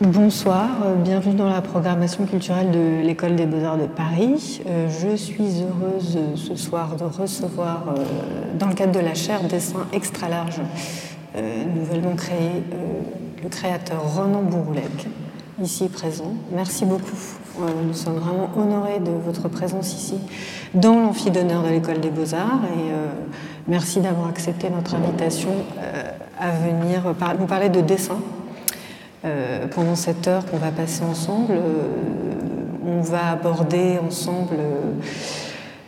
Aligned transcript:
Bonsoir, 0.00 0.68
euh, 0.82 0.94
bienvenue 0.94 1.34
dans 1.34 1.50
la 1.50 1.60
programmation 1.60 2.24
culturelle 2.24 2.70
de 2.70 3.06
l'École 3.06 3.36
des 3.36 3.44
Beaux-Arts 3.44 3.76
de 3.76 3.86
Paris. 3.86 4.62
Euh, 4.66 4.88
je 4.88 5.14
suis 5.14 5.62
heureuse 5.62 6.16
euh, 6.16 6.36
ce 6.36 6.56
soir 6.56 6.96
de 6.96 7.04
recevoir, 7.04 7.94
dans 8.58 8.68
le 8.68 8.74
cadre 8.74 8.92
de 8.92 9.00
la 9.00 9.12
chaire 9.12 9.42
dessin 9.42 9.86
extra 9.92 10.30
large, 10.30 10.62
nouvellement 11.74 12.14
créé, 12.16 12.62
le 13.42 13.48
créateur 13.48 14.02
Ronan 14.14 14.42
Bouroulec, 14.42 15.08
ici 15.62 15.88
présent. 15.88 16.34
Merci 16.52 16.84
beaucoup. 16.84 17.16
Nous 17.86 17.94
sommes 17.94 18.16
vraiment 18.16 18.50
honorés 18.56 19.00
de 19.00 19.10
votre 19.10 19.48
présence 19.48 19.94
ici 19.94 20.18
dans 20.74 21.00
l'amphi 21.00 21.30
d'honneur 21.30 21.62
de 21.62 21.68
l'École 21.68 22.00
des 22.00 22.10
Beaux-Arts 22.10 22.60
et 22.64 22.92
merci 23.68 24.00
d'avoir 24.00 24.28
accepté 24.28 24.70
notre 24.70 24.94
invitation 24.94 25.50
à 26.38 26.50
venir 26.50 27.14
nous 27.38 27.46
parler 27.46 27.68
de 27.68 27.80
dessin 27.80 28.18
euh, 29.22 29.66
pendant 29.68 29.96
cette 29.96 30.26
heure 30.28 30.46
qu'on 30.46 30.56
va 30.56 30.70
passer 30.70 31.04
ensemble, 31.04 31.52
euh, 31.52 31.88
on 32.86 33.02
va 33.02 33.32
aborder 33.32 33.98
ensemble, 33.98 34.56
euh, 34.58 34.92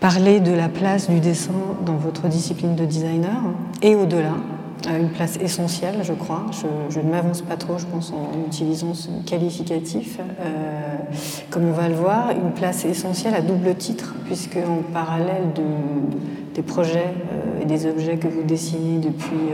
parler 0.00 0.40
de 0.40 0.52
la 0.52 0.68
place 0.68 1.08
du 1.08 1.18
dessin 1.18 1.54
dans 1.86 1.96
votre 1.96 2.28
discipline 2.28 2.76
de 2.76 2.84
designer 2.84 3.40
et 3.80 3.94
au-delà. 3.94 4.34
Une 4.88 5.10
place 5.10 5.38
essentielle, 5.40 5.96
je 6.02 6.12
crois. 6.12 6.46
Je, 6.90 7.00
ne 7.00 7.10
m'avance 7.10 7.42
pas 7.42 7.56
trop, 7.56 7.78
je 7.78 7.86
pense, 7.86 8.12
en 8.12 8.46
utilisant 8.46 8.94
ce 8.94 9.08
qualificatif. 9.26 10.18
comme 11.50 11.66
on 11.68 11.72
va 11.72 11.88
le 11.88 11.94
voir, 11.94 12.30
une 12.30 12.52
place 12.52 12.84
essentielle 12.84 13.34
à 13.34 13.42
double 13.42 13.74
titre, 13.74 14.14
puisque 14.24 14.56
en 14.56 14.82
parallèle 14.92 15.52
de, 15.54 15.62
des 16.54 16.62
projets 16.62 17.14
et 17.60 17.64
des 17.64 17.86
objets 17.86 18.16
que 18.16 18.28
vous 18.28 18.42
dessinez 18.42 18.98
depuis 18.98 19.52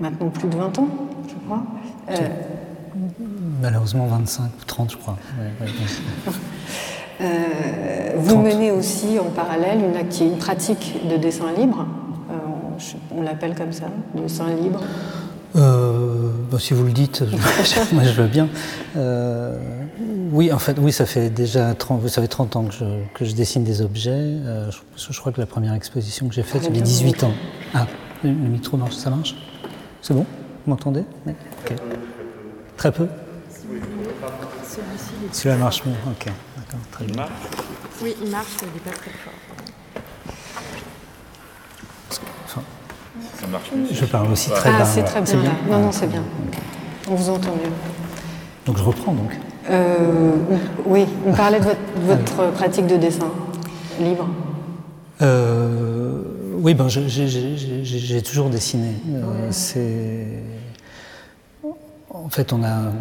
maintenant 0.00 0.30
plus 0.30 0.48
de 0.48 0.56
20 0.56 0.78
ans, 0.78 0.88
je 1.28 1.34
crois, 1.46 1.62
Malheureusement 3.60 4.06
25 4.06 4.44
ou 4.44 4.64
30, 4.66 4.90
je 4.92 4.96
crois. 4.96 5.16
Euh, 7.20 8.10
vous 8.16 8.38
menez 8.38 8.72
aussi 8.72 9.20
en 9.20 9.30
parallèle 9.30 9.78
une, 9.78 10.26
une 10.26 10.36
pratique 10.36 10.96
de 11.08 11.16
dessin 11.16 11.52
libre, 11.56 11.86
euh, 12.74 13.16
on 13.16 13.22
l'appelle 13.22 13.54
comme 13.54 13.72
ça, 13.72 13.86
dessin 14.14 14.46
libre. 14.54 14.80
Euh, 15.56 16.30
bah, 16.50 16.58
si 16.58 16.74
vous 16.74 16.84
le 16.84 16.92
dites, 16.92 17.22
moi 17.92 18.02
je 18.02 18.20
veux 18.20 18.26
bien. 18.26 18.48
oui, 20.32 20.52
en 20.52 20.58
fait, 20.58 20.76
oui, 20.78 20.92
ça 20.92 21.06
fait 21.06 21.30
déjà 21.30 21.74
30, 21.74 22.00
vous 22.00 22.08
savez, 22.08 22.28
30 22.28 22.56
ans 22.56 22.64
que 22.64 22.74
je, 22.74 22.84
que 23.14 23.24
je 23.24 23.34
dessine 23.34 23.64
des 23.64 23.80
objets. 23.82 24.36
Je, 24.70 25.12
je, 25.12 25.20
crois 25.20 25.32
que 25.32 25.40
la 25.40 25.46
première 25.46 25.74
exposition 25.74 26.28
que 26.28 26.34
j'ai 26.34 26.42
faite, 26.42 26.64
j'avais 26.64 26.80
18 26.80 27.24
ans. 27.24 27.32
Ah, 27.74 27.86
le, 28.24 28.30
micro 28.30 28.76
marche, 28.76 28.94
ça 28.94 29.10
marche? 29.10 29.36
C'est 30.02 30.14
bon? 30.14 30.26
Vous 30.66 30.70
m'entendez? 30.70 31.04
Très 32.76 32.90
peu? 32.90 33.06
Celui-ci, 35.32 35.48
marche 35.48 35.84
mieux. 35.84 35.92
Ok, 36.10 36.26
d'accord, 36.26 36.80
très 36.90 37.04
il 37.04 37.16
Marche? 37.16 37.30
Oui, 38.02 38.14
il 38.22 38.30
marche, 38.30 38.48
mais 38.62 38.68
il 38.68 38.74
n'est 38.74 38.80
pas 38.80 38.96
très 38.96 39.10
fort. 39.10 39.53
Ça 43.44 43.50
marche 43.50 43.70
mieux. 43.72 43.86
Je 43.90 44.04
parle 44.06 44.32
aussi 44.32 44.50
très 44.50 44.70
ah, 44.74 44.78
bas. 44.78 44.84
c'est 44.84 45.02
très 45.02 45.20
bien, 45.20 45.42
là. 45.42 45.50
Non, 45.70 45.78
non, 45.80 45.92
c'est 45.92 46.06
bien. 46.06 46.22
On 47.10 47.14
vous 47.14 47.30
entend 47.30 47.52
mieux. 47.52 47.72
Donc 48.66 48.78
je 48.78 48.82
reprends 48.82 49.12
donc. 49.12 49.38
Euh, 49.70 50.32
oui, 50.86 51.06
on 51.26 51.32
parlait 51.32 51.60
de 51.60 51.66
votre, 52.06 52.52
pratique 52.52 52.86
de 52.86 52.96
dessin 52.96 53.28
libre. 54.00 54.28
Euh, 55.22 56.22
oui, 56.58 56.74
ben, 56.74 56.88
j'ai 56.88 58.22
toujours 58.22 58.48
dessiné. 58.48 58.94
Euh, 59.08 59.48
c'est 59.50 60.26
en 62.10 62.28
fait, 62.30 62.52
on 62.52 62.62
a 62.62 62.92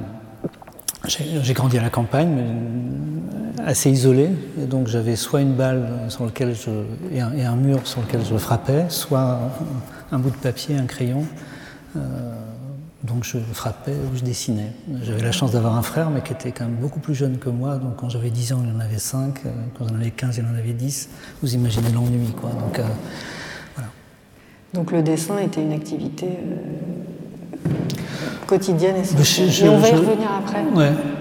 j'ai 1.05 1.53
grandi 1.53 1.77
à 1.77 1.81
la 1.81 1.89
campagne, 1.89 2.29
mais 2.29 3.65
assez 3.65 3.89
isolé, 3.89 4.29
et 4.61 4.65
donc 4.65 4.87
j'avais 4.87 5.17
soit 5.17 5.41
une 5.41 5.53
balle 5.53 5.85
sur 6.07 6.23
lequel 6.23 6.55
je, 6.55 6.69
et, 7.13 7.19
un, 7.19 7.55
mur 7.57 7.81
sur 7.83 8.01
lequel 8.01 8.21
je 8.25 8.37
frappais, 8.37 8.85
soit 8.87 9.39
un, 10.13 10.19
bout 10.19 10.29
de 10.29 10.35
papier, 10.35 10.77
un 10.77 10.85
crayon. 10.85 11.25
Euh, 11.95 11.99
donc 13.03 13.25
je 13.25 13.37
frappais 13.37 13.91
ou 13.91 14.15
je 14.15 14.23
dessinais. 14.23 14.71
J'avais 15.03 15.21
la 15.21 15.33
chance 15.33 15.51
d'avoir 15.51 15.75
un 15.75 15.81
frère, 15.81 16.09
mais 16.09 16.21
qui 16.21 16.31
était 16.31 16.51
quand 16.51 16.63
même 16.65 16.75
beaucoup 16.75 16.99
plus 16.99 17.15
jeune 17.15 17.37
que 17.37 17.49
moi. 17.49 17.75
Donc 17.75 17.97
quand 17.97 18.09
j'avais 18.09 18.29
10 18.29 18.53
ans, 18.53 18.63
il 18.65 18.75
en 18.75 18.79
avait 18.79 18.97
5. 18.97 19.41
Quand 19.77 19.87
j'en 19.87 19.95
avais 19.95 20.11
15, 20.11 20.37
il 20.37 20.45
en 20.45 20.57
avait 20.57 20.71
10. 20.71 21.09
Vous 21.41 21.53
imaginez 21.53 21.89
l'ennui, 21.91 22.31
quoi. 22.31 22.51
Donc, 22.51 22.79
euh, 22.79 22.83
voilà. 23.75 23.89
donc 24.73 24.91
le 24.91 25.01
dessin 25.01 25.37
était 25.39 25.61
une 25.61 25.73
activité 25.73 26.27
euh, 26.27 27.69
quotidienne 28.47 28.95
et 28.95 29.03
sociale. 29.03 29.69
on 29.69 29.79
va 29.79 29.89
y 29.89 29.95
revenir 29.95 30.31
après, 30.31 30.63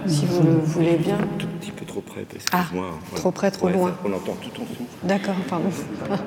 si 0.07 0.25
vous 0.27 0.43
le 0.43 0.53
voulez 0.59 0.97
bien. 0.97 1.17
Un 1.17 1.39
tout 1.39 1.49
petit 1.61 1.73
peu 1.73 1.85
trop 1.85 2.01
près, 2.01 2.25
excuse-moi. 2.33 2.91
Ah, 2.95 3.17
trop 3.17 3.33
près, 3.33 3.51
trop 3.51 3.69
loin. 3.69 3.93
on 4.05 4.13
entend 4.13 4.37
tout 4.41 4.61
en 4.61 4.65
dessous. 4.65 4.87
D'accord, 5.03 5.35
pardon. 5.49 5.71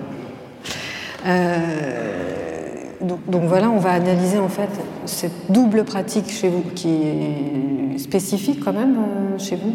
Euh, 1.27 2.54
donc, 3.01 3.43
voilà, 3.43 3.69
on 3.69 3.79
va 3.79 3.91
analyser 3.91 4.37
en 4.37 4.47
fait 4.47 4.69
cette 5.05 5.51
double 5.51 5.83
pratique 5.83 6.29
chez 6.29 6.49
vous 6.49 6.63
qui 6.73 6.89
est 6.89 7.97
spécifique 7.97 8.61
quand 8.63 8.73
même 8.73 8.95
euh, 8.97 9.37
chez 9.37 9.55
vous. 9.55 9.73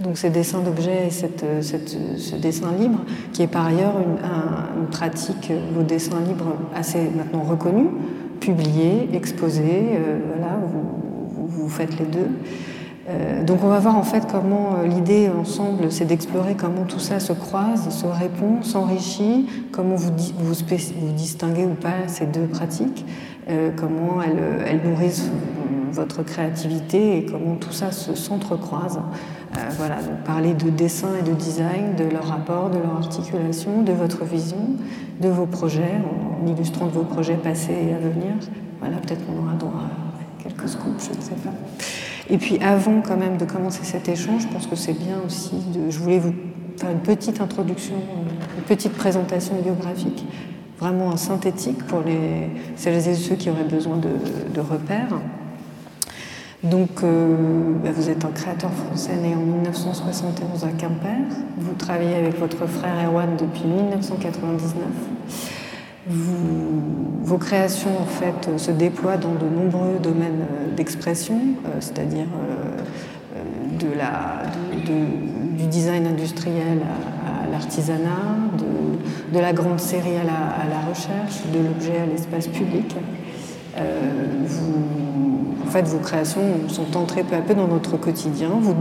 Donc 0.00 0.18
ces 0.18 0.30
dessins 0.30 0.60
d'objets 0.60 1.06
et 1.06 1.10
cette, 1.10 1.44
ce 1.62 2.34
dessin 2.34 2.72
libre, 2.78 3.04
qui 3.32 3.42
est 3.42 3.46
par 3.46 3.66
ailleurs 3.66 3.94
une, 4.00 4.86
pratique, 4.88 5.52
vos 5.74 5.82
dessins 5.82 6.20
libres 6.26 6.56
assez 6.74 6.98
maintenant 7.16 7.42
reconnus, 7.42 7.88
publier, 8.40 9.08
exposer, 9.12 9.62
euh, 9.94 10.18
voilà, 10.34 10.58
vous, 10.66 11.46
vous, 11.46 11.68
faites 11.68 11.98
les 11.98 12.06
deux. 12.06 12.28
Euh, 13.08 13.42
donc 13.42 13.64
on 13.64 13.68
va 13.68 13.80
voir 13.80 13.96
en 13.96 14.04
fait 14.04 14.28
comment 14.30 14.76
euh, 14.76 14.86
l'idée 14.86 15.28
ensemble, 15.28 15.90
c'est 15.90 16.04
d'explorer 16.04 16.54
comment 16.54 16.84
tout 16.84 17.00
ça 17.00 17.18
se 17.18 17.32
croise, 17.32 17.88
se 17.88 18.06
répond, 18.06 18.62
s'enrichit, 18.62 19.48
comment 19.72 19.96
vous, 19.96 20.12
vous, 20.38 20.54
distinguez 21.16 21.64
ou 21.64 21.74
pas 21.74 22.06
ces 22.06 22.26
deux 22.26 22.46
pratiques, 22.46 23.04
comment 23.76 24.22
elles, 24.22 24.38
elles, 24.66 24.88
nourrissent 24.88 25.28
votre 25.90 26.22
créativité 26.22 27.18
et 27.18 27.26
comment 27.26 27.56
tout 27.56 27.72
ça 27.72 27.90
se 27.90 28.14
s'entrecroise. 28.14 29.00
voilà, 29.76 29.96
donc 29.96 30.22
parler 30.24 30.54
de 30.54 30.70
dessin 30.70 31.08
et 31.18 31.28
de 31.28 31.34
design, 31.34 31.96
de 31.98 32.04
leur 32.04 32.24
rapport, 32.28 32.70
de 32.70 32.78
leur 32.78 32.96
articulation, 32.96 33.82
de 33.82 33.92
votre 33.92 34.24
vision, 34.24 34.76
de 35.20 35.28
vos 35.28 35.46
projets, 35.46 36.00
en 36.42 36.46
illustrant 36.46 36.86
vos 36.86 37.02
projets 37.02 37.36
passés 37.36 37.76
et 37.88 37.94
à 37.94 37.98
venir. 37.98 38.32
Voilà, 38.78 38.96
peut-être 38.98 39.26
qu'on 39.26 39.42
aura 39.42 39.54
droit 39.54 39.72
à 39.72 40.42
quelques 40.42 40.68
scoops, 40.68 41.10
je 41.12 41.16
ne 41.16 41.22
sais 41.22 41.34
pas. 41.42 41.52
Et 42.30 42.38
puis 42.38 42.58
avant 42.60 43.00
quand 43.00 43.16
même 43.16 43.36
de 43.36 43.44
commencer 43.44 43.84
cet 43.84 44.08
échange, 44.08 44.42
je 44.42 44.48
pense 44.48 44.66
que 44.66 44.76
c'est 44.76 44.98
bien 44.98 45.16
aussi 45.26 45.56
de... 45.74 45.90
Je 45.90 45.98
voulais 45.98 46.18
vous 46.18 46.34
faire 46.76 46.90
une 46.90 47.00
petite 47.00 47.40
introduction, 47.40 47.96
une 48.56 48.64
petite 48.64 48.92
présentation 48.92 49.54
biographique, 49.62 50.24
vraiment 50.78 51.16
synthétique 51.16 51.84
pour 51.86 52.02
les, 52.02 52.48
celles 52.76 53.08
et 53.08 53.14
ceux 53.14 53.34
qui 53.34 53.50
auraient 53.50 53.64
besoin 53.64 53.96
de, 53.96 54.10
de 54.54 54.60
repères. 54.60 55.18
Donc, 56.62 57.02
euh, 57.02 57.74
bah, 57.82 57.90
vous 57.92 58.08
êtes 58.08 58.24
un 58.24 58.30
créateur 58.30 58.70
français 58.70 59.16
né 59.16 59.34
en 59.34 59.40
1971 59.40 60.64
à 60.64 60.68
Quimper. 60.68 61.26
Vous 61.58 61.74
travaillez 61.74 62.14
avec 62.14 62.38
votre 62.38 62.66
frère 62.68 62.94
Erwan 63.04 63.36
depuis 63.36 63.64
1999. 63.64 64.82
Vos 66.08 67.38
créations, 67.38 67.90
en 68.00 68.06
fait, 68.06 68.58
se 68.58 68.70
déploient 68.70 69.16
dans 69.16 69.34
de 69.34 69.46
nombreux 69.46 69.98
domaines 70.02 70.42
euh, 70.50 70.74
d'expression, 70.74 71.38
euh, 71.66 71.68
c'est-à-dire 71.80 72.26
la, 73.96 74.42
du 74.86 75.66
design 75.66 76.06
industriel 76.06 76.80
à, 77.26 77.50
l'artisanat, 77.50 78.36
de, 79.32 79.38
la 79.38 79.52
grande 79.52 79.80
série 79.80 80.16
à 80.16 80.24
la, 80.24 80.80
recherche, 80.88 81.42
de 81.52 81.58
l'objet 81.58 81.98
à 82.00 82.06
l'espace 82.06 82.48
public. 82.48 82.94
en 83.76 85.70
fait, 85.70 85.82
vos 85.82 85.98
créations 85.98 86.42
sont 86.68 86.96
entrées 86.96 87.24
peu 87.24 87.36
à 87.36 87.40
peu 87.40 87.54
dans 87.54 87.66
notre 87.66 87.96
quotidien. 87.96 88.50
Vous, 88.60 88.74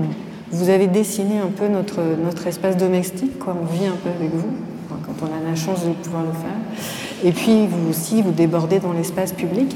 vous 0.51 0.69
avez 0.69 0.87
dessiné 0.87 1.39
un 1.39 1.47
peu 1.47 1.67
notre, 1.67 2.01
notre 2.23 2.45
espace 2.47 2.77
domestique, 2.77 3.31
on 3.47 3.65
vit 3.65 3.87
un 3.87 3.95
peu 4.03 4.09
avec 4.09 4.33
vous, 4.33 4.51
quand 4.89 5.25
on 5.25 5.27
a 5.27 5.49
la 5.49 5.55
chance 5.55 5.85
de 5.85 5.91
pouvoir 5.93 6.23
le 6.23 6.33
faire. 6.33 7.00
Et 7.23 7.31
puis, 7.31 7.67
vous 7.67 7.89
aussi, 7.89 8.21
vous 8.21 8.31
débordez 8.31 8.79
dans 8.79 8.93
l'espace 8.93 9.31
public. 9.33 9.75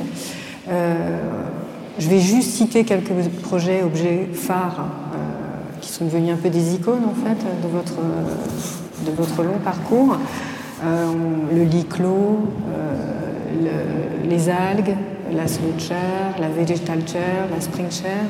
Euh, 0.68 1.20
je 2.00 2.10
vais 2.10 2.20
juste 2.20 2.52
citer 2.52 2.84
quelques 2.84 3.12
projets, 3.44 3.84
objets 3.84 4.28
phares, 4.34 4.80
euh, 5.14 5.80
qui 5.82 5.92
sont 5.92 6.06
devenus 6.06 6.34
un 6.34 6.38
peu 6.38 6.50
des 6.50 6.74
icônes, 6.74 7.04
en 7.06 7.14
fait, 7.14 7.38
de 7.64 7.68
votre, 7.68 7.96
de 9.06 9.12
votre 9.12 9.44
long 9.44 9.60
parcours. 9.64 10.18
Euh, 10.84 11.14
le 11.54 11.64
lit 11.64 11.86
clos, 11.86 12.40
les 14.28 14.50
algues, 14.50 14.96
la 15.32 15.48
slow 15.48 15.74
chair, 15.78 16.36
la 16.40 16.50
vegetal 16.50 17.08
chair, 17.08 17.48
la 17.54 17.62
spring 17.62 17.90
chair, 17.92 18.26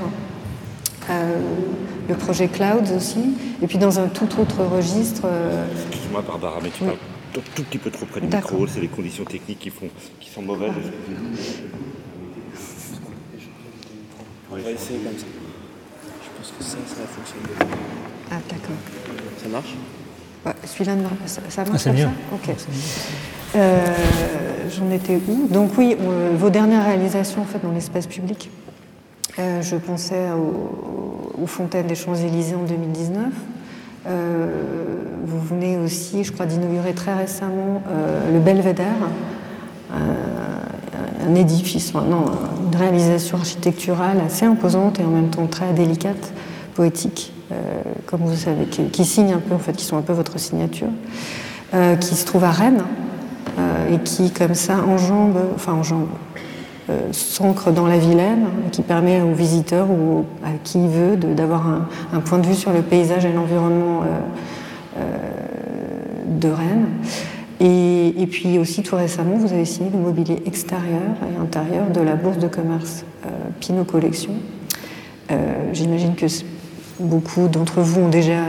le 2.08 2.16
projet 2.16 2.48
Clouds 2.48 2.96
aussi, 2.96 3.34
et 3.62 3.68
puis 3.68 3.78
dans 3.78 4.00
un 4.00 4.08
tout 4.08 4.28
autre 4.40 4.64
registre. 4.64 5.24
Excuse-moi 5.90 6.24
Barbara, 6.28 6.60
mais 6.62 6.70
tu 6.70 6.84
parles 6.84 6.98
un 7.40 7.44
tout 7.56 7.64
petit 7.64 7.78
peu 7.78 7.90
trop 7.92 8.06
près 8.06 8.22
du 8.22 8.28
micro, 8.28 8.68
c'est 8.68 8.80
les 8.80 8.88
conditions 8.88 9.26
techniques 9.26 9.60
qui, 9.60 9.70
font, 9.70 9.88
qui 10.20 10.30
sont 10.30 10.42
mauvaises. 10.42 10.72
On 14.52 14.56
va 14.56 14.72
essayer 14.72 15.00
comme 15.00 15.18
ça. 15.18 15.26
Je 16.24 16.38
pense 16.38 16.54
que 16.58 16.64
ça, 16.64 16.78
ça 16.88 17.02
va 17.02 17.08
fonctionner. 17.08 17.76
Ah, 18.32 18.36
d'accord. 18.50 18.76
Ça 19.42 19.50
marche? 19.50 19.74
Ouais, 20.46 20.54
Celui-là, 20.66 20.96
ça, 21.26 21.42
ça 21.50 21.64
ah, 21.66 21.70
marche 21.70 21.82
C'est 21.82 21.94
mieux. 21.94 22.08
Ok. 22.34 22.56
Euh, 23.56 23.86
J'en 24.70 24.90
étais 24.92 25.20
où? 25.28 25.48
Donc 25.48 25.72
oui, 25.78 25.96
euh, 26.00 26.32
vos 26.36 26.50
dernières 26.50 26.86
réalisations 26.86 27.42
en 27.42 27.46
fait 27.46 27.60
dans 27.62 27.72
l'espace 27.72 28.08
public. 28.08 28.50
Euh, 29.38 29.62
je 29.62 29.76
pensais 29.76 30.32
aux, 30.32 31.42
aux 31.42 31.48
Fontaines 31.48 31.88
des 31.88 31.96
Champs-Élysées 31.96 32.56
en 32.56 32.64
2019. 32.64 33.26
Euh, 34.08 34.48
vous 35.26 35.40
venez 35.40 35.78
aussi, 35.78 36.24
je 36.24 36.32
crois, 36.32 36.46
d'inaugurer 36.46 36.94
très 36.94 37.14
récemment 37.14 37.82
euh, 37.90 38.32
le 38.32 38.40
Belvédère, 38.40 38.86
un, 39.94 41.28
un 41.28 41.36
édifice, 41.36 41.94
non, 41.94 42.26
une 42.72 42.76
réalisation 42.76 43.38
architecturale 43.38 44.18
assez 44.26 44.46
imposante 44.46 45.00
et 45.00 45.04
en 45.04 45.10
même 45.10 45.30
temps 45.30 45.48
très 45.48 45.74
délicate, 45.74 46.34
poétique, 46.76 47.34
euh, 47.52 47.56
comme 48.06 48.22
vous 48.22 48.36
savez, 48.36 48.66
qui, 48.66 48.86
qui, 48.86 49.06
signe 49.06 49.34
un 49.34 49.40
peu, 49.40 49.56
en 49.56 49.60
fait, 49.60 49.74
qui 49.74 49.86
sont 49.86 49.98
un 49.98 50.02
peu 50.02 50.14
votre 50.14 50.40
signature, 50.40 50.90
euh, 51.74 51.96
qui 51.96 52.16
se 52.16 52.26
trouve 52.26 52.44
à 52.44 52.52
Rennes 52.52 52.84
euh, 53.58 53.96
et 53.96 54.00
qui, 54.00 54.32
comme 54.32 54.56
ça, 54.56 54.78
enjambe, 54.88 55.38
enfin 55.56 55.74
enjambe, 55.74 56.08
euh, 56.88 57.12
s'ancre 57.14 57.72
dans 57.72 57.88
la 57.88 57.98
Vilaine, 57.98 58.46
qui 58.72 58.84
permet 58.84 59.20
aux 59.20 59.34
visiteurs 59.34 59.90
ou 59.90 60.24
à 60.44 60.50
qui 60.64 60.88
veut 60.88 61.16
d'avoir 61.18 61.68
un, 62.14 62.20
point 62.20 62.38
de 62.38 62.46
vue 62.46 62.54
sur 62.54 62.72
le 62.72 62.84
paysage 62.84 63.26
et 63.26 63.34
l'environnement 63.34 64.04
euh, 64.98 65.02
de 66.28 66.48
Rennes. 66.48 66.86
Et, 67.60 68.28
puis 68.30 68.60
aussi 68.60 68.84
tout 68.84 68.96
récemment, 68.96 69.36
vous 69.38 69.52
avez 69.52 69.66
signé 69.66 69.90
le 69.90 69.98
mobilier 69.98 70.44
extérieur 70.46 71.02
et 71.24 71.42
intérieur 71.42 71.90
de 71.90 72.02
la 72.02 72.16
bourse 72.16 72.38
de 72.38 72.48
commerce 72.48 73.04
euh, 73.26 73.30
Pinot 73.60 73.86
Collection. 73.86 74.34
J'imagine 75.74 76.14
que 76.16 76.28
beaucoup 77.00 77.48
d'entre 77.48 77.82
vous 77.82 78.02
ont 78.02 78.10
déjà 78.10 78.44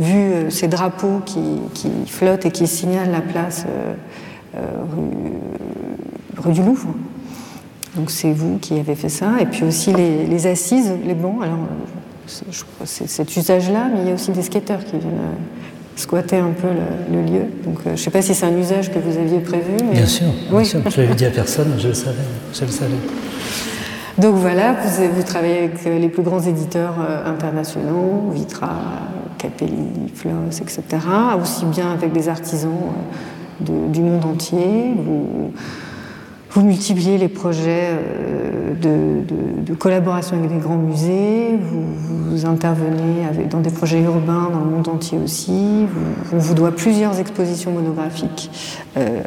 vu 0.00 0.50
ces 0.50 0.68
drapeaux 0.68 1.20
qui, 1.26 1.60
flottent 2.06 2.46
et 2.46 2.50
qui 2.50 2.66
signalent 2.66 3.12
la 3.12 3.20
place 3.20 3.66
rue 6.38 6.52
du 6.52 6.62
Louvre. 6.62 6.88
Donc 7.98 8.10
c'est 8.10 8.32
vous 8.32 8.58
qui 8.58 8.78
avez 8.78 8.94
fait 8.94 9.08
ça. 9.08 9.32
Et 9.40 9.46
puis 9.46 9.64
aussi 9.64 9.92
les, 9.92 10.24
les 10.24 10.46
assises, 10.46 10.92
les 11.04 11.14
bancs. 11.14 11.42
Alors 11.42 11.58
c'est 12.84 13.08
cet 13.08 13.36
usage-là, 13.36 13.88
mais 13.92 14.02
il 14.02 14.08
y 14.08 14.10
a 14.10 14.14
aussi 14.14 14.30
des 14.30 14.42
skateurs 14.42 14.84
qui 14.84 14.98
viennent 14.98 15.34
squatter 15.96 16.36
un 16.36 16.52
peu 16.52 16.68
le, 16.68 17.16
le 17.16 17.22
lieu. 17.26 17.42
Donc 17.64 17.78
je 17.84 17.90
ne 17.90 17.96
sais 17.96 18.10
pas 18.10 18.22
si 18.22 18.34
c'est 18.34 18.46
un 18.46 18.56
usage 18.56 18.92
que 18.92 19.00
vous 19.00 19.18
aviez 19.18 19.40
prévu. 19.40 19.72
Mais... 19.84 19.96
Bien 19.96 20.06
sûr, 20.06 20.26
bien 20.48 20.58
oui. 20.58 20.64
sûr. 20.64 20.80
Je 20.88 21.00
l'avais 21.00 21.14
dit 21.14 21.24
à 21.24 21.30
personne, 21.30 21.74
je 21.76 21.88
le 21.88 21.94
savais. 21.94 22.16
Je 22.54 22.64
le 22.64 22.70
savais. 22.70 22.94
Donc 24.16 24.36
voilà, 24.36 24.74
vous, 24.74 25.14
vous, 25.14 25.22
travaillez 25.22 25.58
avec 25.58 25.84
les 25.84 26.08
plus 26.08 26.22
grands 26.22 26.40
éditeurs 26.40 26.94
internationaux, 27.24 28.30
Vitra, 28.32 28.70
Capelli, 29.38 30.08
Floss, 30.14 30.60
etc. 30.60 30.82
Aussi 31.40 31.64
bien 31.66 31.92
avec 31.92 32.12
des 32.12 32.28
artisans 32.28 32.92
de, 33.60 33.92
du 33.92 34.00
monde 34.00 34.24
entier. 34.24 34.92
Vous, 34.96 35.52
vous 36.50 36.62
multipliez 36.62 37.18
les 37.18 37.28
projets 37.28 37.90
de, 38.80 39.22
de, 39.62 39.74
collaboration 39.74 40.36
avec 40.38 40.50
des 40.50 40.58
grands 40.58 40.76
musées, 40.76 41.58
vous, 41.60 42.46
intervenez 42.46 43.46
dans 43.50 43.60
des 43.60 43.70
projets 43.70 44.00
urbains 44.00 44.48
dans 44.52 44.60
le 44.60 44.70
monde 44.70 44.88
entier 44.88 45.18
aussi, 45.18 45.86
vous, 45.86 46.36
on 46.36 46.38
vous 46.38 46.54
doit 46.54 46.72
plusieurs 46.72 47.18
expositions 47.20 47.70
monographiques. 47.70 48.50
Euh, 48.96 49.20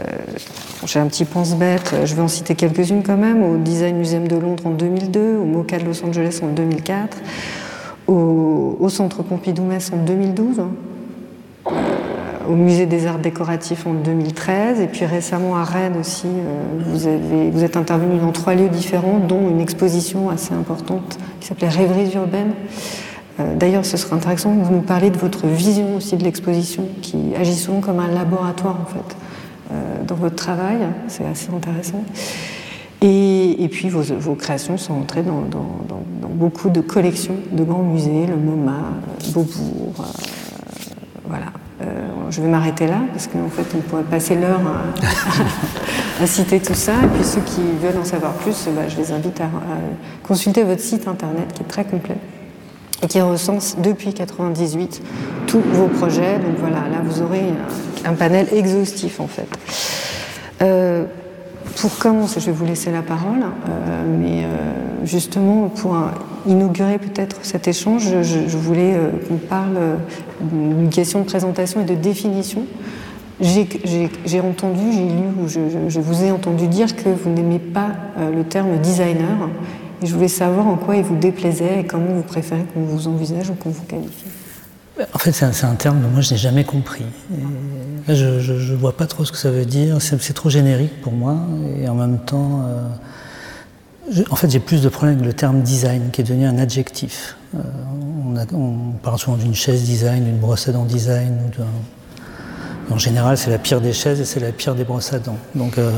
J'ai 0.86 1.00
un 1.00 1.08
petit 1.08 1.26
pense-bête, 1.26 1.96
je 2.06 2.16
vais 2.16 2.22
en 2.22 2.28
citer 2.28 2.56
quelques-unes 2.56 3.04
quand 3.04 3.18
même, 3.18 3.44
au 3.44 3.58
Design 3.58 3.98
Museum 3.98 4.28
de 4.28 4.36
Londres 4.36 4.66
en 4.66 4.72
2002, 4.72 5.38
au 5.38 5.46
MoCA 5.46 5.80
de 5.80 5.86
Los 5.86 6.04
Angeles 6.04 6.40
en 6.44 6.48
2004, 6.48 7.18
au, 8.08 8.90
Centre 8.90 9.24
Pompidou-Metz 9.24 9.92
en 9.94 10.04
2012. 10.04 10.62
Euh, 11.68 11.72
au 12.52 12.56
musée 12.56 12.86
des 12.86 13.08
arts 13.08 13.20
décoratifs 13.20 13.88
en 13.88 13.94
2013 13.94 14.82
et 14.82 14.88
puis 14.88 15.06
récemment 15.06 15.56
à 15.56 15.64
Rennes 15.64 15.96
aussi 16.00 16.28
euh, 16.28 16.64
vous, 16.86 17.08
avez, 17.08 17.50
vous 17.50 17.64
êtes 17.64 17.78
intervenu 17.78 18.20
dans 18.20 18.32
trois 18.32 18.56
lieux 18.56 18.68
différents 18.68 19.20
dont 19.20 19.50
une 19.50 19.62
exposition 19.62 20.30
assez 20.30 20.54
importante 20.54 21.18
qui 21.40 21.48
s'appelait 21.48 21.70
Rêveries 21.70 22.14
urbaines. 22.16 22.54
Euh, 23.40 23.56
d'ailleurs 23.56 23.86
ce 23.86 23.96
serait 23.96 24.16
intéressant 24.16 24.54
que 24.54 24.64
vous 24.64 24.74
nous 24.74 24.82
parliez 24.82 25.12
de 25.12 25.18
votre 25.18 25.48
vision 25.48 25.96
aussi 25.96 26.18
de 26.18 26.24
l'exposition 26.24 26.88
qui 27.02 27.34
agit 27.40 27.56
souvent 27.56 27.80
comme 27.80 28.00
un 28.00 28.10
laboratoire 28.10 28.78
en 28.82 28.86
fait 28.86 29.16
euh, 29.72 30.04
dans 30.06 30.16
votre 30.16 30.36
travail. 30.36 30.80
C'est 31.08 31.26
assez 31.26 31.50
intéressant. 31.56 32.04
Et, 33.04 33.68
puis 33.72 33.90
vos, 33.90 34.36
créations 34.36 34.78
sont 34.78 34.94
entrées 34.94 35.24
dans, 35.24 35.42
beaucoup 36.30 36.70
de 36.70 36.82
collections 36.82 37.34
de 37.52 37.64
grands 37.64 37.82
musées 37.82 38.28
le 38.28 38.36
MoMA, 38.36 38.84
Beaubourg 39.34 40.06
voilà 41.28 41.48
euh, 41.82 42.10
je 42.30 42.42
vais 42.42 42.48
m'arrêter 42.48 42.88
là 42.88 43.00
parce 43.12 43.28
qu'en 43.28 43.50
fait 43.50 43.66
on 43.76 43.80
pourrait 43.80 44.04
passer 44.04 44.36
l'heure 44.36 44.62
à, 46.22 46.26
citer 46.26 46.60
tout 46.60 46.74
ça. 46.74 46.94
Et 46.94 47.08
puis 47.08 47.24
ceux 47.24 47.42
qui 47.42 47.62
veulent 47.82 48.00
en 48.00 48.06
savoir 48.06 48.34
plus 48.34 48.68
bah, 48.76 48.88
je 48.88 48.98
les 48.98 49.12
invite 49.12 49.42
à, 49.42 49.50
consulter 50.24 50.64
votre 50.64 50.82
site 50.82 51.08
internet 51.08 51.52
qui 51.54 51.62
est 51.62 51.68
très 51.68 51.86
complet 51.86 52.18
et 53.04 53.08
qui 53.08 53.20
recense 53.20 53.78
depuis 53.80 54.14
98 54.14 55.02
tous 55.48 55.62
vos 55.74 55.88
projets. 55.88 56.38
Donc 56.40 56.58
voilà 56.60 56.82
là 56.90 57.02
vous 57.04 57.22
aurez 57.22 57.44
un, 58.06 58.12
un 58.12 58.14
panel 58.14 58.48
exhaustif 58.54 59.20
en 59.20 59.28
fait. 59.28 59.48
Euh, 60.62 61.06
pour 61.78 61.98
commencer, 61.98 62.40
je 62.40 62.48
vais 62.48 62.52
vous 62.52 62.66
laisser 62.66 62.92
la 62.92 63.02
parole, 63.02 63.44
euh, 63.44 64.18
mais 64.20 64.44
euh, 64.44 65.06
justement 65.06 65.70
pour 65.70 65.96
inaugurer 66.48 66.98
peut-être 66.98 67.38
cet 67.44 67.68
échange, 67.68 68.04
je, 68.22 68.58
voulais 68.58 68.94
euh, 68.94 69.12
qu'on 69.28 69.38
parle 69.38 69.78
d'une 70.42 70.90
question 70.90 71.20
de 71.20 71.26
présentation 71.26 71.82
et 71.82 71.86
de 71.86 71.96
définition. 71.96 72.66
J'ai 73.40 74.40
entendu, 74.40 74.92
j'ai 74.92 75.06
lu, 75.06 75.44
ou 75.44 75.48
je, 75.48 75.60
je, 75.88 76.00
vous 76.00 76.24
ai 76.24 76.32
entendu 76.32 76.68
dire 76.68 76.96
que 76.96 77.10
vous 77.10 77.32
n'aimez 77.32 77.58
pas 77.58 77.90
le 78.20 78.44
terme 78.44 78.78
designer, 78.78 79.50
et 80.04 80.06
je 80.06 80.14
voulais 80.14 80.28
savoir 80.28 80.68
en 80.68 80.76
quoi 80.76 80.96
il 80.96 81.04
vous 81.04 81.16
déplaisait 81.16 81.80
et 81.80 81.84
comment 81.86 82.14
vous 82.14 82.22
préférez 82.22 82.66
qu'on 82.72 82.82
vous 82.82 83.08
envisage 83.08 83.50
ou 83.50 83.56
qu'on 83.56 83.72
vous 83.72 83.84
qualifie. 83.84 84.26
En 85.14 85.18
fait, 85.18 85.32
c'est 85.32 85.66
un, 85.66 85.76
terme 85.76 86.02
que 86.02 86.08
moi 86.08 86.22
je 86.22 86.34
n'ai 86.34 86.38
jamais 86.38 86.64
compris. 86.64 87.06
Et 88.08 88.16
je 88.16 88.72
ne 88.72 88.76
vois 88.76 88.96
pas 88.96 89.08
trop 89.08 89.26
ce 89.26 89.32
que 89.32 89.38
ça 89.38 89.52
veut 89.52 89.66
dire. 89.66 89.98
C'est 90.02 90.34
trop 90.34 90.50
générique 90.50 91.02
pour 91.02 91.14
moi. 91.14 91.38
Et 91.80 91.88
en 91.88 91.96
même 91.96 92.20
temps, 92.20 92.66
euh, 92.66 94.24
en 94.30 94.36
fait, 94.36 94.50
j'ai 94.50 94.60
plus 94.60 94.82
de 94.82 94.90
problèmes 94.90 95.16
avec 95.16 95.26
le 95.26 95.34
terme 95.34 95.62
design 95.62 96.10
qui 96.12 96.22
est 96.22 96.24
devenu 96.24 96.46
un 96.46 96.58
adjectif. 96.58 97.36
Euh, 97.56 97.60
on, 98.54 98.94
parle 99.04 99.20
souvent 99.20 99.38
d'une 99.38 99.56
chaise 99.56 99.84
design, 99.84 100.24
d'une 100.24 100.38
brosse 100.38 100.68
à 100.68 100.72
dents 100.72 100.86
design. 100.86 101.38
en 102.90 102.98
général, 102.98 103.38
c'est 103.38 103.50
la 103.50 103.58
pire 103.58 103.82
des 103.82 103.94
chaises 103.94 104.20
et 104.20 104.26
c'est 104.26 104.40
la 104.40 104.52
pire 104.52 104.76
des 104.76 104.84
brosses 104.84 105.14
à 105.14 105.20
dents. 105.20 105.38
Donc, 105.56 105.78
euh, 105.78 105.92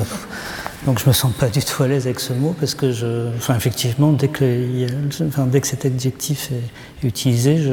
donc 0.85 0.99
je 0.99 1.07
me 1.07 1.13
sens 1.13 1.31
pas 1.33 1.49
du 1.49 1.63
tout 1.63 1.83
à 1.83 1.87
l'aise 1.87 2.05
avec 2.05 2.19
ce 2.19 2.33
mot 2.33 2.55
parce 2.59 2.75
que 2.75 2.91
je, 2.91 3.29
enfin 3.37 3.55
effectivement 3.55 4.11
dès 4.11 4.27
que, 4.27 4.87
enfin, 5.27 5.45
dès 5.45 5.61
que 5.61 5.67
cet 5.67 5.85
adjectif 5.85 6.51
est, 6.51 7.07
utilisé, 7.07 7.69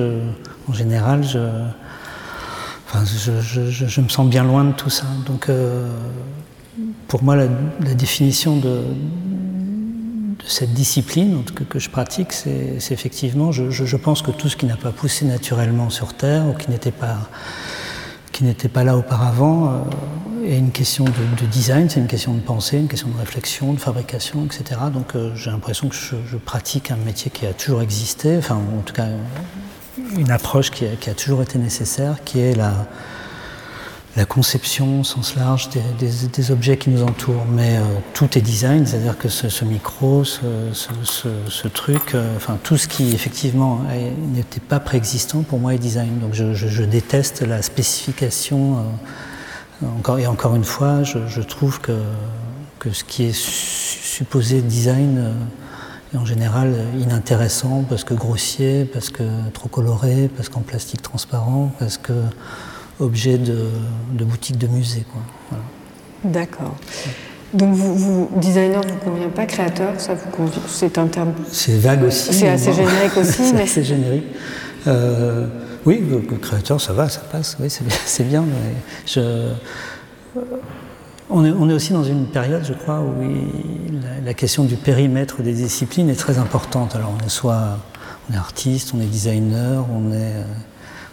en 0.68 0.72
général, 0.72 1.22
je, 1.22 1.38
enfin, 2.86 3.04
je, 3.04 3.70
je, 3.70 4.00
me 4.00 4.08
sens 4.08 4.28
bien 4.28 4.44
loin 4.44 4.64
de 4.64 4.72
tout 4.72 4.90
ça. 4.90 5.06
Donc 5.26 5.48
euh, 5.48 5.88
pour 7.08 7.22
moi, 7.22 7.36
la, 7.36 7.46
définition 7.94 8.56
de, 8.56 8.82
de, 10.38 10.44
cette 10.46 10.72
discipline 10.72 11.42
que, 11.54 11.64
que 11.64 11.78
je 11.78 11.90
pratique, 11.90 12.32
c'est 12.32 12.78
effectivement, 12.90 13.52
je, 13.52 13.96
pense 13.96 14.22
que 14.22 14.30
tout 14.30 14.48
ce 14.48 14.56
qui 14.56 14.66
n'a 14.66 14.76
pas 14.76 14.92
poussé 14.92 15.24
naturellement 15.24 15.90
sur 15.90 16.14
Terre 16.14 16.46
ou 16.46 16.54
qui 16.54 16.70
n'était 16.70 16.92
pas 16.92 17.18
qui 18.40 18.46
n'était 18.46 18.70
pas 18.70 18.84
là 18.84 18.96
auparavant, 18.96 19.66
euh, 19.66 20.46
est 20.46 20.56
une 20.56 20.70
question 20.70 21.04
de, 21.04 21.10
de 21.10 21.46
design, 21.50 21.90
c'est 21.90 22.00
une 22.00 22.06
question 22.06 22.32
de 22.32 22.40
pensée, 22.40 22.78
une 22.78 22.88
question 22.88 23.08
de 23.08 23.18
réflexion, 23.18 23.74
de 23.74 23.78
fabrication, 23.78 24.46
etc. 24.46 24.80
Donc 24.90 25.14
euh, 25.14 25.30
j'ai 25.36 25.50
l'impression 25.50 25.90
que 25.90 25.94
je, 25.94 26.16
je, 26.26 26.38
pratique 26.38 26.90
un 26.90 26.96
métier 26.96 27.30
qui 27.30 27.44
a 27.44 27.52
toujours 27.52 27.82
existé, 27.82 28.38
enfin 28.38 28.54
en 28.54 28.80
tout 28.80 28.94
cas 28.94 29.08
une 30.16 30.30
approche 30.30 30.70
qui 30.70 30.86
a, 30.86 30.96
qui 30.98 31.10
a 31.10 31.14
toujours 31.14 31.42
été 31.42 31.58
nécessaire, 31.58 32.24
qui 32.24 32.40
est 32.40 32.54
la, 32.54 32.72
la 34.16 34.24
conception 34.24 35.00
au 35.00 35.04
sens 35.04 35.36
large 35.36 35.68
des, 35.70 36.50
objets 36.50 36.76
qui 36.76 36.90
nous 36.90 37.02
entourent. 37.02 37.46
Mais 37.48 37.76
euh, 37.76 37.82
tout 38.12 38.36
est 38.36 38.40
design, 38.40 38.86
c'est-à-dire 38.86 39.16
que 39.16 39.28
ce, 39.28 39.64
micro, 39.64 40.24
ce, 40.24 41.68
truc, 41.68 42.14
euh, 42.14 42.36
enfin 42.36 42.58
tout 42.62 42.76
ce 42.76 42.88
qui 42.88 43.12
effectivement 43.12 43.82
n'était 44.34 44.60
pas 44.60 44.80
préexistant 44.80 45.42
pour 45.42 45.58
moi 45.58 45.74
est 45.74 45.78
design. 45.78 46.18
Donc 46.18 46.34
je, 46.34 46.84
déteste 46.84 47.42
la 47.42 47.62
spécification. 47.62 48.78
Euh, 48.78 49.86
encore 49.98 50.18
et 50.18 50.26
encore 50.26 50.56
une 50.56 50.64
fois, 50.64 51.02
je, 51.04 51.40
trouve 51.40 51.80
que, 51.80 51.92
ce 52.92 53.04
qui 53.04 53.24
est 53.24 53.36
supposé 53.36 54.60
design 54.60 55.32
en 56.14 56.26
général 56.26 56.74
inintéressant 56.98 57.84
parce 57.88 58.04
que 58.04 58.12
grossier, 58.12 58.84
parce 58.84 59.08
que 59.08 59.22
trop 59.54 59.68
coloré, 59.68 60.28
parce 60.36 60.50
qu'en 60.50 60.60
plastique 60.60 61.00
transparent, 61.00 61.72
parce 61.78 61.96
que 61.96 62.12
objet 63.00 63.38
de, 63.38 63.68
boutique 64.24 64.58
de 64.58 64.66
musée. 64.66 65.04
D'accord. 66.24 66.76
Donc, 67.52 67.74
vous, 67.74 68.30
designer 68.36 68.84
ne 68.84 68.92
vous 68.92 68.98
convient 68.98 69.28
pas, 69.28 69.46
créateur, 69.46 69.98
ça 69.98 70.14
vous 70.14 70.48
C'est 70.68 70.98
un 70.98 71.06
terme. 71.06 71.32
C'est 71.50 71.78
vague 71.78 72.04
aussi. 72.04 72.32
C'est 72.32 72.48
assez 72.48 72.72
générique 72.72 73.16
aussi. 73.16 73.42
c'est 73.44 73.62
assez 73.62 73.82
générique. 73.82 74.26
Euh, 74.86 75.46
oui, 75.84 76.02
le, 76.08 76.20
créateur, 76.36 76.80
ça 76.80 76.92
va, 76.92 77.08
ça 77.08 77.20
passe. 77.20 77.56
Oui, 77.58 77.68
c'est 77.68 78.24
bien. 78.24 78.44
je, 79.06 79.52
on 81.28 81.44
est, 81.44 81.72
aussi 81.72 81.92
dans 81.92 82.04
une 82.04 82.26
période, 82.26 82.64
je 82.64 82.72
crois, 82.72 83.00
où 83.00 83.14
la, 84.24 84.34
question 84.34 84.64
du 84.64 84.76
périmètre 84.76 85.42
des 85.42 85.52
disciplines 85.52 86.08
est 86.08 86.18
très 86.18 86.38
importante. 86.38 86.94
Alors, 86.94 87.12
on 87.20 87.26
est 87.26 87.30
soit 87.30 87.78
on 88.28 88.34
est 88.34 88.38
artiste, 88.38 88.92
on 88.94 89.00
est 89.00 89.06
designer, 89.06 89.84
on 89.92 90.12
est, 90.12 90.44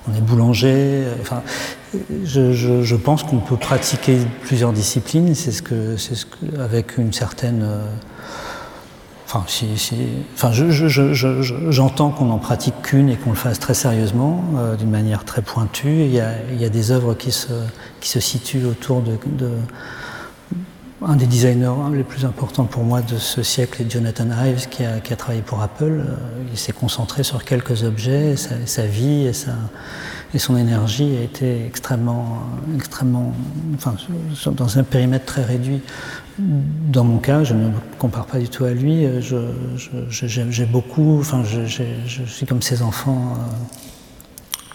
on 0.10 0.16
est 0.16 0.22
boulanger. 0.22 1.04
Enfin, 1.22 1.44
je, 2.24 2.96
pense 2.96 3.24
qu'on 3.24 3.40
peut 3.40 3.58
pratiquer 3.58 4.18
plusieurs 4.44 4.74
disciplines. 4.74 5.36
C'est 5.36 5.52
ce 5.52 5.62
que, 5.62 5.98
c'est 5.98 6.16
ce 6.16 6.26
avec 6.60 6.98
une 6.98 7.14
certaine 7.14 7.66
Enfin, 9.30 9.44
si, 9.48 9.68
enfin 10.36 10.54
j'entends 11.70 12.12
qu'on 12.12 12.26
n'en 12.26 12.38
pratique 12.38 12.82
qu'une 12.82 13.10
et 13.10 13.18
qu'on 13.18 13.32
le 13.32 13.36
fasse 13.36 13.60
très 13.60 13.74
sérieusement, 13.74 14.42
euh, 14.56 14.78
d'une 14.78 14.90
manière 14.90 15.26
très 15.26 15.42
pointue. 15.42 16.04
Il 16.06 16.14
y, 16.14 16.22
a, 16.22 16.32
il 16.54 16.62
y, 16.62 16.64
a, 16.64 16.70
des 16.70 16.92
œuvres 16.92 17.14
qui 17.14 17.34
se, 17.34 17.50
qui 18.00 18.08
se 18.08 18.22
situent 18.22 18.64
autour 18.64 19.02
de, 19.02 19.18
un 21.06 21.16
des 21.16 21.28
designers 21.28 21.94
les 21.94 22.04
plus 22.04 22.26
importants 22.26 22.66
pour 22.66 22.84
moi 22.84 23.02
de 23.02 23.18
ce 23.18 23.44
siècle 23.44 23.84
est 23.84 23.92
Jonathan 23.92 24.28
Ives, 24.46 24.68
qui 24.70 24.84
a, 24.84 25.00
travaillé 25.16 25.42
pour 25.42 25.62
Apple. 25.62 26.04
Euh, 26.06 26.16
il 26.52 26.58
s'est 26.58 26.72
concentré 26.72 27.24
sur 27.24 27.44
quelques 27.46 27.84
objets, 27.84 28.34
et 28.34 28.36
sa, 28.36 28.86
vie 28.86 29.28
et, 30.34 30.40
son 30.40 30.58
énergie 30.58 31.16
a 31.18 31.24
été 31.24 31.66
extrêmement, 31.66 32.42
extrêmement, 32.76 33.34
enfin, 33.76 33.96
dans 34.52 34.80
un 34.80 34.84
périmètre 34.84 35.26
très 35.26 35.44
réduit. 35.44 35.82
Dans 36.40 37.04
mon 37.04 37.18
cas, 37.20 37.44
je 37.44 37.54
ne 37.54 37.68
me 37.68 37.72
compare 38.00 38.26
pas 38.26 38.40
du 38.40 38.50
tout 38.50 38.66
à 38.66 38.72
lui. 38.72 39.06
Euh, 39.06 39.22
j'ai 40.10 40.66
beaucoup, 40.66 41.20
enfin, 41.20 41.44
je 41.44 42.24
suis 42.26 42.46
comme 42.48 42.64
ces 42.64 42.82
enfants 42.82 43.38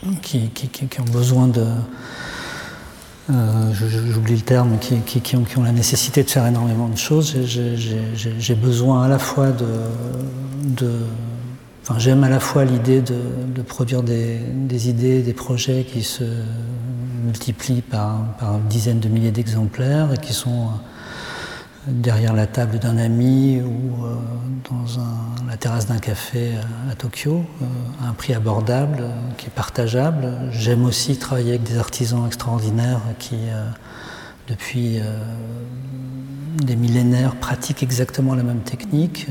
euh, 0.06 0.10
qui, 0.22 0.50
qui 0.50 1.00
ont 1.00 1.12
besoin 1.12 1.48
de 1.48 1.66
euh, 3.30 3.72
j'oublie 4.10 4.34
le 4.34 4.40
terme, 4.40 4.78
qui, 4.78 5.36
ont, 5.36 5.62
la 5.62 5.72
nécessité 5.72 6.24
de 6.24 6.30
faire 6.30 6.46
énormément 6.46 6.88
de 6.88 6.96
choses. 6.96 7.36
J'ai 7.44 8.54
besoin 8.54 9.04
à 9.04 9.08
la 9.08 9.18
fois 9.18 9.50
de. 9.50 10.88
enfin, 11.82 11.98
j'aime 11.98 12.24
à 12.24 12.28
la 12.28 12.40
fois 12.40 12.64
l'idée 12.64 13.00
de, 13.00 13.62
produire 13.62 14.02
des, 14.02 14.88
idées, 14.88 15.22
des 15.22 15.32
projets 15.34 15.84
qui 15.84 16.02
se 16.02 16.24
multiplient 17.24 17.82
par, 17.82 18.36
par 18.40 18.58
dizaines 18.58 19.00
de 19.00 19.08
milliers 19.08 19.30
d'exemplaires 19.30 20.12
et 20.12 20.18
qui 20.18 20.32
sont 20.32 20.70
derrière 21.86 22.32
la 22.32 22.46
table 22.46 22.78
d'un 22.78 22.96
ami 22.96 23.60
ou 23.60 24.04
euh, 24.04 24.14
dans 24.70 25.46
la 25.48 25.56
terrasse 25.56 25.86
d'un 25.86 25.98
café 25.98 26.52
à, 26.90 26.94
Tokyo, 26.94 27.44
euh, 27.60 27.64
à 28.04 28.08
un 28.08 28.12
prix 28.12 28.34
abordable, 28.34 28.98
euh, 29.00 29.10
qui 29.36 29.46
est 29.46 29.54
partageable. 29.54 30.28
J'aime 30.52 30.84
aussi 30.84 31.16
travailler 31.16 31.50
avec 31.50 31.64
des 31.64 31.78
artisans 31.78 32.26
extraordinaires 32.26 33.00
qui, 33.18 33.38
depuis 34.48 35.00
des 36.62 36.76
millénaires, 36.76 37.36
pratiquent 37.36 37.82
exactement 37.82 38.34
la 38.34 38.42
même 38.42 38.60
technique, 38.60 39.26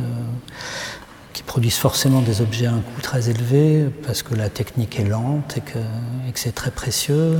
qui 1.34 1.44
produisent 1.44 1.78
forcément 1.78 2.22
des 2.22 2.42
objets 2.42 2.66
à 2.66 2.74
un 2.74 2.80
coût 2.80 3.02
très 3.02 3.30
élevé 3.30 3.90
parce 4.06 4.24
que 4.24 4.36
la 4.36 4.50
technique 4.50 5.00
est 5.00 5.06
lente 5.06 5.58
et 5.58 5.62
que 5.62 5.80
c'est 6.36 6.56
très 6.56 6.72
précieux. 6.72 7.40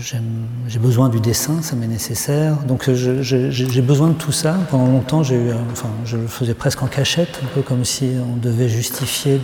J'ai 0.00 0.78
besoin 0.78 1.08
du 1.08 1.20
dessin, 1.20 1.62
ça 1.62 1.76
m'est 1.76 1.86
nécessaire. 1.86 2.56
Donc 2.64 2.90
j'ai 2.90 3.82
besoin 3.82 4.08
de 4.08 4.14
tout 4.14 4.32
ça. 4.32 4.56
Pendant 4.70 4.86
longtemps, 4.86 5.22
je 5.22 6.16
le 6.16 6.26
faisais 6.26 6.54
presque 6.54 6.82
en 6.82 6.86
cachette, 6.86 7.40
un 7.42 7.54
peu 7.54 7.62
comme 7.62 7.84
si 7.84 8.12
on 8.32 8.36
devait 8.36 8.68
justifier 8.68 9.40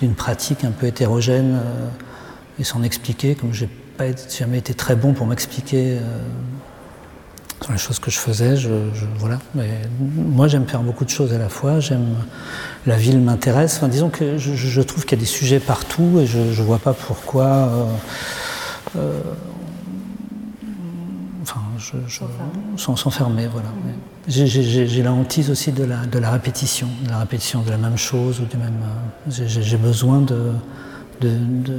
d'une 0.00 0.14
pratique 0.14 0.64
un 0.64 0.70
peu 0.70 0.86
hétérogène 0.86 1.54
euh, 1.54 1.88
et 2.58 2.64
s'en 2.64 2.82
expliquer, 2.82 3.34
comme 3.34 3.54
j'ai 3.54 3.68
pas 3.96 4.04
jamais 4.38 4.58
été 4.58 4.74
très 4.74 4.94
bon 4.94 5.14
pour 5.14 5.26
m'expliquer 5.26 5.92
euh, 5.92 6.00
sur 7.62 7.72
les 7.72 7.78
choses 7.78 7.98
que 7.98 8.10
je 8.10 8.18
faisais. 8.18 8.54
Voilà. 9.18 9.38
Mais 9.54 9.70
moi, 9.98 10.48
j'aime 10.48 10.66
faire 10.66 10.82
beaucoup 10.82 11.04
de 11.04 11.10
choses 11.10 11.32
à 11.32 11.38
la 11.38 11.48
fois. 11.48 11.78
La 12.84 12.96
ville 12.96 13.20
m'intéresse. 13.20 13.82
Disons 13.84 14.10
que 14.10 14.36
je, 14.36 14.80
trouve 14.82 15.04
qu'il 15.04 15.18
y 15.18 15.20
a 15.20 15.24
des 15.24 15.26
sujets 15.26 15.60
partout 15.60 16.20
et 16.20 16.26
je 16.26 16.38
ne 16.38 16.66
vois 16.66 16.78
pas 16.78 16.92
pourquoi. 16.92 17.46
Euh, 17.46 17.84
enfin, 21.42 21.60
je, 21.78 21.96
sans 22.76 22.96
s'enfermer, 22.96 23.46
voilà. 23.46 23.68
J'ai 24.28 25.02
la 25.02 25.12
hantise 25.12 25.50
aussi 25.50 25.70
de 25.72 25.84
la, 25.84 26.04
de 26.06 26.18
la 26.18 26.30
répétition, 26.30 26.88
de 27.04 27.10
la 27.10 27.20
répétition 27.20 27.62
de 27.62 27.70
la 27.70 27.76
même 27.76 27.96
chose 27.96 28.40
ou 28.40 28.44
du 28.44 28.56
même. 28.56 28.74
Euh, 29.30 29.46
j'ai 29.46 29.76
besoin 29.76 30.20
de, 30.20 30.52
de, 31.20 31.30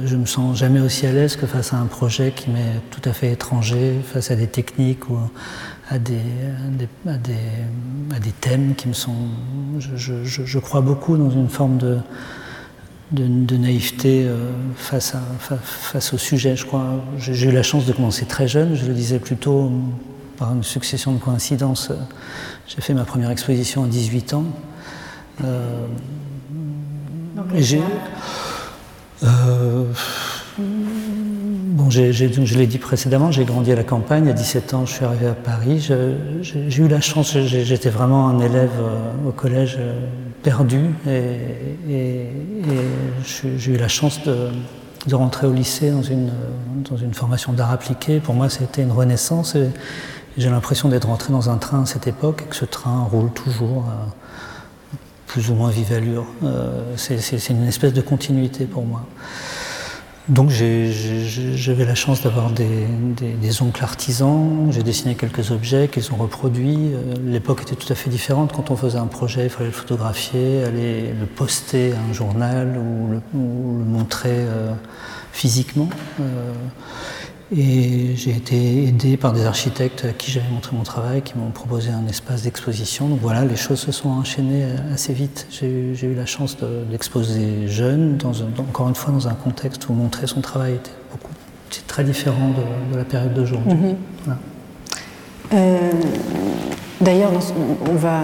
Je 0.06 0.16
me 0.16 0.24
sens 0.24 0.56
jamais 0.56 0.80
aussi 0.80 1.06
à 1.06 1.12
l'aise 1.12 1.36
que 1.36 1.46
face 1.46 1.74
à 1.74 1.76
un 1.76 1.86
projet 1.86 2.32
qui 2.34 2.50
m'est 2.50 2.80
tout 2.90 3.06
à 3.06 3.12
fait 3.12 3.32
étranger, 3.32 4.00
face 4.02 4.30
à 4.30 4.36
des 4.36 4.46
techniques 4.46 5.10
ou 5.10 5.18
à 5.90 5.98
des, 5.98 6.20
à 7.06 7.16
des, 7.18 7.34
à 8.14 8.18
des, 8.18 8.32
thèmes 8.40 8.74
qui 8.74 8.88
me 8.88 8.94
sont. 8.94 9.14
Je, 9.78 10.24
je, 10.24 10.58
crois 10.58 10.80
beaucoup 10.80 11.18
dans 11.18 11.30
une 11.30 11.48
forme 11.48 11.76
de 11.76 11.98
de, 13.12 13.56
naïveté 13.56 14.24
euh, 14.26 14.50
face, 14.76 15.14
à, 15.14 15.20
face 15.62 16.12
au 16.12 16.18
sujet. 16.18 16.56
Je 16.56 16.66
crois, 16.66 17.02
j'ai 17.18 17.48
eu 17.48 17.52
la 17.52 17.62
chance 17.62 17.86
de 17.86 17.92
commencer 17.92 18.26
très 18.26 18.48
jeune. 18.48 18.74
Je 18.74 18.86
le 18.86 18.94
disais 18.94 19.18
plutôt 19.18 19.70
par 20.36 20.54
une 20.54 20.62
succession 20.62 21.12
de 21.12 21.18
coïncidences. 21.18 21.90
J'ai 22.66 22.80
fait 22.80 22.94
ma 22.94 23.04
première 23.04 23.30
exposition 23.30 23.84
à 23.84 23.86
18 23.88 24.34
ans. 24.34 24.44
Euh, 25.44 25.86
j'ai, 27.54 27.80
euh, 29.22 29.84
Je 31.90 32.58
l'ai 32.58 32.66
dit 32.66 32.78
précédemment, 32.78 33.30
j'ai 33.30 33.44
grandi 33.44 33.72
à 33.72 33.76
la 33.76 33.84
campagne. 33.84 34.28
À 34.28 34.32
17 34.32 34.74
ans, 34.74 34.86
je 34.86 34.94
suis 34.94 35.04
arrivé 35.04 35.26
à 35.26 35.34
Paris. 35.34 35.90
J'ai 36.42 36.82
eu 36.82 36.88
la 36.88 37.00
chance, 37.00 37.36
j'étais 37.38 37.90
vraiment 37.90 38.28
un 38.28 38.40
élève 38.40 38.70
au 39.26 39.32
collège 39.32 39.78
perdu 40.42 40.90
et, 41.08 42.26
j'ai 43.24 43.72
eu 43.72 43.76
la 43.76 43.88
chance 43.88 44.20
de, 44.24 45.14
rentrer 45.14 45.46
au 45.46 45.52
lycée 45.52 45.90
dans 45.90 46.02
une, 46.02 46.30
dans 46.90 46.96
une 46.96 47.14
formation 47.14 47.52
d'art 47.52 47.70
appliqué. 47.70 48.20
Pour 48.20 48.34
moi, 48.34 48.48
c'était 48.48 48.82
une 48.82 48.92
renaissance 48.92 49.54
et 49.54 49.68
j'ai 50.36 50.50
l'impression 50.50 50.88
d'être 50.88 51.06
rentré 51.06 51.32
dans 51.32 51.50
un 51.50 51.56
train 51.56 51.82
à 51.82 51.86
cette 51.86 52.06
époque 52.06 52.42
et 52.46 52.48
que 52.48 52.56
ce 52.56 52.64
train 52.64 53.04
roule 53.10 53.30
toujours 53.32 53.86
à 53.88 54.14
plus 55.26 55.50
ou 55.50 55.54
moins 55.54 55.70
vive 55.70 55.92
allure. 55.92 56.26
Euh, 56.42 56.94
c'est 56.96 57.50
une 57.50 57.66
espèce 57.66 57.92
de 57.92 58.00
continuité 58.00 58.64
pour 58.64 58.84
moi. 58.84 59.04
Donc 60.28 60.50
j'avais 60.50 61.86
la 61.86 61.94
chance 61.94 62.22
d'avoir 62.22 62.50
des, 62.50 63.62
oncles 63.62 63.82
artisans, 63.82 64.68
j'ai 64.70 64.82
dessiné 64.82 65.14
quelques 65.14 65.50
objets 65.52 65.88
qu'ils 65.88 66.12
ont 66.12 66.16
reproduits. 66.16 66.92
Euh, 66.92 67.14
l'époque 67.24 67.62
était 67.62 67.76
tout 67.76 67.90
à 67.90 67.94
fait 67.94 68.10
différente. 68.10 68.52
Quand 68.52 68.70
on 68.70 68.76
faisait 68.76 68.98
un 68.98 69.06
projet, 69.06 69.44
il 69.44 69.50
fallait 69.50 69.66
le 69.66 69.72
photographier, 69.72 70.64
aller 70.64 71.14
le 71.18 71.24
poster 71.24 71.92
à 71.92 72.10
un 72.10 72.12
journal 72.12 72.76
ou 72.76 73.08
le, 73.10 73.20
montrer 73.34 74.28
euh, 74.30 74.74
physiquement. 75.32 75.88
Euh, 76.20 76.52
et 77.56 78.14
j'ai 78.14 78.32
été 78.32 78.84
aidé 78.84 79.16
par 79.16 79.32
des 79.32 79.46
architectes 79.46 80.04
à 80.04 80.12
qui 80.12 80.30
j'avais 80.30 80.48
montré 80.50 80.76
mon 80.76 80.82
travail, 80.82 81.22
qui 81.22 81.36
m'ont 81.38 81.50
proposé 81.50 81.90
un 81.90 82.06
espace 82.06 82.42
d'exposition. 82.42 83.08
Donc 83.08 83.20
voilà, 83.22 83.44
les 83.44 83.56
choses 83.56 83.80
se 83.80 83.92
sont 83.92 84.10
enchaînées 84.10 84.64
assez 84.92 85.14
vite. 85.14 85.46
J'ai 85.50 86.04
eu 86.04 86.14
la 86.14 86.26
chance 86.26 86.56
d'exposer 86.90 87.66
jeune, 87.66 88.18
dans 88.18 88.32
encore 88.58 88.88
une 88.88 88.94
fois 88.94 89.12
dans 89.14 89.28
un 89.28 89.34
contexte 89.34 89.88
où 89.88 89.94
montrer 89.94 90.26
son 90.26 90.42
travail 90.42 90.74
était 90.74 90.90
beaucoup, 91.10 91.32
très 91.86 92.04
différent 92.04 92.50
de, 92.90 92.96
la 92.96 93.04
période 93.04 93.32
d'aujourd'hui. 93.32 93.72
Mhm. 93.72 93.96
Euh, 95.54 95.92
d'ailleurs, 97.00 97.30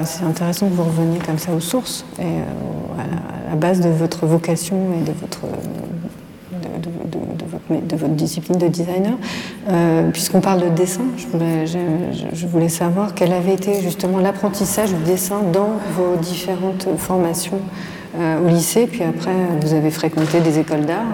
c'est 0.04 0.24
intéressant 0.24 0.68
que 0.68 0.74
vous 0.74 0.84
reveniez 0.84 1.18
comme 1.18 1.38
ça 1.38 1.52
aux 1.52 1.60
sources, 1.60 2.04
et, 2.18 2.24
euh, 2.24 2.42
à 2.98 3.50
la 3.50 3.56
base 3.56 3.80
de 3.80 3.88
votre 3.88 4.26
vocation 4.26 4.76
et 5.00 5.02
de 5.02 5.12
votre 5.12 5.46
de, 7.82 7.96
votre, 7.96 8.14
discipline 8.14 8.58
de 8.58 8.68
designer. 8.68 9.14
Euh, 9.68 10.10
puisqu'on 10.10 10.40
parle 10.40 10.62
de 10.62 10.68
dessin, 10.68 11.04
je 11.16 12.46
voulais, 12.46 12.68
savoir 12.68 13.14
quel 13.14 13.32
avait 13.32 13.54
été 13.54 13.80
justement 13.82 14.18
l'apprentissage 14.18 14.92
du 14.92 15.02
dessin 15.04 15.40
dans 15.52 15.72
vos 15.96 16.16
différentes 16.20 16.88
formations 16.98 17.60
euh, 18.18 18.44
au 18.44 18.48
lycée, 18.48 18.86
puis 18.86 19.02
après 19.02 19.34
vous 19.60 19.74
avez 19.74 19.90
fréquenté 19.90 20.40
des 20.40 20.58
écoles 20.58 20.86
d'art. 20.86 21.04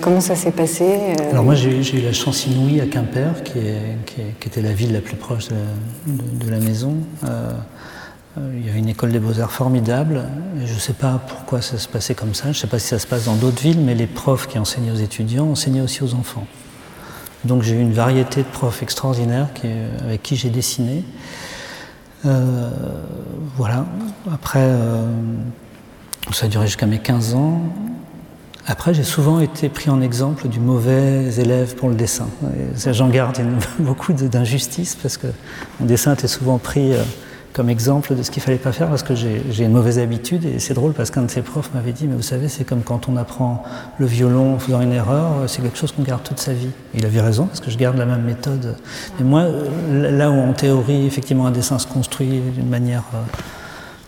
comment 0.00 0.20
ça 0.20 0.34
s'est 0.34 0.52
passé 0.52 0.84
Alors 1.30 1.44
moi 1.44 1.54
j'ai 1.54 1.98
eu 1.98 2.00
la 2.02 2.12
chance 2.12 2.46
inouïe 2.46 2.80
à 2.80 2.86
Quimper, 2.86 3.42
qui, 3.44 3.58
était 4.46 4.62
la 4.62 4.72
ville 4.72 4.92
la 4.92 5.00
plus 5.00 5.16
proche 5.16 5.48
de, 5.48 6.50
la 6.50 6.58
maison. 6.58 6.94
Il 8.36 8.64
y 8.64 8.70
avait 8.70 8.78
une 8.78 8.88
école 8.88 9.10
des 9.10 9.18
beaux-arts 9.18 9.50
formidable. 9.50 10.22
je 10.64 10.72
ne 10.72 10.78
sais 10.78 10.92
pas 10.92 11.20
pourquoi 11.26 11.60
ça 11.60 11.78
se 11.78 11.88
passait 11.88 12.14
comme 12.14 12.34
ça. 12.34 12.44
Je 12.44 12.48
ne 12.48 12.54
sais 12.54 12.66
pas 12.66 12.78
si 12.78 12.86
ça 12.86 12.98
se 12.98 13.06
passe 13.06 13.24
dans 13.24 13.34
d'autres 13.34 13.60
villes, 13.60 13.80
mais 13.80 13.94
les 13.94 14.06
profs 14.06 14.46
qui 14.46 14.58
enseignaient 14.58 14.92
aux 14.92 14.96
étudiants 14.96 15.46
enseignaient 15.46 15.80
aussi 15.80 16.04
aux 16.04 16.14
enfants. 16.14 16.46
Donc 17.44 17.62
j'ai 17.62 17.74
eu 17.74 17.80
une 17.80 17.92
variété 17.92 18.42
de 18.42 18.48
profs 18.48 18.82
extraordinaires 18.82 19.48
avec 20.04 20.22
qui 20.22 20.36
j'ai 20.36 20.50
dessiné. 20.50 21.04
Euh, 22.26 22.70
voilà. 23.56 23.86
Après, 24.32 24.62
euh, 24.62 25.06
ça 26.32 26.46
a 26.46 26.48
duré 26.48 26.66
jusqu'à 26.66 26.86
mes 26.86 26.98
15 26.98 27.34
ans. 27.34 27.60
Après, 28.66 28.92
j'ai 28.92 29.04
souvent 29.04 29.40
été 29.40 29.68
pris 29.68 29.88
en 29.88 30.02
exemple 30.02 30.48
du 30.48 30.60
mauvais 30.60 31.32
élève 31.38 31.74
pour 31.74 31.88
le 31.88 31.94
dessin. 31.94 32.28
J'en 32.92 33.08
garde 33.08 33.38
beaucoup 33.78 34.12
d'injustice 34.12 34.96
parce 35.00 35.16
que 35.16 35.28
mon 35.80 35.86
dessin 35.86 36.12
était 36.12 36.28
souvent 36.28 36.58
pris 36.58 36.92
euh, 36.92 37.02
comme 37.58 37.70
exemple 37.70 38.14
de 38.14 38.22
ce 38.22 38.30
qu'il 38.30 38.40
fallait 38.40 38.56
pas 38.56 38.70
faire 38.70 38.86
parce 38.86 39.02
que 39.02 39.16
j'ai 39.16 39.64
une 39.64 39.72
mauvaise 39.72 39.98
habitude 39.98 40.44
et 40.44 40.60
c'est 40.60 40.74
drôle 40.74 40.92
parce 40.92 41.10
qu'un 41.10 41.22
de 41.22 41.28
ses 41.28 41.42
profs 41.42 41.74
m'avait 41.74 41.90
dit 41.90 42.06
mais 42.06 42.14
vous 42.14 42.22
savez 42.22 42.46
c'est 42.46 42.62
comme 42.62 42.82
quand 42.82 43.08
on 43.08 43.16
apprend 43.16 43.64
le 43.98 44.06
violon 44.06 44.54
en 44.54 44.58
faisant 44.60 44.80
une 44.80 44.92
erreur 44.92 45.42
c'est 45.48 45.60
quelque 45.60 45.76
chose 45.76 45.90
qu'on 45.90 46.04
garde 46.04 46.22
toute 46.22 46.38
sa 46.38 46.52
vie. 46.52 46.70
il 46.94 47.04
avait 47.04 47.20
raison 47.20 47.46
parce 47.46 47.58
que 47.58 47.72
je 47.72 47.76
garde 47.76 47.96
la 47.96 48.06
même 48.06 48.22
méthode. 48.22 48.76
Et 49.18 49.24
moi 49.24 49.46
là 49.90 50.30
où 50.30 50.38
en 50.38 50.52
théorie 50.52 51.04
effectivement 51.04 51.48
un 51.48 51.50
dessin 51.50 51.80
se 51.80 51.88
construit 51.88 52.38
d'une 52.54 52.68
manière 52.68 53.02
euh, 53.12 53.18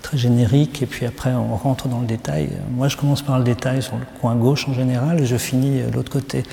très 0.01 0.17
générique 0.17 0.81
et 0.83 0.87
puis 0.87 1.05
après 1.05 1.33
on 1.33 1.57
rentre 1.57 1.89
dans 1.89 1.99
le 1.99 2.07
détail. 2.07 2.51
Moi 2.71 2.87
je 2.87 2.97
commence 2.97 3.23
par 3.23 3.37
le 3.37 3.45
détail 3.45 3.83
sur 3.83 3.97
le 3.97 4.05
coin 4.21 4.37
gauche 4.37 4.69
en 4.69 4.75
général 4.75 5.19
et 5.19 5.27
je 5.27 5.37
finis 5.37 5.83
l'autre 5.93 6.13
côté. 6.13 6.45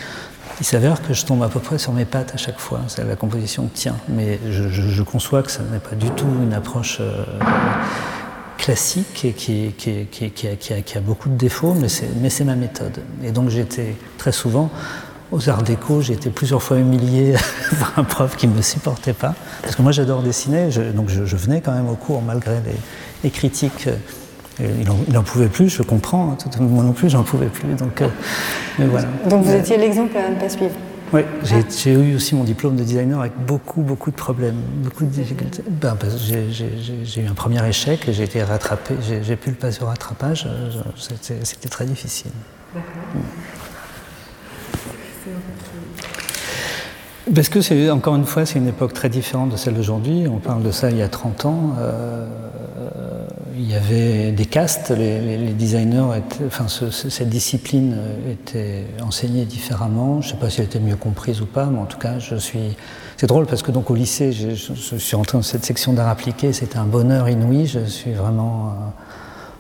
Il 0.60 0.66
s'avère 0.66 1.02
que 1.02 1.14
je 1.14 1.24
tombe 1.24 1.44
à 1.44 1.50
peu 1.50 1.60
près 1.60 1.78
sur 1.78 1.94
mes 1.94 2.06
pattes 2.06 2.34
à 2.34 2.38
chaque 2.38 2.60
fois. 2.60 2.82
La 2.98 3.16
composition 3.16 3.70
tient. 3.74 3.96
Mais 4.10 4.40
je, 4.50 5.04
conçois 5.04 5.44
que 5.44 5.52
ce 5.52 5.62
n'est 5.62 5.80
pas 5.80 5.96
du 5.96 6.10
tout 6.12 6.28
une 6.42 6.54
approche 6.54 6.98
euh, 7.00 7.24
classique 8.58 9.24
et 9.24 9.34
qui, 9.34 9.74
a, 10.96 11.00
beaucoup 11.00 11.30
de 11.30 11.36
défauts, 11.36 11.76
mais 11.76 11.90
c'est 12.30 12.44
ma 12.44 12.56
méthode. 12.56 13.00
Et 13.24 13.32
donc 13.32 13.50
j'étais 13.50 13.96
très 14.18 14.32
souvent 14.32 14.72
aux 15.32 15.50
arts 15.50 15.62
déco, 15.62 16.02
j'ai 16.02 16.14
été 16.14 16.30
plusieurs 16.30 16.64
fois 16.64 16.78
humilié 16.78 17.36
par 17.80 17.94
un 17.98 18.04
prof 18.04 18.36
qui 18.38 18.48
ne 18.48 18.54
me 18.54 18.62
supportait 18.62 19.14
pas. 19.14 19.36
Parce 19.62 19.76
que 19.76 19.82
moi 19.82 19.92
j'adore 19.92 20.24
dessiner, 20.24 20.70
donc 20.96 21.10
je, 21.10 21.36
venais 21.36 21.62
quand 21.62 21.74
même 21.74 21.90
au 21.90 21.96
cours 21.96 22.22
malgré 22.22 22.56
les, 22.66 22.76
les 23.26 23.30
critiques 23.30 23.90
il 24.60 25.14
n'en 25.14 25.24
pouvait 25.24 25.50
plus, 25.50 25.70
je 25.70 25.84
comprends, 25.84 26.32
hein, 26.32 26.62
moi 26.62 26.84
non 26.84 26.94
plus, 26.94 27.10
j'en 27.10 27.24
pouvais 27.24 27.48
plus. 27.48 27.76
Donc, 27.76 28.02
euh, 28.02 28.08
voilà. 28.80 29.08
donc 29.30 29.44
vous 29.44 29.54
étiez 29.54 29.78
l'exemple 29.78 30.18
à 30.18 30.30
ne 30.30 30.36
pas 30.36 30.50
suivre 30.50 30.74
Oui, 31.14 31.22
j'ai 31.44 31.94
eu 31.94 32.16
aussi 32.16 32.36
mon 32.36 32.44
diplôme 32.44 32.76
de 32.76 32.84
designer 32.84 33.20
avec 33.20 33.34
beaucoup, 33.38 33.82
beaucoup 33.82 34.10
de 34.10 34.16
problèmes, 34.16 34.60
beaucoup 34.84 35.04
de 35.04 35.10
difficultés. 35.10 35.64
Ben, 35.70 35.96
j'ai 36.28 37.22
eu 37.22 37.28
un 37.28 37.34
premier 37.34 37.68
échec 37.68 38.08
et 38.08 38.14
j'ai 38.14 38.24
été 38.24 38.44
rattrapé, 38.44 38.96
j'ai 39.02 39.36
pu 39.36 39.52
le 39.52 39.56
passer 39.56 39.84
au 39.84 39.88
rattrapage, 39.88 40.48
euh, 40.48 40.72
c'était 41.44 41.70
très 41.70 41.86
difficile. 41.86 42.32
Parce 47.34 47.50
que 47.50 47.60
c'est 47.60 47.90
encore 47.90 48.16
une 48.16 48.26
fois, 48.26 48.46
c'est 48.46 48.58
une 48.58 48.70
époque 48.70 48.94
très 48.94 49.10
différente 49.10 49.50
de 49.50 49.58
celle 49.58 49.74
d'aujourd'hui. 49.74 50.28
On 50.30 50.38
parle 50.38 50.64
de 50.64 50.72
ça 50.72 50.90
il 50.90 50.98
y 50.98 51.02
a 51.02 51.10
30 51.10 51.46
ans. 51.46 51.76
Euh, 51.78 52.26
il 53.58 53.70
y 53.70 53.76
avait 53.76 54.32
des 54.32 54.46
castes, 54.46 54.92
les, 54.92 55.54
designers, 55.54 56.22
enfin 56.46 56.68
cette 56.68 57.30
discipline 57.30 57.98
était 58.30 58.86
enseignée 59.02 59.46
différemment. 59.46 60.22
Je 60.22 60.28
ne 60.28 60.32
sais 60.34 60.40
pas 60.40 60.50
si 60.50 60.62
elle 60.62 60.68
était 60.68 60.80
mieux 60.80 60.96
comprise 60.96 61.42
ou 61.42 61.46
pas, 61.46 61.66
mais 61.66 61.80
en 61.80 61.86
tout 61.86 61.98
cas, 61.98 62.20
je 62.20 62.36
suis. 62.36 62.76
C'est 63.18 63.28
drôle 63.28 63.48
parce 63.48 63.64
que 63.64 63.72
donc 63.72 63.90
au 63.90 63.96
lycée, 63.96 64.32
je, 64.32 64.54
suis 64.54 65.16
entré 65.16 65.38
dans 65.38 65.44
cette 65.44 65.66
section 65.66 65.94
d'art 65.94 66.08
appliqué, 66.08 66.54
c'était 66.54 66.78
un 66.78 66.86
bonheur 66.86 67.28
inouï. 67.30 67.66
Je 67.66 67.86
suis 67.86 68.14
vraiment, 68.14 68.68
euh, 68.68 68.72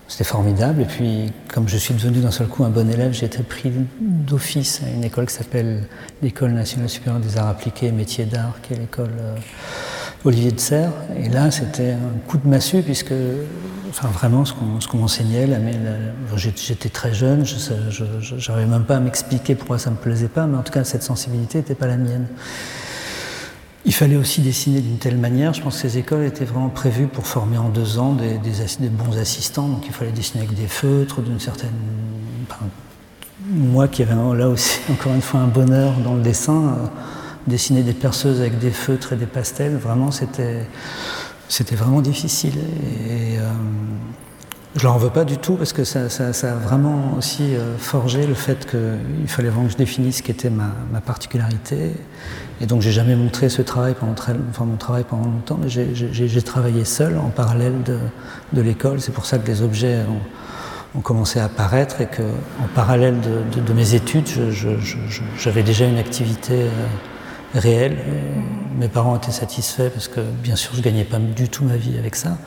c'était 0.07 0.23
formidable. 0.23 0.83
Et 0.83 0.85
puis, 0.85 1.31
comme 1.51 1.67
je 1.67 1.77
suis 1.77 1.95
devenu 1.95 2.19
d'un 2.19 2.31
seul 2.31 2.47
coup 2.47 2.63
un 2.63 2.69
bon 2.69 2.89
élève, 2.89 3.13
j'ai 3.13 3.25
été 3.25 3.41
pris 3.41 3.71
d'office 3.99 4.81
à 4.85 4.89
une 4.89 5.03
école 5.03 5.25
qui 5.25 5.33
s'appelle 5.33 5.87
l'École 6.21 6.51
nationale 6.51 6.89
supérieure 6.89 7.21
des 7.21 7.37
arts 7.37 7.47
appliqués 7.47 7.87
et 7.87 7.91
métiers 7.91 8.25
d'art, 8.25 8.53
qui 8.61 8.73
est 8.73 8.77
l'école. 8.77 9.13
Euh, 9.19 9.35
Olivier 10.25 10.51
de 10.51 10.59
Serre. 10.59 10.91
Et 11.15 11.29
là, 11.29 11.51
c'était 11.51 11.91
un 11.91 12.19
coup 12.27 12.37
de 12.37 12.47
massue, 12.47 12.81
puisque, 12.81 13.13
enfin, 13.89 14.07
vraiment, 14.09 14.45
ce 14.45 14.53
qu'on 14.53 14.97
m'enseignait, 14.97 15.47
j'étais 16.35 16.89
très 16.89 17.13
jeune, 17.13 17.45
je 17.45 18.51
n'arrivais 18.51 18.69
même 18.69 18.85
pas 18.85 18.97
à 18.97 18.99
m'expliquer 18.99 19.55
pourquoi 19.55 19.79
ça 19.79 19.89
ne 19.89 19.95
me 19.95 20.01
plaisait 20.01 20.27
pas, 20.27 20.47
mais 20.47 20.57
en 20.57 20.63
tout 20.63 20.73
cas, 20.73 20.83
cette 20.83 21.03
sensibilité 21.03 21.59
n'était 21.59 21.75
pas 21.75 21.87
la 21.87 21.97
mienne. 21.97 22.27
Il 23.85 23.93
fallait 23.93 24.17
aussi 24.17 24.41
dessiner 24.41 24.81
d'une 24.81 24.97
telle 24.97 25.17
manière. 25.17 25.53
Je 25.53 25.61
pense 25.61 25.75
que 25.75 25.87
ces 25.87 25.97
écoles 25.97 26.25
étaient 26.25 26.43
vraiment 26.43 26.67
prévues 26.67 27.07
pour 27.07 27.25
former 27.25 27.57
en 27.57 27.69
deux 27.69 27.99
ans 27.99 28.11
des, 28.11 28.37
des, 28.37 28.89
bons 28.89 29.17
assistants. 29.17 29.69
Donc 29.69 29.85
il 29.87 29.93
fallait 29.93 30.11
dessiner 30.11 30.43
avec 30.43 30.53
des 30.57 30.67
feutres, 30.67 31.21
d'une 31.21 31.39
certaine. 31.39 31.71
moi 33.49 33.87
qui 33.87 34.03
avais 34.03 34.13
là 34.13 34.49
aussi, 34.49 34.81
encore 34.91 35.13
une 35.13 35.21
fois, 35.21 35.39
un 35.39 35.47
bonheur 35.47 35.93
dans 36.03 36.15
le 36.15 36.21
dessin. 36.21 36.65
Euh, 36.65 36.87
dessiner 37.47 37.81
des 37.81 37.93
perceuses 37.93 38.41
avec 38.41 38.59
des 38.59 38.71
feutres 38.71 39.13
et 39.13 39.15
des 39.15 39.25
pastels, 39.25 39.77
vraiment 39.77 40.11
c'était 40.11 40.67
c'était 41.49 41.75
vraiment 41.75 42.01
difficile. 42.01 42.57
Et, 43.09 43.39
euh, 43.39 43.51
je 44.75 44.83
leur 44.83 44.93
en 44.93 44.97
veux 44.97 45.09
pas 45.09 45.25
du 45.25 45.37
tout 45.37 45.55
parce 45.55 45.73
que 45.73 45.83
ça, 45.83 46.01
a 46.01 46.53
vraiment 46.53 47.15
aussi 47.17 47.55
euh, 47.55 47.77
forgé 47.79 48.27
le 48.27 48.35
fait 48.35 48.69
qu'il 48.69 49.27
fallait 49.27 49.49
vraiment 49.49 49.65
que 49.65 49.71
je 49.71 49.77
définisse 49.77 50.17
ce 50.17 50.23
qu'était 50.23 50.51
ma, 50.51 50.71
ma, 50.91 51.01
particularité. 51.01 51.93
Et 52.61 52.67
donc 52.67 52.81
j'ai 52.81 52.91
jamais 52.91 53.15
montré 53.15 53.49
ce 53.49 53.63
travail 53.63 53.95
pendant 53.99 54.13
très, 54.13 54.33
mon 54.33 54.75
travail 54.75 55.03
pendant 55.03 55.25
longtemps, 55.25 55.57
mais 55.59 55.69
j'ai 55.69 56.41
travaillé 56.43 56.85
seul 56.85 57.17
en 57.17 57.29
parallèle 57.29 57.81
de, 57.83 57.97
de 58.53 58.61
l'école. 58.61 59.01
C'est 59.01 59.13
pour 59.13 59.25
ça 59.25 59.39
que 59.39 59.47
les 59.47 59.63
objets 59.63 60.01
ont, 60.07 60.99
ont, 60.99 61.01
commencé 61.01 61.39
à 61.39 61.45
apparaître 61.45 62.01
et 62.01 62.07
que 62.07 62.21
en 62.21 62.67
parallèle 62.75 63.15
de, 63.21 63.61
de, 63.61 63.73
mes 63.73 63.95
études, 63.95 64.27
j'avais 65.39 65.63
déjà 65.63 65.85
une 65.85 65.97
activité. 65.97 66.53
Euh, 66.53 66.85
réel. 67.59 67.97
Mes 68.79 68.87
parents 68.87 69.15
étaient 69.15 69.31
satisfaits 69.31 69.89
parce 69.93 70.07
que, 70.07 70.21
bien 70.43 70.55
sûr, 70.55 70.71
je 70.73 70.79
ne 70.79 70.83
gagnais 70.83 71.03
pas 71.03 71.17
du 71.17 71.49
tout 71.49 71.63
ma 71.63 71.77
vie 71.77 71.97
avec 71.97 72.15
ça. 72.15 72.37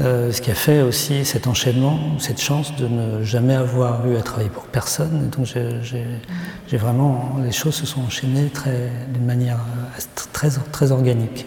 Euh, 0.00 0.30
ce 0.30 0.40
qui 0.40 0.50
a 0.52 0.54
fait 0.54 0.80
aussi 0.80 1.24
cet 1.24 1.48
enchaînement, 1.48 1.98
cette 2.20 2.40
chance 2.40 2.74
de 2.76 2.86
ne 2.86 3.24
jamais 3.24 3.54
avoir 3.54 4.06
eu 4.06 4.16
à 4.16 4.22
travailler 4.22 4.50
pour 4.50 4.64
personne. 4.64 5.26
Et 5.26 5.36
donc 5.36 5.46
j'ai 5.46 6.76
vraiment, 6.76 7.36
les 7.44 7.50
choses 7.50 7.74
se 7.74 7.86
sont 7.86 8.02
enchaînées 8.02 8.50
d'une 9.12 9.26
manière 9.26 9.56
euh, 9.56 10.22
très, 10.32 10.50
très 10.70 10.92
organique. 10.92 11.46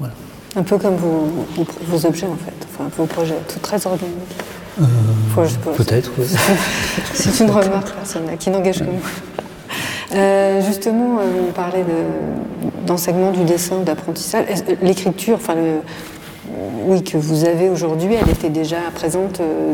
Voilà. 0.00 0.14
Un 0.56 0.64
peu 0.64 0.78
comme 0.78 0.96
vos, 0.96 1.46
vos, 1.86 2.06
objets 2.06 2.26
en 2.26 2.36
fait, 2.36 2.66
enfin 2.72 2.90
vos 2.96 3.06
projets, 3.06 3.38
tout 3.48 3.60
très 3.60 3.86
organique. 3.86 4.14
Euh, 4.80 4.84
Peut-être, 5.76 6.10
oui. 6.18 6.26
C'est 7.14 7.44
une 7.44 7.50
remarque 7.50 7.92
qui 8.38 8.50
n'engage 8.50 8.80
que 8.80 8.84
moi. 8.84 9.00
Euh, 10.14 10.62
justement, 10.62 11.18
euh, 11.18 11.46
vous 11.46 11.52
parlez 11.52 11.84
d'enseignement 12.86 13.32
du 13.32 13.44
dessin, 13.44 13.80
d'apprentissage. 13.80 14.46
L'écriture, 14.82 15.36
enfin, 15.36 15.54
oui, 16.84 17.02
que 17.02 17.16
vous 17.16 17.44
avez 17.44 17.68
aujourd'hui, 17.68 18.14
elle 18.14 18.30
était 18.30 18.50
déjà 18.50 18.76
présente 18.94 19.40
euh, 19.40 19.72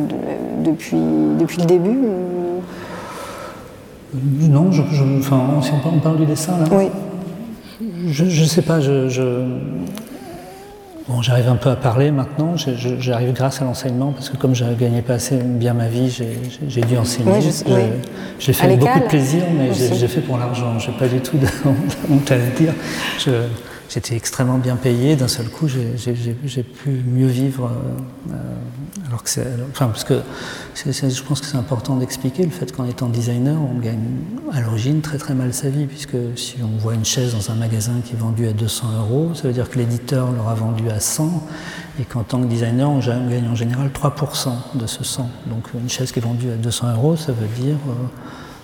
depuis, 0.64 0.96
depuis 1.38 1.58
le 1.58 1.66
début 1.66 1.98
Non, 4.14 4.72
je, 4.72 4.82
enfin, 5.18 5.60
si 5.60 5.70
on 5.72 5.98
parle 5.98 6.16
du 6.16 6.26
dessin, 6.26 6.52
là 6.58 6.64
Oui. 6.72 6.88
Je 8.06 8.24
ne 8.24 8.46
sais 8.46 8.62
pas, 8.62 8.80
je, 8.80 9.46
Bon, 11.08 11.20
j'arrive 11.20 11.48
un 11.48 11.56
peu 11.56 11.70
à 11.70 11.76
parler 11.76 12.12
maintenant, 12.12 12.54
j'arrive 12.56 13.32
grâce 13.32 13.60
à 13.60 13.64
l'enseignement, 13.64 14.12
parce 14.12 14.30
que 14.30 14.36
comme 14.36 14.54
je 14.54 14.64
ne 14.64 14.74
gagnais 14.74 15.02
pas 15.02 15.14
assez 15.14 15.36
bien 15.36 15.74
ma 15.74 15.88
vie, 15.88 16.08
j'ai 16.10 16.80
dû 16.82 16.96
enseigner. 16.96 17.40
j'ai 18.38 18.52
fait 18.52 18.76
beaucoup 18.76 19.00
de 19.00 19.08
plaisir, 19.08 19.42
mais 19.56 19.72
j'ai 19.72 20.08
fait 20.08 20.20
pour 20.20 20.38
l'argent. 20.38 20.78
Je 20.78 20.90
n'ai 20.90 20.96
pas 20.96 21.08
du 21.08 21.20
tout 21.20 21.36
honte 22.10 22.30
à 22.30 22.36
le 22.36 22.50
dire. 22.56 22.74
J'étais 23.92 24.16
extrêmement 24.16 24.56
bien 24.56 24.76
payé. 24.76 25.16
D'un 25.16 25.28
seul 25.28 25.50
coup, 25.50 25.68
j'ai 25.68 26.62
pu 26.62 26.90
mieux 26.90 27.26
vivre. 27.26 27.70
Euh, 28.30 28.34
alors 29.06 29.22
que 29.22 29.28
enfin, 29.70 29.88
parce 29.88 30.04
que 30.04 30.22
je 30.74 31.22
pense 31.22 31.42
que 31.42 31.46
c'est 31.46 31.58
important 31.58 31.96
d'expliquer 31.96 32.44
le 32.44 32.50
fait 32.50 32.72
qu'en 32.72 32.86
étant 32.86 33.10
designer, 33.10 33.58
on 33.60 33.78
gagne 33.80 34.00
à 34.50 34.62
l'origine 34.62 35.02
très 35.02 35.18
très 35.18 35.34
mal 35.34 35.52
sa 35.52 35.68
vie, 35.68 35.84
puisque 35.84 36.16
si 36.36 36.56
on 36.62 36.78
voit 36.78 36.94
une 36.94 37.04
chaise 37.04 37.34
dans 37.34 37.50
un 37.50 37.54
magasin 37.54 37.96
qui 38.02 38.14
est 38.14 38.18
vendue 38.18 38.46
à 38.46 38.54
200 38.54 38.86
euros, 39.00 39.32
ça 39.34 39.42
veut 39.42 39.52
dire 39.52 39.68
que 39.68 39.78
l'éditeur 39.78 40.32
l'aura 40.32 40.54
vendue 40.54 40.88
à 40.88 40.98
100, 40.98 41.46
et 42.00 42.04
qu'en 42.04 42.22
tant 42.22 42.40
que 42.40 42.46
designer, 42.46 42.88
on 42.88 43.00
gagne 43.00 43.46
en 43.46 43.54
général 43.54 43.90
3% 43.90 44.48
de 44.74 44.86
ce 44.86 45.04
100. 45.04 45.28
Donc 45.48 45.68
une 45.74 45.90
chaise 45.90 46.12
qui 46.12 46.18
est 46.18 46.22
vendue 46.22 46.50
à 46.50 46.56
200 46.56 46.94
euros, 46.94 47.16
ça 47.16 47.32
veut 47.32 47.62
dire 47.62 47.76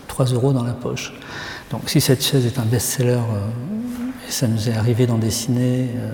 3 0.07 0.33
euh, 0.33 0.37
euros 0.37 0.55
dans 0.55 0.64
la 0.64 0.73
poche. 0.73 1.12
Donc 1.71 1.91
si 1.91 2.01
cette 2.01 2.25
chaise 2.25 2.47
est 2.47 2.59
un 2.59 2.64
best-seller 2.64 3.11
euh, 3.11 3.78
ça 4.29 4.47
nous 4.47 4.69
est 4.69 4.75
arrivé 4.75 5.07
d'en 5.07 5.19
dessiner, 5.19 5.88
euh, 5.97 6.12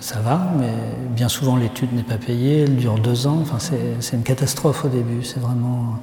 ça 0.00 0.20
va, 0.20 0.52
mais 0.58 0.72
bien 1.10 1.28
souvent 1.28 1.56
l'étude 1.56 1.92
n'est 1.92 2.02
pas 2.02 2.18
payée, 2.18 2.62
elle 2.62 2.76
dure 2.76 2.98
deux 2.98 3.26
ans, 3.26 3.38
enfin 3.42 3.58
c'est 3.58 4.16
une 4.16 4.22
catastrophe 4.22 4.84
au 4.84 4.88
début, 4.88 5.22
c'est 5.22 5.40
vraiment... 5.40 5.98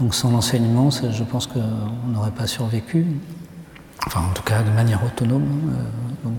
Donc 0.00 0.14
sans 0.14 0.30
l'enseignement, 0.30 0.90
je 0.90 1.24
pense 1.24 1.48
qu'on 1.48 2.12
n'aurait 2.12 2.30
pas 2.30 2.46
survécu. 2.46 3.04
Enfin, 4.06 4.20
en 4.30 4.32
tout 4.32 4.44
cas, 4.44 4.62
de 4.62 4.70
manière 4.70 5.00
autonome. 5.04 5.72
donc 6.24 6.38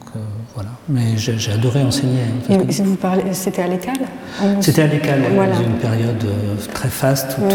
voilà. 0.55 0.69
Mais 0.87 1.17
j'ai 1.17 1.51
adoré 1.51 1.83
enseigner. 1.83 2.23
vous 2.47 2.95
parlez, 2.95 3.33
c'était 3.33 3.63
à 3.63 3.67
l'école? 3.67 3.99
C'était 4.61 4.83
à 4.83 4.87
l'école, 4.87 5.23
voilà. 5.35 5.55
dans 5.55 5.61
une 5.61 5.77
période 5.77 6.25
très 6.73 6.87
faste 6.87 7.37
où 7.37 7.49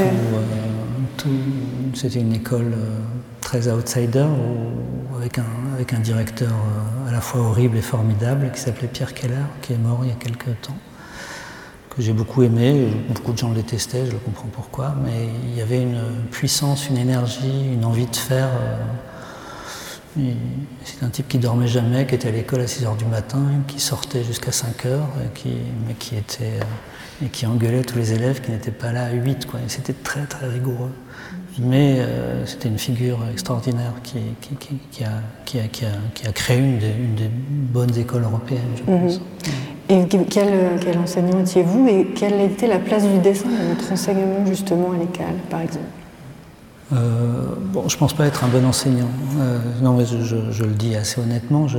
tout, 1.17 1.29
c'était 1.95 2.21
une 2.21 2.35
école 2.35 2.75
très 3.41 3.69
outsider, 3.69 4.27
avec, 5.17 5.39
un, 5.39 5.45
avec 5.75 5.93
un 5.93 5.99
directeur 5.99 6.53
à 7.09 7.13
la 7.13 7.21
fois 7.21 7.41
horrible 7.41 7.77
et 7.77 7.83
formidable 7.83 8.51
qui 8.53 8.61
s'appelait 8.61 8.89
Pierre 8.89 9.15
Keller, 9.15 9.45
qui 9.63 9.73
est 9.73 9.79
mort 9.79 10.01
il 10.03 10.09
y 10.09 10.13
a 10.13 10.17
quelques 10.17 10.61
temps 10.63 10.77
que 11.95 12.03
j'ai 12.03 12.13
beaucoup 12.13 12.43
aimé. 12.43 12.89
Beaucoup 13.09 13.33
de 13.33 13.39
gens 13.39 13.51
le 13.51 13.57
détestaient, 13.57 14.07
je 14.07 14.13
le 14.13 14.19
comprends 14.19 14.49
pourquoi, 14.49 14.95
mais 15.05 15.29
il 15.45 15.57
y 15.57 15.61
avait 15.61 15.83
une 15.83 16.01
puissance, 16.31 16.89
une 16.89 16.97
énergie, 16.97 17.73
une 17.73 17.85
envie 17.85 18.07
de 18.07 18.17
faire. 18.17 18.49
Euh, 20.19 20.33
c'est 20.85 21.03
un 21.03 21.09
type 21.09 21.29
qui 21.29 21.39
dormait 21.39 21.67
jamais, 21.67 22.07
qui 22.07 22.15
était 22.15 22.29
à 22.29 22.33
l'école 22.33 22.61
à 22.61 22.67
6 22.67 22.85
h 22.85 22.97
du 22.97 23.05
matin, 23.05 23.43
qui 23.67 23.81
sortait 23.81 24.23
jusqu'à 24.23 24.53
5 24.53 24.87
h 24.87 25.01
mais 25.87 25.95
qui 25.95 26.17
était 26.17 26.61
et 27.23 27.29
qui 27.29 27.47
engueulait 27.47 27.83
tous 27.83 27.97
les 27.97 28.13
élèves 28.13 28.41
qui 28.41 28.51
n'étaient 28.51 28.71
pas 28.71 28.93
là 28.93 29.07
à 29.07 29.13
8. 29.13 29.47
Quoi. 29.47 29.61
C'était 29.69 29.93
très 29.93 30.25
très 30.27 30.49
rigoureux. 30.49 30.93
Mais 31.59 31.99
euh, 31.99 32.45
c'était 32.47 32.69
une 32.69 32.79
figure 32.79 33.19
extraordinaire 33.31 33.93
qui, 34.03 34.19
qui, 34.41 35.05
a, 35.05 35.09
qui, 35.45 35.59
a, 35.61 35.69
qui, 36.15 36.27
a, 36.27 36.33
créé 36.33 36.59
une 36.59 36.79
des, 36.79 36.89
une 36.89 37.15
des, 37.15 37.31
bonnes 37.31 37.97
écoles 37.97 38.25
européennes, 38.25 38.63
je 38.77 38.91
mhm. 38.91 39.01
pense. 39.01 39.21
Et 39.89 40.07
quel, 40.09 40.27
quel 40.81 40.99
enseignant 40.99 41.41
étiez-vous 41.41 41.87
et 41.89 42.07
quelle 42.15 42.41
était 42.41 42.67
la 42.67 42.79
place 42.79 43.07
du 43.07 43.19
dessin 43.19 43.49
dans 43.49 43.75
votre 43.75 43.93
enseignement 43.93 44.45
justement 44.47 44.93
à 44.93 44.99
l'école, 44.99 45.37
par 45.51 45.61
exemple? 45.61 45.85
Euh, 46.93 47.55
bon, 47.73 47.89
je 47.89 47.95
ne 47.95 47.99
pense 47.99 48.15
pas 48.15 48.27
être 48.27 48.45
un 48.45 48.49
bon 48.49 48.65
enseignant. 48.65 49.11
Euh, 49.39 49.59
non, 49.81 49.95
mais 49.95 50.07
je, 50.07 50.19
je, 50.51 50.65
le 50.65 50.73
dis 50.73 50.97
assez 50.97 51.21
honnêtement. 51.21 51.69
Je, 51.69 51.79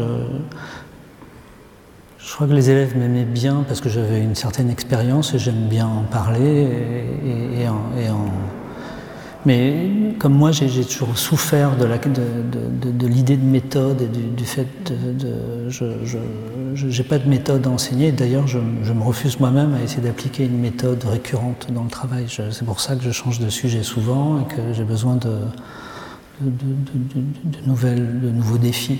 je 2.19 2.33
crois 2.33 2.47
que 2.47 2.53
les 2.53 2.69
élèves 2.69 2.97
m'aimaient 2.97 3.23
bien 3.25 3.65
parce 3.67 3.81
que 3.81 3.89
j'avais 3.89 4.21
une 4.21 4.35
certaine 4.35 4.69
expérience 4.69 5.33
et 5.33 5.39
j'aime 5.39 5.67
bien 5.67 5.87
en 5.87 6.03
parler 6.03 6.39
et, 6.39 7.61
et, 7.61 7.63
et 7.63 8.09
en 8.09 8.29
mais 9.45 9.89
comme 10.19 10.33
moi, 10.33 10.51
j'ai 10.51 10.83
toujours 10.83 11.17
souffert 11.17 11.75
de 11.77 11.85
l'idée 13.07 13.37
de, 13.37 13.41
de, 13.41 13.47
méthode 13.47 14.01
et 14.01 14.07
du, 14.07 14.45
fait 14.45 14.67
de, 14.91 15.69
je 15.69 16.85
n'ai 16.85 17.07
pas 17.07 17.19
de 17.19 17.29
méthode 17.29 17.67
à 17.67 17.69
enseigner. 17.69 18.11
D'ailleurs, 18.11 18.47
je, 18.47 18.59
me 18.59 19.03
refuse 19.03 19.39
moi-même 19.39 19.73
à 19.75 19.81
essayer 19.81 20.01
d'appliquer 20.01 20.45
une 20.45 20.59
méthode 20.59 21.03
récurrente 21.03 21.67
dans 21.71 21.83
le 21.83 21.89
travail. 21.89 22.25
C'est 22.27 22.65
pour 22.65 22.79
ça 22.79 22.95
que 22.95 23.03
je 23.03 23.11
change 23.11 23.39
de 23.39 23.49
sujet 23.49 23.83
souvent 23.83 24.41
et 24.41 24.53
que 24.53 24.73
j'ai 24.73 24.83
besoin 24.83 25.15
de, 25.15 25.37
nouvelles, 27.65 28.19
de 28.21 28.29
nouveaux 28.29 28.57
défis. 28.57 28.99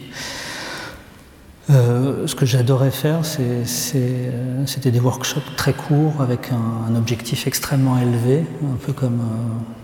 Euh, 1.72 2.28
ce 2.28 2.36
que 2.36 2.46
j'adorais 2.46 2.92
faire, 2.92 3.22
euh, 3.40 3.64
c'était 3.66 4.92
des 4.92 5.00
workshops 5.00 5.56
très 5.58 5.74
courts 5.74 6.22
avec 6.22 6.52
un, 6.52 6.96
objectif 6.96 7.48
extrêmement 7.48 7.98
élevé, 7.98 8.46
un 8.64 8.78
peu 8.86 8.94
comme 8.94 9.20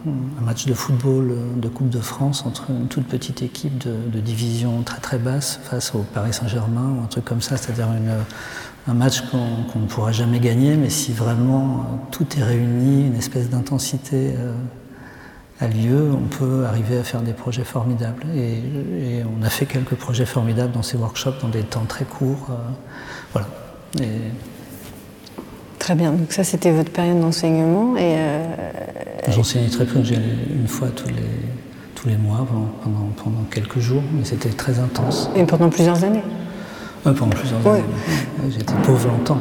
euh, 0.07 0.11
un 0.39 0.45
match 0.45 0.65
de 0.67 0.73
football 0.75 1.35
de 1.55 1.67
Coupe 1.67 1.89
de 1.89 1.99
France 1.99 2.45
entre 2.45 2.69
une 2.69 2.87
toute 2.87 3.07
petite 3.07 3.41
équipe 3.41 3.79
de, 3.79 4.19
division 4.19 4.83
très 4.83 4.99
très 4.99 5.17
basse 5.17 5.59
face 5.63 5.95
au 5.95 6.05
Paris 6.13 6.33
Saint-Germain 6.33 6.97
ou 6.97 7.03
un 7.03 7.07
truc 7.07 7.25
comme 7.25 7.41
ça, 7.41 7.57
c'est-à-dire 7.57 7.87
un 8.87 8.93
match 8.93 9.21
qu'on 9.31 9.79
ne 9.79 9.87
pourra 9.87 10.11
jamais 10.11 10.39
gagner, 10.39 10.75
mais 10.77 10.89
si 10.89 11.11
vraiment 11.11 12.07
tout 12.11 12.27
est 12.37 12.43
réuni, 12.43 13.07
une 13.07 13.15
espèce 13.15 13.49
d'intensité 13.49 14.35
a 15.61 15.67
lieu, 15.67 16.11
on 16.11 16.27
peut 16.27 16.65
arriver 16.65 16.97
à 16.97 17.03
faire 17.03 17.21
des 17.21 17.33
projets 17.33 17.63
formidables. 17.63 18.23
Et, 18.35 19.23
on 19.39 19.43
a 19.43 19.49
fait 19.49 19.65
quelques 19.65 19.95
projets 19.95 20.25
formidables 20.25 20.73
dans 20.73 20.81
ces 20.81 20.97
workshops 20.97 21.39
dans 21.41 21.49
des 21.49 21.61
temps 21.61 21.85
très 21.87 22.05
courts. 22.05 22.47
Euh, 22.49 22.55
voilà. 23.33 23.47
Très 25.77 25.95
bien, 25.95 26.11
donc 26.11 26.31
ça 26.31 26.43
c'était 26.43 26.71
votre 26.71 26.91
période 26.91 27.19
d'enseignement. 27.19 27.95
Et 27.97 28.15
euh... 28.17 28.45
J'enseignais 29.29 29.69
très 29.69 29.85
peu, 29.85 30.03
j'allais 30.03 30.35
une 30.51 30.67
fois 30.67 30.89
tous 30.89 31.07
les, 31.07 31.15
tous 31.95 32.07
les 32.07 32.17
mois 32.17 32.45
pendant, 32.83 33.09
pendant, 33.23 33.43
quelques 33.51 33.79
jours, 33.79 34.03
mais 34.13 34.23
c'était 34.23 34.49
très 34.49 34.79
intense. 34.79 35.29
Et 35.35 35.43
pendant 35.43 35.69
plusieurs 35.69 36.03
années 36.03 36.23
Pendant 37.03 37.27
plusieurs 37.27 37.65
années. 37.67 37.83
J'étais 38.49 38.73
pauvre 38.83 39.09
longtemps. 39.09 39.39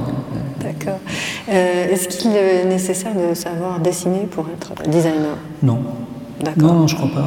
D'accord. 0.60 1.00
Euh, 1.48 1.90
est-ce 1.90 2.08
qu'il 2.08 2.34
est 2.34 2.64
nécessaire 2.64 3.12
de 3.14 3.34
savoir 3.34 3.80
dessiner 3.80 4.26
pour 4.30 4.46
être 4.48 4.88
designer? 4.88 5.36
Non. 5.62 5.82
Non, 6.56 6.86
je 6.86 6.96
crois 6.96 7.10
pas. 7.10 7.26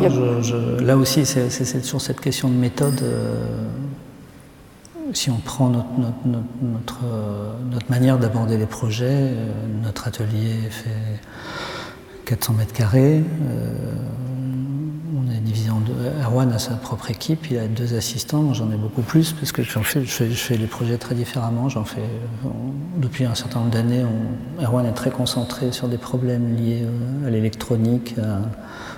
là 0.82 0.98
aussi, 0.98 1.26
c'est 1.26 1.84
sur 1.84 2.02
cette 2.02 2.20
question 2.20 2.50
de 2.50 2.56
méthode. 2.56 3.02
Euh, 3.04 3.68
si 5.14 5.30
on 5.30 5.38
prend 5.38 5.70
notre, 5.70 5.88
notre, 6.62 7.00
euh, 7.06 7.52
notre, 7.72 7.90
manière 7.90 8.18
d'aborder 8.18 8.58
les 8.58 8.66
projets, 8.66 9.06
euh, 9.10 9.52
notre 9.84 10.08
atelier 10.08 10.56
fait 10.70 11.20
400 12.26 12.54
mètres 12.54 12.74
carrés. 12.74 13.22
on 15.16 15.32
est 15.32 15.40
divisé 15.40 15.70
en 15.70 15.82
deux. 15.82 15.94
Erwan 16.24 16.52
a 16.52 16.58
sa 16.58 16.76
propre 16.76 17.12
équipe, 17.12 17.52
il 17.52 17.58
a 17.58 17.68
deux 17.68 17.94
assistants, 17.96 18.54
j'en 18.54 18.72
ai 18.72 18.76
beaucoup 18.76 19.02
plus 19.02 19.34
parce 19.34 19.52
que 19.52 19.62
fais, 19.62 20.04
je, 20.04 20.34
fais, 20.34 20.58
les 20.58 20.68
projets 20.68 20.98
très 20.98 21.16
différemment. 21.16 21.70
J'en 21.70 21.84
fais 21.84 22.02
depuis 22.98 23.26
un 23.26 23.36
certain 23.36 23.60
nombre 23.60 23.72
d'années. 23.72 24.04
Erwan 24.62 24.86
est 24.86 24.94
très 24.94 25.12
concentré 25.12 25.72
sur 25.72 25.90
des 25.90 25.98
problèmes 25.98 26.56
liés 26.56 26.88
à 27.28 27.30
l'électronique, 27.30 28.16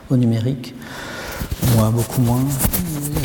au 0.10 0.18
numérique. 0.18 0.74
Moi, 1.76 1.90
beaucoup 1.90 2.22
moins. 2.22 2.44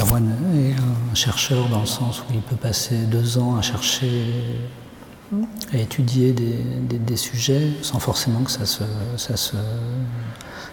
Erwan 0.00 0.28
est 0.54 0.72
un 0.72 1.14
chercheur 1.14 1.68
dans 1.68 1.80
le 1.80 1.86
sens 1.86 2.20
où 2.20 2.32
il 2.32 2.40
peut 2.40 2.56
passer 2.56 2.96
deux 2.96 3.38
ans 3.38 3.56
à 3.56 3.62
chercher, 3.62 4.24
à 5.72 5.76
étudier 5.76 6.32
des, 6.32 7.16
sujets 7.16 7.72
sans 7.82 7.98
forcément 7.98 8.40
que 8.42 8.50
ça 8.50 8.66
se, 8.66 9.56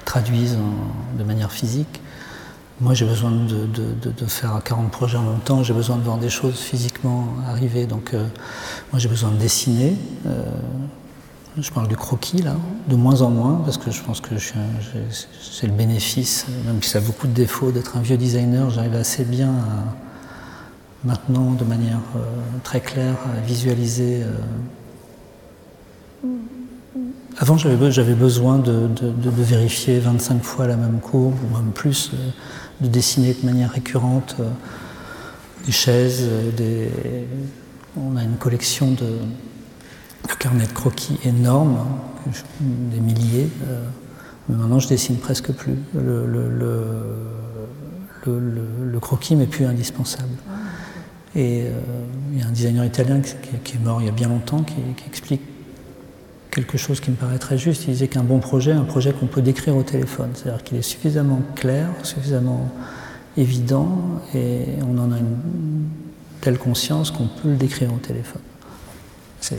traduise 0.05 0.57
de 1.17 1.23
manière 1.23 1.51
physique. 1.51 2.01
Moi, 2.79 2.93
j'ai 2.93 3.05
besoin 3.05 3.31
de, 3.31 3.65
de, 3.65 4.25
faire 4.27 4.61
40 4.63 4.91
projets 4.91 5.17
en 5.17 5.23
même 5.23 5.39
temps, 5.39 5.63
j'ai 5.63 5.73
besoin 5.73 5.95
de 5.95 6.03
voir 6.03 6.17
des 6.17 6.29
choses 6.29 6.59
physiquement 6.59 7.27
arriver. 7.47 7.87
Donc, 7.87 8.13
euh, 8.13 8.27
moi, 8.91 8.99
j'ai 8.99 9.09
besoin 9.09 9.31
de 9.31 9.37
dessiner. 9.37 9.95
Euh, 10.27 10.43
je 11.59 11.71
parle 11.71 11.87
du 11.87 11.95
croquis 11.95 12.41
là, 12.41 12.55
de 12.87 12.95
moins 12.95 13.21
en 13.21 13.29
moins, 13.29 13.61
parce 13.65 13.77
que 13.77 13.91
je 13.91 14.01
pense 14.03 14.21
que 14.21 14.35
c'est 14.37 15.67
le 15.67 15.73
bénéfice, 15.73 16.45
même 16.65 16.81
si 16.81 16.89
ça 16.89 16.99
a 16.99 17.01
beaucoup 17.01 17.27
de 17.27 17.33
défauts 17.33 17.71
d'être 17.71 17.97
un 17.97 18.01
vieux 18.01 18.17
designer, 18.17 18.69
j'arrive 18.69 18.95
assez 18.95 19.23
bien 19.23 19.49
à, 19.49 19.95
maintenant, 21.03 21.53
de 21.53 21.63
manière 21.63 22.01
euh, 22.15 22.19
très 22.63 22.79
claire, 22.79 23.15
à 23.35 23.39
visualiser. 23.41 24.23
Euh. 26.23 26.27
Avant, 27.39 27.57
j'avais 27.57 28.15
besoin 28.15 28.57
de, 28.57 28.89
vérifier 29.23 29.99
25 29.99 30.43
fois 30.43 30.67
la 30.67 30.75
même 30.75 30.99
courbe, 30.99 31.35
ou 31.43 31.55
même 31.55 31.71
plus, 31.71 32.11
euh, 32.13 32.17
de 32.81 32.87
dessiner 32.87 33.33
de 33.33 33.45
manière 33.45 33.71
récurrente 33.71 34.35
des 35.65 35.71
chaises, 35.71 36.29
on 37.97 38.15
a 38.15 38.23
une 38.23 38.37
collection 38.37 38.91
de 38.91 39.17
un 40.29 40.35
carnet 40.35 40.65
de 40.65 40.73
croquis 40.73 41.19
énorme, 41.23 41.77
des 42.59 42.99
milliers. 42.99 43.49
Euh, 43.67 43.83
mais 44.49 44.55
maintenant, 44.55 44.79
je 44.79 44.87
dessine 44.87 45.17
presque 45.17 45.51
plus. 45.51 45.75
Le, 45.95 46.59
croquis 48.99 49.35
m'est 49.35 49.47
plus 49.47 49.65
indispensable. 49.65 50.33
Et 51.35 51.63
euh, 51.63 51.71
il 52.33 52.39
y 52.39 52.41
a 52.41 52.47
un 52.47 52.51
designer 52.51 52.83
italien 52.83 53.21
qui, 53.21 53.75
est 53.75 53.79
mort 53.79 54.01
il 54.01 54.05
y 54.05 54.09
a 54.09 54.13
bien 54.13 54.27
longtemps 54.27 54.63
qui, 54.63 54.75
explique 55.07 55.41
quelque 56.51 56.77
chose 56.77 56.99
qui 56.99 57.11
me 57.11 57.15
paraît 57.15 57.37
très 57.37 57.57
juste. 57.57 57.83
Il 57.87 57.91
disait 57.91 58.07
qu'un 58.07 58.23
bon 58.23 58.39
projet, 58.39 58.71
un 58.71 58.83
projet 58.83 59.13
qu'on 59.13 59.27
peut 59.27 59.41
décrire 59.41 59.77
au 59.77 59.83
téléphone, 59.83 60.31
c'est-à-dire 60.33 60.63
qu'il 60.63 60.77
est 60.77 60.81
suffisamment 60.81 61.41
clair, 61.55 61.89
suffisamment 62.03 62.69
évident, 63.37 63.99
et 64.33 64.65
on 64.81 64.97
en 64.97 65.11
a 65.11 65.17
une 65.17 65.37
telle 66.41 66.57
conscience 66.57 67.11
qu'on 67.11 67.27
peut 67.27 67.49
le 67.49 67.55
décrire 67.55 67.93
au 67.93 67.97
téléphone. 67.97 68.41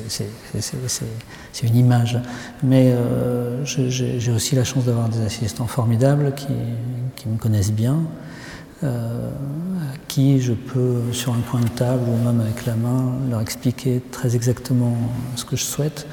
C'est 0.08 1.66
une 1.66 1.76
image. 1.76 2.18
Mais 2.62 2.92
euh, 2.92 3.64
j'ai 3.64 4.32
aussi 4.32 4.54
la 4.54 4.64
chance 4.64 4.84
d'avoir 4.84 5.08
des 5.08 5.20
assistants 5.24 5.66
formidables 5.66 6.34
qui, 6.34 7.28
me 7.28 7.36
connaissent 7.36 7.72
bien, 7.72 7.98
euh, 8.84 9.30
à 9.92 9.96
qui 10.06 10.40
je 10.40 10.52
peux, 10.52 11.02
sur 11.12 11.32
un 11.32 11.40
point 11.40 11.60
de 11.60 11.68
table 11.68 12.04
ou 12.08 12.24
même 12.24 12.40
avec 12.40 12.64
la 12.66 12.74
main, 12.74 13.12
leur 13.30 13.40
expliquer 13.40 14.02
très 14.10 14.36
exactement 14.36 14.96
ce 15.36 15.44
que 15.44 15.56
je 15.56 15.64
souhaite. 15.64 16.06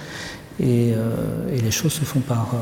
Et, 0.60 0.94
euh, 0.96 1.14
les 1.52 1.72
choses 1.72 1.94
se 1.94 2.06
font 2.06 2.22
par. 2.22 2.54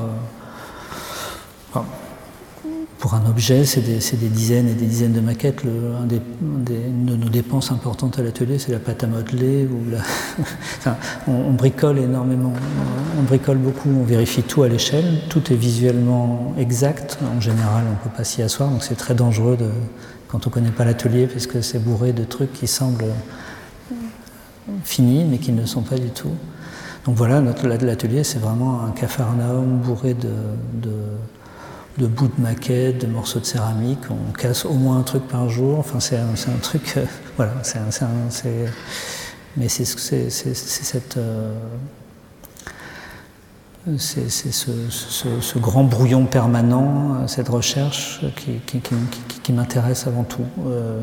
Pour 3.03 3.15
un 3.15 3.29
objet, 3.29 3.65
c'est 3.65 3.81
des, 3.81 4.29
dizaines 4.29 4.69
et 4.69 4.73
des 4.75 4.85
dizaines 4.85 5.11
de 5.11 5.19
maquettes. 5.19 5.65
Le, 5.65 5.71
de 6.07 7.15
nos 7.17 7.27
dépenses 7.27 7.69
importantes 7.69 8.17
à 8.17 8.23
l'atelier, 8.23 8.57
c'est 8.57 8.71
la 8.71 8.79
pâte 8.79 9.03
à 9.03 9.07
modeler. 9.07 9.67
Enfin, 10.77 10.95
on, 11.27 11.51
bricole 11.51 11.99
énormément, 11.99 12.53
on 13.19 13.23
bricole 13.23 13.57
beaucoup, 13.57 13.89
on 13.89 14.05
vérifie 14.05 14.41
tout 14.41 14.63
à 14.63 14.69
l'échelle, 14.69 15.19
tout 15.27 15.51
est 15.51 15.57
visuellement 15.57 16.53
exact. 16.57 17.17
En 17.35 17.41
général, 17.41 17.83
on 17.89 17.91
ne 17.91 18.09
peut 18.09 18.15
pas 18.15 18.23
s'y 18.23 18.41
asseoir, 18.41 18.69
donc 18.69 18.85
c'est 18.85 18.95
très 18.95 19.15
dangereux 19.15 19.57
quand 20.29 20.47
on 20.47 20.49
ne 20.49 20.53
connaît 20.53 20.71
pas 20.71 20.85
l'atelier, 20.85 21.27
parce 21.27 21.45
que 21.45 21.59
c'est 21.59 21.79
bourré 21.79 22.13
de 22.13 22.23
trucs 22.23 22.53
qui 22.53 22.67
semblent 22.67 23.11
finis, 24.85 25.25
mais 25.29 25.39
qui 25.39 25.51
ne 25.51 25.65
sont 25.65 25.81
pas 25.81 25.97
du 25.97 26.11
tout. 26.11 26.31
Donc 27.03 27.17
voilà, 27.17 27.41
l'atelier, 27.41 28.23
c'est 28.23 28.39
vraiment 28.39 28.85
un 28.85 28.91
capharnaüm 28.91 29.79
bourré 29.83 30.13
de 30.13 30.29
bouts 31.97 32.27
de 32.27 32.41
maquettes, 32.41 32.99
de 32.99 33.07
morceaux 33.07 33.39
de 33.39 33.45
céramique. 33.45 33.99
On 34.09 34.31
casse 34.31 34.65
au 34.65 34.73
moins 34.73 34.99
un 34.99 35.03
truc 35.03 35.27
par 35.27 35.49
jour. 35.49 35.79
Enfin, 35.79 35.99
c'est 35.99 36.17
un, 36.17 36.57
truc. 36.61 36.93
Euh, 36.97 37.05
voilà, 37.37 37.53
c'est 37.63 37.79
Mais 39.57 39.69
c'est 39.69 39.85
cette. 39.85 41.17
Euh, 41.17 41.53
c'est 43.97 44.29
ce, 44.29 44.71
ce, 44.89 45.59
grand 45.59 45.83
brouillon 45.83 46.25
permanent, 46.25 47.27
cette 47.27 47.49
recherche 47.49 48.21
qui, 48.37 48.61
qui, 48.65 48.81
qui, 49.43 49.51
m'intéresse 49.51 50.07
avant 50.07 50.23
tout. 50.23 50.45
Euh, 50.65 51.01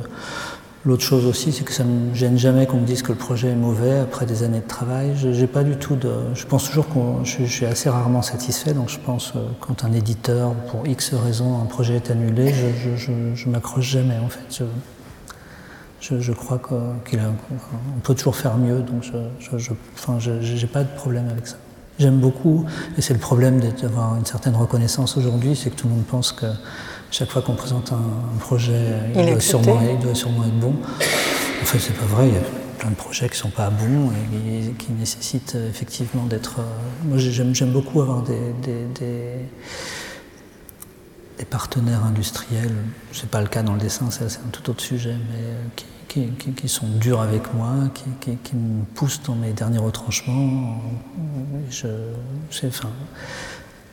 L'autre 0.86 1.02
chose 1.02 1.26
aussi, 1.26 1.52
c'est 1.52 1.62
que 1.64 1.72
ça 1.72 1.84
ne 1.84 2.08
me 2.08 2.14
gêne 2.14 2.38
jamais 2.38 2.66
qu'on 2.66 2.78
me 2.78 2.86
dise 2.86 3.02
que 3.02 3.12
le 3.12 3.18
projet 3.18 3.48
est 3.48 3.54
mauvais 3.54 3.98
après 3.98 4.24
des 4.24 4.44
années 4.44 4.60
de 4.60 4.66
travail. 4.66 5.12
Je, 5.14 5.44
pas 5.44 5.62
du 5.62 5.76
tout 5.76 5.94
de, 5.94 6.10
je 6.34 6.46
pense 6.46 6.68
toujours 6.68 6.86
que 6.88 6.98
je, 7.24 7.44
suis 7.44 7.66
assez 7.66 7.90
rarement 7.90 8.22
satisfait, 8.22 8.72
donc 8.72 8.88
je 8.88 8.98
pense 8.98 9.34
euh, 9.36 9.40
quand 9.60 9.84
un 9.84 9.92
éditeur, 9.92 10.54
pour 10.70 10.86
X 10.86 11.12
raisons, 11.12 11.60
un 11.60 11.66
projet 11.66 11.96
est 11.96 12.10
annulé, 12.10 12.54
je, 12.96 13.12
je 13.34 13.48
m'accroche 13.48 13.90
jamais 13.90 14.16
en 14.24 14.28
fait. 14.28 14.64
Je, 16.00 16.32
crois 16.32 16.58
qu'il 17.06 17.20
on 17.20 18.00
peut 18.00 18.14
toujours 18.14 18.36
faire 18.36 18.56
mieux, 18.56 18.80
donc 18.80 19.02
je, 19.02 19.72
enfin, 19.94 20.18
j'ai 20.18 20.66
pas 20.66 20.82
de 20.82 20.88
problème 20.96 21.28
avec 21.30 21.46
ça. 21.46 21.56
J'aime 21.98 22.18
beaucoup, 22.18 22.64
et 22.96 23.02
c'est 23.02 23.12
le 23.12 23.20
problème 23.20 23.60
d'avoir 23.60 24.16
une 24.16 24.24
certaine 24.24 24.56
reconnaissance 24.56 25.18
aujourd'hui, 25.18 25.54
c'est 25.54 25.68
que 25.68 25.76
tout 25.76 25.86
le 25.88 25.94
monde 25.94 26.06
pense 26.06 26.32
que 26.32 26.46
chaque 27.10 27.30
fois 27.30 27.42
qu'on 27.42 27.54
présente 27.54 27.92
un, 27.92 28.38
projet, 28.38 28.86
il, 29.14 29.26
doit 29.26 29.40
sûrement, 29.40 29.80
il, 29.82 29.98
doit 29.98 30.14
sûrement, 30.14 30.44
être 30.44 30.58
bon. 30.58 30.74
En 31.62 31.64
fait, 31.64 31.78
c'est 31.78 31.96
pas 31.96 32.06
vrai. 32.06 32.28
Il 32.28 32.34
y 32.34 32.38
a 32.38 32.42
plein 32.78 32.90
de 32.90 32.94
projets 32.94 33.28
qui 33.28 33.36
sont 33.36 33.50
pas 33.50 33.70
bons 33.70 34.12
et 34.12 34.72
qui, 34.78 34.92
nécessitent 34.92 35.56
euh, 35.56 35.68
effectivement 35.68 36.24
d'être. 36.24 36.60
Euh, 36.60 36.64
moi, 37.04 37.18
j'aime 37.18 37.72
beaucoup 37.72 38.00
avoir 38.00 38.22
des, 38.22 38.52
des, 38.62 38.84
des, 38.98 39.46
partenaires 41.50 42.04
industriels. 42.04 42.76
C'est 43.12 43.28
pas 43.28 43.40
le 43.40 43.48
cas 43.48 43.62
dans 43.62 43.72
le 43.72 43.80
dessin, 43.80 44.10
c'est 44.10 44.24
un 44.24 44.50
tout 44.52 44.70
autre 44.70 44.82
sujet, 44.82 45.16
mais 45.30 45.38
euh, 45.38 45.64
qui, 46.06 46.28
qui, 46.54 46.68
sont 46.68 46.86
durs 46.86 47.20
avec 47.20 47.52
moi, 47.54 47.72
qui, 48.20 48.54
me 48.54 48.84
poussent 48.94 49.22
dans 49.24 49.34
mes 49.34 49.52
derniers 49.52 49.78
retranchements. 49.78 50.80
Je, 51.70 51.88
enfin, 52.64 52.90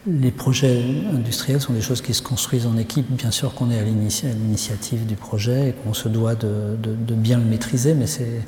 les 0.08 0.32
projets 0.32 0.84
industriels 1.14 1.60
sont 1.60 1.74
des 1.74 1.82
choses 1.82 2.02
qui 2.02 2.14
se 2.14 2.22
construisent 2.22 2.66
en 2.66 2.78
équipe. 2.78 3.12
Bien 3.12 3.32
sûr 3.32 3.54
qu'on 3.54 3.70
est 3.70 3.80
à 3.80 3.84
l'initiative 3.84 5.06
du 5.06 5.16
projet 5.16 5.70
et 5.70 5.74
qu'on 5.74 5.94
se 5.94 6.08
doit 6.08 6.36
de, 6.36 6.78
bien 7.10 7.38
le 7.38 7.44
maîtriser, 7.44 7.94
mais 7.94 8.08
c'est 8.08 8.42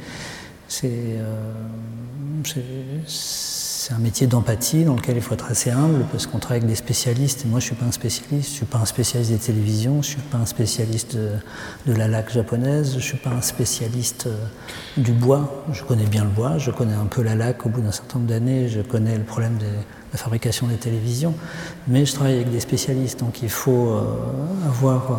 euh, 0.83 1.35
c'est 3.05 3.93
un 3.93 3.99
métier 3.99 4.27
d'empathie 4.27 4.83
dans 4.83 4.95
lequel 4.95 5.15
il 5.15 5.21
faut 5.21 5.33
être 5.33 5.49
assez 5.49 5.71
humble 5.71 6.05
parce 6.11 6.27
qu'on 6.27 6.37
travaille 6.37 6.59
avec 6.59 6.69
des 6.69 6.75
spécialistes. 6.75 7.45
Moi, 7.45 7.59
je 7.59 7.65
ne 7.65 7.67
suis 7.69 7.75
pas 7.75 7.85
un 7.85 7.91
spécialiste. 7.91 8.49
Je 8.49 8.51
ne 8.51 8.57
suis 8.57 8.65
pas 8.65 8.77
un 8.77 8.85
spécialiste 8.85 9.31
des 9.31 9.37
télévisions. 9.37 10.01
Je 10.03 10.09
ne 10.09 10.13
suis 10.13 10.21
pas 10.21 10.37
un 10.37 10.45
spécialiste 10.45 11.17
de, 11.17 11.93
la 11.93 12.07
laque 12.07 12.31
japonaise. 12.31 12.91
Je 12.91 12.97
ne 12.97 13.01
suis 13.01 13.17
pas 13.17 13.31
un 13.31 13.41
spécialiste 13.41 14.27
euh, 14.27 14.35
du 14.97 15.11
bois. 15.11 15.65
Je 15.73 15.83
connais 15.83 16.05
bien 16.05 16.23
le 16.23 16.29
bois. 16.29 16.57
Je 16.57 16.71
connais 16.71 16.93
un 16.93 17.07
peu 17.07 17.23
la 17.23 17.35
laque 17.35 17.65
au 17.65 17.69
bout 17.69 17.81
d'un 17.81 17.91
certain 17.91 18.19
nombre 18.19 18.29
d'années. 18.29 18.69
Je 18.69 18.81
connais 18.81 19.17
le 19.17 19.23
problème 19.23 19.57
de 19.57 19.65
la 20.11 20.17
fabrication 20.17 20.67
des 20.67 20.75
télévisions. 20.75 21.33
Mais 21.87 22.05
je 22.05 22.13
travaille 22.13 22.35
avec 22.35 22.51
des 22.51 22.59
spécialistes. 22.59 23.19
Donc 23.19 23.41
il 23.41 23.49
faut 23.49 23.89
euh, 23.89 24.01
avoir 24.67 25.11
euh, 25.11 25.15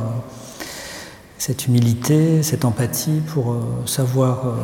cette 1.39 1.67
humilité, 1.67 2.43
cette 2.43 2.65
empathie 2.65 3.21
pour 3.27 3.57
savoir 3.87 4.55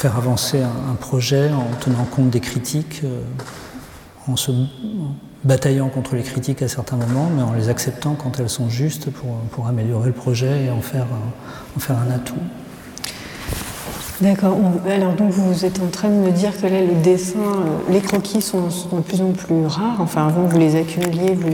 faire 0.00 0.16
avancer 0.16 0.62
un, 0.62 0.94
projet 0.94 1.50
en 1.52 1.76
tenant 1.78 2.04
compte 2.04 2.30
des 2.30 2.40
critiques, 2.40 3.02
euh, 3.04 3.20
en 4.26 4.34
se 4.34 4.50
bataillant 5.44 5.90
contre 5.90 6.14
les 6.14 6.22
critiques 6.22 6.62
à 6.62 6.68
certains 6.68 6.96
moments, 6.96 7.28
mais 7.36 7.42
en 7.42 7.52
les 7.52 7.68
acceptant 7.68 8.14
quand 8.14 8.40
elles 8.40 8.48
sont 8.48 8.70
justes 8.70 9.10
pour, 9.10 9.36
pour 9.52 9.66
améliorer 9.66 10.08
le 10.08 10.14
projet 10.14 10.64
et 10.64 10.70
en 10.70 10.80
faire, 10.80 11.06
en 11.76 11.80
faire 11.80 11.98
un 11.98 12.10
atout. 12.10 12.40
D'accord. 14.20 14.56
Alors 14.86 15.14
donc 15.14 15.30
vous 15.30 15.64
êtes 15.64 15.80
en 15.80 15.86
train 15.86 16.08
de 16.08 16.14
me 16.14 16.30
dire 16.30 16.58
que 16.60 16.66
là 16.66 16.80
les 16.80 16.94
dessins, 17.02 17.38
euh, 17.38 17.92
les 17.92 18.00
croquis 18.00 18.42
sont, 18.42 18.68
de 18.92 19.00
plus 19.00 19.22
en 19.22 19.32
plus 19.32 19.66
rares. 19.66 20.00
Enfin 20.00 20.26
avant 20.26 20.42
vous 20.42 20.58
les 20.58 20.76
accumuliez, 20.76 21.34
vous 21.34 21.48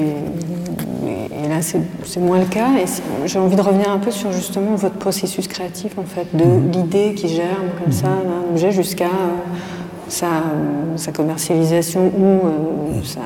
et 1.46 1.48
là 1.48 1.60
c'est 1.62 2.20
moins 2.20 2.40
le 2.40 2.46
cas. 2.46 2.68
Et 2.78 2.86
j'ai 3.26 3.38
envie 3.38 3.56
de 3.56 3.60
revenir 3.60 3.90
un 3.90 3.98
peu 3.98 4.10
sur 4.10 4.32
justement 4.32 4.74
votre 4.74 4.96
processus 4.96 5.48
créatif 5.48 5.98
en 5.98 6.04
fait, 6.04 6.26
de 6.34 6.44
mhm. 6.44 6.70
l'idée 6.72 7.14
qui 7.14 7.28
germe 7.28 7.68
comme 7.82 7.92
ça 7.92 8.08
mhm. 8.08 8.24
d'un 8.24 8.52
objet 8.52 8.72
jusqu'à 8.72 9.04
euh, 9.04 10.96
sa, 10.96 11.12
commercialisation 11.12 12.12
ou 12.18 12.46
euh, 12.46 13.02
sa 13.04 13.20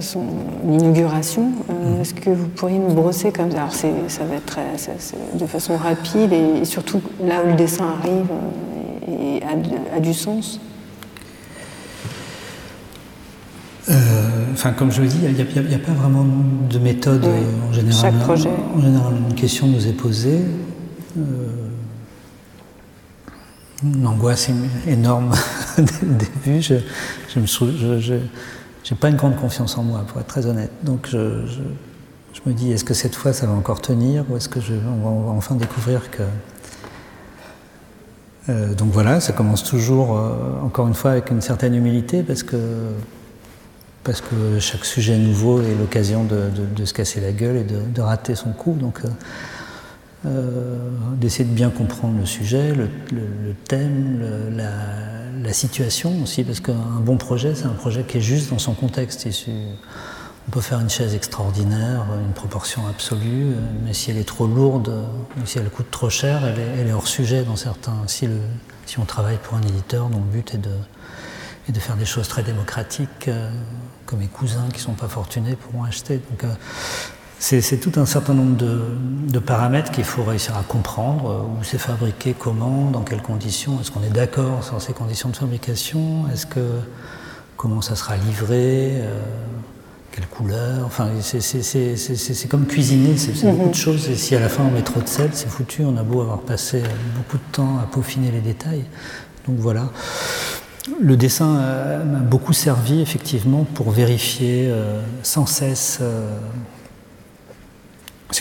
son 0.00 0.26
inauguration. 0.66 1.52
Euh, 1.70 2.00
est-ce 2.00 2.14
que 2.14 2.30
vous 2.30 2.48
pourriez 2.48 2.78
nous 2.78 2.92
brosser 2.92 3.32
comme 3.32 3.50
ça 3.50 3.58
Alors 3.58 3.72
ça 3.72 3.88
va 4.24 4.36
être 4.36 4.46
très, 4.46 4.64
de 5.34 5.46
façon 5.46 5.76
rapide 5.76 6.32
et, 6.32 6.64
surtout 6.64 7.00
là 7.22 7.42
où 7.44 7.48
le 7.48 7.56
dessin 7.56 7.86
arrive 7.98 8.26
euh, 9.08 9.38
et 9.38 9.42
a, 9.94 10.00
du 10.00 10.14
sens. 10.14 10.60
Euh, 13.90 13.92
enfin, 14.52 14.72
comme 14.72 14.90
je 14.90 15.02
le 15.02 15.08
dis, 15.08 15.18
il 15.22 15.34
n'y 15.34 15.74
a, 15.74 15.78
pas 15.78 15.92
vraiment 15.92 16.24
de 16.70 16.78
méthode 16.78 17.26
en 17.68 17.72
général. 17.72 18.00
Chaque 18.00 18.18
projet. 18.20 18.50
En, 18.74 18.80
général, 18.80 19.12
une 19.28 19.34
question 19.34 19.66
nous 19.66 19.86
est 19.86 19.92
posée. 19.92 20.40
une 23.82 24.06
angoisse 24.06 24.48
énorme 24.86 25.34
dès 25.76 25.84
le 26.02 26.14
début. 26.14 26.62
Je, 26.62 26.74
je 27.34 27.40
me, 27.40 27.46
je, 28.00 28.14
j'ai 28.84 28.94
pas 28.94 29.08
une 29.08 29.16
grande 29.16 29.36
confiance 29.36 29.76
en 29.78 29.82
moi, 29.82 30.04
pour 30.06 30.20
être 30.20 30.26
très 30.26 30.46
honnête. 30.46 30.70
Donc 30.82 31.08
je, 31.10 31.46
je, 31.46 32.40
me 32.46 32.52
dis, 32.54 32.70
est-ce 32.70 32.84
que 32.84 32.94
cette 32.94 33.14
fois 33.14 33.32
ça 33.32 33.46
va 33.46 33.54
encore 33.54 33.80
tenir 33.80 34.24
ou 34.30 34.36
est-ce 34.36 34.48
que 34.48 34.60
je, 34.60 34.74
on, 34.74 35.22
va, 35.22 35.30
enfin 35.32 35.56
découvrir 35.56 36.10
que. 36.10 36.22
Euh, 38.50 38.74
donc 38.74 38.90
voilà, 38.92 39.20
ça 39.20 39.32
commence 39.32 39.64
toujours, 39.64 40.18
euh, 40.18 40.60
encore 40.62 40.86
une 40.86 40.94
fois, 40.94 41.12
avec 41.12 41.30
une 41.30 41.40
certaine 41.40 41.74
humilité 41.74 42.22
parce 42.22 42.42
que, 42.42 42.58
parce 44.04 44.20
que 44.20 44.58
chaque 44.60 44.84
sujet 44.84 45.16
nouveau 45.16 45.62
est 45.62 45.74
l'occasion 45.74 46.24
de, 46.24 46.50
de, 46.76 46.84
se 46.84 46.92
casser 46.92 47.22
la 47.22 47.32
gueule 47.32 47.56
et 47.56 47.64
de, 47.64 47.80
de 47.80 48.00
rater 48.02 48.34
son 48.34 48.52
coup. 48.52 48.74
Donc, 48.78 49.00
euh, 49.02 49.08
d'essayer 50.24 51.44
de 51.44 51.54
bien 51.54 51.70
comprendre 51.70 52.18
le 52.18 52.26
sujet, 52.26 52.74
le, 52.74 52.88
thème, 53.68 54.22
la, 54.56 55.52
situation 55.52 56.22
aussi, 56.22 56.42
parce 56.42 56.60
qu'un 56.60 57.00
bon 57.00 57.16
projet, 57.16 57.54
c'est 57.54 57.66
un 57.66 57.74
projet 57.74 58.02
qui 58.02 58.18
est 58.18 58.22
juste 58.22 58.50
dans 58.50 58.58
son 58.58 58.74
contexte. 58.74 59.28
On 60.46 60.50
peut 60.50 60.60
faire 60.60 60.80
une 60.80 60.90
chaise 60.90 61.14
extraordinaire, 61.14 62.04
une 62.26 62.32
proportion 62.32 62.86
absolue, 62.86 63.54
mais 63.84 63.94
si 63.94 64.10
elle 64.10 64.18
est 64.18 64.28
trop 64.28 64.46
lourde, 64.46 65.06
ou 65.40 65.46
si 65.46 65.58
elle 65.58 65.70
coûte 65.70 65.90
trop 65.90 66.10
cher, 66.10 66.44
elle 66.44 66.86
est, 66.86 66.92
hors 66.92 67.08
sujet 67.08 67.44
dans 67.44 67.56
certains. 67.56 67.96
Si, 68.06 68.28
on 68.98 69.04
travaille 69.04 69.38
pour 69.42 69.54
un 69.54 69.62
éditeur 69.62 70.08
dont 70.08 70.18
le 70.18 70.24
but 70.24 70.54
est 70.54 70.58
de, 70.58 71.80
faire 71.80 71.96
des 71.96 72.04
choses 72.04 72.28
très 72.28 72.42
démocratiques, 72.42 73.28
euh, 73.28 73.50
comme 74.04 74.18
mes 74.18 74.26
cousins 74.26 74.68
qui 74.68 74.78
ne 74.78 74.82
sont 74.82 74.92
pas 74.92 75.08
fortunés 75.08 75.56
pourront 75.56 75.84
acheter. 75.84 76.20
Euh, 76.44 76.54
c'est 77.44 77.76
tout 77.76 78.00
un 78.00 78.06
certain 78.06 78.32
nombre 78.32 78.56
de, 78.56 79.38
paramètres 79.38 79.90
qu'il 79.90 80.04
faut 80.04 80.22
réussir 80.22 80.56
à 80.56 80.62
comprendre, 80.62 81.28
euh, 81.28 81.42
où 81.42 81.64
c'est 81.64 81.78
fabriqué, 81.78 82.34
comment, 82.38 82.90
dans 82.90 83.02
quelles 83.02 83.20
conditions, 83.20 83.78
est-ce 83.80 83.90
qu'on 83.90 84.02
est, 84.02 84.08
d'accord 84.08 84.64
sur 84.64 84.80
ces 84.80 84.94
conditions 84.94 85.28
de 85.28 85.36
fabrication, 85.36 86.24
est-ce 86.32 86.46
que 86.46 86.60
comment 87.58 87.82
ça 87.82 87.96
sera 87.96 88.16
livré, 88.16 88.92
euh, 88.94 89.20
quelle 90.12 90.26
couleur, 90.26 90.86
enfin 90.86 91.10
c'est 91.20 92.48
comme 92.48 92.66
cuisiner, 92.66 93.18
c'est 93.18 93.38
beaucoup 93.44 93.68
de 93.68 93.74
choses, 93.74 94.08
et 94.08 94.14
si 94.14 94.34
à 94.34 94.40
la 94.40 94.48
fin 94.48 94.64
on 94.64 94.70
met 94.70 94.82
trop 94.82 95.02
de 95.02 95.08
sel, 95.08 95.30
c'est 95.34 95.48
foutu, 95.48 95.82
on 95.84 95.96
a 95.98 96.02
beau 96.02 96.22
avoir 96.22 96.40
passé 96.40 96.82
beaucoup 97.16 97.36
de 97.36 97.52
temps 97.52 97.78
à 97.82 97.86
peaufiner 97.86 98.30
les 98.30 98.40
détails. 98.40 98.84
Donc 99.46 99.56
voilà. 99.58 99.90
Le 101.00 101.16
dessin 101.16 101.56
euh, 101.56 102.04
m'a 102.04 102.20
beaucoup 102.20 102.54
servi 102.54 103.02
effectivement 103.02 103.66
pour 103.74 103.90
vérifier 103.90 104.72
sans 105.22 105.46
cesse 105.46 106.00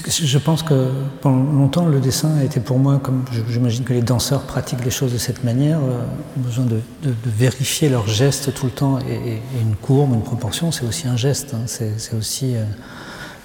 je 0.02 0.38
pense 0.38 0.64
que 0.64 0.90
pendant 1.22 1.44
longtemps, 1.52 1.86
le 1.86 2.00
dessin 2.00 2.38
a 2.38 2.44
été 2.44 2.60
pour 2.60 2.80
moi, 2.80 3.00
comme 3.00 3.26
j'imagine 3.50 3.84
que 3.84 3.94
les 3.94 4.02
danseurs 4.02 4.44
pratiquent 4.44 4.84
les 4.84 4.92
choses 4.92 5.14
de 5.14 5.18
cette 5.18 5.44
manière, 5.44 5.80
euh, 5.80 6.04
besoin 6.38 6.66
de, 6.66 6.82
vérifier 7.26 7.90
leurs 7.90 8.08
gestes 8.08 8.54
tout 8.54 8.66
le 8.66 8.72
temps. 8.72 9.00
Et, 9.00 9.42
une 9.62 9.76
courbe, 9.76 10.14
une 10.14 10.24
proportion, 10.24 10.72
c'est 10.72 10.86
aussi 10.86 11.08
un 11.08 11.18
geste. 11.18 11.54
Hein. 11.54 11.66
c'est 11.68 12.16
aussi 12.16 12.56
euh, 12.56 12.64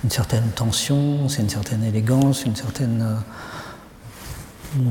une 0.04 0.10
certaine 0.10 0.48
tension, 0.54 1.28
c'est 1.28 1.42
une 1.42 1.50
certaine 1.50 1.84
élégance, 1.84 2.44
une 2.44 2.56
certaine 2.56 3.04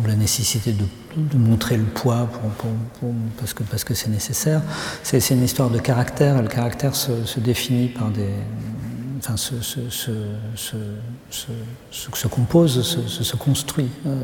la 0.06 0.16
nécessité 0.16 0.74
de, 0.74 1.38
montrer 1.38 1.78
le 1.78 1.84
poids 1.84 2.30
parce 3.70 3.84
que 3.84 3.94
c'est 3.94 4.10
nécessaire. 4.10 4.62
C'est 5.04 5.30
une 5.32 5.44
histoire 5.44 5.70
de 5.70 5.80
caractère. 5.80 6.42
Le 6.42 6.48
caractère 6.48 6.96
se, 6.96 7.40
définit 7.40 7.88
par 7.88 8.10
des, 8.10 8.30
enfin 9.18 9.38
se, 9.38 9.62
se, 9.62 10.12
se 11.92 12.28
compose, 12.28 12.82
se, 12.82 13.36
construit. 13.36 13.90
Euh, 14.06 14.24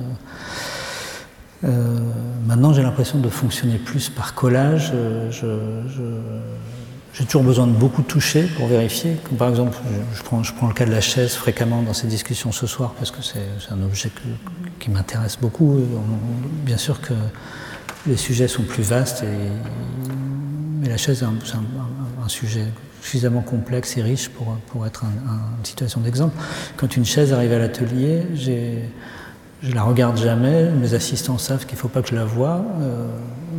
euh, 1.63 1.99
maintenant, 2.45 2.73
j'ai 2.73 2.81
l'impression 2.81 3.19
de 3.19 3.29
fonctionner 3.29 3.77
plus 3.77 4.09
par 4.09 4.33
collage. 4.33 4.93
je, 5.31 5.51
j'ai 7.13 7.25
toujours 7.25 7.43
besoin 7.43 7.67
de 7.67 7.73
beaucoup 7.73 8.01
toucher 8.01 8.43
pour 8.43 8.67
vérifier. 8.67 9.17
Comme 9.23 9.37
par 9.37 9.49
exemple, 9.49 9.77
je, 10.15 10.23
prends, 10.23 10.43
je, 10.43 10.51
prends, 10.53 10.67
le 10.67 10.73
cas 10.73 10.85
de 10.85 10.91
la 10.91 11.01
chaise 11.01 11.33
fréquemment 11.33 11.83
dans 11.83 11.93
ces 11.93 12.07
discussions 12.07 12.51
ce 12.51 12.65
soir 12.65 12.93
parce 12.97 13.11
que 13.11 13.21
c'est 13.21 13.71
un 13.71 13.81
objet 13.83 14.09
qui 14.79 14.89
m'intéresse 14.89 15.37
beaucoup. 15.39 15.79
Bien 16.65 16.77
sûr 16.77 16.99
que 17.01 17.13
les 18.07 18.17
sujets 18.17 18.47
sont 18.47 18.63
plus 18.63 18.83
vastes, 18.83 19.23
et, 19.23 19.49
mais 20.81 20.89
la 20.89 20.97
chaise 20.97 21.21
est 21.21 21.25
un, 21.25 21.35
un, 22.23 22.27
sujet 22.27 22.65
suffisamment 23.03 23.41
complexe 23.41 23.97
et 23.97 24.01
riche 24.01 24.29
pour, 24.29 24.57
pour 24.67 24.85
être 24.85 25.03
une 25.03 25.65
situation 25.65 25.99
d'exemple. 25.99 26.35
Quand 26.77 26.95
une 26.95 27.03
chaise 27.03 27.33
arrive 27.33 27.51
à 27.51 27.59
l'atelier, 27.59 28.23
je 28.33 29.73
la 29.73 29.83
regarde 29.83 30.17
jamais, 30.17 30.71
mes 30.71 30.93
assistants 30.93 31.37
savent 31.37 31.65
qu'il 31.65 31.75
ne 31.75 31.81
faut 31.81 31.89
pas 31.89 32.01
que 32.01 32.07
je 32.07 32.15
la 32.15 32.23
voie, 32.23 32.63
euh, 32.81 33.07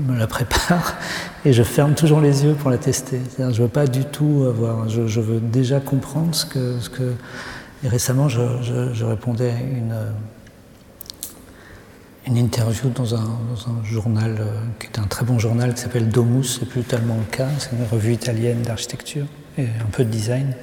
me 0.07 0.19
la 0.19 0.27
prépare 0.27 0.95
et 1.45 1.53
je 1.53 1.63
ferme 1.63 1.95
toujours 1.95 2.23
les 2.23 2.45
yeux 2.45 2.55
pour 2.55 2.71
la 2.71 2.79
tester. 2.79 3.21
Je 3.39 3.45
ne 3.45 3.53
veux 3.53 3.69
pas 3.69 3.87
du 3.87 4.07
tout 4.07 4.47
avoir, 4.49 4.89
je, 4.89 5.07
je, 5.07 5.21
veux 5.21 5.41
déjà 5.41 5.79
comprendre 5.79 6.35
ce 6.35 6.47
que. 6.47 6.81
Ce 6.81 6.89
que 6.89 7.13
et 7.85 7.89
récemment, 7.89 8.31
je, 8.31 8.41
je, 8.95 9.05
répondais 9.05 9.51
à 9.51 9.61
une, 9.61 9.95
une 12.27 12.37
interview 12.39 12.89
dans 12.89 13.15
un, 13.15 13.19
dans 13.25 13.69
un, 13.69 13.85
journal 13.85 14.37
euh, 14.41 14.45
qui 14.81 14.87
est 14.87 14.99
un 14.99 15.07
très 15.07 15.25
bon 15.25 15.39
journal 15.39 15.75
qui 15.75 15.83
s'appelle 15.83 16.09
Domus, 16.09 16.59
c'est 16.59 16.69
plus 16.69 16.83
tellement 16.83 17.17
le 17.17 17.37
cas, 17.37 17.49
c'est 17.59 17.73
une 17.73 17.85
revue 17.91 18.13
italienne 18.13 18.63
d'architecture 18.63 19.27
et 19.59 19.65
un 19.65 19.91
peu 19.93 20.05
de 20.05 20.11
design. 20.11 20.55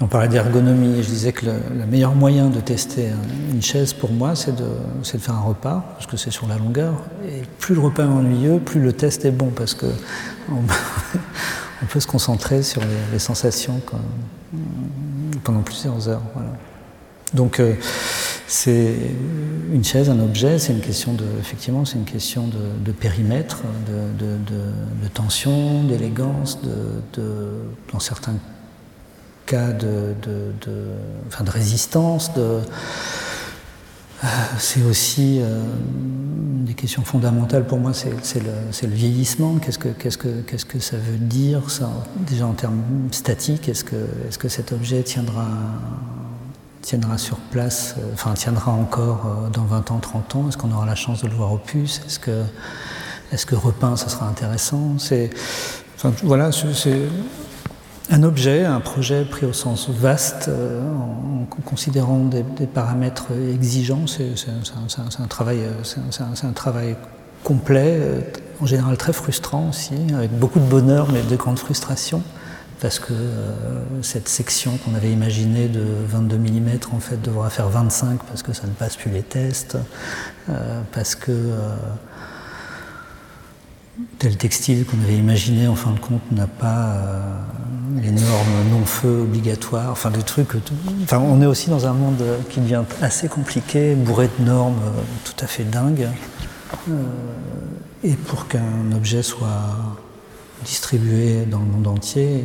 On 0.00 0.06
parlait 0.06 0.28
d'ergonomie 0.28 0.98
et 0.98 1.02
je 1.02 1.08
disais 1.08 1.32
que 1.32 1.46
le, 1.46 1.86
meilleur 1.86 2.14
moyen 2.14 2.48
de 2.48 2.60
tester 2.60 3.08
une 3.50 3.62
chaise 3.62 3.94
pour 3.94 4.12
moi, 4.12 4.36
c'est 4.36 4.54
de, 4.54 4.64
de, 4.64 5.18
faire 5.18 5.34
un 5.34 5.40
repas, 5.40 5.84
parce 5.94 6.06
que 6.06 6.18
c'est 6.18 6.30
sur 6.30 6.46
la 6.46 6.58
longueur. 6.58 6.94
Et 7.26 7.42
plus 7.58 7.74
le 7.74 7.80
repas 7.80 8.02
est 8.02 8.06
ennuyeux, 8.06 8.58
plus 8.58 8.80
le 8.80 8.92
test 8.92 9.24
est 9.24 9.30
bon, 9.30 9.48
parce 9.48 9.74
que 9.74 9.86
on, 10.50 11.86
peut 11.86 12.00
se 12.00 12.06
concentrer 12.06 12.62
sur 12.62 12.82
les, 13.10 13.18
sensations 13.18 13.80
pendant 15.44 15.62
plusieurs 15.62 16.08
heures. 16.10 16.22
Donc 17.32 17.58
euh, 17.58 17.74
c'est 18.48 18.94
une 19.72 19.84
chaise, 19.84 20.08
un 20.08 20.20
objet, 20.20 20.58
c'est 20.58 20.72
une 20.72 20.80
question 20.80 21.12
de, 21.14 21.24
effectivement, 21.40 21.84
c'est 21.84 21.96
une 21.96 22.04
question 22.04 22.48
de, 22.48 22.92
périmètre, 22.92 23.62
de, 23.88 25.08
tension, 25.08 25.84
d'élégance, 25.84 26.58
dans 27.92 28.00
certains 28.00 28.36
cas 29.46 29.72
de, 29.72 30.14
résistance, 31.48 32.34
de, 32.34 32.60
euh, 34.24 34.28
c'est 34.58 34.82
aussi 34.82 35.40
euh, 35.40 35.62
des 36.64 36.74
questions 36.74 37.02
fondamentales 37.02 37.66
pour 37.66 37.78
moi, 37.78 37.92
c'est 37.92 38.40
le, 38.40 38.94
vieillissement. 38.94 39.56
Qu'est-ce 39.56 39.78
que, 39.78 40.80
ça 40.80 40.96
veut 40.96 41.18
dire, 41.18 41.62
déjà 42.26 42.46
en 42.46 42.54
termes 42.54 42.82
statiques 43.10 43.68
Est-ce 43.68 43.84
que, 43.84 43.96
est-ce 44.28 44.38
que 44.38 44.48
cet 44.48 44.72
objet 44.72 45.02
tiendra, 45.02 45.48
tiendra 46.86 47.18
sur 47.18 47.36
place, 47.38 47.96
euh, 47.98 48.12
enfin 48.14 48.34
tiendra 48.34 48.70
encore 48.70 49.26
dans 49.52 49.64
20 49.64 49.90
ans, 49.90 49.98
30 49.98 50.36
ans? 50.36 50.48
Est-ce 50.48 50.56
qu'on 50.56 50.70
aura 50.70 50.86
la 50.86 50.94
chance 50.94 51.22
de 51.22 51.28
le 51.28 51.34
voir 51.34 51.52
au 51.52 51.58
puce? 51.58 52.00
Est-ce 52.06 52.20
que, 52.20 52.44
est-ce 53.32 53.44
que 53.44 53.56
repeint, 53.56 53.96
ça 53.96 54.08
sera 54.08 54.28
intéressant? 54.28 54.98
C'est, 54.98 55.30
enfin, 55.96 56.12
Voilà, 56.22 56.50
c'est 56.52 57.08
un 58.08 58.22
objet, 58.22 58.64
un 58.64 58.80
projet 58.80 59.24
pris 59.24 59.46
au 59.46 59.52
sens 59.52 59.88
vaste, 59.88 60.46
euh, 60.48 60.80
en, 60.80 61.46
considérant 61.64 62.20
des, 62.20 62.44
paramètres 62.66 63.26
exigeants, 63.52 64.06
c'est 64.06 64.32
un, 64.48 65.26
travail, 65.26 65.60
un, 66.42 66.52
travail 66.52 66.96
complet, 67.42 67.98
euh, 67.98 68.20
en 68.60 68.66
général 68.66 68.96
très 68.96 69.12
frustrant 69.12 69.70
aussi, 69.70 69.94
avec 70.14 70.30
beaucoup 70.30 70.60
de 70.60 70.64
bonheur 70.64 71.08
mais 71.12 71.22
de 71.22 71.36
grandes 71.36 71.58
frustrations, 71.58 72.22
parce 72.80 72.98
que 72.98 73.12
euh, 73.12 74.02
cette 74.02 74.28
section 74.28 74.76
qu'on 74.78 74.94
avait 74.94 75.12
imaginée 75.12 75.68
de 75.68 75.82
22 76.06 76.36
mm 76.36 76.68
en 76.92 77.00
fait 77.00 77.20
devra 77.20 77.50
faire 77.50 77.68
25 77.68 78.22
parce 78.24 78.42
que 78.42 78.52
ça 78.52 78.66
ne 78.66 78.72
passe 78.72 78.96
plus 78.96 79.10
les 79.10 79.22
tests, 79.22 79.76
parce 80.92 81.14
que 81.14 81.32
tel 84.18 84.36
textile 84.36 84.84
qu'on 84.84 85.00
avait 85.02 85.16
imaginé 85.16 85.68
en 85.68 85.74
fin 85.74 85.92
de 85.92 85.98
compte 85.98 86.22
n'a 86.32 86.46
pas 86.46 86.88
euh, 86.88 87.20
les 88.02 88.10
normes 88.10 88.70
non-feu 88.70 89.22
obligatoires, 89.22 89.90
enfin 89.90 90.10
des 90.10 90.22
trucs. 90.22 90.50
Enfin, 91.02 91.18
on 91.18 91.40
est 91.40 91.46
aussi 91.46 91.70
dans 91.70 91.86
un 91.86 91.92
monde 91.92 92.22
qui 92.50 92.60
devient 92.60 92.82
assez 93.02 93.28
compliqué, 93.28 93.94
bourré 93.94 94.28
de 94.38 94.44
normes 94.44 94.78
euh, 94.84 95.02
tout 95.24 95.44
à 95.44 95.46
fait 95.46 95.64
dingues. 95.64 96.08
Euh, 96.88 96.92
et 98.04 98.14
pour 98.14 98.48
qu'un 98.48 98.92
objet 98.94 99.22
soit 99.22 99.98
distribué 100.64 101.44
dans 101.46 101.58
le 101.58 101.66
monde 101.66 101.86
entier, 101.86 102.44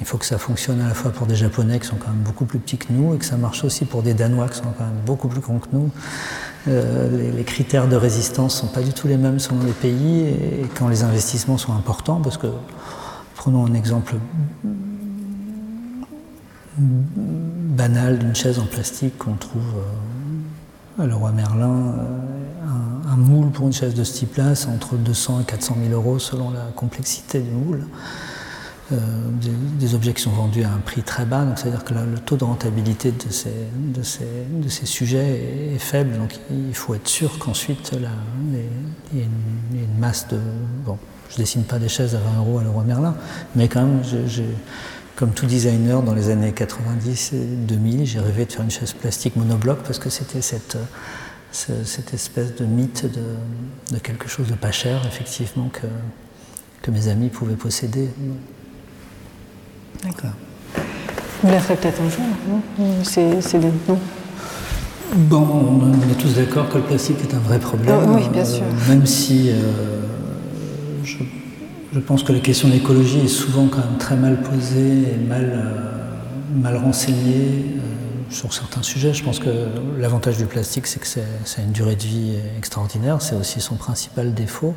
il 0.00 0.06
faut 0.06 0.18
que 0.18 0.24
ça 0.24 0.38
fonctionne 0.38 0.80
à 0.80 0.88
la 0.88 0.94
fois 0.94 1.10
pour 1.10 1.26
des 1.26 1.34
Japonais 1.34 1.80
qui 1.80 1.86
sont 1.86 1.96
quand 1.96 2.10
même 2.10 2.22
beaucoup 2.22 2.44
plus 2.44 2.58
petits 2.58 2.78
que 2.78 2.92
nous 2.92 3.14
et 3.14 3.18
que 3.18 3.24
ça 3.24 3.36
marche 3.36 3.64
aussi 3.64 3.84
pour 3.84 4.02
des 4.02 4.14
Danois 4.14 4.48
qui 4.48 4.58
sont 4.58 4.72
quand 4.76 4.84
même 4.84 5.02
beaucoup 5.04 5.28
plus 5.28 5.40
grands 5.40 5.58
que 5.58 5.68
nous. 5.72 5.90
Euh, 6.68 7.32
les, 7.36 7.44
critères 7.44 7.88
de 7.88 7.96
résistance 7.96 8.62
ne 8.62 8.68
sont 8.68 8.72
pas 8.72 8.82
du 8.82 8.92
tout 8.92 9.08
les 9.08 9.16
mêmes 9.16 9.38
selon 9.38 9.62
les 9.62 9.72
pays 9.72 10.22
et, 10.22 10.66
quand 10.76 10.88
les 10.88 11.02
investissements 11.02 11.58
sont 11.58 11.72
importants, 11.72 12.20
parce 12.20 12.36
que 12.36 12.48
prenons 13.34 13.66
un 13.66 13.74
exemple 13.74 14.16
banal 16.78 18.18
d'une 18.18 18.34
chaise 18.34 18.58
en 18.58 18.66
plastique 18.66 19.16
qu'on 19.18 19.34
trouve 19.34 19.62
euh, 20.98 21.02
à 21.02 21.06
Leroy 21.06 21.32
Merlin, 21.32 21.94
euh, 21.98 22.04
un, 23.10 23.16
moule 23.16 23.50
pour 23.50 23.66
une 23.66 23.72
chaise 23.72 23.94
de 23.94 24.04
ce 24.04 24.14
type-là, 24.14 24.54
c'est 24.54 24.68
entre 24.68 24.96
200 24.96 25.40
et 25.40 25.44
400 25.44 25.76
000 25.88 25.94
euros 25.94 26.18
selon 26.18 26.50
la 26.50 26.66
complexité 26.74 27.40
du 27.40 27.50
moule. 27.50 27.86
Euh, 28.90 28.96
des, 29.78 29.94
objets 29.94 30.14
qui 30.14 30.22
sont 30.22 30.30
vendus 30.30 30.64
à 30.64 30.72
un 30.72 30.78
prix 30.78 31.02
très 31.02 31.26
bas, 31.26 31.44
donc 31.44 31.58
c'est-à-dire 31.58 31.84
que 31.84 31.92
le 31.92 32.18
taux 32.24 32.38
de 32.38 32.44
rentabilité 32.44 33.12
de 33.12 33.30
ces, 34.02 34.86
sujets 34.86 35.74
est, 35.74 35.78
faible, 35.78 36.16
donc 36.16 36.38
il 36.50 36.74
faut 36.74 36.94
être 36.94 37.06
sûr 37.06 37.38
qu'ensuite 37.38 37.92
il 37.92 39.18
y 39.18 39.20
a 39.20 39.24
une, 39.24 40.00
masse 40.00 40.26
de... 40.28 40.38
Bon, 40.86 40.96
je 41.28 41.36
dessine 41.36 41.64
pas 41.64 41.78
des 41.78 41.90
chaises 41.90 42.14
à 42.14 42.18
20 42.18 42.38
euros 42.38 42.58
à 42.60 42.62
Leroy 42.62 42.84
Merlin, 42.84 43.14
mais 43.54 43.68
quand 43.68 43.82
même, 43.82 44.00
comme 45.16 45.32
tout 45.32 45.44
designer 45.44 46.02
dans 46.02 46.14
les 46.14 46.30
années 46.30 46.52
90 46.52 47.32
et 47.34 47.44
2000, 47.44 48.06
j'ai 48.06 48.20
rêvé 48.20 48.46
de 48.46 48.52
faire 48.52 48.62
une 48.62 48.70
chaise 48.70 48.94
plastique 48.94 49.36
monobloc 49.36 49.80
parce 49.82 49.98
que 49.98 50.08
c'était 50.08 50.40
cette, 50.40 50.78
cette 51.50 52.14
espèce 52.14 52.54
de 52.54 52.64
mythe 52.64 53.06
de, 53.06 53.94
de, 53.94 53.98
quelque 54.00 54.28
chose 54.28 54.48
de 54.48 54.54
pas 54.54 54.70
cher, 54.70 55.00
effectivement, 55.06 55.70
que, 55.72 55.86
que 56.82 56.90
mes 56.90 57.08
amis 57.08 57.28
pouvaient 57.28 57.56
posséder. 57.56 58.08
D'accord. 60.04 60.32
Vous 61.42 61.50
la 61.50 61.60
ferez 61.60 61.76
peut-être 61.76 62.00
un 62.00 62.10
jour, 62.10 62.24
non? 62.48 62.60
C'est 63.02 63.58
des... 63.58 63.70
Bon, 65.14 65.80
on 65.80 66.10
est 66.10 66.18
tous 66.18 66.34
d'accord 66.34 66.68
que 66.68 66.78
le 66.78 66.84
plastique 66.84 67.16
est 67.22 67.34
un 67.34 67.38
vrai 67.38 67.58
problème. 67.58 67.96
Oh, 68.04 68.10
oui, 68.16 68.28
bien 68.30 68.44
sûr. 68.44 68.62
Euh, 68.62 68.88
même 68.90 69.06
si 69.06 69.48
euh, 69.48 69.54
je, 71.02 71.16
je, 71.94 72.00
pense 72.00 72.22
que 72.22 72.32
la 72.32 72.40
question 72.40 72.68
d'écologie 72.68 73.20
est 73.20 73.28
souvent 73.28 73.68
quand 73.68 73.78
même 73.78 73.96
très 73.98 74.16
mal 74.16 74.42
posée 74.42 75.14
et 75.14 75.16
mal, 75.26 75.50
euh, 75.54 76.60
mal 76.60 76.76
renseignée 76.76 77.64
sur 78.30 78.52
certains 78.52 78.82
sujets. 78.82 79.14
Je 79.14 79.24
pense 79.24 79.38
que 79.38 79.68
l'avantage 79.98 80.36
du 80.36 80.46
plastique, 80.46 80.86
c'est 80.86 81.00
que 81.00 81.06
c'est 81.06 81.62
une 81.62 81.72
durée 81.72 81.96
de 81.96 82.02
vie 82.02 82.36
extraordinaire. 82.56 83.22
C'est 83.22 83.36
aussi 83.36 83.60
son 83.60 83.76
principal 83.76 84.34
défaut. 84.34 84.74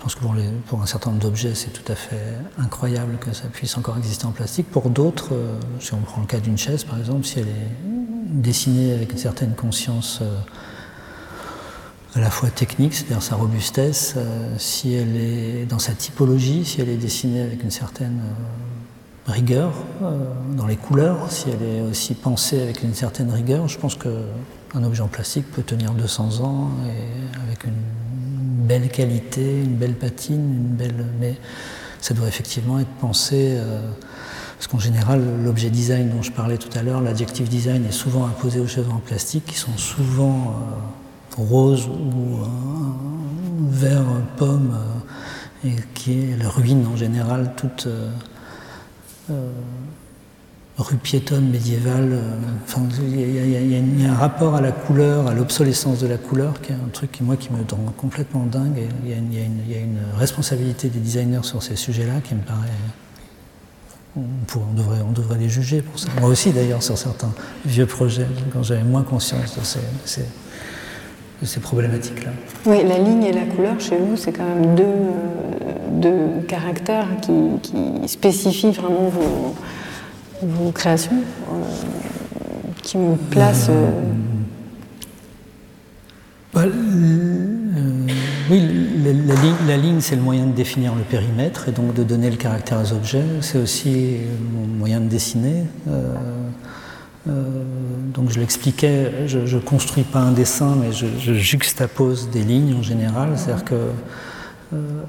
Je 0.00 0.04
pense 0.04 0.14
que 0.14 0.20
pour, 0.66 0.80
un 0.80 0.86
certain 0.86 1.10
nombre 1.10 1.22
d'objets, 1.22 1.54
c'est 1.54 1.68
tout 1.74 1.92
à 1.92 1.94
fait 1.94 2.16
incroyable 2.56 3.18
que 3.20 3.34
ça 3.34 3.48
puisse 3.48 3.76
encore 3.76 3.98
exister 3.98 4.24
en 4.24 4.30
plastique. 4.30 4.70
Pour 4.70 4.88
d'autres, 4.88 5.34
euh, 5.34 5.60
si 5.78 5.92
on 5.92 5.98
prend 5.98 6.22
le 6.22 6.26
cas 6.26 6.40
d'une 6.40 6.56
chaise 6.56 6.84
par 6.84 6.98
exemple, 6.98 7.26
si 7.26 7.38
elle 7.38 7.48
est 7.48 7.70
dessinée 8.30 8.94
avec 8.94 9.12
une 9.12 9.18
certaine 9.18 9.54
conscience 9.54 10.20
euh, 10.22 10.38
à 12.14 12.20
la 12.20 12.30
fois 12.30 12.48
technique, 12.48 12.94
c'est-à-dire 12.94 13.22
sa 13.22 13.36
robustesse, 13.36 14.14
euh, 14.16 14.54
si 14.56 14.94
elle 14.94 15.16
est 15.16 15.66
dans 15.66 15.78
sa 15.78 15.92
typologie, 15.92 16.64
si 16.64 16.80
elle 16.80 16.88
est 16.88 16.96
dessinée 16.96 17.42
avec 17.42 17.62
une 17.62 17.70
certaine 17.70 18.22
rigueur 19.30 19.72
dans 20.56 20.66
les 20.66 20.76
couleurs, 20.76 21.30
si 21.30 21.48
elle 21.50 21.62
est 21.62 21.80
aussi 21.82 22.14
pensée 22.14 22.60
avec 22.60 22.82
une 22.82 22.94
certaine 22.94 23.30
rigueur, 23.30 23.68
je 23.68 23.78
pense 23.78 23.96
qu'un 23.96 24.84
objet 24.84 25.02
en 25.02 25.08
plastique 25.08 25.50
peut 25.50 25.62
tenir 25.62 25.92
200 25.92 26.40
ans 26.40 26.70
avec 27.46 27.64
une 27.64 27.72
belle 28.66 28.88
qualité, 28.88 29.62
une 29.62 29.76
belle 29.76 29.94
patine, 29.94 30.54
une 30.54 30.76
belle. 30.76 31.06
Mais 31.20 31.36
ça 32.00 32.14
doit 32.14 32.28
effectivement 32.28 32.78
être 32.78 32.94
pensé. 33.00 33.56
Euh, 33.58 33.80
parce 34.56 34.68
qu'en 34.68 34.78
général, 34.78 35.22
l'objet 35.42 35.70
design 35.70 36.10
dont 36.10 36.22
je 36.22 36.30
parlais 36.30 36.58
tout 36.58 36.76
à 36.78 36.82
l'heure, 36.82 37.00
l'adjectif 37.00 37.48
design 37.48 37.86
est 37.86 37.92
souvent 37.92 38.26
imposé 38.26 38.60
aux 38.60 38.66
cheveux 38.66 38.92
en 38.92 38.98
plastique 38.98 39.46
qui 39.46 39.56
sont 39.56 39.76
souvent 39.78 40.54
roses 41.38 41.86
ou 41.88 42.40
vert 43.70 44.04
pomme 44.36 44.76
et 45.64 45.72
qui 45.94 46.12
est 46.12 46.46
ruine 46.46 46.86
en 46.92 46.96
général 46.96 47.54
toute 47.56 47.88
rue 50.78 50.96
piétonne 50.96 51.50
médiévale. 51.50 52.18
Enfin, 52.64 52.82
il 53.02 54.00
y, 54.00 54.06
a 54.06 54.12
un 54.12 54.14
rapport 54.14 54.54
à 54.54 54.60
la 54.60 54.72
couleur, 54.72 55.26
à 55.26 55.34
l'obsolescence 55.34 56.00
de 56.00 56.06
la 56.06 56.16
couleur, 56.16 56.60
qui 56.60 56.72
est 56.72 56.74
un 56.74 56.88
truc 56.92 57.12
qui, 57.12 57.22
moi, 57.22 57.36
qui 57.36 57.50
me 57.52 57.58
rend 57.58 57.92
complètement 57.96 58.44
dingue. 58.46 58.80
Il 59.04 59.10
y, 59.10 59.14
a 59.14 59.78
une 59.78 59.98
responsabilité 60.16 60.88
des 60.88 61.00
designers 61.00 61.44
sur 61.44 61.62
ces 61.62 61.76
sujets-là 61.76 62.20
qui 62.22 62.34
me 62.34 62.42
paraît. 62.42 62.68
On, 64.16 64.74
devrait, 64.74 65.02
on 65.06 65.12
devrait 65.12 65.38
les 65.38 65.48
juger 65.48 65.82
pour 65.82 65.98
ça. 65.98 66.08
Moi 66.18 66.30
aussi, 66.30 66.50
d'ailleurs, 66.50 66.82
sur 66.82 66.98
certains 66.98 67.32
vieux 67.64 67.86
projets, 67.86 68.26
quand 68.52 68.62
j'avais 68.62 68.82
moins 68.82 69.04
conscience 69.04 69.56
de 69.56 69.64
ces 70.04 70.24
problématiques-là. 71.60 72.30
Oui, 72.66 72.78
la 72.86 72.98
ligne 72.98 73.24
et 73.24 73.32
la 73.32 73.44
couleur, 73.44 73.80
chez 73.80 73.96
vous, 73.96 74.16
c'est 74.16 74.32
quand 74.32 74.44
même 74.44 74.74
deux, 74.74 74.84
deux 75.92 76.46
caractères 76.46 77.08
qui, 77.22 77.32
qui 77.62 78.08
spécifient 78.08 78.72
vraiment 78.72 79.08
vos 79.08 79.54
vos 80.42 80.70
créations 80.72 81.12
euh, 81.52 81.62
qui 82.82 82.98
me 82.98 83.16
placent. 83.16 83.68
Euh, 83.70 83.90
bah, 86.52 86.62
oui, 88.50 88.68
la, 89.66 89.76
ligne, 89.76 90.00
c'est 90.00 90.16
le 90.16 90.22
moyen 90.22 90.46
de 90.46 90.52
définir 90.52 90.94
le 90.96 91.02
périmètre 91.02 91.68
et 91.68 91.72
donc 91.72 91.94
de 91.94 92.02
donner 92.02 92.30
le 92.30 92.36
caractère 92.36 92.80
aux 92.80 92.92
objets. 92.92 93.22
C'est 93.42 93.58
aussi 93.58 94.16
mon 94.52 94.66
moyen 94.66 95.00
de 95.00 95.06
dessiner. 95.06 95.64
Euh, 95.88 96.14
donc 97.26 98.30
je 98.30 98.40
l'expliquais, 98.40 99.26
je 99.28 99.38
ne 99.38 99.60
construis 99.60 100.04
pas 100.04 100.20
un 100.20 100.32
dessin, 100.32 100.76
mais 100.80 100.92
je, 100.92 101.34
juxtapose 101.34 102.30
des 102.30 102.42
lignes 102.42 102.74
en 102.74 102.82
général. 102.82 103.30
C'est-à-dire 103.36 103.64
que 103.64 103.74
euh, 104.72 105.02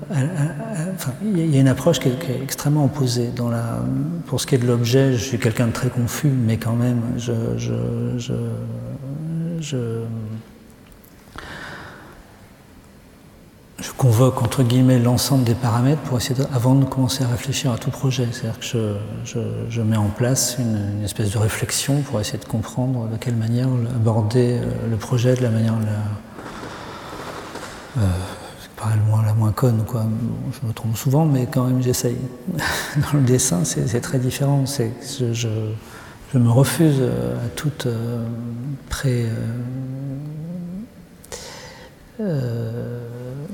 il 1.24 1.54
y 1.54 1.58
a 1.58 1.62
une 1.62 1.68
approche 1.68 2.00
qui 2.00 2.10
est, 2.10 2.44
extrêmement 2.44 2.86
opposée. 2.86 3.30
Dans 3.36 3.50
la, 3.50 3.80
pour 4.26 4.42
ce 4.42 4.48
qui 4.48 4.56
est 4.56 4.58
de 4.58 4.68
l'objet, 4.68 5.14
je 5.14 5.24
suis 5.24 5.40
quelqu'un 5.40 5.68
de 5.68 5.72
très 5.72 5.90
confus, 5.90 6.30
mais 6.30 6.58
quand 6.58 6.74
même, 6.74 7.02
je, 7.18 7.32
je, 7.58 8.38
je, 9.60 10.02
je, 13.82 13.92
convoque 13.92 14.42
entre 14.42 14.64
guillemets 14.64 15.00
l'ensemble 15.00 15.44
des 15.44 15.56
paramètres 15.56 16.02
pour 16.02 16.18
essayer 16.18 16.36
de, 16.36 16.46
avant 16.54 16.76
de 16.76 16.86
commencer 16.86 17.24
à 17.24 17.28
réfléchir 17.28 17.72
à 17.72 17.78
tout 17.78 17.92
projet. 17.92 18.28
C'est-à-dire 18.32 18.60
que 18.60 18.96
je, 19.26 19.40
je, 19.70 19.82
mets 19.82 19.98
en 19.98 20.10
place 20.10 20.58
une, 20.60 21.04
espèce 21.04 21.32
de 21.32 21.38
réflexion 21.38 22.02
pour 22.02 22.20
essayer 22.20 22.40
de 22.40 22.46
comprendre 22.46 23.08
de 23.08 23.18
quelle 23.18 23.36
manière 23.36 23.68
aborder 23.96 24.60
euh, 24.60 24.90
le 24.90 24.98
projet 24.98 25.36
de 25.36 25.42
la 25.42 25.50
manière 25.50 25.74
la, 27.96 28.02
euh, 28.02 28.96
moins, 29.08 29.24
la 29.24 29.34
moins 29.34 29.52
conne, 29.52 29.84
quoi. 29.86 30.06
je 30.52 30.68
me 30.68 30.74
trompe 30.74 30.98
souvent, 30.98 31.26
mais 31.26 31.48
quand 31.52 31.66
même 31.66 31.82
j'essaye. 31.82 32.18
Dans 32.96 33.18
le 33.18 33.24
dessin, 33.24 33.64
c'est 33.64 34.02
très 34.02 34.20
différent. 34.20 34.66
Je, 34.66 35.34
je, 35.34 35.48
je, 36.34 36.38
me 36.38 36.50
refuse 36.50 37.02
à 37.02 37.48
toute 37.56 37.86
euh, 37.86 38.24
pré. 38.90 39.26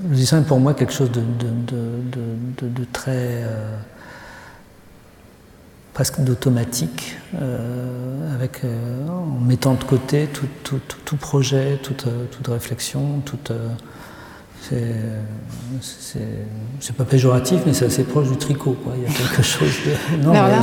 Le 0.09 0.15
dessin 0.15 0.39
est 0.39 0.45
pour 0.45 0.59
moi 0.59 0.73
quelque 0.73 0.93
chose 0.93 1.11
de, 1.11 1.21
de, 1.21 1.47
de, 2.61 2.67
de 2.67 2.85
très. 2.91 3.43
presque 5.93 6.21
d'automatique, 6.21 7.17
avec, 8.35 8.61
en 9.09 9.39
mettant 9.43 9.73
de 9.73 9.83
côté 9.83 10.27
tout, 10.27 10.47
tout, 10.63 10.79
tout, 10.87 10.97
tout 11.03 11.17
projet, 11.17 11.79
toute, 11.81 12.05
toute 12.31 12.47
réflexion, 12.47 13.21
toute 13.25 13.51
c'est 16.79 16.95
pas 16.95 17.05
péjoratif, 17.05 17.61
mais 17.65 17.73
c'est 17.73 17.85
assez 17.85 18.03
proche 18.03 18.29
du 18.29 18.37
tricot. 18.37 18.75
Quoi. 18.83 18.93
Il 18.97 19.03
y 19.03 19.05
a 19.05 19.09
quelque 19.09 19.41
chose 19.41 19.75
de. 19.85 20.23
Non, 20.25 20.33
là, 20.33 20.59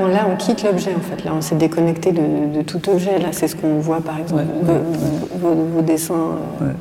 on, 0.00 0.06
là, 0.06 0.26
on 0.30 0.36
quitte 0.36 0.64
l'objet 0.64 0.94
en 0.94 1.00
fait. 1.00 1.24
Là, 1.24 1.32
on 1.34 1.40
s'est 1.40 1.54
déconnecté 1.54 2.12
de, 2.12 2.62
tout 2.62 2.88
objet. 2.88 3.18
Là, 3.18 3.28
c'est 3.32 3.48
ce 3.48 3.56
qu'on 3.56 3.78
voit 3.78 4.00
par 4.00 4.18
exemple 4.18 4.44
vos, 5.40 5.82
dessins. 5.82 6.38
Euh. 6.62 6.72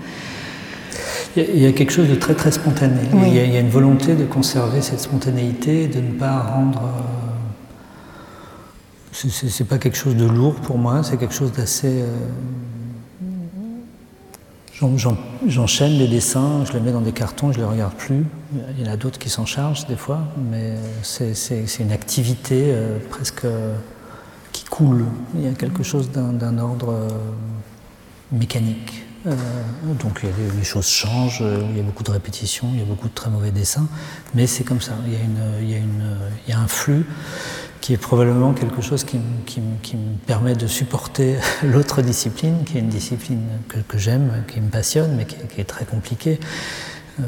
Il, 1.36 1.60
y 1.60 1.66
a, 1.66 1.72
quelque 1.72 1.92
chose 1.92 2.10
de 2.10 2.16
très 2.16 2.36
très 2.36 2.52
spontané. 2.52 3.02
Il, 3.28 3.34
y 3.34 3.40
a, 3.40 3.60
une 3.60 3.70
volonté 3.70 4.16
de 4.16 4.26
conserver 4.26 4.82
cette 4.82 5.00
spontanéité, 5.00 5.88
de 5.88 6.00
ne 6.00 6.12
pas 6.12 6.40
rendre. 6.40 6.84
Euh, 6.84 7.34
c'est 9.12 9.68
pas 9.68 9.78
quelque 9.78 9.98
chose 9.98 10.16
de 10.16 10.26
lourd 10.26 10.56
pour 10.56 10.78
moi. 10.78 11.04
C'est 11.04 11.18
quelque 11.18 11.34
chose 11.34 11.52
d'assez. 11.52 12.02
Euh, 12.02 12.08
J'enchaîne 15.48 15.98
les 15.98 16.08
dessins, 16.08 16.66
je 16.66 16.74
les 16.74 16.80
mets 16.80 16.92
dans 16.92 17.02
des 17.02 17.12
cartons, 17.12 17.52
je 17.52 17.60
ne 17.60 17.64
les 17.64 17.70
regarde 17.70 17.94
plus. 17.94 18.26
Il 18.78 18.86
y 18.86 18.90
en 18.90 18.92
a 18.92 18.98
d'autres 18.98 19.20
qui 19.20 19.30
s'en 19.30 19.46
chargent 19.46 19.86
des 19.88 19.96
fois, 19.96 20.22
mais 20.52 20.76
c'est 21.04 21.80
une 21.80 21.92
activité 21.92 22.66
euh, 22.68 22.98
presque 23.10 23.46
qui 24.52 24.66
coule. 24.66 25.06
Il 25.36 25.44
y 25.44 25.48
a 25.48 25.52
quelque 25.52 25.84
chose 25.84 26.10
d'un 26.12 26.58
ordre 26.58 26.90
euh, 26.90 27.10
mécanique. 28.32 29.03
Euh, 29.26 29.36
donc 30.02 30.22
les, 30.24 30.64
choses 30.64 30.88
changent, 30.88 31.44
il 31.70 31.78
y 31.78 31.80
a 31.80 31.84
beaucoup 31.84 32.04
de 32.04 32.12
répétitions, 32.12 32.70
il 32.74 32.80
y 32.80 32.82
a 32.82 32.86
beaucoup 32.86 33.08
de 33.08 33.14
très 33.14 33.30
mauvais 33.30 33.52
dessins, 33.52 33.88
mais 34.34 34.48
c'est 34.48 34.64
comme 34.64 34.82
ça. 34.82 34.94
Il 35.06 35.70
y, 35.70 36.54
a 36.54 36.60
un 36.60 36.68
flux 36.68 37.06
qui 37.80 37.94
est 37.94 37.98
probablement 37.98 38.54
quelque 38.54 38.82
chose 38.82 39.04
qui, 39.04 39.18
me 39.18 40.16
permet 40.26 40.56
de 40.56 40.68
supporter 40.68 41.38
l'autre 41.64 42.02
discipline, 42.02 42.64
qui 42.66 42.78
est 42.78 42.82
une 42.82 42.90
discipline 42.90 43.44
que, 43.88 43.98
j'aime, 43.98 44.44
qui 44.48 44.60
me 44.60 44.70
passionne, 44.70 45.16
mais 45.16 45.26
qui, 45.26 45.62
est 45.62 45.66
très 45.66 45.86
compliquée. 45.86 46.40
Euh, 47.20 47.24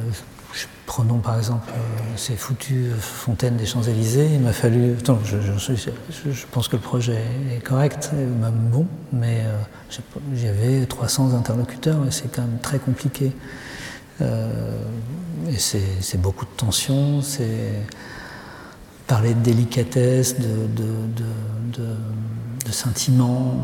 prenons 0.85 1.19
par 1.19 1.37
exemple 1.37 1.69
euh, 1.69 1.77
ces 2.15 2.35
foutues 2.35 2.91
fontaines 2.99 3.57
des 3.57 3.65
Champs-Élysées. 3.65 4.29
Il 4.33 4.41
m'a 4.41 4.53
fallu. 4.53 4.95
je, 5.23 6.31
je, 6.31 6.45
pense 6.51 6.67
que 6.67 6.75
le 6.75 6.81
projet 6.81 7.21
est 7.55 7.61
correct, 7.61 8.11
même 8.13 8.69
bon, 8.71 8.87
mais 9.11 9.41
euh, 9.41 9.99
j'avais 10.33 10.85
300 10.85 11.33
interlocuteurs 11.33 12.05
et 12.07 12.11
c'est 12.11 12.31
quand 12.31 12.43
même 12.43 12.59
très 12.61 12.79
compliqué. 12.79 13.31
et 14.21 15.57
c'est 15.57 16.21
beaucoup 16.21 16.45
de 16.45 16.55
tension, 16.57 17.21
c'est 17.21 17.83
parler 19.07 19.33
de 19.33 19.41
délicatesse, 19.41 20.39
de, 20.39 20.47
de, 20.47 20.87
de, 21.77 21.95
de 22.65 22.71
sentiments, 22.71 23.63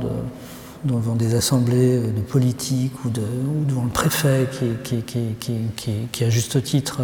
devant 0.83 1.15
des 1.15 1.35
assemblées 1.35 1.99
de 1.99 2.21
politique 2.21 2.93
ou, 3.05 3.09
devant 3.09 3.83
le 3.83 3.89
préfet 3.89 4.47
qui, 4.83 5.01
qui, 5.03 6.07
qui, 6.11 6.23
à 6.23 6.29
juste 6.29 6.61
titre, 6.63 7.01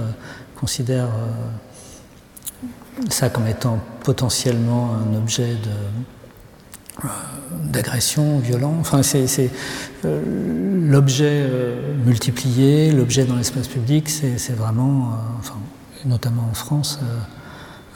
considère 0.56 1.06
euh, 1.06 3.02
ça 3.10 3.30
comme 3.30 3.48
étant 3.48 3.80
potentiellement 4.04 4.96
un 4.96 5.16
objet 5.16 5.56
euh, 7.04 7.08
d'agression, 7.66 8.40
violent. 8.40 8.76
Enfin, 8.80 9.04
c'est, 9.04 9.52
euh, 10.06 10.90
l'objet 10.90 11.48
multiplié, 12.06 12.92
l'objet 12.92 13.26
dans 13.26 13.36
l'espace 13.36 13.68
public, 13.68 14.10
c'est, 14.10 14.56
vraiment, 14.56 15.12
enfin, 15.40 15.58
notamment 16.06 16.48
en 16.50 16.54
France, 16.54 17.00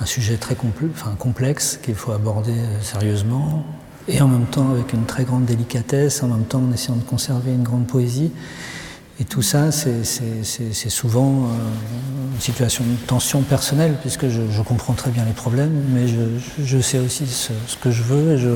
un 0.01 0.05
sujet 0.05 0.38
très 0.38 0.57
enfin, 0.93 1.15
complexe 1.17 1.79
qu'il 1.82 1.95
faut 1.95 2.11
aborder 2.11 2.53
euh, 2.53 2.82
sérieusement 2.82 3.63
et 4.07 4.21
en 4.21 4.27
même 4.27 4.45
temps 4.45 4.71
avec 4.71 4.93
une 4.93 5.05
très 5.05 5.23
grande 5.23 5.45
délicatesse, 5.45 6.23
en 6.23 6.27
même 6.27 6.45
temps 6.45 6.61
en 6.67 6.73
essayant 6.73 6.95
de 6.95 7.03
conserver 7.03 7.53
une 7.53 7.63
grande 7.63 7.87
poésie. 7.87 8.31
Et 9.21 9.23
tout 9.23 9.43
ça, 9.43 9.71
c'est 9.71 10.03
souvent 10.89 11.43
euh, 11.43 12.33
une 12.33 12.39
situation 12.39 12.83
de 12.83 12.95
tension 13.05 13.43
personnelle, 13.43 13.95
puisque 14.01 14.27
je, 14.29 14.61
comprends 14.63 14.93
très 14.93 15.11
bien 15.11 15.25
les 15.25 15.33
problèmes, 15.33 15.83
mais 15.93 16.07
je, 16.07 16.79
sais 16.79 16.97
aussi 16.97 17.27
ce, 17.27 17.51
que 17.79 17.91
je 17.91 18.01
veux 18.01 18.31
et 18.31 18.37
je 18.39 18.49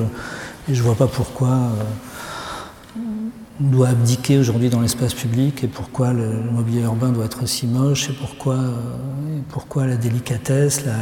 ne 0.69 0.81
vois 0.81 0.95
pas 0.95 1.05
pourquoi 1.05 1.49
euh, 1.49 2.99
on 3.61 3.69
doit 3.69 3.89
abdiquer 3.89 4.39
aujourd'hui 4.39 4.69
dans 4.69 4.81
l'espace 4.81 5.13
public 5.13 5.63
et 5.63 5.67
pourquoi 5.67 6.13
le, 6.13 6.41
mobilier 6.51 6.81
urbain 6.81 7.09
doit 7.09 7.25
être 7.25 7.45
si 7.45 7.67
moche 7.67 8.09
et 8.09 8.13
pourquoi, 8.13 8.55
euh, 8.55 8.73
pourquoi 9.49 9.85
la 9.85 9.97
délicatesse, 9.97 10.83
la, 10.83 10.95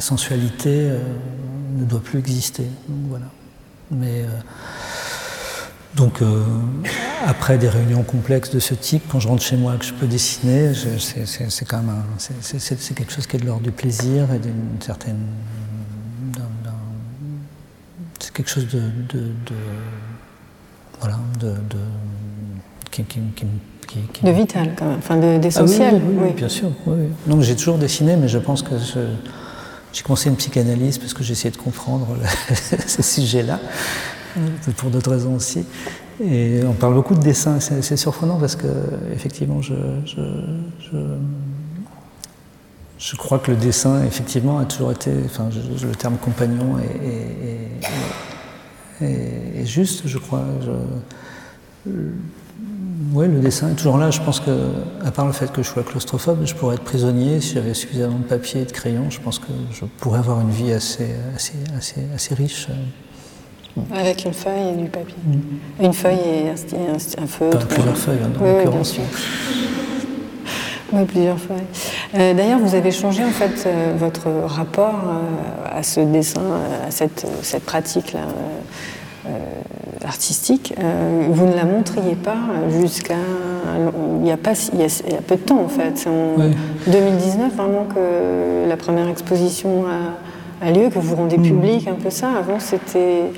sensualité 0.00 0.90
ne 1.78 1.84
doit 1.84 2.00
plus 2.00 2.18
exister. 2.18 2.64
Donc, 2.88 3.08
voilà. 3.08 3.26
Mais 3.90 4.22
euh, 4.22 4.26
donc 5.96 6.20
après 7.26 7.56
des 7.56 7.70
réunions 7.70 8.02
complexes 8.02 8.50
de 8.50 8.58
ce 8.58 8.74
type, 8.74 9.02
quand 9.10 9.18
je 9.18 9.28
rentre 9.28 9.42
chez 9.42 9.56
moi 9.56 9.76
que 9.78 9.84
je 9.86 9.94
peux 9.94 10.06
dessiner, 10.06 10.72
c'est 10.74 11.64
quand 11.64 11.82
même 11.82 12.02
c'est 12.18 12.94
quelque 12.94 13.12
chose 13.12 13.26
qui 13.26 13.36
est 13.36 13.40
de 13.40 13.46
l'ordre 13.46 13.62
du 13.62 13.72
plaisir 13.72 14.30
et 14.32 14.38
d'une 14.38 14.80
certaine 14.80 15.16
c'est 18.20 18.32
quelque 18.34 18.50
chose 18.50 18.68
de 18.68 18.82
voilà, 21.00 21.18
de, 21.40 21.48
de 21.48 21.78
qui, 22.90 23.04
qui, 23.04 23.20
qui, 24.12 24.24
de 24.24 24.30
vital 24.30 24.74
quand 24.76 24.86
même, 24.86 24.98
enfin 24.98 25.16
d'essentiel. 25.38 25.94
Ah 25.96 26.06
oui, 26.06 26.16
oui, 26.20 26.32
bien 26.32 26.48
sûr. 26.48 26.70
Oui, 26.86 27.08
j'ai 27.40 27.56
toujours 27.56 27.78
dessiné, 27.78 28.16
mais 28.16 28.28
je 28.28 28.38
pense 28.38 28.62
que 28.62 28.74
j'ai 29.98 30.04
commencé 30.04 30.28
une 30.28 30.36
psychanalyse 30.36 30.96
parce 30.96 31.12
que 31.12 31.24
j'essayais 31.24 31.50
de 31.50 31.56
comprendre 31.56 32.06
ce 32.86 33.02
sujet-là, 33.02 33.58
pour 34.76 34.90
d'autres 34.90 35.10
raisons 35.10 35.34
aussi. 35.34 35.64
Et 36.24 36.60
on 36.64 36.72
parle 36.72 36.94
beaucoup 36.94 37.16
de 37.16 37.20
dessin, 37.20 37.58
c'est 37.58 37.96
surprenant 37.96 38.38
parce 38.38 38.54
que 38.54 38.68
effectivement, 39.12 39.60
je, 39.60 39.74
je, 42.96 43.16
crois 43.16 43.40
que 43.40 43.50
le 43.50 43.56
dessin, 43.56 44.04
effectivement, 44.04 44.58
a 44.58 44.66
toujours 44.66 44.92
été, 44.92 45.10
enfin, 45.24 45.48
le 45.82 45.96
terme 45.96 46.16
compagnon 46.18 46.76
est, 49.00 49.66
juste, 49.66 50.06
je 50.06 50.18
crois. 50.18 50.44
Oui, 53.12 53.26
le 53.28 53.40
dessin 53.40 53.70
est 53.70 53.74
toujours 53.74 53.98
là. 53.98 54.10
Je 54.10 54.20
pense 54.20 54.40
que, 54.40 54.50
à 55.04 55.10
part 55.10 55.26
le 55.26 55.32
fait 55.32 55.50
que 55.52 55.62
je 55.62 55.68
sois 55.68 55.82
claustrophobe, 55.82 56.44
je 56.44 56.54
pourrais 56.54 56.76
être 56.76 56.84
prisonnier 56.84 57.40
si 57.40 57.54
j'avais 57.54 57.74
suffisamment 57.74 58.18
de 58.18 58.24
papier 58.24 58.62
et 58.62 58.64
de 58.64 58.72
crayon. 58.72 59.10
Je 59.10 59.20
pense 59.20 59.38
que 59.38 59.52
je 59.72 59.84
pourrais 59.98 60.18
avoir 60.18 60.40
une 60.40 60.50
vie 60.50 60.72
assez, 60.72 61.08
assez, 61.34 61.54
assez, 61.76 62.02
assez 62.14 62.34
riche. 62.34 62.68
Avec 63.94 64.24
une 64.24 64.32
feuille 64.32 64.74
et 64.74 64.76
du 64.76 64.88
papier. 64.88 65.16
Mm. 65.24 65.84
Une 65.84 65.92
feuille 65.92 66.18
et 66.18 66.48
un, 66.48 67.22
un, 67.22 67.26
feutre. 67.26 67.66
plusieurs 67.66 67.96
feuilles, 67.96 68.18
en 68.24 68.44
l'occurrence. 68.44 68.98
Oui, 70.92 71.04
plusieurs 71.04 71.38
feuilles. 71.38 71.58
Euh, 72.14 72.34
d'ailleurs, 72.34 72.58
vous 72.58 72.74
avez 72.74 72.90
changé 72.90 73.22
en 73.22 73.30
fait 73.30 73.66
euh, 73.66 73.94
votre 73.96 74.28
rapport 74.46 75.00
euh, 75.06 75.78
à 75.78 75.82
ce 75.82 76.00
dessin, 76.00 76.40
à 76.86 76.90
cette, 76.90 77.26
cette 77.42 77.64
pratique-là 77.64 78.20
artistique. 80.08 80.74
vous 81.30 81.46
ne 81.46 81.54
la 81.54 81.64
montriez 81.64 82.16
pas 82.16 82.38
jusqu'à 82.80 83.14
il 84.20 84.26
y 84.26 84.30
a 84.30 84.36
pas 84.36 84.52
il 84.72 84.80
y 84.80 84.84
a, 84.84 85.22
peu 85.26 85.36
de 85.36 85.40
temps 85.40 85.60
en 85.60 85.68
fait. 85.68 85.92
C'est 85.96 86.08
en 86.08 86.36
2019 86.86 87.54
vraiment 87.54 87.84
que 87.84 88.68
la 88.68 88.76
première 88.76 89.08
exposition 89.08 89.84
a, 89.86 90.66
a 90.66 90.70
lieu, 90.70 90.88
que 90.90 90.98
vous 90.98 91.16
rendez 91.16 91.38
mm. 91.38 91.42
public 91.42 91.88
un 91.88 91.94
peu 91.94 92.10
ça. 92.10 92.30
Avant, 92.30 92.58
c'était 92.58 93.30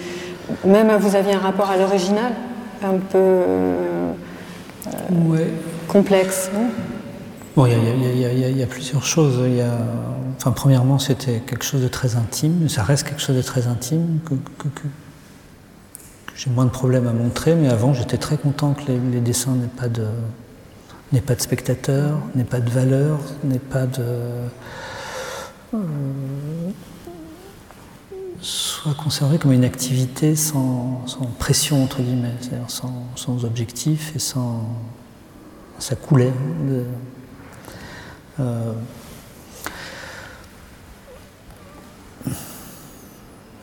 même 0.64 0.91
vous 0.99 1.16
aviez 1.16 1.35
un 1.35 1.39
rapport 1.39 1.71
à 1.71 1.77
l'original 1.77 2.33
un 2.83 2.99
peu 2.99 3.18
euh, 3.18 4.12
complexe. 5.89 6.51
Bon, 7.57 7.66
il 7.66 8.59
y, 8.59 8.62
a 8.62 8.66
plusieurs 8.66 9.05
choses. 9.05 9.41
Y 9.49 9.61
a, 9.61 9.77
enfin, 10.37 10.53
premièrement, 10.53 10.99
c'était 10.99 11.41
quelque 11.41 11.64
chose 11.64 11.83
de 11.83 11.89
très 11.89 12.16
intime. 12.16 12.68
Ça 12.68 12.83
reste 12.83 13.07
quelque 13.07 13.21
chose 13.21 13.37
de 13.37 13.43
très 13.43 13.66
intime 13.66 14.21
que, 14.25 14.35
j'ai 16.41 16.51
moins 16.51 16.64
de 16.64 16.70
problèmes 16.70 17.07
à 17.07 17.12
montrer. 17.12 17.55
Mais 17.55 17.68
avant, 17.68 17.93
j'étais 17.93 18.16
très 18.16 18.38
content 18.38 18.72
que 18.72 18.91
les, 18.91 19.20
dessins 19.20 19.53
n'aient 19.53 19.66
pas 19.66 19.88
de 19.88 20.07
pas 21.26 21.34
de 21.34 21.41
spectateurs, 21.41 22.18
n'aient 22.34 22.45
pas 22.45 22.61
de 22.61 22.70
valeur, 22.70 23.18
n'aient 23.45 23.59
pas 23.59 23.84
de 23.84 24.03
euh, 25.74 25.78
soit 28.41 28.95
conservé 28.95 29.38
comme 29.38 29.53
une 29.53 29.64
activité 29.64 30.34
sans, 30.34 31.05
pression, 31.38 31.84
entre 31.84 32.01
guillemets, 32.01 32.32
c'est-à-dire 32.41 32.70
sans, 32.70 33.45
objectif 33.45 34.16
et 34.16 34.18
sans. 34.18 34.64
ça 35.78 35.95
coulait. 35.95 36.32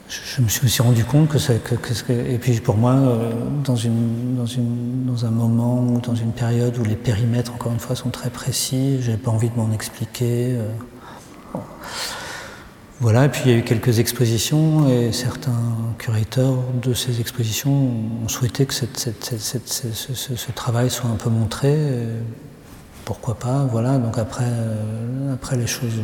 Je, 0.10 0.41
me 0.41 0.47
suis 0.47 0.66
aussi 0.66 0.82
rendu 0.82 1.03
compte 1.03 1.28
que, 1.28 1.38
ça, 1.38 1.53
et 1.53 2.38
puis 2.38 2.60
pour 2.60 2.78
moi, 2.78 2.93
euh, 2.93 3.32
dans, 3.64 3.76
un 3.76 5.32
moment 5.32 5.84
ou 5.84 5.99
dans 5.99 6.16
une 6.16 6.32
période 6.32 6.78
où 6.78 6.84
les 6.84 6.95
périmètres, 6.95 7.53
encore 7.53 7.74
une 7.74 7.80
fois, 7.80 7.95
sont 7.95 8.10
très 8.10 8.30
précis, 8.30 9.01
j'ai 9.01 9.18
pas 9.18 9.32
envie 9.32 9.49
de 9.49 9.55
m'en 9.55 9.72
expliquer. 9.72 10.55
Euh, 10.55 11.60
voilà, 12.99 13.26
et 13.26 13.30
puis 13.30 13.41
il 13.45 13.51
y 13.51 13.53
a 13.53 13.58
eu 13.58 13.64
quelques 13.64 13.99
expositions 13.99 14.89
et 14.89 15.12
certains 15.12 15.62
curateurs 15.99 16.55
de 16.82 16.93
ces 16.93 17.20
expositions 17.20 17.91
ont 18.24 18.28
souhaité 18.28 18.66
que 18.66 18.74
ce, 18.74 18.86
travail 20.55 20.89
soit 20.89 21.10
un 21.10 21.16
peu 21.16 21.30
montré. 21.30 21.76
Pourquoi 23.05 23.36
pas, 23.36 23.66
voilà. 23.72 23.99
Donc 23.99 24.18
après, 24.18 24.45
euh, 24.45 25.34
après 25.34 25.55
les 25.55 25.68
choses 25.68 26.01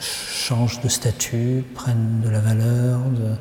changent 0.00 0.80
de 0.80 0.88
statut, 0.88 1.64
prennent 1.74 2.20
de 2.24 2.30
la 2.30 2.40
valeur. 2.40 2.98
De... 3.00 3.34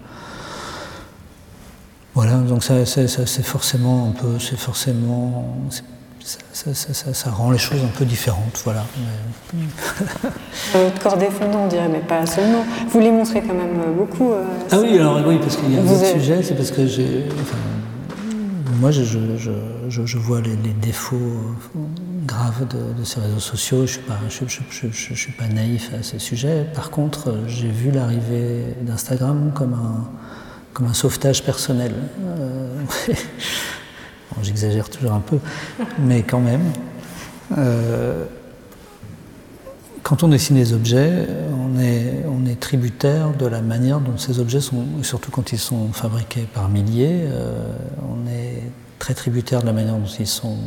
Voilà, 2.14 2.38
donc 2.38 2.64
ça, 2.64 2.86
c'est 2.86 3.44
forcément 3.44 4.10
un 4.10 4.12
peu, 4.12 4.40
c'est 4.40 4.58
forcément, 4.58 5.54
ça, 6.24 7.30
rend 7.30 7.52
les 7.52 7.58
choses 7.58 7.84
un 7.84 7.98
peu 7.98 8.06
différentes, 8.06 8.62
voilà. 8.64 8.86
Votre 10.74 11.00
corps 11.00 11.18
défendant, 11.18 11.66
on 11.66 11.68
dirait, 11.68 11.90
mais 11.90 12.00
pas 12.00 12.26
seulement. 12.26 12.66
Vous 12.88 13.00
les 13.00 13.12
montrez 13.12 13.42
quand 13.42 13.54
même 13.54 13.94
beaucoup. 13.98 14.32
Euh, 14.32 14.44
ah 14.72 14.78
oui, 14.80 14.98
alors 14.98 15.22
oui, 15.28 15.38
parce 15.40 15.58
qu'il 15.58 15.74
y 15.74 15.78
a 15.78 15.82
un 15.82 15.88
autre 15.88 16.06
sujet, 16.06 16.42
c'est 16.42 16.56
parce 16.56 16.72
que 16.72 16.88
j'ai. 16.88 17.26
Moi, 18.74 18.92
je, 18.92 20.18
vois 20.18 20.42
les, 20.42 20.56
défauts 20.56 21.56
graves 22.26 22.68
de, 22.68 23.04
ces 23.04 23.20
réseaux 23.20 23.40
sociaux. 23.40 23.86
Je 23.86 24.88
ne 24.88 24.92
suis, 24.92 25.32
pas 25.32 25.48
naïf 25.48 25.92
à 25.94 26.04
ces 26.04 26.20
sujets. 26.20 26.66
Par 26.74 26.90
contre, 26.90 27.36
j'ai 27.48 27.70
vu 27.70 27.92
l'arrivée 27.92 28.76
d'Instagram 28.82 29.52
comme 29.54 29.74
un, 29.74 30.94
sauvetage 30.94 31.44
personnel. 31.44 31.94
Euh, 32.22 32.84
J'exagère 34.42 34.90
toujours 34.90 35.14
un 35.14 35.22
peu, 35.22 35.40
mais 36.00 36.24
quand 36.24 36.42
même. 36.42 36.72
Euh, 37.58 38.26
quand 40.06 40.22
on 40.22 40.28
dessine 40.28 40.56
des 40.56 40.72
objets, 40.74 41.28
on 41.52 41.80
est, 41.80 42.60
tributaire 42.60 43.32
de 43.34 43.46
la 43.46 43.62
manière 43.62 44.00
dont 44.00 44.18
ces 44.18 44.40
objets 44.40 44.62
sont, 44.62 44.86
surtout 45.02 45.30
quand 45.30 45.52
ils 45.52 45.60
sont 45.60 45.92
fabriqués 45.92 46.48
par 46.54 46.70
milliers, 46.70 47.26
euh, 47.26 47.68
on 48.08 48.30
est 48.30 48.62
très 48.98 49.14
tributaire 49.14 49.62
de 49.62 49.66
la 49.66 49.74
manière 49.74 49.96
dont 49.96 50.06
ils 50.06 50.26
sont 50.26 50.58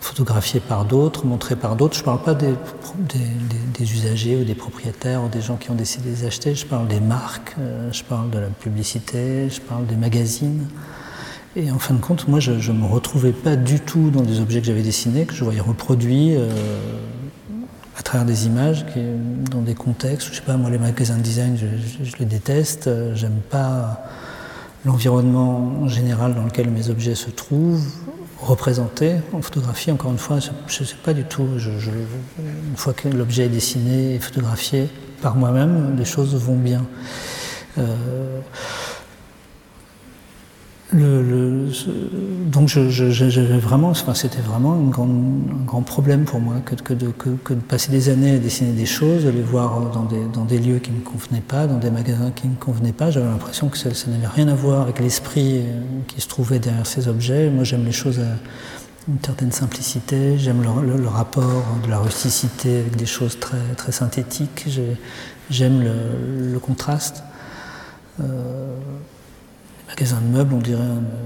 photographiés 0.00 0.60
par 0.60 0.84
d'autres, 0.84 1.24
montrés 1.24 1.54
par 1.54 1.76
d'autres. 1.76 1.94
Je 1.94 2.00
ne 2.00 2.04
parle 2.06 2.22
pas 2.22 2.34
des, 2.34 2.54
des, 3.78 3.92
usagers 3.92 4.36
ou 4.36 4.44
des 4.44 4.56
propriétaires 4.56 5.22
ou 5.22 5.28
des 5.28 5.40
gens 5.40 5.56
qui 5.56 5.70
ont 5.70 5.76
décidé 5.76 6.10
de 6.10 6.16
les 6.16 6.24
acheter, 6.24 6.54
je 6.54 6.66
parle 6.66 6.88
des 6.88 7.00
marques, 7.00 7.54
euh, 7.60 7.92
je 7.92 8.02
parle 8.02 8.28
de 8.30 8.38
la 8.38 8.48
publicité, 8.48 9.48
je 9.50 9.60
parle 9.60 9.86
des 9.86 9.96
magazines. 9.96 10.66
Et 11.54 11.70
en 11.70 11.78
fin 11.78 11.94
de 11.94 12.00
compte, 12.00 12.28
moi, 12.28 12.40
je 12.40 12.50
ne 12.50 12.78
me 12.78 12.86
retrouvais 12.86 13.32
pas 13.32 13.56
du 13.56 13.80
tout 13.80 14.10
dans 14.10 14.22
des 14.22 14.40
objets 14.40 14.60
que 14.60 14.66
j'avais 14.66 14.82
dessinés, 14.82 15.26
que 15.26 15.34
je 15.34 15.44
voyais 15.44 15.60
reproduits 15.60 16.34
euh, 16.34 16.50
à 17.98 18.02
travers 18.02 18.26
des 18.26 18.46
images, 18.46 18.84
dans 19.50 19.62
des 19.62 19.74
contextes. 19.74 20.28
Je 20.30 20.36
sais 20.36 20.42
pas, 20.42 20.56
moi, 20.56 20.70
les 20.70 20.78
magasins 20.78 21.16
de 21.16 21.22
design, 21.22 21.56
je, 21.56 22.16
les 22.18 22.24
déteste. 22.24 22.90
J'aime 23.14 23.40
pas 23.50 24.04
l'environnement 24.84 25.88
général 25.88 26.34
dans 26.34 26.44
lequel 26.44 26.70
mes 26.70 26.90
objets 26.90 27.14
se 27.14 27.30
trouvent, 27.30 27.84
représentés 28.40 29.16
en 29.32 29.40
photographie. 29.40 29.90
Encore 29.90 30.12
une 30.12 30.18
fois, 30.18 30.38
je 30.40 30.82
ne 30.82 30.86
sais 30.86 30.96
pas 31.02 31.14
du 31.14 31.24
tout. 31.24 31.46
une 31.56 32.76
fois 32.76 32.92
que 32.92 33.08
l'objet 33.08 33.46
est 33.46 33.50
dessiné 33.50 34.14
et 34.14 34.18
photographié 34.18 34.88
par 35.22 35.36
moi-même, 35.36 35.96
les 35.98 36.04
choses 36.04 36.34
vont 36.34 36.56
bien. 36.56 36.84
Euh, 37.78 38.40
donc 40.92 42.68
j'avais 42.68 43.58
vraiment, 43.58 43.90
enfin, 43.90 44.14
c'était 44.14 44.40
vraiment 44.40 44.74
un 44.74 44.88
grand, 45.64 45.82
problème 45.82 46.24
pour 46.24 46.38
moi 46.38 46.56
que, 46.64 46.94
de, 46.94 47.12
passer 47.68 47.90
des 47.90 48.08
années 48.08 48.36
à 48.36 48.38
dessiner 48.38 48.72
des 48.72 48.86
choses, 48.86 49.24
de 49.24 49.30
les 49.30 49.42
voir 49.42 49.90
dans 49.90 50.44
des, 50.44 50.58
lieux 50.58 50.78
qui 50.78 50.92
ne 50.92 50.98
me 50.98 51.02
convenaient 51.02 51.40
pas, 51.40 51.66
dans 51.66 51.78
des 51.78 51.90
magasins 51.90 52.30
qui 52.30 52.46
ne 52.46 52.52
me 52.52 52.58
convenaient 52.58 52.92
pas. 52.92 53.10
J'avais 53.10 53.26
l'impression 53.26 53.68
que 53.68 53.76
ça, 53.76 53.88
n'avait 54.08 54.28
rien 54.28 54.46
à 54.46 54.54
voir 54.54 54.82
avec 54.82 55.00
l'esprit 55.00 55.58
euh, 55.58 55.80
qui 56.06 56.20
se 56.20 56.28
trouvait 56.28 56.60
derrière 56.60 56.86
ces 56.86 57.08
objets. 57.08 57.50
Moi 57.50 57.64
j'aime 57.64 57.84
les 57.84 57.92
choses 57.92 58.20
à 58.20 58.36
une 59.08 59.18
certaine 59.24 59.52
simplicité, 59.52 60.38
j'aime 60.38 60.62
le, 60.62 61.08
rapport 61.08 61.64
de 61.84 61.90
la 61.90 61.98
rusticité 61.98 62.78
avec 62.78 62.96
des 62.96 63.06
choses 63.06 63.38
très, 63.40 63.74
très 63.76 63.92
synthétiques, 63.92 64.68
j'aime 65.50 65.82
le, 65.82 66.52
le, 66.52 66.58
contraste. 66.58 67.22
Euh, 68.20 68.76
magasin 69.88 70.20
de 70.20 70.36
meubles, 70.36 70.54
on 70.54 70.58
dirait. 70.58 70.82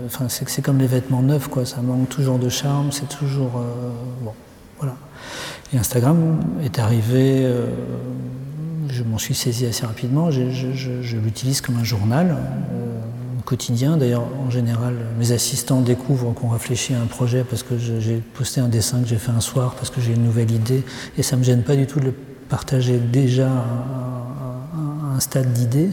enfin, 0.07 0.27
c'est 0.29 0.63
comme 0.63 0.79
les 0.79 0.87
vêtements 0.87 1.23
neufs, 1.23 1.49
quoi. 1.49 1.65
Ça 1.65 1.81
manque 1.83 2.09
toujours 2.09 2.39
de 2.39 2.49
charme, 2.49 2.93
c'est 2.93 3.09
toujours. 3.09 3.53
Euh, 3.57 3.91
bon, 4.23 4.33
voilà. 4.79 4.97
Et 5.73 5.79
Instagram 5.79 6.41
est 6.63 6.79
arrivé. 6.79 7.45
Euh, 7.45 7.67
je 8.89 9.03
m'en 9.05 9.19
suis 9.19 9.35
saisi 9.35 9.67
assez 9.67 9.87
rapidement. 9.87 10.31
Je, 10.31 11.17
l'utilise 11.17 11.61
comme 11.61 11.77
un 11.77 11.85
journal 11.85 12.37
euh, 12.73 12.99
quotidien. 13.45 13.97
D'ailleurs, 13.97 14.25
en 14.47 14.51
général, 14.51 14.95
mes 15.19 15.33
assistants 15.33 15.81
découvrent 15.81 16.35
qu'on 16.35 16.49
réfléchit 16.49 16.95
à 16.95 17.01
un 17.01 17.07
projet 17.07 17.45
parce 17.49 17.63
que 17.63 17.79
j'ai 17.79 18.17
posté 18.35 18.61
un 18.61 18.69
dessin 18.69 19.01
que 19.01 19.09
j'ai 19.09 19.19
fait 19.19 19.31
un 19.31 19.41
soir 19.41 19.75
parce 19.77 19.91
que 19.91 20.01
j'ai 20.01 20.13
une 20.13 20.25
nouvelle 20.25 20.51
idée. 20.51 20.85
Et 21.17 21.23
ça 21.23 21.37
ne 21.37 21.41
me 21.41 21.45
gêne 21.45 21.63
pas 21.63 21.77
du 21.77 21.87
tout 21.87 22.01
de 22.01 22.07
le 22.07 22.15
partager 22.49 22.99
déjà 22.99 23.49
à 23.49 25.15
un 25.15 25.21
stade 25.21 25.53
d'idée 25.53 25.91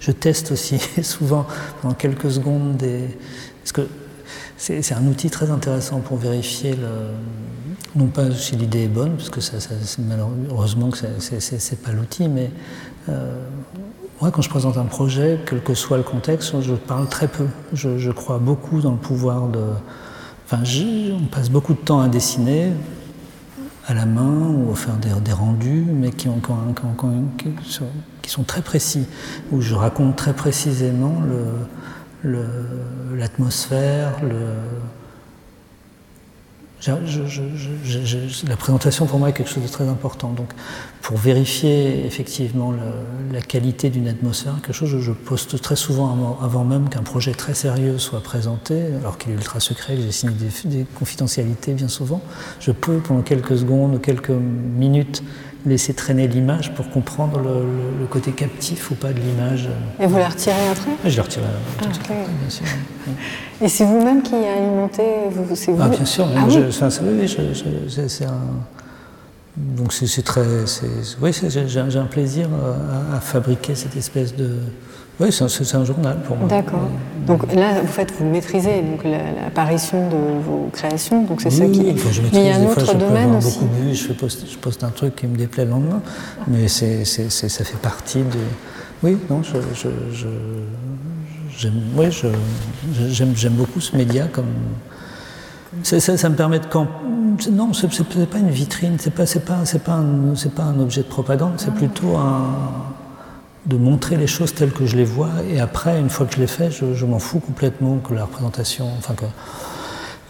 je 0.00 0.10
teste 0.12 0.52
aussi 0.52 0.78
souvent 1.02 1.46
pendant 1.82 1.94
quelques 1.94 2.30
secondes 2.30 2.76
des. 2.76 3.16
Parce 3.62 3.72
que 3.72 3.88
c'est 4.56 4.94
un 4.94 5.06
outil 5.06 5.30
très 5.30 5.50
intéressant 5.50 6.00
pour 6.00 6.16
vérifier 6.16 6.74
non 7.96 8.06
pas 8.06 8.30
si 8.30 8.56
l'idée 8.56 8.84
est 8.84 8.88
bonne, 8.88 9.16
parce 9.16 9.30
que 9.30 9.40
ça, 9.40 9.56
malheureusement 9.98 10.90
que 10.90 10.98
c'est 11.18 11.82
pas 11.82 11.92
l'outil, 11.92 12.28
mais 12.28 12.50
euh, 13.08 13.42
moi 14.20 14.30
quand 14.30 14.42
je 14.42 14.48
présente 14.48 14.76
un 14.76 14.84
projet, 14.84 15.40
quel 15.46 15.62
que 15.62 15.74
soit 15.74 15.96
le 15.96 16.02
contexte, 16.02 16.60
je 16.60 16.74
parle 16.74 17.08
très 17.08 17.28
peu. 17.28 17.46
Je, 17.72 18.10
crois 18.10 18.38
beaucoup 18.38 18.80
dans 18.80 18.92
le 18.92 18.98
pouvoir 18.98 19.48
de. 19.48 19.60
Enfin, 20.46 20.62
on 21.12 21.26
passe 21.26 21.50
beaucoup 21.50 21.74
de 21.74 21.78
temps 21.78 22.00
à 22.00 22.08
dessiner 22.08 22.72
à 23.86 23.94
la 23.94 24.06
main 24.06 24.48
ou 24.48 24.72
à 24.72 24.74
faire 24.74 24.96
des, 24.96 25.32
rendus, 25.32 25.84
mais 25.88 26.10
qui, 26.10 26.28
ont, 26.28 26.40
qui, 26.40 27.50
sont 28.30 28.44
très 28.44 28.62
précis, 28.62 29.06
où 29.50 29.60
je 29.60 29.74
raconte 29.74 30.16
très 30.16 30.32
précisément 30.32 31.22
l'atmosphère, 32.24 34.20
la 38.48 38.56
présentation 38.56 39.06
pour 39.06 39.18
moi 39.18 39.30
est 39.30 39.32
quelque 39.32 39.50
chose 39.50 39.64
de 39.64 39.68
très 39.68 39.88
important. 39.88 40.30
Donc, 40.30 40.52
pour 41.02 41.16
vérifier 41.16 42.06
effectivement 42.06 42.72
la 43.32 43.40
qualité 43.40 43.90
d'une 43.90 44.06
atmosphère, 44.06 44.54
quelque 44.62 44.74
chose 44.74 44.92
que 44.92 45.00
je 45.00 45.12
poste 45.12 45.60
très 45.60 45.74
souvent 45.74 46.38
avant, 46.40 46.64
même 46.64 46.88
qu'un 46.88 47.02
projet 47.02 47.32
très 47.32 47.54
sérieux 47.54 47.98
soit 47.98 48.22
présenté, 48.22 48.80
alors 49.00 49.18
qu'il 49.18 49.32
est 49.32 49.34
ultra 49.34 49.58
secret, 49.58 49.96
que 49.96 50.02
j'ai 50.02 50.12
signé 50.12 50.34
des, 50.64 50.86
confidentialités 50.94 51.72
bien 51.72 51.88
souvent, 51.88 52.22
je 52.60 52.70
peux 52.70 52.98
pendant 52.98 53.22
quelques 53.22 53.58
secondes 53.58 53.96
ou 53.96 53.98
quelques 53.98 54.30
minutes 54.30 55.22
laisser 55.66 55.92
traîner 55.92 56.28
l'image 56.28 56.72
pour 56.74 56.88
comprendre 56.90 57.40
le, 57.40 58.06
côté 58.06 58.32
captif 58.32 58.90
ou 58.90 58.94
pas 58.94 59.12
de 59.12 59.20
l'image. 59.20 59.68
Et 60.00 60.06
vous 60.06 60.16
la 60.16 60.28
retirez 60.28 60.68
après? 60.70 60.92
Je 61.04 61.16
la 61.16 61.22
retire 61.22 61.42
ah, 61.80 61.84
bien 61.84 62.50
sûr. 62.50 62.64
Et 63.60 63.68
c'est 63.68 63.84
vous-même 63.84 64.22
qui 64.22 64.34
alimentez 64.34 65.28
vous, 65.30 65.54
c'est 65.54 65.72
vous 65.72 65.82
Ah, 65.82 65.88
bien 65.88 66.04
sûr. 66.04 66.26
Ah, 66.36 66.44
oui. 66.48 67.28
c'est 68.08 68.24
un. 68.24 68.40
Donc 69.56 69.92
c'est 69.92 70.22
très. 70.22 70.44
Oui, 71.20 71.32
j'ai 71.32 71.98
un 71.98 72.06
plaisir 72.06 72.48
à, 73.12 73.16
à, 73.16 73.20
fabriquer 73.20 73.74
cette 73.74 73.96
espèce 73.96 74.36
de, 74.36 74.56
oui, 75.20 75.32
c'est 75.32 75.74
un, 75.74 75.84
journal 75.84 76.16
pour 76.22 76.36
moi. 76.36 76.48
D'accord. 76.48 76.88
Donc 77.26 77.52
là, 77.52 77.80
vous 77.80 77.88
faites, 77.88 78.12
vous 78.12 78.24
maîtrisez 78.24 78.84
l'apparition 79.42 80.08
de 80.08 80.40
vos 80.40 80.70
créations, 80.72 81.24
donc 81.24 81.40
c'est 81.40 81.50
ça 81.50 81.66
qui. 81.66 81.82
mais 81.82 81.94
il 82.32 82.46
y 82.46 82.50
a 82.50 82.56
un 82.56 82.66
autre 82.66 82.94
domaine 82.94 83.34
aussi. 83.34 83.58
Beaucoup 83.58 83.92
je, 83.92 84.12
poste, 84.12 84.46
je 84.48 84.56
poste 84.56 84.84
un 84.84 84.90
truc 84.90 85.16
qui 85.16 85.26
me 85.26 85.36
déplaît 85.36 85.64
le 85.64 85.72
lendemain, 85.72 86.00
mais 86.46 86.68
c'est, 86.68 87.04
ça 87.04 87.64
fait 87.64 87.78
partie 87.78 88.20
de. 88.20 88.38
Oui, 89.02 89.16
non, 89.28 89.42
je, 89.42 89.58
j'aime, 91.56 91.80
oui, 91.96 92.06
j'aime, 93.10 93.32
j'aime 93.34 93.54
beaucoup 93.54 93.80
ce 93.80 93.96
média 93.96 94.26
comme. 94.32 94.46
Ça, 95.82 96.00
ça, 96.00 96.28
me 96.28 96.34
permet 96.34 96.60
de 96.60 96.66
camp... 96.66 96.88
Non, 97.52 97.72
c'est, 97.74 97.88
n'est 98.16 98.26
pas 98.26 98.38
une 98.38 98.50
vitrine, 98.50 98.96
c'est 98.98 99.12
pas, 99.12 99.26
c'est 99.26 99.44
pas, 99.44 99.58
c'est 99.64 99.82
pas, 99.82 100.02
c'est 100.34 100.54
pas 100.54 100.62
un 100.62 100.80
objet 100.80 101.02
de 101.02 101.08
propagande, 101.08 101.52
c'est 101.58 101.74
plutôt 101.74 102.16
un 102.16 102.54
de 103.66 103.76
montrer 103.76 104.16
les 104.16 104.26
choses 104.26 104.54
telles 104.54 104.72
que 104.72 104.86
je 104.86 104.96
les 104.96 105.04
vois, 105.04 105.30
et 105.48 105.60
après, 105.60 105.98
une 105.98 106.10
fois 106.10 106.26
que 106.26 106.34
je 106.34 106.40
les 106.40 106.46
fais, 106.46 106.70
je, 106.70 107.04
m'en 107.04 107.18
fous 107.18 107.40
complètement 107.40 107.98
que 107.98 108.14
la 108.14 108.24
représentation. 108.24 108.88
Enfin, 108.98 109.14
que. 109.14 109.26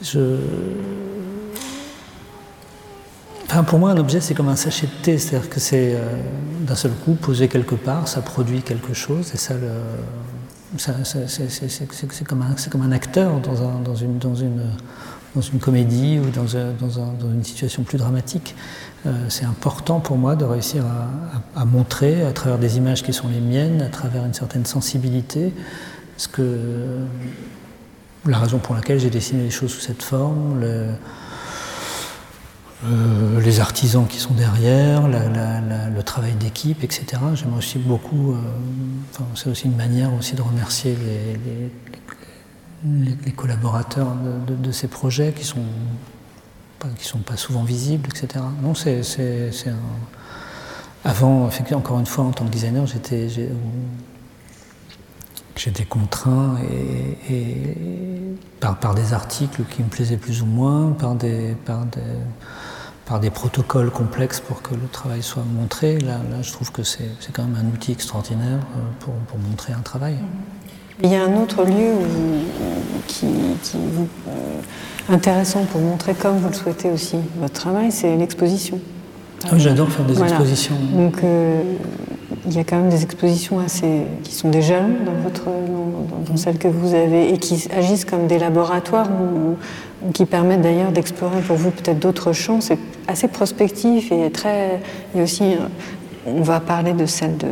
Je. 0.03 0.37
Enfin, 3.45 3.65
pour 3.65 3.79
moi, 3.79 3.91
un 3.91 3.97
objet, 3.97 4.21
c'est 4.21 4.35
comme 4.35 4.49
un 4.49 4.57
sachet 4.57 4.87
de 4.87 5.03
thé, 5.03 5.19
c'est-à-dire 5.19 5.49
que 5.49 5.61
c'est 5.61 5.95
euh, 5.95 6.01
d'un 6.61 6.75
seul 6.75 6.93
coup 6.93 7.15
posé 7.15 7.49
quelque 7.49 7.75
part, 7.75 8.07
ça 8.07 8.21
produit 8.21 8.63
quelque 8.63 8.93
chose, 8.93 9.33
et 9.35 9.39
ça 9.39 9.55
le. 9.55 9.71
c'est 10.77 12.25
comme, 12.27 12.45
comme, 12.71 12.83
un 12.83 12.93
acteur 12.93 13.41
dans, 13.41 13.63
un, 13.63 13.81
dans, 13.81 13.95
une, 13.95 14.19
dans, 14.19 14.35
une, 14.35 14.63
dans 15.35 15.43
une 15.43 15.59
comédie 15.59 16.19
ou 16.19 16.31
dans, 16.31 16.45
dans 16.45 17.33
une 17.33 17.45
situation 17.45 17.83
plus 17.83 17.99
dramatique. 17.99 18.55
Euh, 19.07 19.27
c'est 19.29 19.45
important 19.45 20.01
pour 20.01 20.17
moi 20.17 20.37
de 20.37 20.45
réussir 20.45 20.85
à, 21.55 21.65
montrer 21.65 22.25
à 22.25 22.33
travers 22.33 22.59
des 22.59 22.79
images 22.79 23.03
qui 23.03 23.13
sont 23.13 23.29
les 23.29 23.41
miennes, 23.41 23.83
à 23.83 23.89
travers 23.89 24.25
une 24.25 24.35
certaine 24.35 24.67
sensibilité, 24.67 25.53
ce 26.17 26.29
que, 26.29 27.07
la 28.27 28.39
raison 28.39 28.59
pour 28.59 28.75
laquelle 28.75 28.99
j'ai 28.99 29.11
dessiné 29.11 29.45
les 29.45 29.51
choses 29.51 29.73
sous 29.73 29.81
cette 29.81 30.03
forme, 30.03 30.61
euh, 30.63 30.93
les 33.41 33.61
artisans 33.61 34.07
qui 34.07 34.19
sont 34.19 34.35
derrière, 34.35 35.09
le 35.09 36.03
travail 36.03 36.35
d'équipe, 36.35 36.83
etc. 36.83 37.07
J'aime 37.35 37.57
aussi 37.57 37.79
beaucoup, 37.79 38.33
euh, 38.33 38.37
c'est 39.35 39.51
aussi 39.51 39.67
une 39.67 39.77
manière 39.77 40.13
aussi 40.15 40.35
de 40.35 40.43
remercier 40.43 40.97
les, 40.97 41.71
collaborateurs 43.37 44.09
de, 44.47 44.73
ces 44.73 44.89
projets 44.89 45.33
qui 45.33 45.45
sont 45.45 45.65
qui 46.81 46.87
ne 46.87 47.09
sont 47.09 47.19
pas 47.19 47.37
souvent 47.37 47.65
visibles, 47.65 48.09
etc. 48.09 48.45
Non, 48.63 48.75
c'est 48.75 49.03
un... 49.67 49.75
Avant, 51.05 51.49
encore 51.73 51.99
une 51.99 52.07
fois, 52.07 52.25
en 52.25 52.31
tant 52.31 52.45
que 52.45 52.51
designer, 52.51 52.87
j'étais 52.87 53.29
j'étais 55.57 55.85
contraint 55.85 56.57
et, 57.29 57.57
par, 58.61 58.95
des 58.95 59.13
articles 59.13 59.63
qui 59.65 59.83
me 59.83 59.89
plaisaient 59.89 60.17
plus 60.17 60.43
ou 60.43 60.47
moins, 60.47 60.93
par 60.93 61.15
des, 61.15 61.57
par 61.65 61.85
des, 61.87 62.01
par 63.07 63.21
des 63.21 63.31
protocoles 63.31 63.91
complexes 63.91 64.41
pour 64.41 64.63
que 64.63 64.75
le 64.75 64.87
travail 64.87 65.23
soit 65.23 65.43
montré. 65.43 65.99
Là, 65.99 66.21
je 66.43 66.53
trouve 66.53 66.71
que 66.71 66.83
c'est 66.83 67.09
quand 67.33 67.45
même 67.45 67.57
un 67.57 67.69
outil 67.73 67.93
extraordinaire 67.93 68.61
euh, 68.77 68.81
pour, 69.01 69.15
pour 69.15 69.39
montrer 69.39 69.73
un 69.73 69.81
travail. 69.81 70.19
Il 71.03 71.11
y 71.11 71.15
a 71.15 71.23
un 71.23 71.41
autre 71.41 71.65
lieu 71.65 71.93
qui, 73.07 73.27
qui 73.63 73.77
vous 73.93 74.09
euh, 74.29 75.13
intéressant 75.15 75.65
pour 75.65 75.81
montrer 75.81 76.15
comme 76.15 76.39
vous 76.39 76.49
le 76.49 76.55
souhaitez 76.55 76.91
aussi 76.91 77.17
votre 77.41 77.55
travail, 77.55 77.93
c'est 77.93 78.17
l'exposition. 78.17 78.79
Ah 79.45 79.57
j'adore 79.57 79.89
faire 79.91 80.05
des 80.05 80.21
expositions. 80.21 80.75
Donc 80.93 81.23
euh, 81.23 81.63
il 82.47 82.53
y 82.55 82.59
a 82.59 82.65
quand 82.65 82.77
même 82.77 82.89
des 82.89 83.03
expositions 83.05 83.61
assez, 83.61 84.03
qui 84.25 84.35
sont 84.35 84.51
des 84.51 84.63
jalons 84.63 84.97
dans, 85.07 85.13
votre, 85.23 85.45
dans, 86.29 86.37
celles 86.37 86.59
que 86.59 86.69
vous 86.69 86.95
avez 86.95 87.33
et 87.33 87.39
qui 87.39 87.69
agissent 87.77 88.05
comme 88.05 88.27
des 88.27 88.39
laboratoires 88.39 89.09
ou, 89.09 90.13
qui 90.13 90.27
permettent 90.27 90.63
d'ailleurs 90.63 90.93
d'explorer 90.93 91.41
pour 91.41 91.57
vous 91.57 91.71
peut-être 91.71 91.99
d'autres 91.99 92.33
champs. 92.33 92.61
C'est 92.61 92.79
assez 93.07 93.29
prospectif 93.29 94.13
et 94.13 94.31
très. 94.31 94.81
Et 95.15 95.23
aussi, 95.23 95.57
on 96.27 96.43
va 96.43 96.61
parler 96.61 96.93
de 96.93 97.07
celle 97.07 97.37
de 97.37 97.49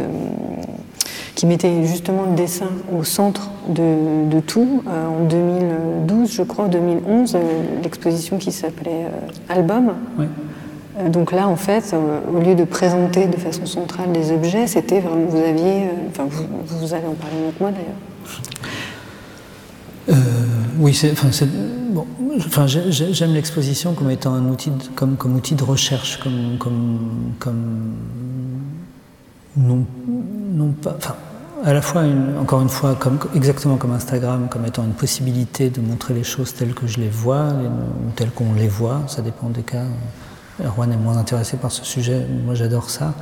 qui 1.35 1.47
mettait 1.47 1.87
justement 1.87 2.25
le 2.31 2.35
dessin 2.35 2.71
au 2.97 3.05
centre 3.05 3.51
de, 3.69 4.41
tout. 4.41 4.83
Euh, 4.87 5.07
en 5.07 5.25
2012, 5.25 6.33
je 6.33 6.43
crois, 6.43 6.69
2011, 6.69 7.35
euh, 7.35 7.41
l'exposition 7.83 8.39
qui 8.39 8.53
s'appelait 8.53 9.07
euh, 9.07 9.11
Album. 9.49 9.95
donc 11.09 11.33
là, 11.33 11.49
en 11.49 11.57
fait, 11.57 11.95
au 12.33 12.39
lieu 12.41 12.55
de 12.55 12.64
présenter 12.64 13.27
de 13.27 13.37
façon 13.37 13.67
centrale 13.67 14.12
des 14.12 14.33
objets, 14.33 14.67
c'était 14.67 15.01
vraiment, 15.01 15.27
vous 15.27 15.39
aviez, 15.39 15.91
enfin, 16.11 16.27
vous, 16.29 16.95
allez 16.95 17.07
en 17.07 17.14
parler 17.14 17.37
mieux 17.45 17.53
que 17.53 17.61
moi 17.61 17.71
d'ailleurs. 17.71 17.95
oui, 20.79 20.95
c'est, 20.95 21.12
enfin, 21.12 21.29
bon, 21.91 22.07
enfin, 22.39 22.67
j'aime 22.67 23.35
l'exposition 23.35 23.93
comme 23.95 24.11
étant 24.11 24.33
un 24.33 24.47
outil, 24.47 24.71
de, 24.71 24.83
comme, 24.95 25.17
comme 25.17 25.37
outil 25.37 25.55
de 25.55 25.64
recherche, 25.64 26.19
comme, 26.23 26.57
comme, 26.59 27.35
comme 27.39 27.93
non, 29.57 30.72
pas, 30.82 30.94
enfin, 30.96 31.16
à 31.64 31.72
la 31.72 31.82
fois, 31.82 32.02
encore 32.40 32.61
une 32.61 32.68
fois, 32.68 32.96
exactement 33.34 33.76
comme 33.76 33.92
Instagram, 33.92 34.48
comme 34.50 34.66
étant 34.66 34.84
une 34.84 34.92
possibilité 34.92 35.70
de 35.70 35.80
montrer 35.80 36.14
les 36.14 36.24
choses 36.24 36.54
telles 36.54 36.74
que 36.74 36.86
je 36.86 37.00
les 37.00 37.09
vois, 37.09 37.48
telles 38.14 38.30
qu'on 38.30 38.52
les 38.54 38.68
voit, 38.68 39.02
ça 39.09 39.22
dépend 39.22 39.48
des 39.48 39.62
cas. 39.62 39.84
Erwan 40.64 40.92
est 40.92 40.96
moins 40.96 41.16
intéressé 41.16 41.57
par 41.57 41.70
ce 41.70 41.84
sujet, 41.84 42.26
moi 42.44 42.54
j'adore 42.54 42.88
ça. 42.90 43.14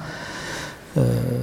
Euh, 0.97 1.43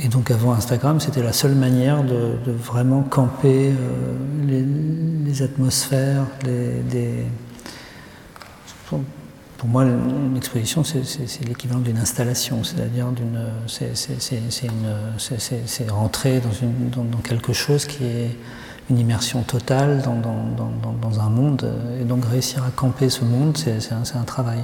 et 0.00 0.08
donc 0.08 0.30
avant 0.30 0.52
Instagram, 0.52 1.00
c'était 1.00 1.22
la 1.22 1.32
seule 1.32 1.54
manière 1.54 2.04
de, 2.04 2.52
vraiment 2.52 3.02
camper 3.02 3.70
euh, 3.70 5.24
les, 5.26 5.42
atmosphères, 5.42 6.24
les, 6.44 7.24
pour 9.58 9.68
moi, 9.68 9.84
une 9.84 10.36
exposition, 10.36 10.84
c'est 10.84 11.44
l'équivalent 11.46 11.80
d'une 11.80 11.98
installation, 11.98 12.62
c'est-à-dire 12.62 13.08
d'une, 13.08 13.40
c'est 13.66 15.90
rentrer 15.90 16.40
dans, 16.40 17.04
dans, 17.04 17.18
quelque 17.18 17.52
chose 17.52 17.84
qui 17.84 18.04
est 18.04 18.36
une 18.88 19.00
immersion 19.00 19.42
totale 19.42 20.02
dans, 20.02 21.20
un 21.20 21.28
monde, 21.28 21.68
et 22.00 22.04
donc 22.04 22.24
réussir 22.24 22.62
à 22.62 22.70
camper 22.70 23.10
ce 23.10 23.24
monde, 23.24 23.56
c'est 23.56 23.92
un, 23.92 24.20
un, 24.20 24.24
travail. 24.24 24.60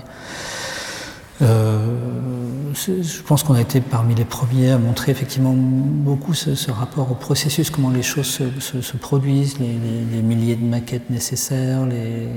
Euh, 1.42 2.03
je 2.86 3.22
pense 3.22 3.42
qu'on 3.42 3.54
a 3.54 3.60
été 3.60 3.80
parmi 3.80 4.14
les 4.14 4.24
premiers 4.24 4.70
à 4.70 4.78
montrer 4.78 5.12
effectivement 5.12 5.54
beaucoup 5.54 6.34
ce, 6.34 6.70
rapport 6.70 7.10
au 7.10 7.14
processus, 7.14 7.70
comment 7.70 7.90
les 7.90 8.02
choses 8.02 8.26
se, 8.26 8.96
produisent, 8.96 9.58
les, 9.58 10.22
milliers 10.22 10.56
de 10.56 10.64
maquettes 10.64 11.10
nécessaires. 11.10 11.86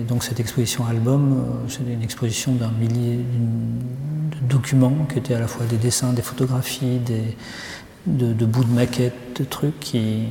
donc 0.08 0.24
cette 0.24 0.40
exposition 0.40 0.86
album, 0.86 1.34
euh, 1.34 1.70
c'est 1.70 1.82
une 1.92 2.04
exposition 2.04 2.54
d'un 2.54 2.72
millier 2.72 3.18
de 3.18 4.48
documents 4.48 5.06
qui 5.12 5.20
étaient 5.20 5.34
à 5.34 5.40
la 5.40 5.48
fois 5.48 5.66
des 5.66 5.78
dessins, 5.78 6.14
des 6.14 6.22
photographies, 6.22 7.00
des, 7.06 7.36
de, 8.06 8.46
bouts 8.46 8.64
de 8.64 8.74
maquettes, 8.74 9.40
de 9.40 9.44
trucs 9.44 9.80
qui, 9.80 10.24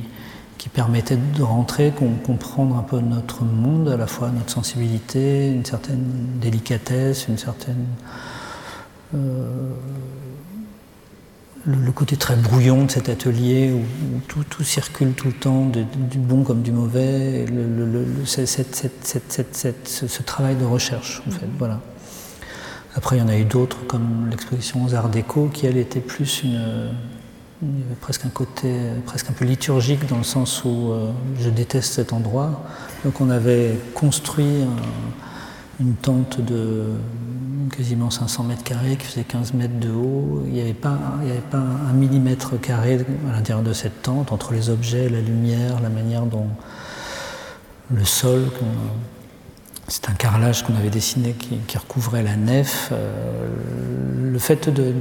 qui 0.57 0.69
permettait 0.69 1.17
de 1.17 1.43
rentrer, 1.43 1.93
comprendre 2.25 2.75
un 2.77 2.83
peu 2.83 2.99
notre 2.99 3.43
monde, 3.43 3.89
à 3.89 3.97
la 3.97 4.07
fois 4.07 4.29
notre 4.29 4.51
sensibilité, 4.51 5.49
une 5.49 5.65
certaine 5.65 6.03
délicatesse, 6.41 7.27
une 7.27 7.37
certaine 7.37 7.85
euh, 9.15 9.71
le, 11.65 11.91
côté 11.91 12.17
très 12.17 12.35
brouillon 12.35 12.85
de 12.85 12.91
cet 12.91 13.09
atelier 13.09 13.71
où, 13.73 13.83
tout, 14.27 14.63
circule 14.63 15.13
tout 15.13 15.27
le 15.27 15.33
temps, 15.33 15.65
du 15.65 16.17
bon 16.17 16.43
comme 16.43 16.61
du 16.61 16.71
mauvais, 16.71 17.45
ce 18.25 20.21
travail 20.23 20.55
de 20.55 20.65
recherche, 20.65 21.21
en 21.27 21.31
fait, 21.31 21.47
voilà. 21.57 21.81
Après, 22.95 23.15
il 23.17 23.19
y 23.19 23.21
en 23.21 23.27
a 23.27 23.37
eu 23.37 23.45
d'autres, 23.45 23.85
comme 23.85 24.27
l'exposition 24.29 24.83
aux 24.83 24.95
Arts 24.95 25.09
Déco, 25.09 25.49
qui 25.53 25.67
elle 25.67 25.77
était 25.77 25.99
plus 25.99 26.43
une. 26.43 26.89
Il 27.61 27.79
y 27.79 27.83
avait 27.83 27.95
presque 27.99 28.23
un 28.25 28.29
côté 28.29 28.71
presque 29.07 29.31
un 29.31 29.33
peu 29.33 29.43
liturgique 29.43 30.05
dans 30.07 30.17
le 30.17 30.23
sens 30.23 30.63
où 30.63 30.91
euh, 30.91 31.11
je 31.39 31.49
déteste 31.49 31.93
cet 31.93 32.13
endroit. 32.13 32.63
Donc 33.03 33.19
on 33.19 33.31
avait 33.31 33.79
construit 33.95 34.63
une 35.79 35.93
tente 35.93 36.39
de 36.41 36.85
quasiment 37.77 38.09
500 38.09 38.43
mètres 38.43 38.63
carrés 38.63 38.97
qui 38.97 39.05
faisait 39.05 39.23
15 39.23 39.53
mètres 39.53 39.79
de 39.79 39.91
haut. 39.91 40.43
Il 40.47 40.53
n'y 40.53 40.61
avait, 40.61 40.73
pas, 40.73 40.97
avait 41.21 41.39
pas 41.51 41.59
un 41.59 41.93
millimètre 41.93 42.59
carré 42.59 43.05
à 43.29 43.33
l'intérieur 43.33 43.63
de 43.63 43.73
cette 43.73 44.01
tente, 44.01 44.31
entre 44.31 44.53
les 44.53 44.69
objets, 44.69 45.07
la 45.09 45.21
lumière, 45.21 45.79
la 45.81 45.89
manière 45.89 46.23
dont 46.23 46.47
le 47.93 48.03
sol, 48.03 48.49
c'est 49.87 50.09
un 50.09 50.13
carrelage 50.13 50.63
qu'on 50.63 50.75
avait 50.75 50.89
dessiné 50.89 51.33
qui, 51.33 51.77
recouvrait 51.77 52.23
la 52.23 52.35
nef. 52.35 52.89
Euh, 52.91 53.47
le 54.31 54.39
fait 54.39 54.69
de, 54.69 54.93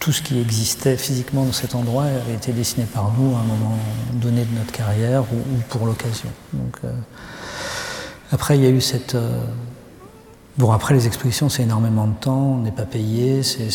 tout 0.00 0.12
ce 0.12 0.22
qui 0.22 0.40
existait 0.40 0.96
physiquement 0.96 1.44
dans 1.44 1.52
cet 1.52 1.74
endroit 1.74 2.04
avait 2.04 2.34
été 2.34 2.52
dessiné 2.52 2.86
par 2.86 3.12
nous 3.18 3.34
à 3.34 3.40
un 3.40 3.44
moment 3.44 3.76
donné 4.14 4.44
de 4.44 4.58
notre 4.58 4.72
carrière 4.72 5.22
ou, 5.22 5.58
pour 5.68 5.86
l'occasion. 5.86 6.30
Euh, 6.84 6.92
après, 8.32 8.56
il 8.56 8.62
y 8.62 8.66
a 8.66 8.70
eu 8.70 8.80
cette. 8.80 9.14
Euh, 9.14 9.44
bon, 10.58 10.72
après, 10.72 10.94
les 10.94 11.06
expositions, 11.06 11.48
c'est 11.48 11.62
énormément 11.62 12.06
de 12.06 12.14
temps, 12.14 12.56
on 12.58 12.58
n'est 12.58 12.72
pas 12.72 12.84
payé, 12.84 13.42
c'est 13.42 13.68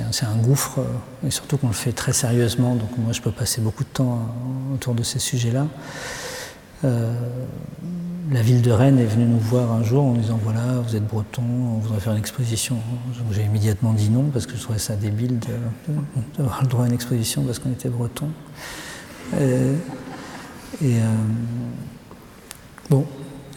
un, 0.00 0.28
un, 0.28 0.36
gouffre, 0.36 0.80
et 1.26 1.30
surtout 1.30 1.56
qu'on 1.56 1.68
le 1.68 1.72
fait 1.72 1.92
très 1.92 2.12
sérieusement, 2.12 2.74
donc 2.74 2.90
moi, 2.98 3.12
je 3.12 3.20
peux 3.20 3.30
passer 3.30 3.60
beaucoup 3.60 3.84
de 3.84 3.88
temps 3.88 4.20
autour 4.74 4.94
de 4.94 5.02
ces 5.02 5.18
sujets-là 5.18 5.66
la 8.30 8.42
ville 8.42 8.62
de 8.62 8.70
Rennes 8.70 8.98
est 8.98 9.06
venue 9.06 9.24
nous 9.24 9.38
voir 9.38 9.72
un 9.72 9.82
jour 9.82 10.04
en 10.04 10.12
disant 10.12 10.38
voilà, 10.42 10.80
vous 10.86 10.96
êtes 10.96 11.06
breton, 11.06 11.42
on 11.42 11.78
voudrait 11.78 12.00
faire 12.00 12.12
une 12.12 12.18
exposition. 12.18 12.76
J'ai 13.32 13.44
immédiatement 13.44 13.92
dit 13.92 14.10
non 14.10 14.24
parce 14.32 14.46
que 14.46 14.56
je 14.56 14.62
trouvais 14.62 14.78
ça 14.78 14.96
débile 14.96 15.38
d'avoir 16.36 16.62
le 16.62 16.68
droit 16.68 16.84
à 16.84 16.88
une 16.88 16.94
exposition 16.94 17.42
parce 17.42 17.58
qu'on 17.58 17.72
était 17.72 17.88
breton. 17.88 18.28
Euh, 19.34 19.74
et, 20.82 20.96
euh, 20.96 21.04
bon, 22.90 23.06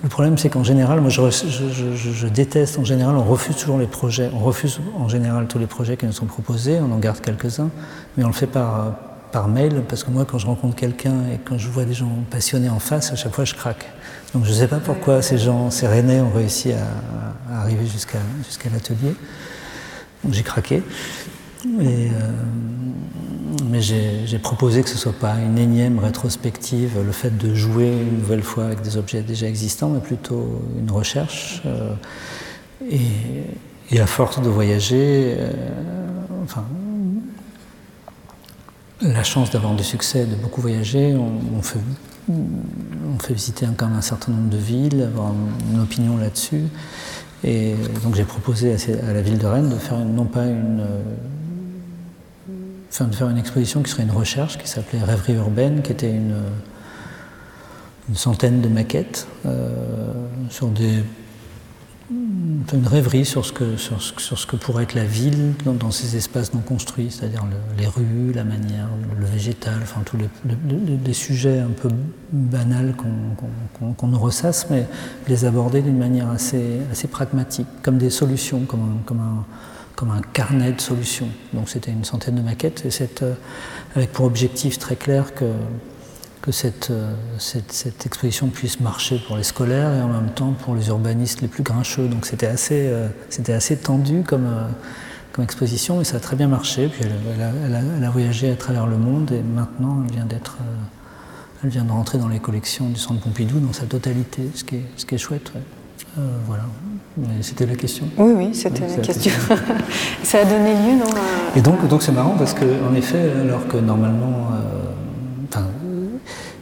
le 0.04 0.10
problème 0.10 0.38
c'est 0.38 0.50
qu'en 0.50 0.64
général, 0.64 1.00
moi 1.00 1.10
je, 1.10 2.28
déteste 2.28 2.80
en 2.80 2.84
général, 2.84 3.16
on 3.16 3.24
refuse 3.24 3.56
toujours 3.56 3.78
les 3.78 3.88
projets, 3.88 4.30
on 4.34 4.40
refuse 4.40 4.80
en 4.98 5.08
général 5.08 5.48
tous 5.48 5.60
les 5.60 5.68
projets 5.68 5.98
qui 5.98 6.06
nous 6.06 6.12
sont 6.12 6.26
proposés, 6.26 6.80
on 6.80 6.92
en 6.92 6.98
garde 6.98 7.20
quelques-uns, 7.22 7.70
mais 8.18 8.24
on 8.24 8.28
le 8.28 8.34
fait 8.34 8.48
par, 8.48 8.96
par 9.32 9.48
mail 9.48 9.84
parce 9.88 10.04
que 10.04 10.10
moi 10.10 10.26
quand 10.26 10.40
je 10.40 10.48
rencontre 10.48 10.76
quelqu'un 10.76 11.16
et 11.32 11.38
quand 11.38 11.58
je 11.58 11.70
vois 11.70 11.86
des 11.86 11.94
gens 11.94 12.12
passionnés 12.30 12.70
en 12.70 12.80
face, 12.80 13.12
à 13.12 13.16
chaque 13.16 13.34
fois 13.34 13.46
je 13.46 13.54
craque. 13.54 13.92
Donc 14.34 14.46
je 14.46 14.50
ne 14.50 14.56
sais 14.56 14.68
pas 14.68 14.80
pourquoi 14.80 15.22
ces 15.22 15.38
gens, 15.38 15.70
ces 15.70 15.88
Rennais 15.88 16.22
ont 16.22 16.32
réussi 16.32 16.72
à, 16.72 17.60
arriver 17.60 17.86
jusqu'à 17.86 18.20
jusqu'à 18.46 18.70
l'atelier. 18.70 19.16
J'ai 20.30 20.44
craqué. 20.44 20.84
Euh, 21.66 22.10
mais 23.70 23.82
j'ai 23.82 24.40
proposé 24.40 24.84
que 24.84 24.90
ce 24.90 24.96
ne 24.96 25.00
soit 25.00 25.14
pas 25.14 25.36
une 25.40 25.58
énième 25.58 26.00
rétrospective, 26.00 27.00
le 27.04 27.12
fait 27.12 27.38
de 27.38 27.54
jouer 27.54 27.88
une 27.88 28.20
nouvelle 28.20 28.44
fois 28.44 28.66
avec 28.66 28.82
des 28.82 28.98
objets 28.98 29.22
déjà 29.22 29.48
existants, 29.48 29.90
mais 29.90 30.00
plutôt 30.00 30.62
une 30.78 30.92
recherche. 30.92 31.62
Euh, 31.66 31.94
et, 32.90 34.00
à 34.00 34.08
force 34.08 34.42
de 34.42 34.50
voyager, 34.50 35.36
euh, 35.38 35.52
enfin, 36.44 36.64
la 39.02 39.24
chance 39.24 39.52
d'avoir 39.52 39.76
du 39.76 39.84
succès, 39.84 40.26
de 40.26 40.36
beaucoup 40.36 40.62
voyager, 40.62 41.16
on 41.16 41.62
fait 41.62 43.34
visiter 43.34 43.68
quand 43.76 43.88
un 43.88 44.02
certain 44.02 44.32
nombre 44.32 44.50
de 44.50 44.58
villes, 44.58 45.04
avoir 45.04 45.34
une 45.74 45.82
opinion 45.82 46.18
là-dessus. 46.18 46.64
Et 47.44 47.76
donc 48.04 48.16
j'ai 48.16 48.24
proposé 48.24 48.74
à, 48.74 49.14
la 49.14 49.22
ville 49.22 49.38
de 49.38 49.48
Rennes 49.48 49.70
de 49.70 49.76
faire 49.76 49.98
non 49.98 50.26
pas 50.26 50.46
une, 50.46 50.86
enfin 52.92 53.06
de 53.06 53.16
faire 53.16 53.30
une 53.30 53.38
exposition 53.38 53.82
qui 53.82 53.92
serait 53.92 54.04
une 54.04 54.12
recherche 54.12 54.58
qui 54.58 54.68
s'appelait 54.68 55.02
Rêverie 55.02 55.34
urbaine, 55.34 55.82
qui 55.82 55.92
était 55.92 56.12
une, 56.12 56.36
une 58.10 58.16
centaine 58.16 58.62
de 58.62 58.68
maquettes 58.68 59.28
euh, 59.46 59.70
sur 60.50 60.68
des 60.68 61.04
une 62.74 62.88
rêverie 62.88 63.26
sur 63.26 63.46
ce, 63.46 63.52
que, 63.52 63.78
sur, 63.78 64.02
ce 64.02 64.46
que 64.46 64.56
pourrait 64.56 64.84
être 64.84 64.96
la 64.96 65.06
ville 65.06 65.54
dans, 65.66 65.92
ces 65.92 66.16
espaces 66.16 66.54
non 66.54 66.62
construits, 66.62 67.10
c'est-à-dire 67.12 67.46
les 67.78 67.88
rues, 67.88 68.32
la 68.34 68.44
manière, 68.44 68.88
le 69.18 69.26
végétal, 69.26 69.80
enfin 69.82 70.02
tous 70.06 70.18
les, 70.18 71.14
sujets 71.14 71.60
un 71.60 71.70
peu 71.70 71.90
banals 72.32 72.96
qu'on 73.98 74.08
nous 74.08 74.20
ressasse, 74.20 74.68
mais 74.70 74.88
les 75.28 75.46
aborder 75.46 75.82
d'une 75.82 75.98
manière 75.98 76.30
assez, 76.30 76.80
assez 76.92 77.08
pragmatique, 77.08 77.68
comme 77.82 77.98
des 77.98 78.10
solutions, 78.10 78.62
comme 78.62 78.82
un, 78.82 79.04
comme 79.06 79.20
un, 79.20 79.46
comme 79.96 80.12
un 80.12 80.22
carnet 80.34 80.72
de 80.72 80.82
solutions. 80.82 81.30
Donc 81.54 81.70
c'était 81.70 81.92
une 81.92 82.06
centaine 82.06 82.36
de 82.36 82.42
maquettes, 82.42 82.86
et 82.86 83.24
euh, 83.24 83.34
avec 83.96 84.12
pour 84.12 84.26
objectif 84.26 84.80
très 84.80 84.96
clair 84.96 85.34
que 85.36 85.46
euh, 86.48 87.14
cette, 87.38 88.06
exposition 88.06 88.48
puisse 88.48 88.80
marcher 88.80 89.22
pour 89.28 89.38
les 89.38 89.44
scolaires 89.44 89.94
et 89.94 90.02
en 90.02 90.08
même 90.08 90.32
temps 90.32 90.54
pour 90.54 90.76
les 90.76 90.88
urbanistes 90.88 91.42
les 91.42 91.48
plus 91.48 91.64
grincheux. 91.64 92.08
Donc 92.08 92.26
c'était 92.26 92.48
assez, 92.48 92.88
euh, 92.88 93.10
c'était 93.30 93.54
assez 93.54 93.78
tendu 93.78 94.24
comme, 94.24 94.48
exposition 95.42 96.02
et 96.02 96.04
ça 96.04 96.18
a 96.18 96.20
très 96.20 96.36
bien 96.36 96.48
marché. 96.48 96.88
Puis 96.88 97.04
elle, 97.04 98.04
a, 98.04 98.10
voyagé 98.10 98.52
à 98.52 98.56
travers 98.56 98.86
le 98.86 98.98
monde 98.98 99.32
et 99.32 99.42
maintenant 99.42 100.04
elle 100.06 100.14
vient 100.14 100.26
d'être, 100.26 100.58
elle 101.64 101.70
vient 101.70 101.84
de 101.84 101.92
rentrer 101.92 102.18
dans 102.18 102.28
les 102.28 102.40
collections 102.40 102.90
du 102.90 103.00
Centre 103.00 103.22
Pompidou 103.22 103.60
dans 103.60 103.74
sa 103.74 103.86
totalité, 103.86 104.50
ce 104.54 104.64
qui 104.64 104.76
est, 104.76 104.86
ce 104.98 105.06
qui 105.06 105.16
est 105.16 105.20
chouette. 105.20 105.52
Voilà. 106.46 106.64
C'était 107.42 107.66
la 107.66 107.76
question. 107.76 108.06
Oui, 108.18 108.34
oui, 108.36 108.50
c'était 108.54 108.88
la 108.88 108.98
question. 108.98 109.32
ça 110.24 110.40
a 110.40 110.46
donné 110.46 110.74
lieu, 110.74 110.98
non 110.98 111.10
Et 111.56 111.62
donc, 111.62 111.88
donc 111.88 112.02
c'est 112.02 112.12
marrant 112.12 112.36
parce 112.38 112.54
que, 112.54 112.66
en 112.90 112.94
effet, 112.96 113.32
alors 113.44 113.68
que 113.68 113.78
normalement, 113.78 114.52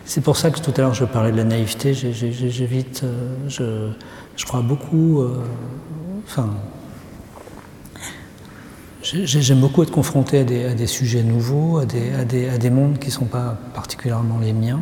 c'est 0.09 0.21
pour 0.21 0.37
ça 0.37 0.49
que 0.49 0.59
tout 0.59 0.73
à 0.75 0.81
l'heure 0.81 0.95
je 0.95 1.05
parlais 1.05 1.31
de 1.31 1.37
la 1.37 1.43
naïveté. 1.43 1.93
J'évite, 1.93 3.03
euh, 3.03 3.35
je, 3.47 3.91
je, 4.35 4.43
crois 4.43 4.61
beaucoup. 4.61 5.21
Euh, 5.21 5.43
enfin, 6.25 6.49
j'aime 9.03 9.59
beaucoup 9.59 9.83
être 9.83 9.91
confronté 9.91 10.39
à 10.39 10.43
des, 10.43 10.87
sujets 10.87 11.21
nouveaux, 11.21 11.77
à 11.77 11.85
des, 11.85 12.11
à 12.13 12.25
des, 12.25 12.49
à 12.49 12.57
des 12.57 12.71
mondes 12.71 12.97
qui 12.97 13.09
ne 13.09 13.11
sont 13.11 13.25
pas 13.25 13.55
particulièrement 13.75 14.39
les 14.39 14.51
miens. 14.51 14.81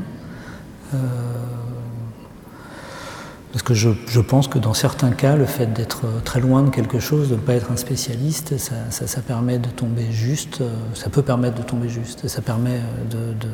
Euh, 3.58 3.64
parce 3.64 3.64
que 3.64 3.74
je, 3.74 4.20
pense 4.22 4.48
que 4.48 4.60
dans 4.60 4.74
certains 4.74 5.12
cas, 5.12 5.36
le 5.36 5.46
fait 5.46 5.74
d'être 5.74 6.06
très 6.24 6.40
loin 6.40 6.64
de 6.64 6.70
quelque 6.70 7.00
chose, 7.00 7.30
de 7.30 7.36
ne 7.36 7.40
pas 7.40 7.54
être 7.54 7.72
un 7.72 7.78
spécialiste, 7.78 8.56
ça, 8.58 9.22
permet 9.22 9.58
de 9.58 9.70
tomber 9.70 10.12
juste, 10.12 10.62
ça 10.94 11.10
peut 11.10 11.22
permettre 11.22 11.58
de 11.58 11.64
tomber 11.64 11.90
juste, 11.90 12.28
ça 12.28 12.42
permet 12.42 12.80
de, 13.10 13.18
de 13.18 13.50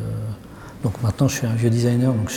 donc 0.84 1.02
maintenant, 1.02 1.30
je 1.30 1.38
suis 1.38 1.48
un 1.48 1.56
vieux 1.56 1.70
designer, 1.70 2.12
donc 2.12 2.30
je 2.30 2.34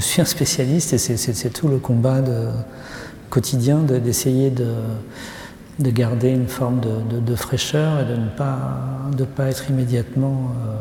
suis 0.00 0.22
un, 0.22 0.24
spécialiste 0.24 0.94
et 0.94 0.98
c'est 0.98 1.50
tout 1.50 1.68
le 1.68 1.78
combat 1.78 2.22
quotidien 3.28 3.80
d'essayer 3.80 4.50
de, 4.50 5.90
garder 5.90 6.30
une 6.30 6.48
forme 6.48 6.80
de, 6.80 7.34
fraîcheur 7.34 8.00
et 8.00 8.04
de 8.06 8.16
ne 8.16 8.28
pas, 9.24 9.48
être 9.48 9.68
immédiatement 9.68 10.52
euh, 10.66 10.76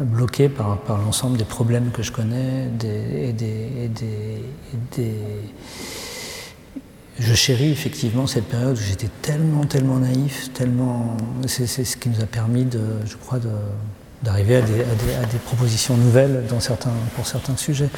bloqué 0.00 0.48
par, 0.48 0.78
l'ensemble 0.88 1.36
des 1.36 1.44
problèmes 1.44 1.90
que 1.90 2.02
je 2.02 2.12
connais 2.12 2.68
et, 2.84 3.32
des, 3.32 4.42
je 7.18 7.34
chéris 7.34 7.70
effectivement 7.70 8.26
cette 8.26 8.46
période 8.46 8.76
où 8.76 8.80
j'étais 8.80 9.10
tellement, 9.22 9.64
tellement 9.64 9.98
naïf, 9.98 10.52
tellement. 10.52 11.16
C'est 11.46 11.66
ce 11.66 11.96
qui 11.96 12.08
nous 12.08 12.20
a 12.20 12.26
permis, 12.26 12.64
de, 12.64 12.80
je 13.06 13.16
crois, 13.16 13.38
d'arriver 14.22 14.56
à, 14.56 14.62
des, 14.62 15.38
propositions 15.44 15.96
nouvelles 15.96 16.44
dans 16.48 16.58
certains, 16.58 16.90
pour 17.14 17.26
certains 17.26 17.56
sujets. 17.56 17.88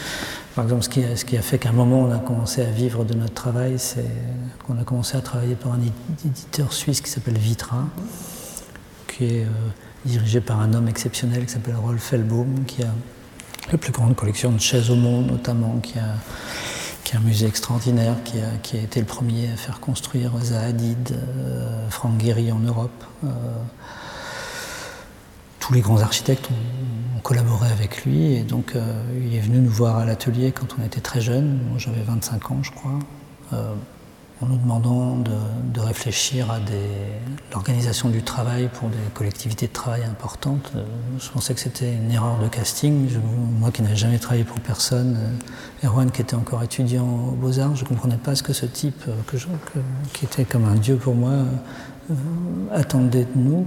Par 0.55 0.65
exemple, 0.65 0.83
ce 0.83 0.89
qui, 0.91 1.03
ce 1.17 1.25
qui 1.25 1.39
a 1.39 1.43
fait 1.43 1.59
qu'à 1.59 1.71
un 1.71 1.73
moment 1.73 2.03
on 2.03 2.13
a 2.13 2.19
commencé 2.19 2.63
à 2.63 2.71
vivre 2.71 3.05
de 3.05 3.15
notre 3.15 3.35
travail, 3.35 3.79
c'est 3.79 4.05
qu'on 4.67 4.79
a 4.79 4.85
commencé 4.85 5.17
à 5.17 5.21
travailler 5.21 5.55
pour 5.55 5.73
un 5.73 5.81
éditeur 6.25 6.73
suisse 6.73 7.01
qui 7.01 7.11
s'appelle 7.11 7.39
Vitra, 7.39 7.85
qui 9.07 9.25
est 9.25 9.45
euh, 9.45 9.49
dirigé 10.07 10.41
par 10.41 10.61
un 10.61 10.73
homme 10.73 10.89
exceptionnel 10.89 11.47
qui 11.47 11.53
s'appelle 11.53 11.77
Rolf 11.77 12.13
Elbaum, 12.13 12.65
qui 12.67 12.83
a 12.83 12.93
la 13.71 13.79
plus 13.79 13.93
grande 13.93 14.15
collection 14.15 14.53
de 14.53 14.61
chaises 14.61 14.91
au 14.91 14.95
monde 14.95 15.27
notamment, 15.31 15.79
qui 15.83 15.99
a, 15.99 16.15
qui 17.05 17.17
a 17.17 17.19
un 17.19 17.23
musée 17.23 17.47
extraordinaire, 17.47 18.17
qui 18.25 18.39
a, 18.39 18.57
qui 18.63 18.77
a, 18.77 18.81
été 18.81 19.01
le 19.01 19.07
premier 19.07 19.51
à 19.53 19.57
faire 19.57 19.81
construire 19.81 20.33
Zaha 20.43 20.67
Hadid, 20.67 21.13
euh, 21.13 21.89
Frank 21.91 22.13
en 22.53 22.59
Europe. 22.61 23.05
Euh, 23.25 23.29
tous 25.61 25.73
les 25.73 25.81
grands 25.81 26.01
architectes 26.01 26.49
ont, 26.51 27.21
collaboré 27.21 27.69
avec 27.73 28.05
lui 28.05 28.35
et 28.35 28.43
donc 28.45 28.75
il 29.21 29.35
est 29.35 29.41
venu 29.41 29.59
nous 29.59 29.71
voir 29.71 29.97
à 29.97 30.05
l'atelier 30.05 30.53
quand 30.53 30.77
on 30.79 30.85
était 30.85 31.01
très 31.01 31.21
jeune. 31.21 31.59
J'avais 31.77 32.03
25 32.03 32.53
ans 32.53 32.59
je 32.63 32.71
crois 32.71 33.01
en 34.43 34.47
nous 34.47 34.59
demandant 34.59 35.16
de, 35.16 35.80
réfléchir 35.80 36.51
à 36.51 36.59
l'organisation 37.53 38.09
du 38.09 38.22
travail 38.22 38.68
pour 38.72 38.89
des 38.89 38.97
collectivités 39.14 39.68
de 39.68 39.72
travail 39.72 40.03
importantes. 40.03 40.72
Euh, 40.74 40.84
je 41.20 41.30
pensais 41.30 41.55
que 41.55 41.61
c'était 41.61 41.95
une 41.95 42.11
erreur 42.11 42.39
de 42.39 42.49
casting. 42.49 43.09
moi 43.61 43.70
qui 43.70 43.82
n'avais 43.82 43.95
jamais 43.95 44.18
travaillé 44.18 44.43
pour 44.43 44.59
personne, 44.59 45.16
euh, 45.84 45.87
Erwan 45.87 46.11
qui 46.11 46.22
était 46.22 46.34
encore 46.34 46.62
étudiant 46.64 47.05
aux 47.05 47.37
Beaux-Arts, 47.37 47.76
je 47.76 47.84
ne 47.84 47.89
comprenais 47.89 48.16
pas 48.16 48.34
ce 48.34 48.43
que 48.43 48.53
ce 48.53 48.66
type, 48.66 49.05
euh, 49.07 49.14
que 49.28 49.37
qui 50.12 50.24
était 50.24 50.45
comme 50.45 50.64
un 50.64 50.74
dieu 50.74 50.97
pour 50.97 51.14
moi, 51.14 51.34
attendait 52.72 53.26
de 53.26 53.39
nous. 53.39 53.66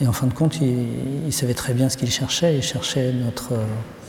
Et 0.00 0.06
en 0.06 0.12
fin 0.12 0.26
de 0.26 0.32
compte, 0.32 0.58
il 0.60 1.32
savait 1.32 1.54
très 1.54 1.74
bien 1.74 1.88
ce 1.88 1.96
qu'il 1.96 2.10
cherchait. 2.10 2.56
Il 2.56 2.62
cherchait 2.62 3.12
notre 3.12 3.52
il 3.52 4.05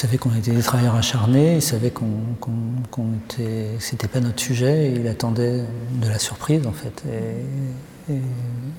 savait 0.00 0.16
qu'on 0.16 0.34
était 0.34 0.52
des 0.52 0.62
travailleurs 0.62 0.94
acharnés, 0.94 1.56
il 1.56 1.62
savait 1.62 1.90
qu'on 1.90 2.06
qu 2.40 3.00
était, 3.26 3.66
c'était 3.78 4.08
pas 4.08 4.20
notre 4.20 4.40
sujet, 4.40 4.86
et 4.86 4.94
il 4.98 5.06
attendait 5.06 5.62
de 6.00 6.08
la 6.08 6.18
surprise 6.18 6.66
en 6.66 6.72
fait. 6.72 7.02
Et, 8.08 8.16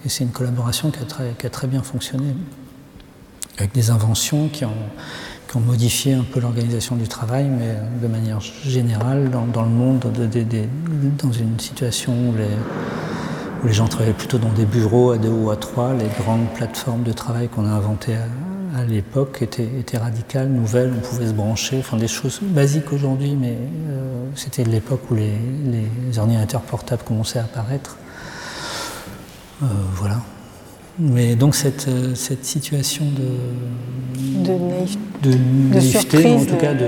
c'est 0.08 0.24
une 0.26 0.32
collaboration 0.32 0.92
qui 0.92 1.00
a, 1.46 1.50
très, 1.50 1.68
bien 1.68 1.84
fonctionné, 1.84 2.36
avec 3.60 3.72
des 3.72 3.92
inventions 3.92 4.50
qui 4.50 4.66
ont, 4.66 4.72
modifié 5.68 6.14
un 6.14 6.24
peu 6.24 6.40
l'organisation 6.40 6.96
du 6.96 7.08
travail, 7.08 7.46
mais 7.46 7.76
de 8.02 8.08
manière 8.08 8.40
générale, 8.40 9.30
dans, 9.30 9.64
le 9.64 9.70
monde, 9.70 10.00
de, 10.00 10.26
de, 10.26 10.66
dans 11.22 11.32
une 11.32 11.60
situation 11.60 12.14
où 12.14 12.36
les, 12.36 12.56
où 13.62 13.68
les 13.68 13.74
gens 13.74 13.88
travaillaient 13.88 14.14
plutôt 14.14 14.38
dans 14.38 14.52
des 14.54 14.66
bureaux 14.66 15.12
à 15.12 15.18
deux 15.18 15.30
ou 15.30 15.52
à 15.52 15.56
trois, 15.56 15.94
les 15.94 16.08
grandes 16.24 16.50
plateformes 16.56 17.04
de 17.04 17.12
travail 17.12 17.48
qu'on 17.48 17.66
a 17.66 17.70
inventées 17.70 18.16
à 18.16 18.26
l'époque 18.88 19.42
était, 19.42 19.68
était 19.80 19.98
radicale, 19.98 20.48
nouvelle, 20.48 20.94
on 20.98 21.02
pouvait 21.02 21.28
se 21.28 21.34
brancher, 21.34 21.78
enfin 21.80 21.98
des 21.98 22.08
choses 22.08 22.40
basiques 22.42 22.94
aujourd'hui, 22.94 23.36
mais 23.40 23.58
euh, 23.90 24.26
c'était 24.36 24.64
l'époque 24.64 25.02
où 25.12 25.16
les, 25.16 25.34
les, 25.66 26.20
ordinateurs 26.20 26.62
portables 26.62 27.04
commençaient 27.04 27.40
à 27.40 27.44
apparaître. 27.44 27.98
Euh, 29.62 29.66
voilà. 29.96 30.22
Mais 31.00 31.36
donc 31.36 31.56
cette, 31.56 31.88
euh, 31.88 32.16
cette 32.16 32.46
situation 32.46 33.06
de, 33.06 34.44
de, 34.44 34.52
naïf... 34.52 34.98
de, 35.22 35.34
naïveté, 35.74 36.34
en 36.34 36.46
tout 36.46 36.58
cas 36.58 36.74
de, 36.74 36.88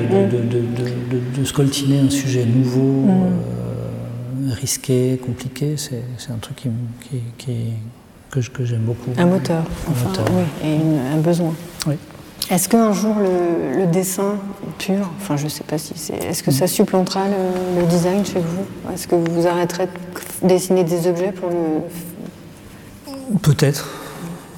de, 1.38 1.46
scoltiner 1.46 2.00
un 2.00 2.10
sujet 2.10 2.46
nouveau, 2.46 3.08
mm. 3.08 4.52
risqué, 4.52 5.20
compliqué, 5.26 5.76
c'est 5.78 6.32
un 6.32 6.38
truc 6.38 6.58
qui, 6.58 6.70
qui, 7.10 7.22
qui 7.38 7.54
que, 8.42 8.66
j'aime 8.66 8.82
beaucoup. 8.82 9.12
Un 9.18 9.26
moteur, 9.26 9.64
enfin, 9.88 10.10
oui, 10.32 10.68
et 10.68 10.78
un 11.14 11.18
besoin. 11.18 11.54
Oui. 11.88 11.96
Est-ce 12.50 12.68
qu'un 12.68 12.92
jour 12.92 13.16
le, 13.20 13.86
dessin 13.88 14.36
pur, 14.80 15.10
enfin 15.18 15.38
je 15.38 15.46
ne 15.46 15.50
sais 15.50 15.64
pas 15.64 15.78
si 15.78 15.94
c'est, 15.96 16.16
est-ce 16.16 16.44
que 16.44 16.52
ça 16.52 16.68
supplantera 16.68 17.26
le, 17.28 17.86
design 17.86 18.26
chez 18.26 18.40
vous? 18.40 18.92
Est-ce 18.94 19.08
que 19.08 19.16
vous 19.16 19.48
arrêterez 19.48 19.88
de 20.42 20.48
dessiner 20.48 20.84
des 20.84 21.08
objets 21.08 21.32
pour 21.32 21.50
le... 21.50 21.82
Peut-être, 23.42 23.88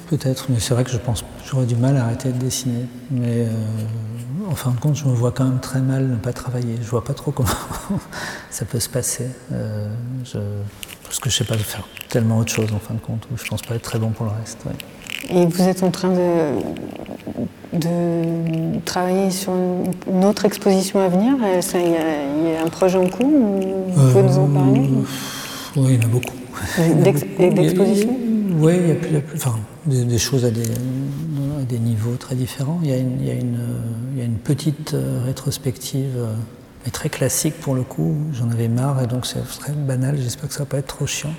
peut-être, 0.08 0.46
mais 0.48 0.58
c'est 0.58 0.74
vrai 0.74 0.84
que 0.84 0.90
je 0.90 0.98
pense 0.98 1.24
j'aurais 1.46 1.66
du 1.66 1.76
mal 1.76 1.96
à 1.96 2.04
arrêter 2.04 2.30
de 2.32 2.38
dessiner. 2.38 2.86
Mais 3.10 3.46
euh, 3.46 3.50
en 4.50 4.54
fin 4.54 4.70
de 4.70 4.80
compte, 4.80 4.96
je 4.96 5.04
me 5.04 5.14
vois 5.14 5.32
quand 5.32 5.44
même 5.44 5.60
très 5.60 5.80
mal 5.80 6.06
ne 6.08 6.16
pas 6.16 6.32
travailler. 6.32 6.76
Je 6.80 6.88
vois 6.88 7.04
pas 7.04 7.14
trop 7.14 7.30
comment 7.30 7.48
ça 8.50 8.64
peut 8.64 8.80
se 8.80 8.88
passer. 8.88 9.28
Euh, 9.52 9.88
je, 10.24 10.38
parce 11.04 11.20
que 11.20 11.30
je 11.30 11.36
sais 11.36 11.44
pas 11.44 11.56
faire 11.56 11.86
tellement 12.08 12.38
autre 12.38 12.52
chose 12.52 12.72
en 12.72 12.78
fin 12.78 12.94
de 12.94 13.00
compte, 13.00 13.26
où 13.32 13.36
je 13.36 13.48
pense 13.48 13.62
pas 13.62 13.76
être 13.76 13.82
très 13.82 13.98
bon 13.98 14.10
pour 14.10 14.26
le 14.26 14.32
reste. 14.32 14.58
Et 15.30 15.46
vous 15.46 15.62
êtes 15.62 15.82
en 15.82 15.90
train 15.90 16.10
de, 16.10 17.78
de 17.78 18.78
travailler 18.84 19.30
sur 19.30 19.52
une 19.52 20.24
autre 20.24 20.44
exposition 20.44 21.00
à 21.00 21.08
venir? 21.08 21.34
Il 21.74 21.90
y, 21.90 22.56
a 22.56 22.62
un 22.62 22.68
projet 22.68 22.98
en 22.98 23.08
cours 23.08 23.26
Vous 23.28 24.10
pouvez 24.10 24.22
nous 24.22 24.38
en 24.38 24.48
parler? 24.48 24.80
Euh, 24.80 25.76
Oui, 25.76 25.94
il 25.94 25.94
y 25.94 25.98
en 25.98 26.08
a 26.08 26.10
beaucoup. 26.10 26.34
D'expositions? 27.50 28.16
Oui, 28.58 28.74
il 28.78 28.88
y 28.88 29.16
a, 29.16 29.20
plus, 29.20 29.36
enfin, 29.36 29.56
des, 29.84 30.18
choses 30.18 30.44
à 30.44 30.50
des, 30.50 30.62
à 30.62 31.64
des, 31.68 31.78
niveaux 31.78 32.16
très 32.18 32.34
différents. 32.34 32.80
Il 32.82 32.88
y 32.88 32.92
a 32.92 32.96
une, 32.96 33.20
il 33.20 33.26
y 33.26 33.30
a 33.30 33.34
une, 33.34 33.58
il 34.14 34.18
y 34.18 34.22
a 34.22 34.24
une 34.24 34.38
petite 34.38 34.94
euh, 34.94 35.22
rétrospective 35.26 36.14
euh, 36.16 36.32
mais 36.84 36.90
très 36.90 37.10
classique 37.10 37.54
pour 37.60 37.74
le 37.74 37.82
coup. 37.82 38.14
J'en 38.32 38.50
avais 38.50 38.68
marre 38.68 39.02
et 39.02 39.06
donc 39.06 39.26
c'est 39.26 39.42
très 39.60 39.72
banal. 39.72 40.16
J'espère 40.18 40.48
que 40.48 40.54
ça 40.54 40.60
va 40.60 40.66
pas 40.66 40.78
être 40.78 40.86
trop 40.86 41.06
chiant. 41.06 41.34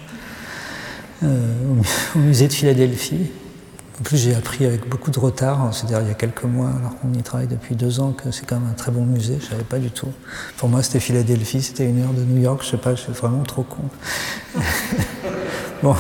Euh, 1.24 1.52
au 2.16 2.20
musée 2.20 2.48
de 2.48 2.54
Philadelphie. 2.54 3.32
En 4.00 4.04
plus, 4.04 4.18
j'ai 4.18 4.36
appris 4.36 4.66
avec 4.66 4.88
beaucoup 4.88 5.10
de 5.10 5.20
retard, 5.20 5.70
c'est-à-dire 5.72 6.02
il 6.02 6.08
y 6.08 6.12
a 6.12 6.14
quelques 6.14 6.44
mois, 6.44 6.70
alors 6.80 7.00
qu'on 7.00 7.12
y 7.18 7.24
travaille 7.24 7.48
depuis 7.48 7.76
deux 7.76 8.00
ans, 8.00 8.12
que 8.12 8.30
c'est 8.30 8.46
quand 8.46 8.60
même 8.60 8.70
un 8.70 8.74
très 8.76 8.92
bon 8.92 9.04
musée. 9.04 9.38
Je 9.42 9.48
savais 9.48 9.64
pas 9.64 9.80
du 9.80 9.90
tout. 9.90 10.10
Pour 10.58 10.70
moi, 10.70 10.84
c'était 10.84 11.00
Philadelphie, 11.00 11.64
c'était 11.64 11.86
une 11.86 12.04
heure 12.04 12.14
de 12.14 12.22
New 12.22 12.40
York. 12.40 12.62
Je 12.64 12.70
sais 12.70 12.78
pas, 12.78 12.94
je 12.94 13.02
suis 13.02 13.12
vraiment 13.12 13.42
trop 13.42 13.64
con. 13.64 13.82
bon, 15.84 15.96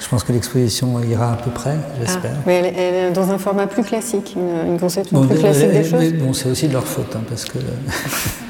je 0.00 0.08
pense 0.08 0.22
que 0.22 0.32
l'exposition 0.32 1.02
ira 1.02 1.32
à 1.32 1.36
peu 1.36 1.50
près, 1.50 1.76
j'espère. 1.98 2.36
Ah, 2.36 2.42
mais 2.46 2.72
elle, 2.76 2.94
est 2.94 3.10
dans 3.10 3.30
un 3.32 3.38
format 3.38 3.66
plus 3.66 3.82
classique, 3.82 4.36
une, 4.36 4.78
conception 4.78 5.26
plus 5.26 5.38
classique 5.38 5.72
des 5.72 5.84
choses. 5.84 6.12
bon, 6.14 6.32
c'est 6.32 6.50
aussi 6.50 6.68
de 6.68 6.72
leur 6.72 6.86
faute, 6.86 7.16
hein, 7.16 7.24
parce 7.28 7.46
que 7.46 7.58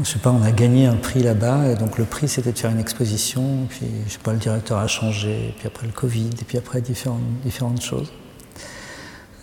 je 0.00 0.08
sais 0.08 0.18
pas, 0.18 0.30
on 0.30 0.42
a 0.42 0.52
gagné 0.52 0.86
un 0.86 0.96
prix 0.96 1.22
là-bas, 1.22 1.68
et 1.68 1.74
donc 1.74 1.98
le 1.98 2.04
prix 2.04 2.28
c'était 2.28 2.52
de 2.52 2.58
faire 2.58 2.70
une 2.70 2.80
exposition, 2.80 3.66
puis 3.68 3.86
je 4.06 4.12
sais 4.12 4.18
pas, 4.18 4.32
le 4.32 4.38
directeur 4.38 4.78
a 4.78 4.86
changé, 4.86 5.54
puis 5.58 5.66
après 5.66 5.86
le 5.86 5.92
Covid, 5.92 6.30
et 6.40 6.44
puis 6.44 6.56
après 6.56 6.80
différentes, 6.80 7.20
différentes 7.44 7.82
choses. 7.82 8.10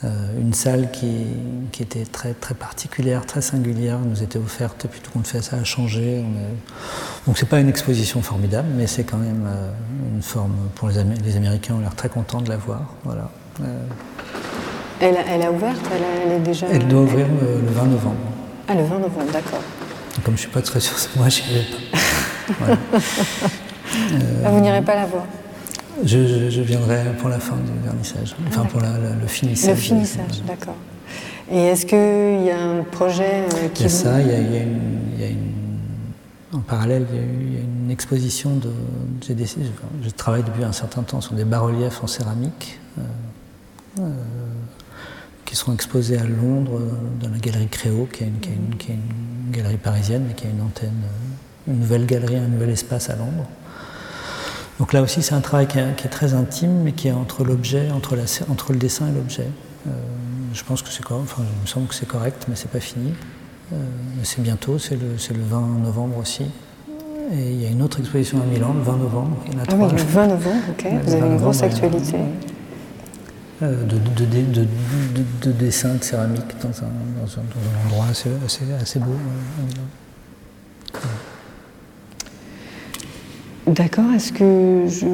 Euh, 0.06 0.08
une 0.40 0.54
salle 0.54 0.92
qui, 0.92 1.26
qui, 1.74 1.84
était 1.84 2.06
très, 2.06 2.34
très 2.34 2.56
particulière, 2.56 3.26
très 3.26 3.42
singulière, 3.42 4.00
nous 4.00 4.24
était 4.24 4.40
offerte, 4.40 4.86
et 4.86 4.88
puis 4.88 5.02
tout 5.02 5.12
compte 5.12 5.28
fait, 5.28 5.42
ça 5.42 5.58
a 5.58 5.64
changé. 5.66 6.24
On 6.26 6.40
est... 6.40 7.28
Donc 7.28 7.38
c'est 7.38 7.50
pas 7.50 7.60
une 7.60 7.68
exposition 7.68 8.22
formidable, 8.22 8.70
mais 8.78 8.88
c'est 8.88 9.04
quand 9.04 9.18
même 9.18 9.46
euh, 9.46 9.72
une 10.16 10.22
forme 10.22 10.56
pour 10.76 10.88
les, 10.88 11.04
les 11.04 11.36
Américains, 11.36 11.76
ont 11.76 11.80
l'air 11.80 11.96
très 11.96 12.08
contents 12.08 12.42
de 12.42 12.50
la 12.50 12.56
voir. 12.58 12.94
Voilà. 13.04 13.30
Euh... 13.62 13.78
Elle, 15.02 15.18
a, 15.18 15.22
elle, 15.28 15.42
a, 15.44 15.52
ouverte 15.52 15.82
elle, 15.94 16.32
est 16.32 16.40
déjà... 16.40 16.68
Elle 16.72 16.88
doit 16.88 17.02
ouvrir 17.02 17.28
le 17.28 17.70
20 17.70 17.86
novembre. 17.86 18.16
Ah, 18.70 18.76
le 18.76 18.84
20 18.84 19.00
novembre, 19.00 19.32
d'accord. 19.34 19.64
Comme 20.24 20.36
je 20.36 20.44
ne 20.44 20.48
suis 20.48 20.50
pas 20.50 20.62
très 20.62 20.80
sûr, 20.80 20.96
moi 21.16 21.30
je 21.30 21.42
n'irai 21.44 21.66
pas. 22.60 22.78
Ah, 24.46 24.52
vous 24.52 24.60
n'irez 24.60 24.82
pas 24.82 24.96
la 24.96 25.06
voir 25.06 25.26
je, 26.06 26.50
je, 26.50 26.62
viendrai 26.62 27.04
pour 27.18 27.28
la 27.28 27.40
fin 27.40 27.56
du 27.56 27.72
vernissage, 27.84 28.36
enfin 28.48 28.64
pour 28.66 28.80
la, 28.80 28.92
le 29.20 29.28
finissage. 29.28 29.72
Le 29.72 29.76
finissage, 29.76 30.44
d'accord. 30.48 30.76
Et 31.52 31.58
est-ce 31.58 31.86
qu'il 31.86 32.46
y 32.46 32.52
a 32.52 32.62
un 32.62 32.84
projet 32.84 33.46
qui. 33.50 33.64
Euh, 33.64 33.68
il 33.80 33.82
y 33.82 33.86
a 33.86 33.90
ça, 33.90 34.22
il 34.22 34.28
y 34.28 34.32
a, 34.32 34.40
il 34.40 34.54
y 34.54 34.58
a, 34.58 34.62
une, 34.62 34.80
il 35.16 35.22
y 35.22 35.24
a 35.24 35.28
une, 35.28 35.52
en 36.54 36.60
parallèle, 36.60 37.06
il 37.12 37.16
y, 37.16 37.20
a, 37.20 37.24
il 37.24 37.54
y 37.54 37.58
a 37.58 37.62
une 37.62 37.92
exposition 37.92 38.56
de. 38.56 38.72
Je, 39.28 39.34
je, 40.04 40.10
travaille 40.12 40.44
depuis 40.44 40.64
un 40.64 40.72
certain 40.72 41.02
temps 41.02 41.20
sur 41.20 41.34
des 41.34 41.46
bas-reliefs 41.46 42.04
en 42.04 42.08
céramique. 42.08 42.80
Euh, 42.98 43.02
euh, 44.00 44.10
qui 45.46 45.56
seront 45.56 45.74
exposés 45.74 46.20
à 46.20 46.26
Londres 46.26 46.80
euh, 46.80 47.24
dans 47.24 47.30
la 47.32 47.40
galerie 47.40 47.68
Créo, 47.68 48.08
qui 48.14 48.24
est 48.24 48.28
une, 48.28 48.40
qui 48.40 48.50
une, 48.50 48.76
qui 48.78 48.92
une 48.92 49.00
galerie 49.52 49.78
parisienne, 49.78 50.26
mais 50.28 50.34
qui 50.34 50.48
a 50.48 50.50
une 50.50 50.62
antenne, 50.62 50.90
euh, 51.04 51.72
une 51.72 51.80
nouvelle 51.80 52.06
galerie, 52.06 52.38
un 52.38 52.48
nouvel 52.48 52.70
espace 52.70 53.10
à 53.10 53.16
Londres. 53.16 53.46
Donc 54.80 54.94
là 54.94 55.02
aussi, 55.02 55.22
c'est 55.22 55.36
un 55.36 55.42
travail 55.42 55.68
qui 55.68 55.78
est, 55.78 55.96
qui 55.98 56.08
est, 56.08 56.10
très 56.10 56.34
intime, 56.34 56.84
mais 56.84 56.94
qui 56.94 57.10
est 57.10 57.12
entre 57.12 57.44
l'objet, 57.44 57.92
entre, 57.92 58.18
entre, 58.50 58.72
le 58.72 58.80
dessin 58.80 59.10
et 59.10 59.12
l'objet. 59.12 59.48
Euh, 59.88 59.92
je 60.54 60.64
pense 60.64 60.82
que 60.82 60.90
c'est 60.90 61.04
correct, 61.04 61.28
enfin, 61.32 61.44
il 61.44 61.62
me 61.62 61.68
semble 61.68 61.88
que 61.88 61.96
c'est 61.96 62.08
correct, 62.08 62.46
mais 62.48 62.56
c'est 62.56 62.72
pas 62.72 62.80
fini. 62.80 63.14
Euh, 63.74 63.76
c'est 64.24 64.42
bientôt, 64.42 64.80
c'est 64.80 64.96
le, 64.96 65.10
le, 65.10 65.44
20 65.44 65.62
novembre 65.84 66.18
aussi. 66.18 66.46
Et 67.32 67.52
il 67.52 67.62
y 67.62 67.66
a 67.66 67.70
une 67.70 67.82
autre 67.82 68.00
exposition 68.00 68.42
à 68.42 68.46
Milan, 68.46 68.74
le 68.74 68.82
20 68.82 68.98
novembre. 68.98 69.38
Il 69.46 69.54
y 69.54 69.56
en 69.58 69.60
a 69.60 69.64
ah 69.64 69.68
trois. 69.68 69.88
oui, 69.88 69.96
le 69.96 70.04
20 70.04 70.28
novembre, 70.28 70.64
ok. 70.72 70.88
Vous 71.04 71.14
avez 71.14 71.28
une 71.28 71.38
grosse 71.38 71.62
actualité. 71.62 72.18
Euh, 73.62 73.84
de, 73.84 73.98
de, 73.98 74.26
de, 74.26 74.66
de, 75.42 75.52
dessin 75.52 75.96
de 75.96 76.04
céramique 76.04 76.56
dans 76.62 76.70
un, 76.70 76.92
dans 77.20 77.28
un, 77.28 77.44
dans 77.44 77.60
un 77.60 77.86
endroit 77.88 78.06
assez, 78.10 78.30
assez, 78.46 78.64
assez 78.82 79.00
beau. 79.00 79.18
D'accord, 83.68 84.14
est-ce 84.16 84.32
que 84.32 84.86
je... 84.88 85.06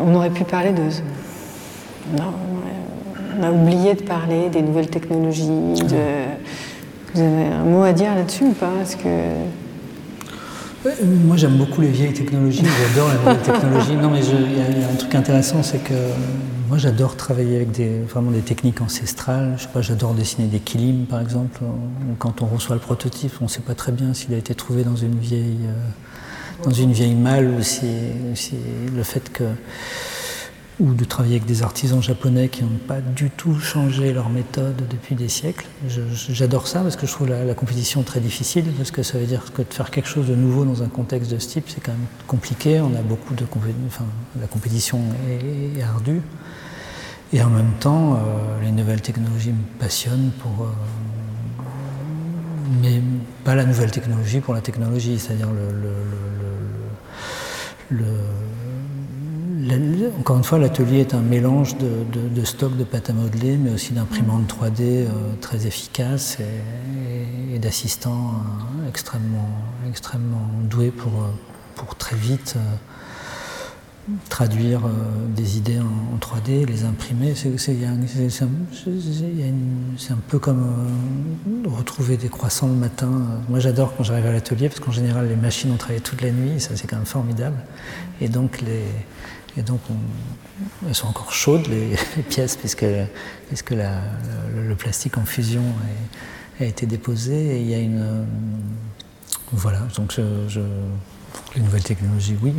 on 0.00 0.14
aurait 0.16 0.30
pu 0.30 0.42
parler 0.42 0.72
de... 0.72 0.82
Non, 2.18 2.32
on 3.38 3.42
a 3.44 3.52
oublié 3.52 3.94
de 3.94 4.02
parler 4.02 4.48
des 4.48 4.62
nouvelles 4.62 4.90
technologies. 4.90 5.46
De... 5.46 6.24
Vous 7.14 7.20
avez 7.20 7.46
un 7.46 7.64
mot 7.64 7.84
à 7.84 7.92
dire 7.92 8.16
là-dessus 8.16 8.46
ou 8.46 8.52
pas? 8.52 8.72
Est-ce 8.82 8.96
que... 8.96 9.34
Moi, 10.84 11.36
j'aime 11.36 11.56
beaucoup 11.56 11.82
les 11.82 11.88
vieilles 11.88 12.14
technologies, 12.14 12.62
j'adore 12.64 13.10
les 13.10 13.18
nouvelles 13.18 13.42
technologies. 13.42 13.96
Non, 13.96 14.10
mais 14.10 14.20
il 14.20 14.80
y, 14.80 14.82
a 14.82 14.88
un 14.88 14.94
truc 14.96 15.14
intéressant, 15.14 15.62
c'est 15.62 15.78
que 15.78 15.94
moi, 16.68 16.78
j'adore 16.78 17.16
travailler 17.16 17.56
avec 17.56 17.70
des, 17.70 18.00
vraiment 18.00 18.30
des 18.30 18.40
techniques 18.40 18.80
ancestrales. 18.80 19.54
Je 19.58 19.64
sais 19.64 19.68
pas, 19.68 19.82
j'adore 19.82 20.14
dessiner 20.14 20.46
des 20.46 20.60
kilims, 20.60 21.04
par 21.04 21.20
exemple. 21.20 21.60
Quand 22.18 22.40
on 22.40 22.46
reçoit 22.46 22.76
le 22.76 22.80
prototype, 22.80 23.32
on 23.42 23.44
ne 23.44 23.50
sait 23.50 23.60
pas 23.60 23.74
très 23.74 23.92
bien 23.92 24.14
s'il 24.14 24.32
a 24.32 24.38
été 24.38 24.54
trouvé 24.54 24.82
dans 24.82 24.96
une 24.96 25.18
vieille, 25.18 25.58
euh, 25.66 26.64
dans 26.64 26.72
une 26.72 26.92
vieille 26.92 27.14
malle 27.14 27.50
ou 27.50 27.62
si, 27.62 27.86
si 28.34 28.54
le 28.94 29.02
fait 29.02 29.30
que 29.30 29.44
ou 30.80 30.94
de 30.94 31.04
travailler 31.04 31.36
avec 31.36 31.46
des 31.46 31.62
artisans 31.62 32.02
japonais 32.02 32.48
qui 32.48 32.62
n'ont 32.62 32.78
pas 32.88 33.00
du 33.00 33.28
tout 33.30 33.60
changé 33.60 34.12
leur 34.14 34.30
méthode 34.30 34.82
depuis 34.88 35.14
des 35.14 35.28
siècles. 35.28 35.66
J'adore 36.30 36.66
ça 36.66 36.80
parce 36.80 36.96
que 36.96 37.06
je 37.06 37.12
trouve 37.12 37.28
la, 37.28 37.54
compétition 37.54 38.02
très 38.02 38.20
difficile, 38.20 38.64
parce 38.78 38.90
que 38.90 39.02
ça 39.02 39.18
veut 39.18 39.26
dire 39.26 39.52
que 39.52 39.60
de 39.60 39.72
faire 39.72 39.90
quelque 39.90 40.08
chose 40.08 40.26
de 40.26 40.34
nouveau 40.34 40.64
dans 40.64 40.82
un 40.82 40.88
contexte 40.88 41.30
de 41.30 41.38
ce 41.38 41.48
type, 41.48 41.64
c'est 41.68 41.82
quand 41.82 41.92
même 41.92 42.06
compliqué. 42.26 42.80
On 42.80 42.94
a 42.98 43.02
beaucoup 43.02 43.34
de 43.34 43.44
enfin, 43.86 44.06
la 44.40 44.46
compétition 44.46 45.00
est, 45.28 45.82
ardue. 45.82 46.22
Et 47.32 47.42
en 47.42 47.50
même 47.50 47.72
temps, 47.78 48.14
euh, 48.14 48.18
les 48.64 48.72
nouvelles 48.72 49.02
technologies 49.02 49.52
me 49.52 49.78
passionnent 49.78 50.30
pour. 50.40 50.64
Euh, 50.64 50.70
mais 52.82 53.02
pas 53.44 53.54
la 53.54 53.66
nouvelle 53.66 53.90
technologie 53.90 54.40
pour 54.40 54.54
la 54.54 54.62
technologie, 54.62 55.18
c'est-à-dire 55.18 55.48
le, 55.50 55.72
le 57.90 58.06
encore 60.18 60.36
une 60.36 60.44
fois, 60.44 60.58
l'atelier 60.58 61.00
est 61.00 61.14
un 61.14 61.20
mélange 61.20 61.76
de, 61.76 62.44
stock 62.44 62.76
de 62.76 62.84
pâte 62.84 63.10
à 63.10 63.12
modeler, 63.12 63.56
mais 63.56 63.70
aussi 63.70 63.92
d'imprimantes 63.92 64.52
3D 64.52 64.80
euh, 64.80 65.08
très 65.40 65.66
efficaces 65.66 66.38
et, 66.40 67.58
d'assistants 67.58 68.32
euh, 68.32 68.88
extrêmement, 68.88 69.50
extrêmement 69.88 70.48
doués 70.64 70.90
pour, 70.90 71.12
euh, 71.12 71.30
pour 71.76 71.94
très 71.94 72.16
vite 72.16 72.56
traduire 74.28 74.80
des 75.36 75.58
idées 75.58 75.78
en, 75.78 76.16
3D, 76.18 76.66
les 76.66 76.84
imprimer. 76.84 77.34
C'est 77.36 77.48
un, 80.12 80.18
peu 80.26 80.38
comme 80.40 80.66
retrouver 81.66 82.16
des 82.16 82.28
croissants 82.28 82.66
le 82.66 82.74
matin. 82.74 83.10
Moi 83.48 83.60
j'adore 83.60 83.94
quand 83.94 84.02
j'arrive 84.02 84.26
à 84.26 84.32
l'atelier 84.32 84.68
parce 84.68 84.80
qu'en 84.80 84.90
général 84.90 85.28
les 85.28 85.36
machines 85.36 85.70
ont 85.70 85.76
travaillé 85.76 86.00
toute 86.00 86.22
la 86.22 86.32
nuit, 86.32 86.58
ça 86.58 86.70
c'est 86.74 86.88
quand 86.88 86.96
même 86.96 87.04
formidable. 87.04 87.58
Et 88.20 88.28
donc 88.28 88.62
les, 88.62 88.82
et 89.56 89.62
donc, 89.62 89.80
elles 90.86 90.94
sont 90.94 91.08
encore 91.08 91.32
chaudes, 91.32 91.66
les, 91.68 91.96
pièces, 92.28 92.56
puisque, 92.56 92.86
puisque 93.48 93.70
le, 93.70 94.74
plastique 94.74 95.18
en 95.18 95.24
fusion 95.24 95.62
a, 96.60 96.64
été 96.64 96.86
déposé. 96.86 97.56
Et 97.56 97.60
il 97.60 97.70
y 97.70 97.74
a 97.74 97.78
une. 97.78 98.26
voilà, 99.52 99.80
donc 99.96 100.12
je, 100.16 100.60
les 101.54 101.62
nouvelles 101.62 101.82
technologies, 101.82 102.36
oui, 102.42 102.52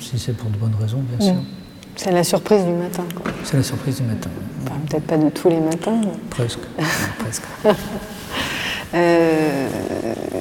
si, 0.00 0.18
c'est 0.18 0.36
pour 0.36 0.50
de 0.50 0.56
bonnes 0.56 0.76
raisons, 0.78 1.00
bien 1.00 1.26
sûr. 1.26 1.40
C'est 1.96 2.12
la 2.12 2.22
surprise 2.22 2.64
du 2.64 2.72
matin. 2.72 3.04
C'est 3.42 3.56
la 3.56 3.62
surprise 3.62 3.96
du 3.96 4.02
matin. 4.02 4.30
Peut-être 4.88 5.06
pas 5.06 5.16
de 5.16 5.30
tous 5.30 5.48
les 5.48 5.60
matins. 5.60 6.00
Presque. 6.30 6.60
presque. 7.18 7.42
Euh, 8.94 9.68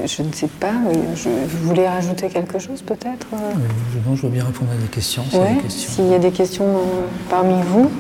je 0.06 0.22
ne 0.24 0.32
sais 0.32 0.48
pas, 0.48 0.72
je, 1.16 1.28
vous 1.28 1.68
voulez 1.68 1.88
rajouter 1.88 2.30
quelque 2.30 2.60
chose 2.60 2.82
peut-être 2.82 3.28
euh 3.34 3.38
je, 3.94 4.16
je 4.16 4.22
veux 4.22 4.30
bien 4.30 4.46
répondre 4.46 4.72
à 4.72 4.82
des 4.82 4.88
questions. 4.88 5.24
S'il 5.68 6.08
y 6.08 6.14
a 6.14 6.20
des 6.20 6.32
questions 6.32 6.66
parmi 7.30 7.62
vous. 7.64 7.92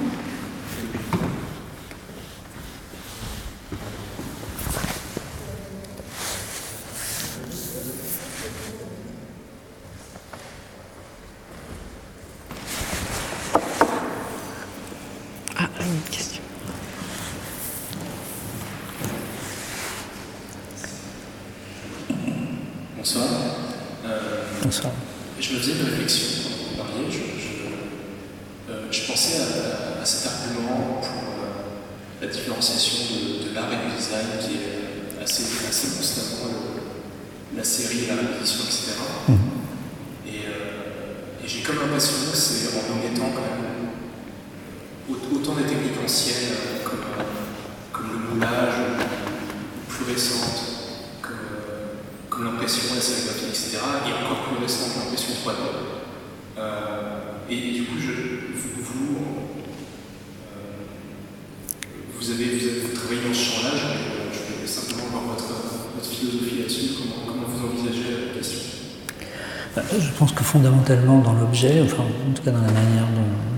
Fondamentalement 70.88 71.20
dans 71.20 71.34
l'objet, 71.34 71.82
enfin 71.84 72.04
en 72.04 72.34
tout 72.34 72.44
cas 72.44 72.52
dans 72.52 72.62
la 72.62 72.72
manière 72.72 73.08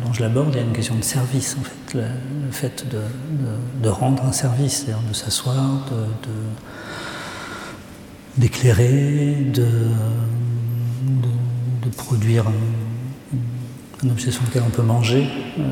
dont, 0.03 0.13
je 0.13 0.21
l'aborde, 0.21 0.49
il 0.53 0.57
y 0.57 0.59
a 0.59 0.65
une 0.65 0.73
question 0.73 0.95
de 0.95 1.03
service 1.03 1.55
en 1.59 1.63
fait, 1.63 1.99
le, 1.99 2.51
fait 2.51 2.85
de, 3.83 3.89
rendre 3.89 4.23
un 4.23 4.31
service, 4.31 4.77
c'est-à-dire 4.77 5.07
de 5.07 5.13
s'asseoir, 5.13 5.85
d'éclairer, 8.37 9.45
de, 9.53 9.67
produire 11.95 12.45
un, 12.47 14.09
objet 14.09 14.31
sur 14.31 14.43
lequel 14.45 14.63
on 14.65 14.69
peut 14.69 14.81
manger. 14.81 15.27
Euh, 15.59 15.63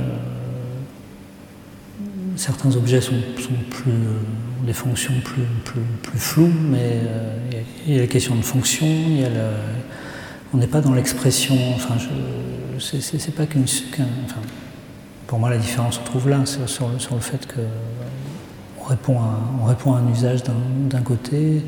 certains 2.35 2.75
objets 2.75 3.01
sont, 3.01 3.15
plus, 3.71 3.91
des 4.65 4.73
fonctions 4.73 5.13
plus, 5.23 5.43
plus, 6.03 6.19
floues, 6.19 6.53
mais 6.69 7.01
euh, 7.07 7.37
il 7.87 7.93
y 7.95 7.97
a 7.97 8.01
la 8.01 8.07
question 8.07 8.35
de 8.35 8.41
fonction, 8.41 8.85
il 8.85 9.21
y 9.21 9.25
a 9.25 9.29
la, 9.29 9.51
on 10.53 10.57
n'est 10.57 10.67
pas 10.67 10.81
dans 10.81 10.93
l'expression. 10.93 11.55
Enfin, 11.75 11.95
c'est 12.79 13.35
pas 13.35 13.45
qu'une. 13.45 13.63
enfin, 13.63 14.41
pour 15.27 15.39
moi, 15.39 15.49
la 15.49 15.57
différence 15.57 15.95
se 15.95 16.01
trouve 16.01 16.29
là, 16.29 16.45
sur, 16.45 16.69
sur, 16.69 17.15
le, 17.15 17.21
fait 17.21 17.45
que 17.45 17.59
on 18.79 18.83
répond 18.85 19.19
à, 19.19 19.39
on 19.61 19.65
répond 19.65 19.93
à 19.93 19.99
un 19.99 20.11
usage 20.11 20.43
d'un 20.43 21.01
côté, 21.01 21.63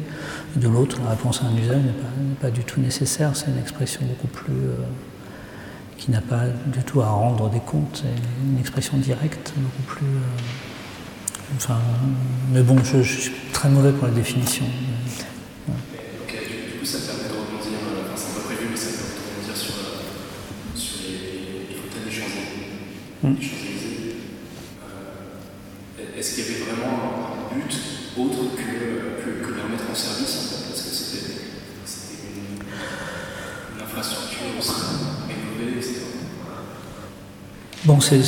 de 0.55 0.67
l'autre, 0.67 0.99
la 1.03 1.11
réponse 1.11 1.41
à 1.43 1.47
un 1.47 1.57
usage 1.57 1.81
n'est 1.83 2.35
pas, 2.39 2.51
du 2.51 2.63
tout 2.63 2.79
nécessaire. 2.79 3.35
C'est 3.35 3.47
une 3.47 3.59
expression 3.59 4.01
beaucoup 4.05 4.27
plus. 4.27 4.53
Euh, 4.53 4.75
qui 5.99 6.11
n'a 6.11 6.21
pas 6.21 6.45
du 6.65 6.81
tout 6.83 7.01
à 7.01 7.09
rendre 7.09 7.49
des 7.49 7.59
comptes. 7.59 8.03
C'est 8.03 8.47
une 8.49 8.59
expression 8.59 8.97
directe, 8.97 9.53
beaucoup 9.57 9.83
plus. 9.83 10.07
Euh, 10.07 11.57
enfin, 11.57 11.79
mais 12.51 12.63
bon, 12.63 12.77
je, 12.83 13.01
suis 13.01 13.31
très 13.51 13.69
mauvais 13.69 13.91
pour 13.91 14.07
la 14.07 14.13
définition. 14.13 14.65
Hmm. 23.29 23.35
Est-ce 26.17 26.35
qu'il 26.35 26.43
y 26.43 26.47
avait 26.47 26.63
vraiment 26.65 26.97
un 27.51 27.55
but 27.55 27.71
autre 28.17 28.55
que, 28.55 29.23
que, 29.23 29.45
que 29.45 29.55
les 29.55 29.61
remettre 29.61 29.89
en 29.91 29.95
service 29.95 30.65
Parce 30.67 30.81
que 30.81 30.89
c'était 30.89 31.43
une, 32.35 32.57
une, 33.77 33.83
infrastructure 33.83 34.47
aussi 34.57 34.81
rénovée, 35.27 35.77
etc. 35.77 36.01
Bon, 37.85 37.99
c'est. 37.99 38.19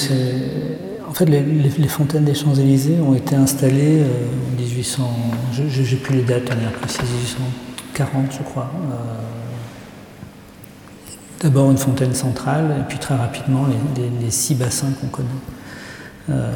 En 1.07 1.13
fait, 1.13 1.25
les, 1.25 1.41
les, 1.41 1.87
fontaines 1.89 2.23
des 2.23 2.35
Champs-Élysées 2.35 2.99
ont 3.01 3.13
été 3.13 3.35
installées 3.35 3.99
euh, 3.99 4.53
en 4.53 4.55
1800. 4.57 5.03
Je 5.51 5.63
n'ai 5.63 5.99
plus 5.99 6.15
les 6.15 6.21
dates, 6.21 6.49
on 6.49 6.53
est 6.53 6.71
précises, 6.71 7.01
1840, 7.01 8.31
je 8.31 8.43
crois. 8.43 8.71
Euh, 8.89 9.40
D'abord 11.41 11.71
une 11.71 11.77
fontaine 11.77 12.13
centrale, 12.13 12.65
et 12.79 12.83
puis 12.87 12.99
très 12.99 13.15
rapidement 13.15 13.65
les, 13.95 14.29
six 14.29 14.53
bassins 14.53 14.91
qu'on 14.99 15.07
connaît. 15.07 15.27
Euh, 16.29 16.51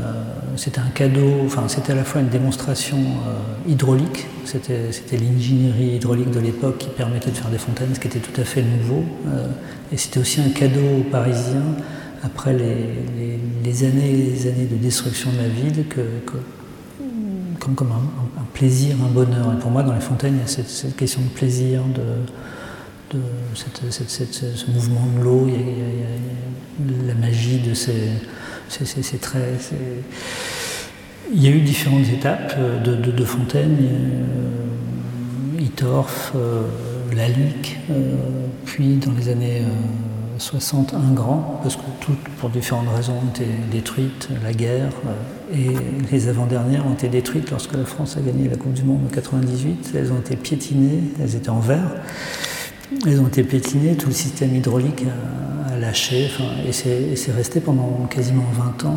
c'était 0.58 0.80
un 0.80 0.92
cadeau, 0.94 1.42
enfin 1.44 1.64
c'était 1.68 1.94
à 1.94 1.96
la 1.96 2.04
fois 2.04 2.22
une 2.22 2.30
démonstration 2.30 2.98
euh, 2.98 3.70
hydraulique, 3.72 4.28
c'était, 4.46 4.92
l'ingénierie 5.14 5.96
hydraulique 5.96 6.30
de 6.30 6.40
l'époque 6.40 6.78
qui 6.78 6.90
permettait 6.90 7.32
de 7.32 7.36
faire 7.36 7.50
des 7.50 7.58
fontaines, 7.58 7.96
ce 7.96 8.00
qui 8.00 8.08
était 8.08 8.20
tout 8.20 8.40
à 8.40 8.44
fait 8.44 8.62
nouveau, 8.62 9.04
euh, 9.28 9.48
et 9.92 9.98
c'était 9.98 10.20
aussi 10.20 10.40
un 10.40 10.50
cadeau 10.50 11.00
aux 11.00 11.10
Parisiens 11.10 11.66
après 12.24 12.54
les, 12.54 13.84
années 13.84 14.12
les 14.12 14.48
années 14.48 14.68
de 14.70 14.76
destruction 14.76 15.32
de 15.32 15.38
la 15.38 15.48
ville, 15.48 15.86
comme 17.60 17.92
un, 17.92 18.44
plaisir, 18.54 18.96
un 19.04 19.12
bonheur. 19.12 19.52
Et 19.52 19.60
pour 19.60 19.72
moi, 19.72 19.82
dans 19.82 19.94
les 19.94 20.00
fontaines, 20.00 20.36
il 20.36 20.42
y 20.42 20.44
a 20.44 20.48
cette, 20.48 20.70
cette 20.70 20.96
question 20.96 21.22
de 21.22 21.28
plaisir, 21.30 21.82
de, 21.86 22.02
ce 23.54 24.72
mouvement 24.72 25.08
de 25.18 25.24
l'eau, 25.24 25.48
la 27.08 27.14
magie 27.16 27.60
de 27.60 27.74
ces, 27.74 29.18
traits. 29.20 29.74
Il 31.34 31.44
y 31.44 31.48
a 31.48 31.52
eu 31.52 31.62
différentes 31.62 32.08
étapes 32.14 32.56
de, 32.84 32.96
de, 32.96 33.26
Fontaine, 33.26 33.78
euh, 33.82 35.62
Itorf, 35.62 36.34
euh, 36.36 36.64
Lalique, 37.16 37.78
euh, 37.90 38.16
puis 38.66 38.98
dans 38.98 39.12
les 39.14 39.30
années 39.30 39.64
61 40.38 41.00
grands, 41.14 41.60
parce 41.64 41.78
que 41.78 41.82
toutes, 42.02 42.30
pour 42.38 42.50
différentes 42.50 42.94
raisons, 42.96 43.14
ont 43.14 43.30
été 43.30 43.46
détruites, 43.72 44.30
la 44.44 44.54
guerre, 44.54 44.92
et 45.54 45.70
les 46.12 46.28
avant-dernières 46.28 46.86
ont 46.86 46.94
été 46.94 47.08
détruites 47.08 47.50
lorsque 47.50 47.74
la 47.74 47.86
France 47.86 48.18
a 48.18 48.22
gagné 48.22 48.48
la 48.50 48.58
Coupe 48.58 48.74
du 48.74 48.84
Monde 48.84 49.02
en 49.06 49.14
98. 49.14 49.94
Elles 49.96 50.12
ont 50.12 50.20
été 50.20 50.36
piétinées, 50.36 51.04
elles 51.22 51.36
étaient 51.36 51.50
en 51.50 51.60
verre. 51.60 51.90
Elles 53.06 53.20
ont 53.20 53.28
été 53.28 53.44
piétinées, 53.44 53.96
tout 53.96 54.08
le 54.08 54.14
système 54.14 54.56
hydraulique 54.56 55.04
a, 55.72 55.78
lâché, 55.78 56.30
et 56.66 56.72
c'est 56.72 57.32
resté 57.32 57.60
pendant 57.60 58.08
quasiment 58.10 58.46
20 58.54 58.86
ans. 58.86 58.96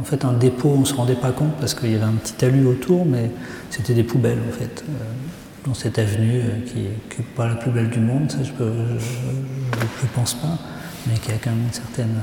en 0.00 0.02
fait, 0.02 0.24
un 0.24 0.32
dépôt, 0.32 0.72
on 0.74 0.80
ne 0.80 0.84
se 0.84 0.94
rendait 0.94 1.14
pas 1.14 1.30
compte 1.30 1.54
parce 1.60 1.74
qu'il 1.74 1.92
y 1.92 1.94
avait 1.94 2.04
un 2.04 2.14
petit 2.14 2.32
talus 2.32 2.66
autour, 2.66 3.06
mais 3.06 3.30
c'était 3.70 3.94
des 3.94 4.02
poubelles 4.02 4.40
en 4.48 4.52
fait 4.52 4.84
dans 5.68 5.74
cette 5.74 5.98
avenue 5.98 6.40
euh, 6.40 6.66
qui 6.66 6.80
n'est 6.80 7.26
pas 7.36 7.46
la 7.46 7.54
plus 7.54 7.70
belle 7.70 7.90
du 7.90 8.00
monde, 8.00 8.30
ça 8.30 8.38
je 8.42 8.52
ne 8.52 10.08
pense 10.14 10.34
pas, 10.34 10.58
mais 11.06 11.14
qui 11.18 11.30
a 11.30 11.34
quand 11.42 11.50
même 11.50 11.64
une 11.66 11.72
certaine... 11.72 12.14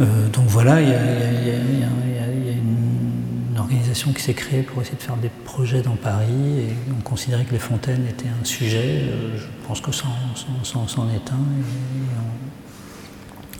Euh, 0.00 0.28
donc 0.32 0.46
voilà, 0.48 0.80
il 0.80 0.88
y, 0.88 0.92
a, 0.92 0.96
une 2.52 3.03
organisation 3.64 4.12
qui 4.12 4.22
s'est 4.22 4.34
créée 4.34 4.62
pour 4.62 4.80
essayer 4.80 4.96
de 4.96 5.02
faire 5.02 5.16
des 5.16 5.30
projets 5.44 5.82
dans 5.82 5.96
Paris, 5.96 6.60
et 6.60 6.74
on 6.96 7.02
considérait 7.02 7.44
que 7.44 7.52
les 7.52 7.58
fontaines 7.58 8.06
étaient 8.08 8.28
un 8.28 8.44
sujet, 8.44 9.02
euh, 9.02 9.36
je 9.36 9.66
pense 9.66 9.80
que 9.80 9.92
c'en 9.92 10.08
est 11.10 11.30
un, 11.30 11.44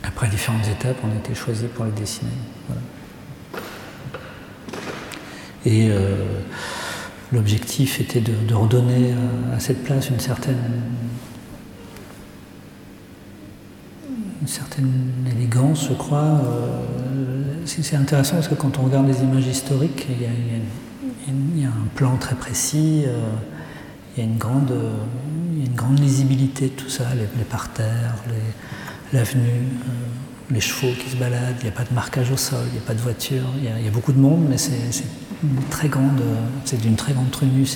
après 0.02 0.28
différentes 0.28 0.66
étapes, 0.68 0.96
on 1.02 1.10
a 1.10 1.16
été 1.16 1.34
choisi 1.34 1.66
pour 1.66 1.84
les 1.84 1.92
dessiner. 1.92 2.30
Et 5.66 5.90
L'objectif 7.34 8.00
était 8.00 8.20
de, 8.20 8.54
redonner 8.54 9.12
à, 9.52 9.58
cette 9.58 9.82
place 9.82 10.08
une 10.08 10.20
certaine, 10.20 10.56
une 14.40 14.48
certaine 14.48 14.92
élégance, 15.30 15.88
je 15.88 15.94
crois. 15.94 16.40
Euh, 16.44 17.62
c'est 17.64 17.96
intéressant 17.96 18.34
parce 18.34 18.48
que 18.48 18.54
quand 18.54 18.78
on 18.78 18.82
regarde 18.82 19.06
les 19.06 19.20
images 19.22 19.46
historiques, 19.46 20.06
il 20.10 21.60
y 21.60 21.64
a, 21.64 21.68
un 21.68 21.88
plan 21.94 22.16
très 22.16 22.34
précis, 22.34 23.04
euh, 23.06 23.20
il, 24.16 24.20
y 24.20 24.26
a 24.26 24.28
une 24.28 24.36
grande, 24.36 24.70
lisibilité 25.98 26.66
de 26.66 26.72
tout 26.72 26.90
ça, 26.90 27.04
les, 27.14 27.44
parterres, 27.44 28.16
l'avenue. 29.12 29.42
Euh, 29.42 29.90
les 30.50 30.60
chevaux 30.60 30.92
qui 31.02 31.08
se 31.08 31.16
baladent, 31.16 31.56
il 31.60 31.62
n'y 31.62 31.70
a 31.70 31.72
pas 31.72 31.84
de 31.84 31.94
marquage 31.94 32.30
au 32.30 32.36
sol, 32.36 32.58
il 32.66 32.72
n'y 32.72 32.78
a 32.78 32.82
pas 32.82 32.92
de 32.92 33.00
voiture, 33.00 33.46
il 33.56 33.64
y, 33.64 33.88
a, 33.88 33.90
beaucoup 33.90 34.12
de 34.12 34.18
monde, 34.18 34.46
mais 34.46 34.58
c'est 34.58 35.04
très 35.70 35.88
grande, 35.88 36.20
c'est 36.66 36.78
d'une 36.78 36.96
très 36.96 37.14
grande 37.14 37.30
tenue, 37.30 37.66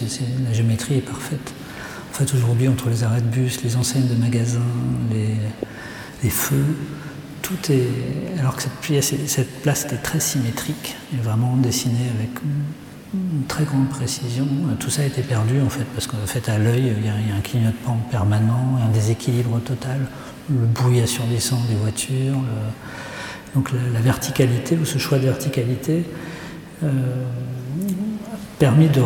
la 0.46 0.52
géométrie 0.52 0.98
est 0.98 1.00
parfaite. 1.00 1.54
En 2.10 2.14
fait, 2.14 2.34
aujourd'hui, 2.34 2.68
entre 2.68 2.90
les 2.90 3.04
arrêts 3.04 3.22
de 3.22 3.26
bus, 3.26 3.62
les 3.64 3.76
enseignes 3.76 4.06
de 4.06 4.14
magasins, 4.14 4.60
les, 5.10 5.34
feux, 6.30 6.64
tout 7.42 7.72
est. 7.72 8.38
Alors 8.38 8.56
que 8.56 8.62
cette, 8.62 9.28
cette 9.28 9.62
place 9.62 9.84
était 9.84 9.96
très 9.96 10.20
symétrique 10.20 10.96
et 11.14 11.22
vraiment 11.22 11.56
dessinée 11.56 12.10
avec 12.18 12.30
une 13.14 13.44
très 13.46 13.64
grande 13.64 13.88
précision. 13.88 14.46
Tout 14.78 14.90
ça 14.90 15.02
a 15.02 15.04
été 15.04 15.22
perdu 15.22 15.60
en 15.60 15.70
fait, 15.70 15.84
parce 15.94 16.06
qu'en 16.06 16.26
fait, 16.26 16.48
à 16.48 16.58
l'œil, 16.58 16.92
il, 16.96 17.06
y, 17.06 17.08
a 17.08 17.36
un 17.36 17.40
clignotement 17.40 17.98
permanent, 18.10 18.78
un 18.84 18.92
déséquilibre 18.92 19.60
total, 19.60 20.00
le 20.50 20.66
bruit 20.66 21.00
assourdissant 21.00 21.60
des 21.68 21.76
voitures. 21.76 22.36
Donc 23.54 23.70
la, 23.72 24.00
verticalité, 24.00 24.76
ou 24.76 24.84
ce 24.84 24.98
choix 24.98 25.18
de 25.18 25.24
verticalité, 25.24 26.04
euh, 26.84 26.88
permis 28.58 28.88
de, 28.88 29.00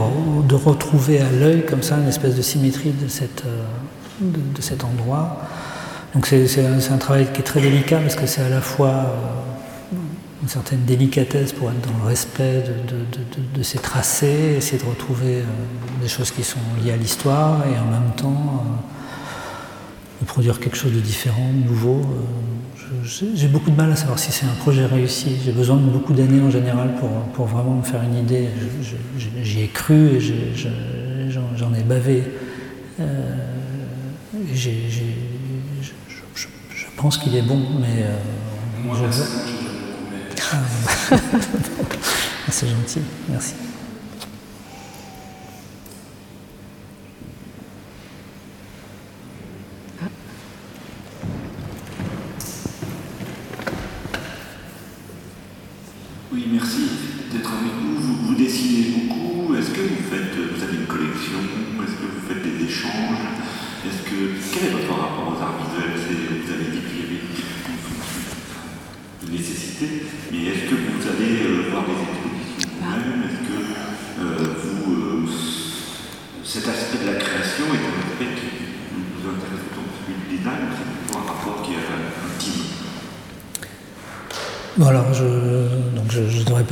retrouver 0.55 1.21
à 1.21 1.31
l'œil 1.31 1.65
comme 1.65 1.83
ça 1.83 1.97
une 1.97 2.09
espèce 2.09 2.35
de 2.35 2.43
symétrie 2.43 2.91
de, 2.91 3.07
euh, 3.07 3.63
de, 4.21 4.61
cet 4.63 4.85
endroit. 4.85 5.43
Donc 6.15 6.27
c'est 6.27 6.67
un, 6.67 6.99
travail 6.99 7.27
qui 7.33 7.41
est 7.41 7.45
très 7.45 7.61
délicat 7.61 7.99
parce 7.99 8.17
que 8.17 8.27
c'est 8.27 8.43
à 8.43 8.51
la 8.51 8.61
fois 8.61 8.89
euh, 8.89 9.97
une 10.43 10.49
certaine 10.49 10.85
délicatesse 10.85 11.53
pour 11.53 11.71
être 11.71 11.81
dans 11.81 11.99
le 12.03 12.09
respect 12.09 12.65
de, 13.55 13.63
ces 13.63 13.79
tracés, 13.79 14.57
essayer 14.59 14.83
de 14.83 14.89
retrouver 14.89 15.37
euh, 15.39 15.45
des 16.03 16.09
choses 16.09 16.31
qui 16.31 16.43
sont 16.43 16.61
liées 16.83 16.93
à 16.93 16.97
l'histoire 16.97 17.65
et 17.67 17.79
en 17.79 17.91
même 17.91 18.13
temps 18.17 18.65
de 20.21 20.27
produire 20.27 20.61
quelque 20.61 20.77
chose 20.77 20.93
de 20.93 21.01
différent, 21.01 21.49
de 21.53 21.69
nouveau. 21.69 22.03
J'ai 23.05 23.49
beaucoup 23.49 23.71
de 23.71 23.77
mal 23.77 23.91
à 23.91 23.97
savoir 23.97 24.19
si 24.19 24.31
c'est 24.33 24.47
un 24.47 24.55
projet 24.61 24.85
réussi. 24.85 25.37
J'ai 25.45 25.53
besoin 25.53 25.77
de 25.77 25.89
beaucoup 25.89 26.13
d'années 26.13 26.41
en 26.41 26.51
général 26.51 26.95
pour, 27.01 27.09
pour, 27.35 27.47
vraiment 27.47 27.77
me 27.77 27.83
faire 27.83 28.03
une 28.03 28.19
idée. 28.19 28.49
J'y 29.43 29.63
ai 29.63 29.69
cru 29.69 30.17
et 30.17 30.21
j'en 30.21 31.75
ai, 31.75 31.83
bavé. 31.83 32.23
Euh, 33.01 33.35
je, 34.55 34.71
pense 37.03 37.19
qu'il 37.19 37.35
est 37.35 37.43
bon, 37.43 37.61
mais. 37.81 38.05
Euh, 38.05 38.17
Moi, 38.85 38.97
je... 38.97 39.03
Ah, 42.45 42.51
c'est 42.51 42.69
gentil, 42.69 43.01
merci. 43.29 43.55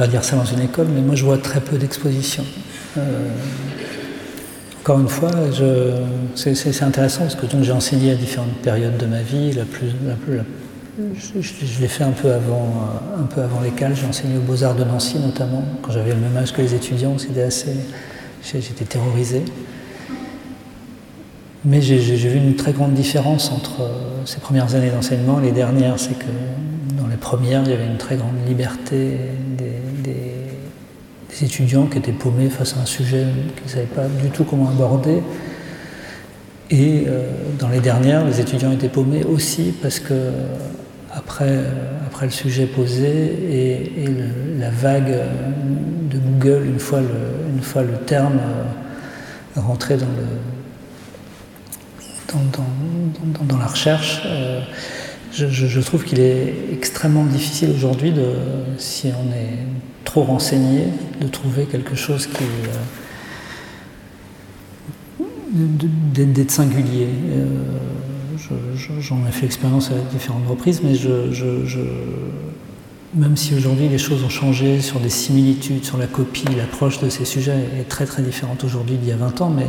Dire 0.06 0.24
ça 0.24 0.36
dans 0.36 0.44
une 0.44 0.60
école, 0.60 0.86
mais 0.94 1.00
moi 1.00 1.14
je 1.14 1.24
vois 1.24 1.38
très 1.38 1.60
peu 1.60 1.76
d'expositions. 1.76 2.44
Euh, 2.98 3.00
encore 4.80 5.00
une 5.00 5.08
fois, 5.08 5.30
c'est 6.34 6.82
intéressant 6.82 7.20
parce 7.20 7.34
que 7.34 7.46
j'ai 7.60 7.72
enseigné 7.72 8.12
à 8.12 8.14
différentes 8.14 8.56
périodes 8.62 8.96
de 8.96 9.06
ma 9.06 9.20
vie. 9.20 9.52
La 9.52 9.64
plus, 9.64 9.90
je, 10.98 11.80
l'ai 11.80 11.88
fait 11.88 12.04
un 12.04 12.12
peu 12.12 12.32
avant, 12.32 12.72
un 13.18 13.24
peu 13.24 13.42
avant 13.42 13.60
l'école. 13.60 13.94
J'ai 13.94 14.06
enseigné 14.06 14.38
aux 14.38 14.40
Beaux-Arts 14.40 14.76
de 14.76 14.84
Nancy 14.84 15.18
notamment, 15.18 15.62
quand 15.82 15.92
j'avais 15.92 16.14
le 16.14 16.20
même 16.20 16.36
âge 16.36 16.52
que 16.52 16.62
les 16.62 16.74
étudiants. 16.74 17.18
C'était 17.18 17.42
assez, 17.42 17.76
j'étais 18.42 18.86
terrorisé. 18.86 19.42
Mais 21.66 21.82
j'ai 21.82 21.98
vu 21.98 22.38
une 22.38 22.56
très 22.56 22.72
grande 22.72 22.94
différence 22.94 23.52
entre 23.52 23.82
euh, 23.82 23.88
ces 24.24 24.40
premières 24.40 24.74
années 24.74 24.90
d'enseignement 24.90 25.40
et 25.40 25.44
les 25.44 25.52
dernières. 25.52 25.98
C'est 25.98 26.18
que 26.18 26.24
dans 26.98 27.06
les 27.06 27.18
premières, 27.18 27.64
il 27.64 27.70
y 27.70 27.74
avait 27.74 27.86
une 27.86 27.98
très 27.98 28.16
grande 28.16 28.36
liberté 28.48 29.18
étudiants 31.44 31.86
qui 31.86 31.98
étaient 31.98 32.12
paumés 32.12 32.48
face 32.48 32.76
à 32.76 32.80
un 32.80 32.86
sujet 32.86 33.26
qu'ils 33.56 33.64
ne 33.64 33.68
savaient 33.68 33.86
pas 33.86 34.06
du 34.06 34.30
tout 34.30 34.44
comment 34.44 34.68
aborder. 34.68 35.22
Et 36.70 37.04
euh, 37.08 37.30
dans 37.58 37.68
les 37.68 37.80
dernières, 37.80 38.24
les 38.24 38.40
étudiants 38.40 38.70
étaient 38.70 38.88
paumés 38.88 39.24
aussi 39.24 39.74
parce 39.82 39.98
que 39.98 40.30
après, 41.12 41.64
après 42.06 42.26
le 42.26 42.32
sujet 42.32 42.66
posé 42.66 43.08
et, 43.08 44.06
la 44.58 44.70
vague 44.70 45.18
de 46.10 46.18
Google, 46.18 46.66
une 46.66 46.78
fois 46.78 47.00
le, 47.00 47.54
une 47.56 47.62
fois 47.62 47.82
le 47.82 47.94
terme 48.06 48.38
euh, 48.38 49.60
rentré 49.60 49.96
dans, 49.96 50.06
le, 50.06 50.26
dans, 53.48 53.58
la 53.58 53.66
recherche, 53.66 54.22
euh, 54.26 54.60
je, 55.32 55.80
trouve 55.80 56.04
qu'il 56.04 56.20
est 56.20 56.54
extrêmement 56.72 57.24
difficile 57.24 57.70
aujourd'hui, 57.74 58.12
si 58.78 59.08
on 59.08 59.32
est 59.32 59.58
trop 60.04 60.22
renseigné, 60.22 60.84
de 61.20 61.28
trouver 61.28 61.66
quelque 61.66 61.94
chose 61.94 62.26
qui 62.26 62.42
euh, 62.42 62.76
d'être 65.54 66.50
singulier. 66.50 67.08
Euh, 67.30 67.46
j'en 69.00 69.26
ai 69.26 69.30
fait 69.30 69.42
l'expérience 69.42 69.90
à 69.90 69.94
différentes 70.12 70.46
reprises, 70.48 70.80
mais 70.82 70.94
je, 70.94 71.78
même 73.14 73.36
si 73.36 73.54
aujourd'hui 73.54 73.88
les 73.88 73.98
choses 73.98 74.24
ont 74.24 74.28
changé 74.28 74.80
sur 74.80 75.00
des 75.00 75.10
similitudes, 75.10 75.84
sur 75.84 75.98
la 75.98 76.06
copie, 76.06 76.46
l'approche 76.56 77.00
de 77.00 77.08
ces 77.08 77.24
sujets 77.24 77.58
est 77.78 77.88
très 77.88 78.06
très 78.06 78.22
différente 78.22 78.64
aujourd'hui 78.64 78.96
d'il 78.96 79.08
y 79.08 79.12
a 79.12 79.16
20 79.16 79.40
ans, 79.40 79.50
mais 79.50 79.66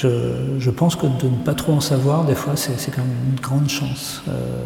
je, 0.00 0.70
pense 0.70 0.96
que 0.96 1.06
de 1.06 1.28
ne 1.28 1.36
pas 1.44 1.54
trop 1.54 1.72
en 1.72 1.80
savoir, 1.80 2.24
des 2.24 2.34
fois, 2.34 2.54
c'est 2.56 2.90
quand 2.90 3.02
même 3.02 3.32
une 3.32 3.40
grande 3.40 3.68
chance. 3.68 4.22
Euh, 4.28 4.62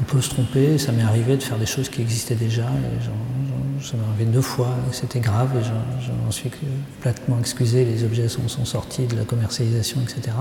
on 0.00 0.04
peut 0.04 0.20
se 0.20 0.30
tromper, 0.30 0.78
ça 0.78 0.92
m'est 0.92 1.02
arrivé 1.02 1.36
de 1.36 1.42
faire 1.42 1.58
des 1.58 1.66
choses 1.66 1.88
qui 1.88 2.00
existaient 2.00 2.36
déjà, 2.36 2.66
ça 3.82 3.96
m'est 3.96 4.04
arrivé 4.14 4.24
deux 4.26 4.40
fois, 4.40 4.70
c'était 4.92 5.20
grave 5.20 5.50
et 5.60 5.64
j'en 5.64 6.30
suis 6.30 6.50
platement 7.00 7.38
excusé, 7.40 7.84
les 7.84 8.04
objets 8.04 8.28
sont, 8.28 8.64
sortis 8.64 9.06
de 9.06 9.16
la 9.16 9.24
commercialisation, 9.24 10.00
etc. 10.00 10.36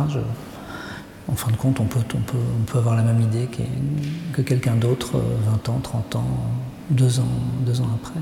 en 1.28 1.36
fin 1.36 1.52
de 1.52 1.58
compte, 1.58 1.80
on 1.80 1.86
peut, 1.86 2.78
avoir 2.78 2.96
la 2.96 3.04
même 3.04 3.22
idée 3.22 3.50
que 4.34 4.42
quelqu'un 4.42 4.76
d'autre 4.76 5.20
20 5.66 5.70
ans, 5.70 5.80
30 5.82 6.16
ans, 6.18 6.28
deux 6.92 7.20
ans, 7.20 7.28
deux 7.66 7.82
ans 7.82 7.90
après. 7.96 8.20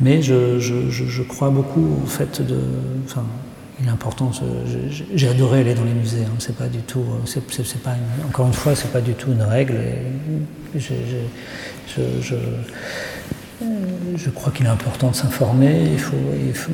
Mais 0.00 0.22
je, 0.22 1.22
crois 1.22 1.50
beaucoup 1.50 2.02
au 2.02 2.06
fait 2.06 2.40
de. 2.42 2.58
Important. 3.88 4.30
J'ai 5.14 5.28
adoré 5.28 5.60
aller 5.60 5.74
dans 5.74 5.84
les 5.84 5.92
musées. 5.92 6.24
Hein, 6.24 6.34
c'est 6.38 6.56
pas 6.56 6.68
du 6.68 6.80
tout. 6.80 7.04
C'est, 7.24 7.42
pas 7.82 7.96
encore 8.26 8.46
une 8.46 8.52
fois, 8.52 8.74
c'est 8.74 8.92
pas 8.92 9.00
du 9.00 9.14
tout 9.14 9.32
une 9.32 9.42
règle. 9.42 9.76
je, 14.16 14.30
crois 14.30 14.52
qu'il 14.52 14.66
est 14.66 14.70
important 14.70 15.10
de 15.10 15.16
s'informer, 15.16 15.92
il 15.92 15.98
faut, 15.98 16.16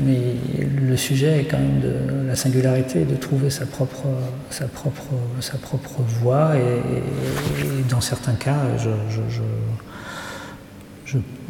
mais 0.05 0.37
le 0.81 0.97
sujet 0.97 1.41
est 1.41 1.45
quand 1.45 1.59
même 1.59 1.81
de 1.81 2.27
la 2.27 2.37
singularité, 2.37 3.05
de 3.05 3.17
trouver 3.17 3.51
sa 3.51 3.67
propre, 3.67 4.07
sa 4.51 4.67
propre, 4.67 5.05
sa 5.41 5.59
propre 5.59 6.03
voie. 6.21 6.57
Et, 6.57 7.83
dans 7.89 8.01
certains 8.01 8.35
cas, 8.35 8.59
je, 8.79 8.91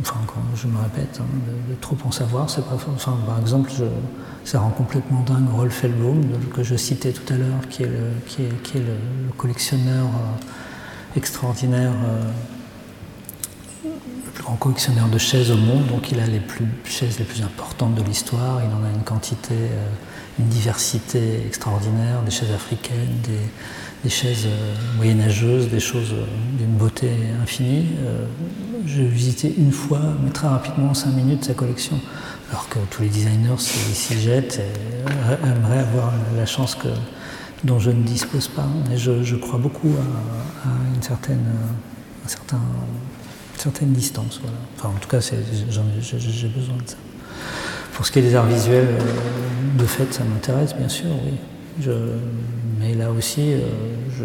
enfin, 0.00 0.20
je 0.54 0.66
me 0.66 0.78
répète, 0.78 1.20
hein, 1.20 1.24
de, 1.68 1.74
trop 1.80 1.96
en 2.04 2.10
savoir, 2.10 2.50
c'est 2.50 2.64
pas. 2.64 2.74
Enfin, 2.74 3.16
par 3.26 3.40
exemple, 3.40 3.70
ça 4.44 4.60
rend 4.60 4.70
complètement 4.70 5.22
dingue 5.22 5.48
Rolf 5.50 5.84
Hellblum, 5.84 6.22
que 6.54 6.62
je 6.62 6.76
citais 6.76 7.12
tout 7.12 7.32
à 7.32 7.36
l'heure, 7.36 7.68
qui 7.68 7.82
est 7.82 7.86
le, 7.86 9.32
collectionneur 9.36 10.06
euh, 10.06 11.16
extraordinaire. 11.16 11.92
Euh, 12.04 12.30
le 13.84 14.30
plus 14.32 14.42
grand 14.42 14.56
collectionneur 14.56 15.08
de 15.08 15.18
chaises 15.18 15.50
au 15.50 15.56
monde, 15.56 15.86
donc 15.86 16.12
il 16.12 16.20
a 16.20 16.26
les 16.26 16.40
plus, 16.40 16.66
chaises 16.84 17.18
les 17.18 17.24
plus 17.24 17.42
importantes 17.42 17.94
de 17.94 18.02
l'histoire, 18.02 18.60
il 18.62 18.68
en 18.74 18.84
a 18.84 18.90
une 18.94 19.02
quantité, 19.02 19.54
euh, 19.54 19.88
une 20.38 20.48
diversité 20.48 21.42
extraordinaire, 21.46 22.22
des 22.22 22.30
chaises 22.30 22.52
africaines, 22.52 23.20
des, 23.24 23.40
chaises 24.08 24.46
euh, 24.46 24.74
moyenâgeuses, 24.96 25.68
des 25.68 25.80
choses 25.80 26.12
euh, 26.12 26.24
d'une 26.58 26.76
beauté 26.76 27.10
infinie. 27.42 27.86
J'ai 28.86 29.06
visité 29.06 29.52
une 29.58 29.72
fois, 29.72 30.00
mais 30.22 30.30
très 30.30 30.46
rapidement, 30.46 30.90
en 30.90 30.94
cinq 30.94 31.12
minutes, 31.12 31.44
sa 31.44 31.54
collection, 31.54 31.98
alors 32.50 32.68
que 32.68 32.78
tous 32.90 33.02
les 33.02 33.08
designers 33.08 33.58
s'y 33.58 34.20
jettent 34.20 34.60
et 34.60 35.46
aimeraient 35.46 35.80
avoir 35.80 36.12
la 36.36 36.46
chance 36.46 36.76
que, 36.76 36.88
dont 37.64 37.80
je 37.80 37.90
ne 37.90 38.02
dispose 38.04 38.46
pas. 38.46 38.66
Je, 38.94 39.34
crois 39.34 39.58
beaucoup 39.58 39.92
à, 40.64 40.68
une 40.94 41.02
certaine, 41.02 41.44
certain 42.26 42.58
distance. 43.86 44.40
Enfin, 44.76 44.90
en 44.90 45.00
tout 45.00 45.08
cas, 45.08 45.18
j'ai 45.20 46.48
besoin 46.48 46.76
de 46.76 46.88
ça. 46.88 46.96
Pour 47.96 48.04
ce 48.04 48.12
qui 48.12 48.18
est 48.18 48.22
des 48.22 48.34
arts 48.34 48.46
visuels, 48.46 48.88
euh, 48.90 49.78
de 49.78 49.86
fait, 49.86 50.12
ça 50.12 50.22
m'intéresse, 50.22 50.74
bien 50.76 50.88
sûr, 50.88 51.08
oui. 51.24 51.32
Je, 51.80 51.90
mais 52.78 52.94
là 52.94 53.10
aussi, 53.10 53.52
euh, 53.52 53.60
je, 54.16 54.24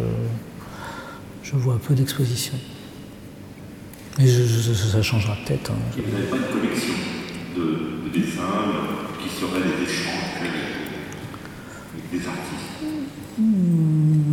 je, 1.44 1.56
vois 1.56 1.80
peu 1.80 1.94
d'expositions. 1.94 2.58
Mais 4.18 4.28
ça 4.28 5.02
changera 5.02 5.36
peut-être. 5.46 5.72
Hein. 5.72 5.76
vous 5.96 6.12
n'avez 6.12 6.28
pas 6.28 6.38
de 6.38 6.54
collection 6.54 6.94
de, 7.56 8.10
dessins 8.14 8.42
qui 9.22 9.30
seraient 9.30 9.60
des 9.60 9.84
échanges 9.84 10.42
avec 10.42 12.12
des 12.12 12.28
artistes 12.28 12.72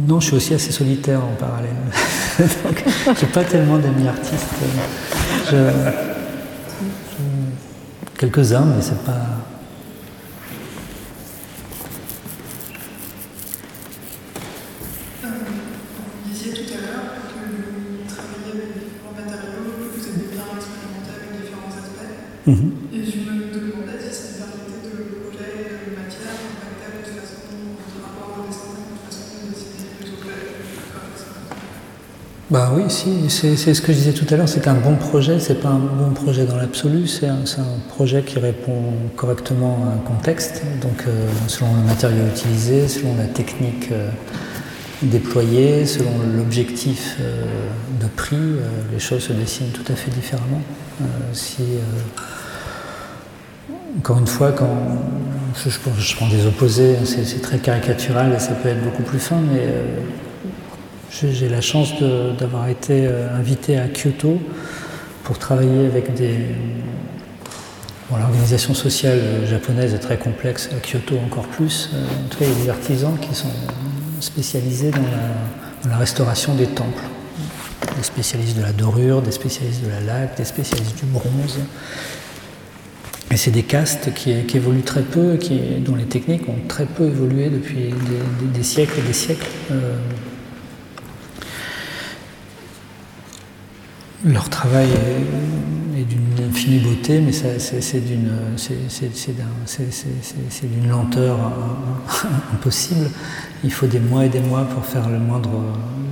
non, 0.09 0.21
je 0.21 0.27
suis 0.27 0.37
aussi 0.37 0.55
assez 0.55 0.73
solitaire 0.73 1.23
en 1.23 1.35
parallèle. 1.35 1.71
Donc, 2.65 2.85
j'ai 3.21 3.27
pas 3.27 3.45
tellement 3.45 3.79
d'amis 3.79 4.09
artistes. 4.09 4.55
Quelques-uns, 8.19 8.65
mais 8.65 8.83
c'est 8.83 9.05
pas. 9.05 9.13
Vous 15.23 15.29
disiez 16.29 16.53
tout 16.53 16.73
à 16.75 16.81
l'heure 16.81 17.15
que 17.29 17.39
vous 17.47 18.03
travaillez 18.09 18.59
avec 18.59 18.75
différents 18.75 19.15
matériaux, 19.15 19.71
que 19.79 20.01
vous 20.01 20.09
êtes 20.09 20.35
bien 20.35 20.51
expérimenté 20.57 21.11
avec 21.15 21.31
différents 21.41 21.71
aspects. 22.49 22.63
Mhm. 22.63 22.89
Bah 32.51 32.73
oui, 32.75 32.85
si, 32.89 33.29
c'est 33.29 33.75
ce 33.75 33.83
que 33.83 33.93
je 33.93 33.99
disais 33.99 34.13
tout 34.15 34.25
à 34.33 34.39
l'heure, 34.39 34.49
c'est 34.49 34.63
qu'un 34.63 34.73
bon 34.73 34.97
projet, 34.97 35.39
c'est 35.39 35.61
pas 35.61 35.69
un 35.69 35.79
bon 35.79 36.15
projet 36.15 36.47
dans 36.47 36.57
l'absolu, 36.57 37.07
c'est 37.07 37.27
un, 37.27 37.45
projet 37.91 38.23
qui 38.23 38.39
répond 38.39 38.85
correctement 39.17 39.85
à 39.85 39.97
un 39.97 39.99
contexte, 39.99 40.63
donc 40.81 41.05
euh, 41.07 41.29
selon 41.47 41.77
le 41.77 41.83
matériau 41.83 42.25
utilisé, 42.27 42.89
selon 42.89 43.15
la 43.19 43.27
technique 43.27 43.93
euh, 43.93 44.09
déployée, 45.03 45.85
selon 45.85 46.11
l'objectif 46.39 47.17
euh, 47.21 47.45
de 48.01 48.07
prix, 48.17 48.37
les 48.95 48.99
choses 48.99 49.25
se 49.25 49.35
dessinent 49.35 49.73
tout 49.73 49.93
à 49.93 49.95
fait 49.95 50.11
différemment. 50.11 50.63
si, 51.35 51.65
encore 53.97 54.19
une 54.19 54.27
fois, 54.27 54.53
quand 54.53 54.69
je, 55.57 56.17
prends 56.17 56.29
des 56.29 56.47
opposés, 56.47 56.97
hein, 56.97 57.05
c'est 57.05 57.41
très 57.41 57.59
caricatural 57.59 58.33
et 58.35 58.39
ça 58.39 58.53
peut 58.53 58.69
être 58.69 58.83
beaucoup 58.83 59.03
plus 59.03 59.19
fin, 59.19 59.41
mais 59.41 59.67
j'ai 61.11 61.49
la 61.49 61.61
chance 61.61 61.95
d'avoir 62.39 62.69
été 62.69 63.07
euh, 63.07 63.37
invité 63.37 63.79
à 63.79 63.89
Kyoto 63.89 64.39
pour 65.25 65.39
travailler 65.39 65.87
avec 65.87 66.15
des. 66.15 66.39
L'organisation 68.11 68.73
sociale 68.73 69.21
japonaise 69.47 69.93
est 69.93 69.99
très 69.99 70.17
complexe, 70.17 70.71
à 70.73 70.81
Kyoto 70.81 71.17
encore 71.27 71.47
plus. 71.47 71.91
Euh, 71.93 72.05
en 72.05 72.29
tout 72.29 72.39
cas, 72.39 72.47
il 72.47 72.51
y 72.51 72.61
a 72.61 72.65
des 72.65 72.71
artisans 72.71 73.19
qui 73.21 73.35
sont 73.35 73.51
spécialisés 74.21 74.91
dans 74.91 75.91
la, 75.91 75.97
restauration 75.99 76.55
des 76.55 76.67
temples. 76.67 77.03
Des 77.97 78.03
spécialistes 78.03 78.57
de 78.57 78.63
la 78.63 78.73
dorure, 78.73 79.21
des 79.21 79.31
spécialistes 79.31 79.85
de 79.85 79.91
la 79.91 80.01
laque, 80.01 80.37
des 80.37 80.45
spécialistes 80.45 80.97
du 80.97 81.05
bronze. 81.07 81.59
Et 83.31 83.37
c'est 83.37 83.51
des 83.51 83.63
castes 83.63 84.15
qui, 84.15 84.31
évoluent 84.33 84.83
très 84.83 85.03
peu, 85.03 85.39
dont 85.81 85.97
les 85.97 86.07
techniques 86.07 86.49
ont 86.49 86.67
très 86.67 86.87
peu 86.87 87.05
évolué 87.05 87.51
depuis 87.51 87.93
des, 88.55 88.63
siècles 88.63 89.01
et 89.01 89.03
des 89.03 89.13
siècles. 89.13 89.47
Euh, 89.71 89.99
Leur 94.25 94.49
travail 94.49 94.89
est, 95.97 96.03
d'une 96.03 96.45
infinie 96.51 96.81
beauté, 96.81 97.21
mais 97.21 97.31
c'est 97.33 98.01
d'une 98.01 98.31
lenteur 100.89 101.39
impossible. 102.53 103.11
Il 103.63 103.73
faut 103.73 103.87
des 103.87 104.01
mois 104.01 104.25
et 104.25 104.29
des 104.29 104.41
mois 104.41 104.65
pour 104.65 104.85
faire 104.85 105.09
le 105.09 105.19
moindre, 105.19 105.51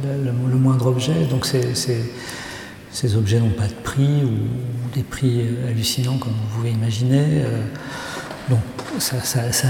le, 0.05 0.57
moindre 0.57 0.87
objet. 0.87 1.25
Donc 1.29 1.47
ces 2.97 3.15
objets 3.15 3.39
n'ont 3.39 3.51
pas 3.51 3.67
de 3.67 3.75
prix 3.85 4.25
ou 4.25 4.95
des 4.95 5.03
prix 5.03 5.47
hallucinants 5.69 6.17
comme 6.17 6.33
vous 6.33 6.57
pouvez 6.57 6.71
imaginer. 6.71 7.25
Euh, 7.45 7.63
donc 8.49 8.61
ça, 9.01 9.19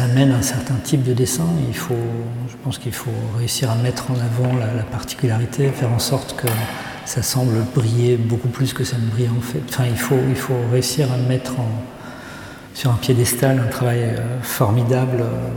amène 0.04 0.30
un 0.30 0.42
certain 0.42 0.76
type 0.76 1.02
de 1.02 1.12
dessin. 1.12 1.48
Il 1.66 1.74
faut, 1.74 1.94
je 2.48 2.54
pense 2.62 2.78
qu'il 2.78 2.92
faut 2.92 3.10
réussir 3.36 3.68
à 3.68 3.74
mettre 3.74 4.12
en 4.12 4.14
avant 4.14 4.56
la, 4.56 4.72
la 4.72 4.84
particularité, 4.84 5.68
faire 5.70 5.90
en 5.90 5.98
sorte 5.98 6.36
que 6.36 6.46
ça 7.04 7.20
semble 7.20 7.64
briller 7.74 8.16
beaucoup 8.16 8.46
plus 8.46 8.72
que 8.72 8.84
ça 8.84 8.96
ne 8.96 9.10
brille 9.10 9.30
en 9.36 9.40
fait. 9.40 9.62
Enfin, 9.70 9.86
il 9.90 9.98
faut, 9.98 10.20
il 10.28 10.36
faut 10.36 10.54
réussir 10.70 11.10
à 11.10 11.16
mettre 11.16 11.54
sur 12.74 12.92
un 12.92 12.96
piédestal 12.96 13.58
un 13.58 13.68
travail 13.68 14.04
euh, 14.04 14.40
formidable 14.42 15.22
euh, 15.22 15.50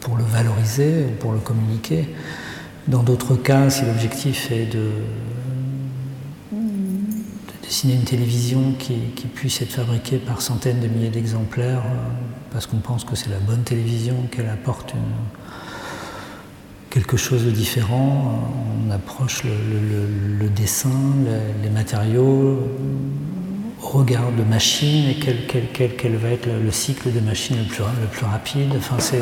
pour 0.00 0.16
le 0.16 0.24
valoriser, 0.24 1.04
pour 1.20 1.32
le 1.32 1.38
communiquer. 1.40 2.08
Dans 2.88 3.02
d'autres 3.02 3.34
cas, 3.34 3.68
si 3.68 3.84
l'objectif 3.84 4.50
est 4.50 4.72
de, 4.72 4.88
dessiner 7.64 7.94
une 7.94 8.04
télévision 8.04 8.72
qui, 8.78 8.94
puisse 9.34 9.60
être 9.62 9.72
fabriquée 9.72 10.18
par 10.18 10.42
centaines 10.42 10.80
de 10.80 10.86
milliers 10.86 11.08
d'exemplaires, 11.08 11.82
euh, 11.84 12.10
parce 12.52 12.66
qu'on 12.66 12.78
pense 12.78 13.04
que 13.04 13.16
c'est 13.16 13.30
la 13.30 13.38
bonne 13.38 13.62
télévision, 13.62 14.14
qu'elle 14.30 14.48
apporte 14.48 14.94
quelque 16.90 17.16
chose 17.16 17.44
de 17.44 17.50
différent. 17.50 18.52
On 18.86 18.90
approche 18.90 19.42
le, 19.44 20.48
dessin, 20.48 20.90
les, 21.62 21.70
matériaux 21.70 22.60
au 23.82 23.86
regard 23.86 24.30
de 24.30 24.44
machine 24.44 25.08
et 25.08 25.16
quel, 25.16 25.46
quel, 25.46 25.96
quel, 25.96 26.16
va 26.16 26.28
être 26.28 26.46
le, 26.46 26.70
cycle 26.70 27.12
de 27.12 27.20
machine 27.20 27.56
le 27.58 27.64
plus, 27.64 27.82
le 28.00 28.06
plus 28.06 28.24
rapide. 28.24 28.72
Enfin, 28.76 28.96
c'est, 29.00 29.20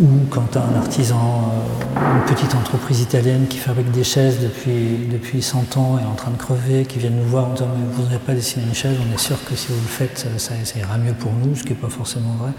ou 0.00 0.06
quand 0.30 0.56
un 0.56 0.76
artisan, 0.76 1.52
euh, 1.96 2.18
une 2.18 2.34
petite 2.34 2.54
entreprise 2.54 3.00
italienne 3.00 3.46
qui 3.48 3.58
fabrique 3.58 3.90
des 3.90 4.04
chaises 4.04 4.40
depuis, 4.40 5.06
depuis 5.10 5.42
100 5.42 5.76
ans 5.76 5.98
est 5.98 6.04
en 6.04 6.14
train 6.14 6.30
de 6.30 6.36
crever, 6.36 6.84
qui 6.84 6.98
vient 6.98 7.10
nous 7.10 7.24
voir 7.24 7.46
en 7.46 7.52
disant 7.54 7.68
mais 7.76 7.86
vous 7.92 8.02
n'avez 8.02 8.18
pas 8.18 8.34
dessiné 8.34 8.64
une 8.66 8.74
chaise, 8.74 8.96
on 9.00 9.14
est 9.14 9.18
sûr 9.18 9.36
que 9.44 9.54
si 9.54 9.68
vous 9.68 9.80
le 9.80 9.88
faites, 9.88 10.26
ça, 10.36 10.50
ça 10.64 10.78
ira 10.78 10.98
mieux 10.98 11.14
pour 11.14 11.32
nous, 11.32 11.54
ce 11.54 11.62
qui 11.62 11.70
n'est 11.70 11.76
pas 11.76 11.88
forcément 11.88 12.34
vrai 12.38 12.52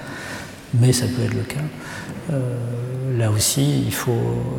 mais 0.74 0.92
ça 0.92 1.06
peut 1.08 1.24
être 1.24 1.34
le 1.34 1.44
cas. 1.44 1.60
Euh, 2.32 3.18
là 3.18 3.32
aussi, 3.32 3.84
il 3.86 3.94
faut 3.94 4.12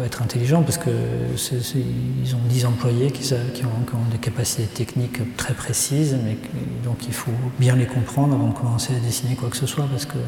être 0.04 0.22
intelligent 0.22 0.62
parce 0.62 0.78
que 0.78 0.90
ont 0.90 2.48
10 2.48 2.66
employés 2.66 3.10
qui, 3.10 3.34
ont, 3.34 4.10
des 4.10 4.18
capacités 4.18 4.64
techniques 4.64 5.36
très 5.36 5.54
précises, 5.54 6.16
mais 6.24 6.36
donc 6.84 7.06
il 7.06 7.12
faut 7.12 7.32
bien 7.58 7.76
les 7.76 7.86
comprendre 7.86 8.34
avant 8.34 8.48
de 8.48 8.54
commencer 8.54 8.94
à 8.94 9.00
dessiner 9.00 9.34
quoi 9.34 9.50
que 9.50 9.56
ce 9.56 9.66
soit 9.66 9.86
parce 9.90 10.06
que 10.06 10.18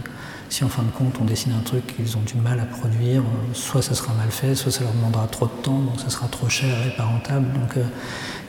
si 0.50 0.64
en 0.64 0.68
fin 0.68 0.82
de 0.82 0.90
compte 0.90 1.14
on 1.20 1.24
dessine 1.24 1.52
un 1.58 1.62
truc 1.62 1.86
qu'ils 1.96 2.16
ont 2.16 2.22
du 2.26 2.34
mal 2.34 2.58
à 2.58 2.64
produire, 2.64 3.22
soit 3.54 3.82
ça 3.82 3.94
sera 3.94 4.12
mal 4.14 4.30
fait, 4.30 4.54
soit 4.56 4.72
ça 4.72 4.82
leur 4.82 4.92
demandera 4.92 5.26
trop 5.28 5.46
de 5.46 5.62
temps, 5.62 5.78
donc 5.78 5.98
ça 6.00 6.10
sera 6.10 6.26
trop 6.26 6.48
cher 6.48 6.74
et 6.86 6.96
pas 6.96 7.04
rentable. 7.04 7.46
Donc 7.52 7.76
euh, 7.76 7.84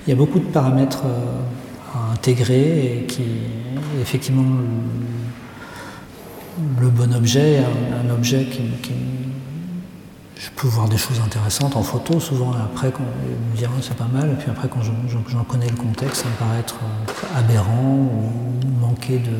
il 0.06 0.10
y 0.10 0.14
a 0.14 0.16
beaucoup 0.16 0.40
de 0.40 0.46
paramètres 0.46 1.04
euh, 1.06 1.42
à 1.94 2.12
intégrer 2.14 2.98
et 2.98 3.06
qui 3.06 3.24
effectivement 4.02 4.44
le 6.80 6.90
bon 6.90 7.14
objet, 7.14 7.60
un, 7.60 8.10
objet 8.10 8.46
qui, 8.46 8.62
Je 10.36 10.50
peux 10.56 10.68
voir 10.68 10.90
des 10.90 10.98
choses 10.98 11.20
intéressantes 11.24 11.76
en 11.76 11.84
photo, 11.84 12.20
souvent 12.20 12.52
après, 12.54 12.92
quand 12.92 13.04
me 13.04 13.56
dire 13.56 13.70
c'est 13.82 13.96
pas 13.96 14.10
mal, 14.12 14.32
et 14.32 14.36
puis 14.36 14.50
après, 14.50 14.68
quand 14.68 14.82
j'en 14.82 15.44
connais 15.44 15.70
le 15.70 15.76
contexte, 15.76 16.24
ça 16.24 16.30
me 16.30 16.34
paraît 16.34 16.60
être 16.60 16.80
euh, 16.84 17.40
aberrant 17.40 17.96
ou 17.96 18.80
manquer 18.80 19.20
de, 19.20 19.38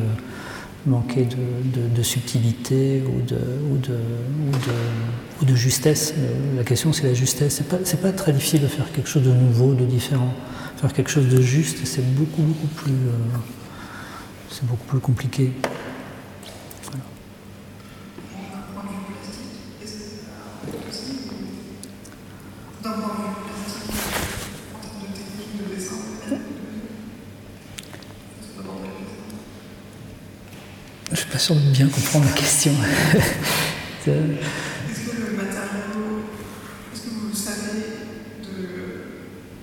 manquer 0.86 1.26
de, 1.26 2.02
subtilité 2.02 3.02
ou 3.06 3.20
de, 3.22 3.38
ou 3.70 3.78
de, 3.78 3.96
ou 5.40 5.44
de, 5.44 5.54
justesse. 5.54 6.14
Euh, 6.16 6.56
la 6.56 6.64
question, 6.64 6.92
c'est 6.92 7.04
la 7.04 7.14
justesse. 7.14 7.62
C'est 7.84 8.00
pas, 8.00 8.08
pas 8.08 8.12
très 8.12 8.32
difficile 8.32 8.62
de 8.62 8.66
faire 8.66 8.90
quelque 8.92 9.08
chose 9.08 9.22
de 9.22 9.32
nouveau, 9.32 9.74
de 9.74 9.84
différent. 9.84 10.34
Faire 10.76 10.92
quelque 10.92 11.10
chose 11.10 11.28
de 11.28 11.40
juste, 11.40 11.78
c'est 11.84 12.04
beaucoup, 12.14 12.42
beaucoup. 12.42 12.90
Euh, 12.90 13.10
c'est 14.50 14.66
beaucoup 14.66 14.86
plus 14.86 15.00
compliqué. 15.00 15.52
De 31.50 31.72
bien 31.72 31.88
comprendre 31.88 32.26
la 32.26 32.32
question. 32.32 32.72
Est-ce 34.06 34.10
que 34.10 35.16
le 35.16 35.36
matériau, 35.36 36.22
est-ce 36.92 37.02
que 37.02 37.10
vous 37.10 37.34
savez 37.34 37.82
de, 38.42 38.54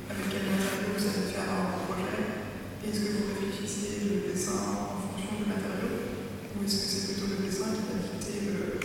avec 0.09 0.27
quel 0.29 0.43
matériau 0.43 0.95
vous 0.97 1.03
allez 1.03 1.31
faire 1.31 1.47
un 1.47 1.79
projet? 1.87 2.83
Est-ce 2.83 2.99
que 2.99 3.11
vous 3.15 3.25
réfléchissez 3.31 4.11
le 4.11 4.31
dessin 4.31 4.59
en 4.59 4.99
fonction 4.99 5.39
du 5.39 5.47
matériau? 5.47 6.19
Ou 6.55 6.65
est-ce 6.65 6.75
que 6.75 6.87
c'est 6.87 7.13
plutôt 7.13 7.27
le 7.31 7.45
dessin 7.47 7.65
qui 7.71 7.83
va 7.83 8.51
le. 8.51 8.79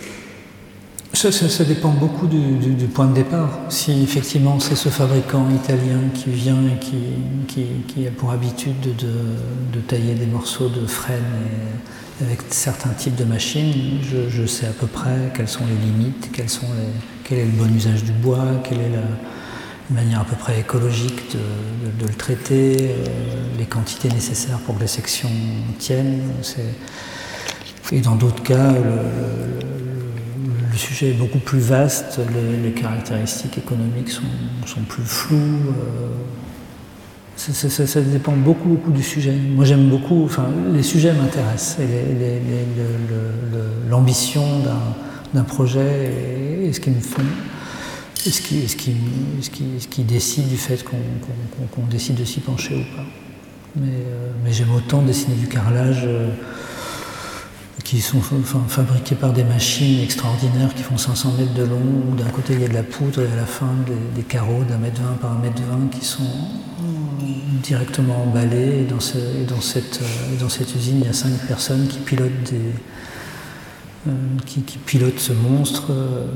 Ça, 1.13 1.49
ça, 1.49 1.63
dépend 1.63 1.91
beaucoup 1.91 2.27
du, 2.27 2.75
du, 2.75 2.85
point 2.87 3.07
de 3.07 3.15
départ. 3.15 3.59
Si 3.69 3.91
effectivement 4.03 4.59
c'est 4.59 4.75
ce 4.75 4.89
fabricant 4.89 5.49
italien 5.49 5.99
qui 6.13 6.29
vient 6.29 6.61
et 6.67 6.79
qui, 6.79 6.97
qui, 7.47 7.65
qui 7.87 8.07
a 8.07 8.11
pour 8.11 8.31
habitude 8.31 8.79
de, 8.81 9.07
de, 9.73 9.79
tailler 9.79 10.15
des 10.15 10.27
morceaux 10.27 10.69
de 10.69 10.85
frêne 10.85 11.23
et 11.45 11.94
avec 12.21 12.39
certains 12.49 12.91
types 12.91 13.15
de 13.15 13.25
machines, 13.25 13.99
je, 14.29 14.45
sais 14.45 14.67
à 14.67 14.71
peu 14.71 14.87
près 14.87 15.31
quelles 15.35 15.47
sont 15.47 15.65
les 15.65 15.85
limites, 15.85 16.29
quel 16.31 17.39
est 17.39 17.45
le 17.45 17.51
bon 17.51 17.73
usage 17.75 18.03
du 18.03 18.11
bois, 18.11 18.45
quelle 18.63 18.79
est 18.79 18.89
la 18.89 19.01
manière 19.89 20.21
à 20.21 20.25
peu 20.25 20.35
près 20.35 20.59
écologique 20.59 21.33
de, 21.33 22.07
le 22.07 22.13
traiter, 22.13 22.77
euh, 22.79 23.05
les 23.57 23.65
quantités 23.65 24.09
nécessaires 24.09 24.59
pour 24.59 24.75
que 24.75 24.81
les 24.81 24.87
sections 24.87 25.29
tiennent. 25.77 26.21
Et 27.91 28.01
dans 28.01 28.15
d'autres 28.15 28.43
cas, 28.43 28.71
le, 28.71 30.77
sujet 30.77 31.11
est 31.11 31.13
beaucoup 31.13 31.39
plus 31.39 31.59
vaste, 31.59 32.19
les, 32.63 32.71
caractéristiques 32.71 33.57
économiques 33.57 34.09
sont, 34.09 34.23
sont 34.65 34.81
plus 34.81 35.03
floues. 35.03 35.37
Euh, 35.37 36.07
ça, 37.37 38.01
dépend 38.01 38.33
beaucoup, 38.33 38.69
beaucoup 38.69 38.91
du 38.91 39.03
sujet. 39.03 39.33
Moi, 39.33 39.65
j'aime 39.65 39.89
beaucoup, 39.89 40.23
enfin, 40.23 40.45
les 40.73 40.83
sujets 40.83 41.13
m'intéressent. 41.13 41.77
L'ambition 43.89 44.43
d'un 45.33 45.43
projet 45.43 46.11
et, 46.63 46.73
ce 46.73 46.79
qui 46.79 46.89
me 46.89 46.99
font. 46.99 47.21
Ce 48.15 48.41
qui, 48.41 48.67
ce, 48.67 48.75
qui, 48.75 48.95
ce, 49.41 49.49
qui, 49.51 49.63
ce 49.79 49.87
qui, 49.87 50.01
décide 50.03 50.47
du 50.47 50.57
fait 50.57 50.83
qu'on 50.83 51.85
décide 51.91 52.15
de 52.15 52.25
s'y 52.25 52.39
pencher 52.39 52.75
ou 52.75 52.95
pas. 52.95 53.03
Mais, 53.75 53.87
euh, 53.87 54.51
j'aime 54.51 54.73
autant 54.73 55.03
dessiner 55.03 55.35
du 55.35 55.47
carrelage. 55.47 56.03
Euh, 56.05 56.29
qui 57.85 58.01
sont 58.01 58.19
fabriqués 58.67 59.15
par 59.15 59.31
des 59.31 59.43
machines 59.43 60.01
extraordinaires 60.01 60.73
qui 60.73 60.81
font 60.81 60.97
500 60.97 61.35
mètres 61.37 61.53
de 61.53 61.63
long, 61.63 62.15
d'un 62.17 62.29
côté 62.31 62.53
il 62.53 62.61
y 62.61 62.65
a 62.65 62.67
de 62.67 62.73
la 62.73 62.83
poudre 62.83 63.21
et 63.21 63.31
à 63.31 63.35
la 63.35 63.45
fin 63.45 63.69
des, 64.15 64.23
carreaux 64.23 64.63
d'un 64.67 64.79
mètre 64.79 64.99
20 65.01 65.13
par 65.21 65.33
un 65.33 65.39
mètre 65.39 65.61
20 65.61 65.89
qui 65.91 66.03
sont 66.03 66.23
directement 67.63 68.23
emballés. 68.23 68.81
Et 68.81 68.85
dans, 68.85 68.97
dans 68.97 70.49
cette 70.49 70.75
usine, 70.75 71.01
il 71.01 71.05
y 71.05 71.09
a 71.09 71.13
cinq 71.13 71.37
personnes 71.47 71.87
qui 71.87 71.99
pilotent 71.99 72.43
des, 72.49 72.73
euh, 74.07 74.11
qui, 74.45 74.61
pilote 74.61 75.19
ce 75.19 75.33
monstre. 75.33 75.87
Euh, 75.89 76.27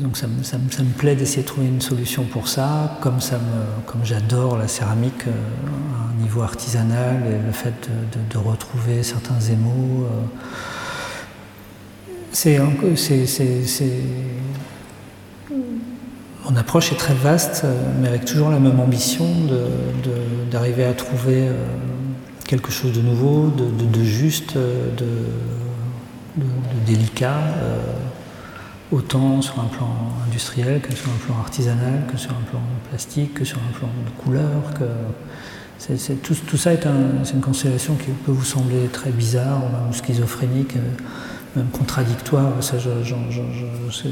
donc 0.00 0.18
ça, 0.18 0.26
ça, 0.42 0.58
ça 0.70 0.82
me 0.82 0.92
plaît 0.92 1.14
d'essayer 1.14 1.42
de 1.42 1.46
trouver 1.46 1.66
une 1.66 1.80
solution 1.80 2.24
pour 2.24 2.46
ça, 2.48 2.98
comme, 3.00 3.20
ça 3.20 3.36
me, 3.36 3.86
comme 3.86 4.04
j'adore 4.04 4.58
la 4.58 4.68
céramique 4.68 5.26
euh, 5.26 5.30
à 5.30 6.10
un 6.10 6.22
niveau 6.22 6.42
artisanal 6.42 7.22
et 7.26 7.46
le 7.46 7.52
fait 7.52 7.88
de, 8.30 8.38
retrouver 8.38 9.02
certains 9.02 9.40
émaux. 9.40 10.06
c'est, 12.32 12.58
mon 16.44 16.56
approche 16.56 16.92
est 16.92 16.96
très 16.96 17.14
vaste, 17.14 17.64
mais 18.00 18.08
avec 18.08 18.26
toujours 18.26 18.50
la 18.50 18.58
même 18.58 18.78
ambition 18.80 19.26
d'arriver 20.50 20.84
à 20.84 20.92
trouver 20.92 21.48
quelque 22.46 22.70
chose 22.70 22.92
de 22.92 23.00
nouveau, 23.00 23.48
de, 23.48 24.02
juste, 24.02 24.54
de, 24.56 25.06
de, 26.36 26.46
délicat, 26.86 27.38
euh, 27.38 27.78
autant 28.92 29.42
sur 29.42 29.60
un 29.60 29.66
plan 29.66 29.88
industriel 30.26 30.80
que 30.80 30.94
sur 30.94 31.10
un 31.10 31.26
plan 31.26 31.38
artisanal, 31.38 32.06
que 32.10 32.18
sur 32.18 32.30
un 32.30 32.50
plan 32.50 32.60
plastique, 32.88 33.34
que 33.34 33.44
sur 33.44 33.58
un 33.58 33.78
plan 33.78 33.88
de 33.88 34.22
couleur. 34.22 34.74
Que 34.78 34.84
tout, 36.22 36.56
ça 36.56 36.72
est, 36.74 36.84
une 36.84 37.40
constellation 37.40 37.94
qui 37.94 38.10
peut 38.10 38.32
vous 38.32 38.44
sembler 38.44 38.88
très 38.88 39.10
bizarre, 39.10 39.62
ou 39.88 39.92
schizophrénique, 39.92 40.76
euh, 40.76 40.80
même 41.56 41.68
contradictoire, 41.68 42.62
ça 42.62 42.76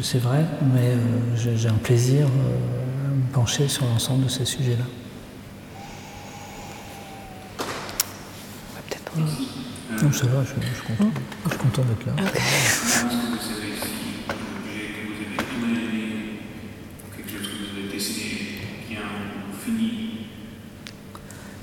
c'est 0.02 0.18
vrai, 0.18 0.44
mais 0.74 0.94
euh, 0.94 1.54
j'ai 1.56 1.68
un 1.68 1.74
plaisir 1.74 2.26
à 2.26 3.14
me 3.14 3.32
pencher 3.32 3.68
sur 3.68 3.84
l'ensemble 3.84 4.24
de 4.24 4.28
ces 4.28 4.44
sujets-là. 4.44 4.84
Non, 10.02 10.12
ça 10.12 10.26
va, 10.26 10.44
je, 10.44 10.48
suis 10.50 10.96
content. 10.96 11.10
Je 11.44 11.50
suis 11.50 11.58
content 11.58 11.82
d'être 11.82 12.06
là. 12.06 12.12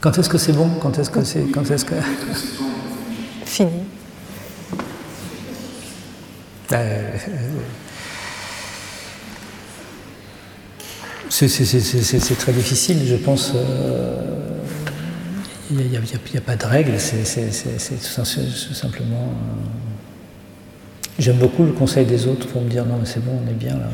Quand 0.02 0.18
est-ce 0.18 0.30
que 0.30 0.38
c'est 0.38 0.54
bon? 0.54 0.70
Quand 0.82 1.00
est-ce 1.00 1.10
que 1.10 1.24
c'est 1.24 1.46
Quand 1.52 1.72
est-ce 1.72 1.86
que 1.86 1.96
fini 3.46 3.70
euh, 6.74 7.18
C'est 11.30 12.38
très 12.38 12.52
difficile, 12.54 13.08
je 13.08 13.16
pense. 13.16 13.54
Euh, 13.56 14.55
il 15.72 15.78
n'y 15.88 15.98
a, 15.98 16.42
pas 16.42 16.56
de 16.56 16.66
règle, 16.66 17.00
c'est 17.00 17.26
simplement. 17.26 19.16
Euh, 19.16 19.56
j'aime 21.18 21.38
beaucoup 21.38 21.64
le 21.64 21.72
conseil 21.72 22.06
des 22.06 22.28
autres 22.28 22.48
pour 22.48 22.62
me 22.62 22.70
dire 22.70 22.86
non 22.86 22.98
mais 23.00 23.06
c'est 23.06 23.24
bon, 23.24 23.40
on 23.44 23.50
est 23.50 23.54
bien 23.54 23.74
là. 23.74 23.90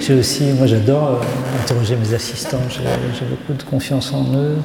J'ai 0.00 0.14
aussi, 0.14 0.44
moi 0.52 0.66
j'adore 0.66 1.08
euh, 1.08 1.62
interroger 1.62 1.96
mes 1.96 2.14
assistants, 2.14 2.62
j'ai 2.70 3.26
beaucoup 3.26 3.52
de 3.52 3.62
confiance 3.62 4.12
en 4.12 4.24
eux. 4.34 4.56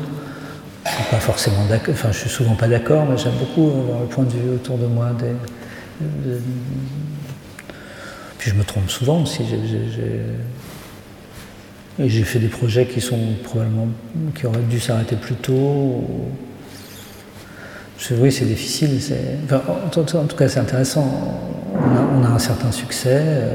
Je 0.86 0.92
suis 0.92 1.04
pas 1.12 1.20
forcément 1.20 1.66
d'accord, 1.66 1.94
enfin 1.94 2.12
je 2.12 2.20
suis 2.20 2.30
souvent 2.30 2.56
pas 2.56 2.68
d'accord, 2.68 3.06
mais 3.10 3.18
j'aime 3.18 3.36
beaucoup 3.38 3.70
avoir 3.70 4.02
le 4.02 4.08
point 4.08 4.24
de 4.24 4.32
vue 4.32 4.50
autour 4.56 4.78
de 4.78 4.88
moi. 4.88 5.12
Des, 5.20 5.36
Puis 8.38 8.52
je 8.52 8.56
me 8.56 8.64
trompe 8.64 8.90
souvent 8.90 9.22
aussi. 9.24 9.44
J'ai 12.08 12.24
fait 12.24 12.40
des 12.40 12.48
projets 12.48 12.86
qui 12.86 13.02
sont 13.02 13.20
probablement 13.44 13.90
qui 14.34 14.46
auraient 14.46 14.60
dû 14.70 14.80
s'arrêter 14.80 15.18
plus 15.18 15.36
tôt. 15.36 16.06
Oui, 18.12 18.32
c'est 18.32 18.46
difficile. 18.46 18.92
en, 19.52 19.90
tout 19.90 20.36
cas, 20.38 20.48
c'est 20.48 20.60
intéressant. 20.60 21.52
On 21.76 22.24
a, 22.24 22.30
un 22.30 22.40
certain 22.40 22.72
succès. 22.72 23.22
Euh, 23.22 23.54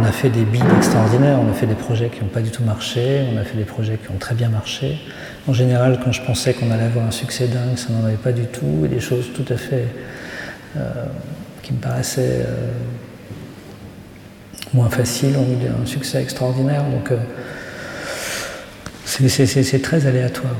on 0.00 0.04
a 0.04 0.12
fait 0.12 0.30
des 0.30 0.44
bides 0.44 0.62
extraordinaires. 0.76 1.40
On 1.40 1.50
a 1.50 1.54
fait 1.54 1.66
des 1.66 1.74
projets 1.74 2.08
qui 2.08 2.20
n'ont 2.20 2.28
pas 2.28 2.40
du 2.40 2.50
tout 2.50 2.62
marché. 2.62 3.24
On 3.34 3.36
a 3.36 3.42
fait 3.42 3.56
des 3.56 3.64
projets 3.64 3.98
qui 3.98 4.12
ont 4.12 4.18
très 4.18 4.36
bien 4.36 4.48
marché. 4.48 5.00
En 5.48 5.52
général, 5.52 5.98
quand 6.04 6.12
je 6.12 6.22
pensais 6.22 6.54
qu'on 6.54 6.70
allait 6.70 6.84
avoir 6.84 7.06
un 7.06 7.10
succès 7.10 7.48
dingue, 7.48 7.76
ça 7.76 7.88
n'en 7.92 8.06
avait 8.06 8.14
pas 8.14 8.32
du 8.32 8.44
tout. 8.44 8.84
Et 8.84 8.88
des 8.88 9.00
choses 9.00 9.30
tout 9.34 9.52
à 9.52 9.56
fait 9.56 9.88
euh, 10.76 11.06
qui 11.62 11.72
me 11.72 11.78
paraissaient 11.78 12.46
moins 14.72 14.88
faciles 14.88 15.36
ont 15.36 15.60
eu 15.60 15.82
un 15.82 15.84
succès 15.84 16.22
extraordinaire. 16.22 16.84
Donc 16.84 17.10
c'est 19.04 19.82
très 19.82 20.06
aléatoire. 20.06 20.54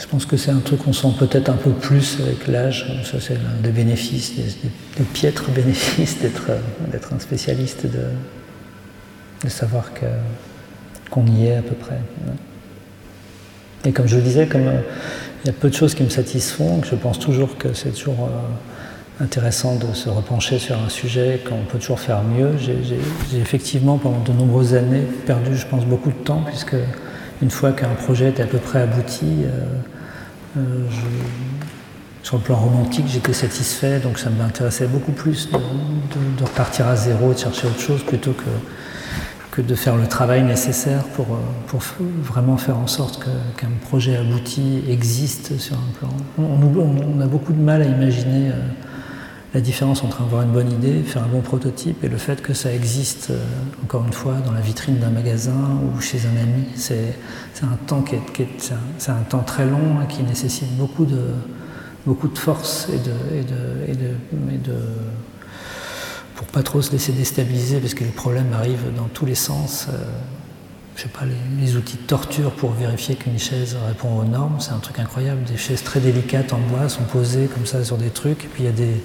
je 0.00 0.06
pense 0.06 0.26
que 0.26 0.36
c'est 0.36 0.50
un 0.50 0.60
truc 0.60 0.82
qu'on 0.84 0.92
sent 0.92 1.12
peut-être 1.18 1.48
un 1.48 1.56
peu 1.56 1.70
plus 1.70 2.18
avec 2.20 2.46
l'âge. 2.48 2.86
Ça, 3.04 3.18
c'est 3.20 3.38
des 3.62 3.70
bénéfices, 3.70 4.34
des, 4.34 5.04
piètres 5.04 5.50
bénéfices 5.54 6.18
d'être 6.20 7.12
un 7.12 7.18
spécialiste, 7.18 7.86
de, 7.86 9.48
savoir 9.48 9.90
qu'on 11.10 11.26
y 11.26 11.46
est 11.46 11.56
à 11.56 11.62
peu 11.62 11.74
près. 11.74 11.98
Et 13.84 13.92
comme 13.92 14.06
je 14.06 14.16
le 14.16 14.22
disais, 14.22 14.46
comme 14.46 14.68
euh, 14.68 14.80
il 15.44 15.48
y 15.48 15.50
a 15.50 15.52
peu 15.52 15.68
de 15.68 15.74
choses 15.74 15.94
qui 15.94 16.04
me 16.04 16.08
satisfont, 16.08 16.82
je 16.84 16.94
pense 16.94 17.18
toujours 17.18 17.58
que 17.58 17.72
c'est 17.72 17.90
toujours 17.90 18.28
euh, 18.28 18.38
intéressant 19.22 19.76
de 19.76 19.92
se 19.94 20.08
repencher 20.08 20.58
sur 20.58 20.76
un 20.78 20.88
sujet, 20.88 21.40
qu'on 21.48 21.64
peut 21.70 21.78
toujours 21.78 22.00
faire 22.00 22.22
mieux. 22.22 22.50
J'ai 22.58 23.38
effectivement, 23.38 23.98
pendant 23.98 24.20
de 24.20 24.32
nombreuses 24.32 24.74
années, 24.74 25.02
perdu, 25.26 25.56
je 25.56 25.66
pense, 25.66 25.84
beaucoup 25.84 26.10
de 26.10 26.24
temps, 26.24 26.42
puisque 26.46 26.76
une 27.40 27.50
fois 27.50 27.72
qu'un 27.72 27.88
projet 27.88 28.30
était 28.30 28.42
à 28.42 28.46
peu 28.46 28.58
près 28.58 28.82
abouti, 28.82 29.44
euh, 30.56 30.60
sur 32.22 32.36
le 32.36 32.42
plan 32.42 32.56
romantique, 32.56 33.06
j'étais 33.08 33.32
satisfait, 33.32 33.98
donc 33.98 34.18
ça 34.18 34.30
m'intéressait 34.30 34.86
beaucoup 34.86 35.12
plus 35.12 35.50
de, 35.50 36.44
repartir 36.44 36.86
à 36.88 36.96
zéro, 36.96 37.32
de 37.32 37.38
chercher 37.38 37.66
autre 37.66 37.80
chose, 37.80 38.02
plutôt 38.02 38.32
que 38.32 38.50
que 39.52 39.60
de 39.60 39.74
faire 39.74 39.96
le 39.96 40.06
travail 40.06 40.42
nécessaire 40.42 41.04
pour, 41.04 41.26
euh, 41.26 41.38
pour 41.66 41.82
vraiment 42.22 42.56
faire 42.56 42.78
en 42.78 42.86
sorte 42.86 43.22
qu'un 43.56 43.68
projet 43.82 44.16
abouti 44.16 44.82
existe 44.88 45.58
sur 45.58 45.76
un 45.76 45.98
plan. 45.98 46.08
On, 46.38 47.20
a 47.20 47.26
beaucoup 47.26 47.52
de 47.52 47.60
mal 47.60 47.82
à 47.82 47.84
imaginer 47.84 48.48
euh, 48.48 48.52
la 49.54 49.60
différence 49.60 50.02
entre 50.02 50.22
avoir 50.22 50.42
une 50.42 50.52
bonne 50.52 50.70
idée, 50.70 51.02
faire 51.02 51.24
un 51.24 51.28
bon 51.28 51.42
prototype 51.42 52.02
et 52.04 52.08
le 52.08 52.16
fait 52.16 52.40
que 52.40 52.54
ça 52.54 52.72
existe, 52.72 53.30
euh, 53.30 53.44
encore 53.84 54.04
une 54.06 54.12
fois, 54.12 54.34
dans 54.46 54.52
la 54.52 54.60
vitrine 54.60 54.98
d'un 54.98 55.10
magasin 55.10 55.78
ou 55.84 56.00
chez 56.00 56.20
un 56.26 56.40
ami. 56.40 56.64
C'est 56.74 57.14
un 57.62 57.76
temps 57.86 58.02
qui 58.02 58.14
est, 58.14 59.08
un, 59.08 59.22
temps 59.28 59.42
très 59.42 59.66
long 59.66 59.98
qui 60.08 60.22
nécessite 60.22 60.74
beaucoup 60.76 61.04
de, 61.04 61.18
force 62.34 62.88
et 62.88 62.98
de 62.98 64.76
pour 66.34 66.46
pas 66.46 66.62
trop 66.62 66.82
se 66.82 66.90
laisser 66.90 67.12
déstabiliser 67.12 67.78
parce 67.78 67.94
que 67.94 68.04
les 68.04 68.10
problèmes 68.10 68.52
arrivent 68.52 68.92
dans 68.96 69.08
tous 69.08 69.26
les 69.26 69.34
sens. 69.34 69.86
Euh, 69.88 69.96
je 70.96 71.02
sais 71.02 71.08
pas, 71.08 71.20
les, 71.60 71.76
outils 71.76 71.96
de 71.96 72.02
torture 72.02 72.50
pour 72.52 72.72
vérifier 72.72 73.14
qu'une 73.14 73.38
chaise 73.38 73.76
répond 73.86 74.18
aux 74.18 74.24
normes, 74.24 74.56
c'est 74.58 74.72
un 74.72 74.78
truc 74.78 74.98
incroyable. 74.98 75.42
Des 75.44 75.56
chaises 75.56 75.82
très 75.82 76.00
délicates 76.00 76.52
en 76.52 76.58
bois 76.58 76.88
sont 76.88 77.04
posées 77.04 77.46
comme 77.46 77.64
ça 77.64 77.82
sur 77.84 77.96
des 77.96 78.10
trucs, 78.10 78.44
et 78.44 78.48
puis 78.48 78.64
il 78.64 78.66
y 78.66 78.68
a 78.68 78.72
des, 78.72 79.02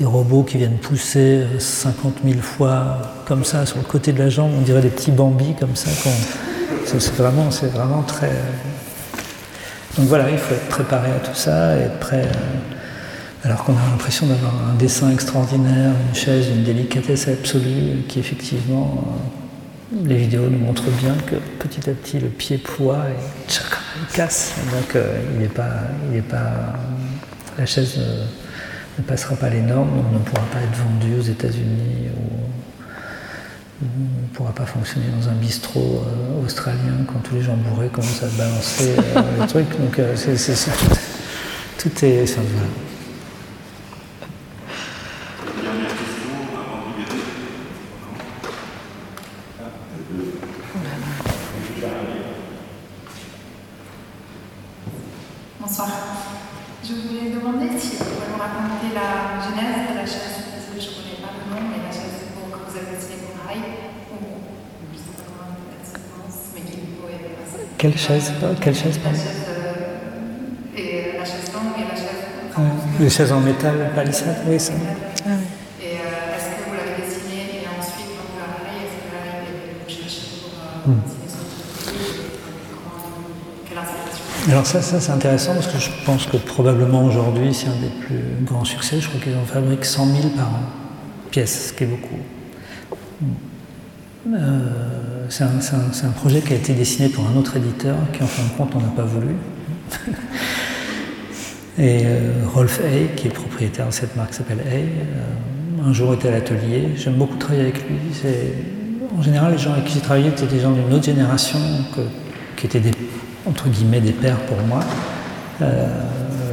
robots 0.00 0.42
qui 0.42 0.58
viennent 0.58 0.78
pousser 0.78 1.44
50 1.58 2.18
000 2.24 2.40
fois 2.40 2.98
comme 3.26 3.44
ça 3.44 3.66
sur 3.66 3.78
le 3.78 3.84
côté 3.84 4.12
de 4.12 4.18
la 4.18 4.28
jambe, 4.28 4.50
on 4.56 4.62
dirait 4.62 4.80
des 4.80 4.90
petits 4.90 5.12
bambis 5.12 5.54
comme 5.58 5.76
ça. 5.76 5.90
C'est 6.84 7.14
vraiment, 7.14 7.48
vraiment 7.72 8.02
très. 8.02 8.32
Donc 9.96 10.06
voilà, 10.06 10.30
il 10.30 10.38
faut 10.38 10.54
être 10.54 10.68
préparé 10.68 11.10
à 11.10 11.18
tout 11.18 11.34
ça, 11.34 11.76
être 11.76 11.98
prêt. 11.98 12.22
À 12.24 13.48
alors 13.48 13.64
qu'on 13.64 13.72
a 13.72 13.90
l'impression 13.90 14.26
d'avoir 14.26 14.52
un 14.70 14.74
dessin 14.74 15.10
extraordinaire, 15.10 15.92
une 16.08 16.14
chaise, 16.14 16.46
une 16.48 16.62
délicatesse 16.62 17.26
absolue, 17.26 18.02
qui 18.08 18.20
effectivement, 18.20 19.04
euh, 19.92 19.96
les 20.06 20.16
vidéos 20.16 20.48
nous 20.48 20.58
montrent 20.58 20.90
bien 20.90 21.14
que 21.26 21.34
petit 21.58 21.90
à 21.90 21.92
petit 21.92 22.20
le 22.20 22.28
pied 22.28 22.56
ploie 22.56 23.00
et 23.08 23.50
tchac, 23.50 23.66
il 24.00 24.14
casse. 24.14 24.54
donc 24.72 24.94
euh, 24.94 25.18
il 25.40 25.48
pas, 25.48 25.70
il 26.14 26.22
pas, 26.22 26.52
la 27.58 27.66
chaise 27.66 27.98
ne, 28.98 29.02
passera 29.04 29.36
pas 29.36 29.48
les 29.48 29.60
normes, 29.60 29.90
donc 29.90 30.12
ne 30.12 30.18
pourra 30.18 30.44
pas 30.52 30.60
être 30.60 30.76
vendue 30.76 31.18
aux 31.18 31.22
États-Unis 31.22 32.08
ou, 32.16 33.84
ne 33.84 34.28
pourra 34.34 34.52
pas 34.52 34.64
fonctionner 34.64 35.06
dans 35.18 35.28
un 35.28 35.34
bistrot 35.34 36.04
euh, 36.06 36.44
australien 36.44 37.04
quand 37.06 37.18
tous 37.18 37.34
les 37.34 37.42
gens 37.42 37.56
bourrés 37.56 37.88
commencent 37.88 38.22
à 38.22 38.28
balancer 38.38 38.94
les 39.40 39.46
trucs. 39.48 39.70
Donc 39.70 40.00
c'est, 40.14 40.54
tout, 41.78 42.04
est. 42.04 42.26
Quelle 67.82 67.98
chaise 67.98 68.32
Quelle 68.60 68.76
chaise, 68.76 68.96
pardon 68.98 69.18
euh, 69.18 70.78
Et 70.78 71.18
la 71.18 71.24
chaise 71.24 71.52
longue 71.52 71.72
et 71.76 71.88
la 71.88 71.96
chaise. 71.96 72.54
Ah, 72.56 72.60
les 73.00 73.10
chaises 73.10 73.32
en 73.32 73.40
métal, 73.40 73.90
palissade, 73.92 74.36
oui, 74.46 74.60
ça. 74.60 74.72
Ah, 74.76 75.30
oui. 75.30 75.34
Et 75.82 75.86
euh, 75.86 76.36
est-ce 76.36 76.44
que 76.44 76.68
vous 76.68 76.76
l'avez 76.76 77.02
dessiné 77.02 77.40
et 77.42 77.66
ensuite, 77.76 78.06
quand 78.16 78.28
vous 78.30 78.38
l'avez 78.38 78.86
est-ce 78.86 78.98
que 79.02 79.10
vous 79.82 80.00
cherchez 80.00 80.26
pour 80.42 80.90
euh, 80.90 80.92
hmm. 80.92 81.00
Quelle 83.68 83.78
inspiration 83.78 84.52
Alors, 84.52 84.64
ça, 84.64 84.80
ça 84.80 85.00
c'est 85.00 85.10
intéressant 85.10 85.54
parce 85.54 85.66
que 85.66 85.80
je 85.80 85.90
pense 86.06 86.26
que 86.26 86.36
probablement 86.36 87.04
aujourd'hui, 87.04 87.52
c'est 87.52 87.66
un 87.66 87.80
des 87.80 87.90
plus 88.06 88.44
grands 88.44 88.64
succès. 88.64 89.00
Je 89.00 89.08
crois 89.08 89.20
qu'ils 89.20 89.36
en 89.36 89.44
fabriquent 89.44 89.86
100 89.86 90.06
000 90.06 90.28
par 90.36 90.46
an, 90.46 90.62
pièces, 91.32 91.70
ce 91.70 91.72
qui 91.72 91.82
est 91.82 91.88
beaucoup. 91.88 92.20
Euh, 94.32 95.11
c'est 95.32 95.44
un, 96.06 96.10
projet 96.10 96.40
qui 96.42 96.52
a 96.52 96.56
été 96.56 96.74
dessiné 96.74 97.08
pour 97.08 97.26
un 97.26 97.34
autre 97.38 97.56
éditeur, 97.56 97.96
qui 98.12 98.22
en 98.22 98.26
fin 98.26 98.42
de 98.42 98.50
compte 98.50 98.72
on 98.74 98.80
n'a 98.80 98.92
pas 98.94 99.04
voulu. 99.04 99.34
Et 101.78 102.02
euh, 102.04 102.32
Rolf 102.52 102.80
Hay, 102.84 103.12
qui 103.16 103.28
est 103.28 103.30
propriétaire 103.30 103.86
de 103.86 103.92
cette 103.92 104.14
marque, 104.14 104.34
s'appelle 104.34 104.60
Hay, 104.70 104.82
euh, 104.82 105.88
un 105.88 105.92
jour 105.94 106.12
était 106.12 106.28
à 106.28 106.32
l'atelier. 106.32 106.90
J'aime 106.96 107.14
beaucoup 107.14 107.36
travailler 107.36 107.62
avec 107.62 107.78
lui. 107.88 107.96
En 109.18 109.22
général, 109.22 109.52
les 109.52 109.58
gens 109.58 109.72
avec 109.72 109.86
qui 109.86 109.94
j'ai 109.94 110.00
travaillé 110.00 110.28
étaient 110.28 110.44
des 110.44 110.60
gens 110.60 110.72
d'une 110.72 110.92
autre 110.92 111.04
génération, 111.04 111.58
qui 112.56 112.66
étaient 112.66 112.80
des, 112.80 112.90
entre 113.46 113.70
guillemets 113.70 114.00
des 114.02 114.12
pères 114.12 114.40
pour 114.40 114.58
moi. 114.66 114.80
Euh, 115.62 115.86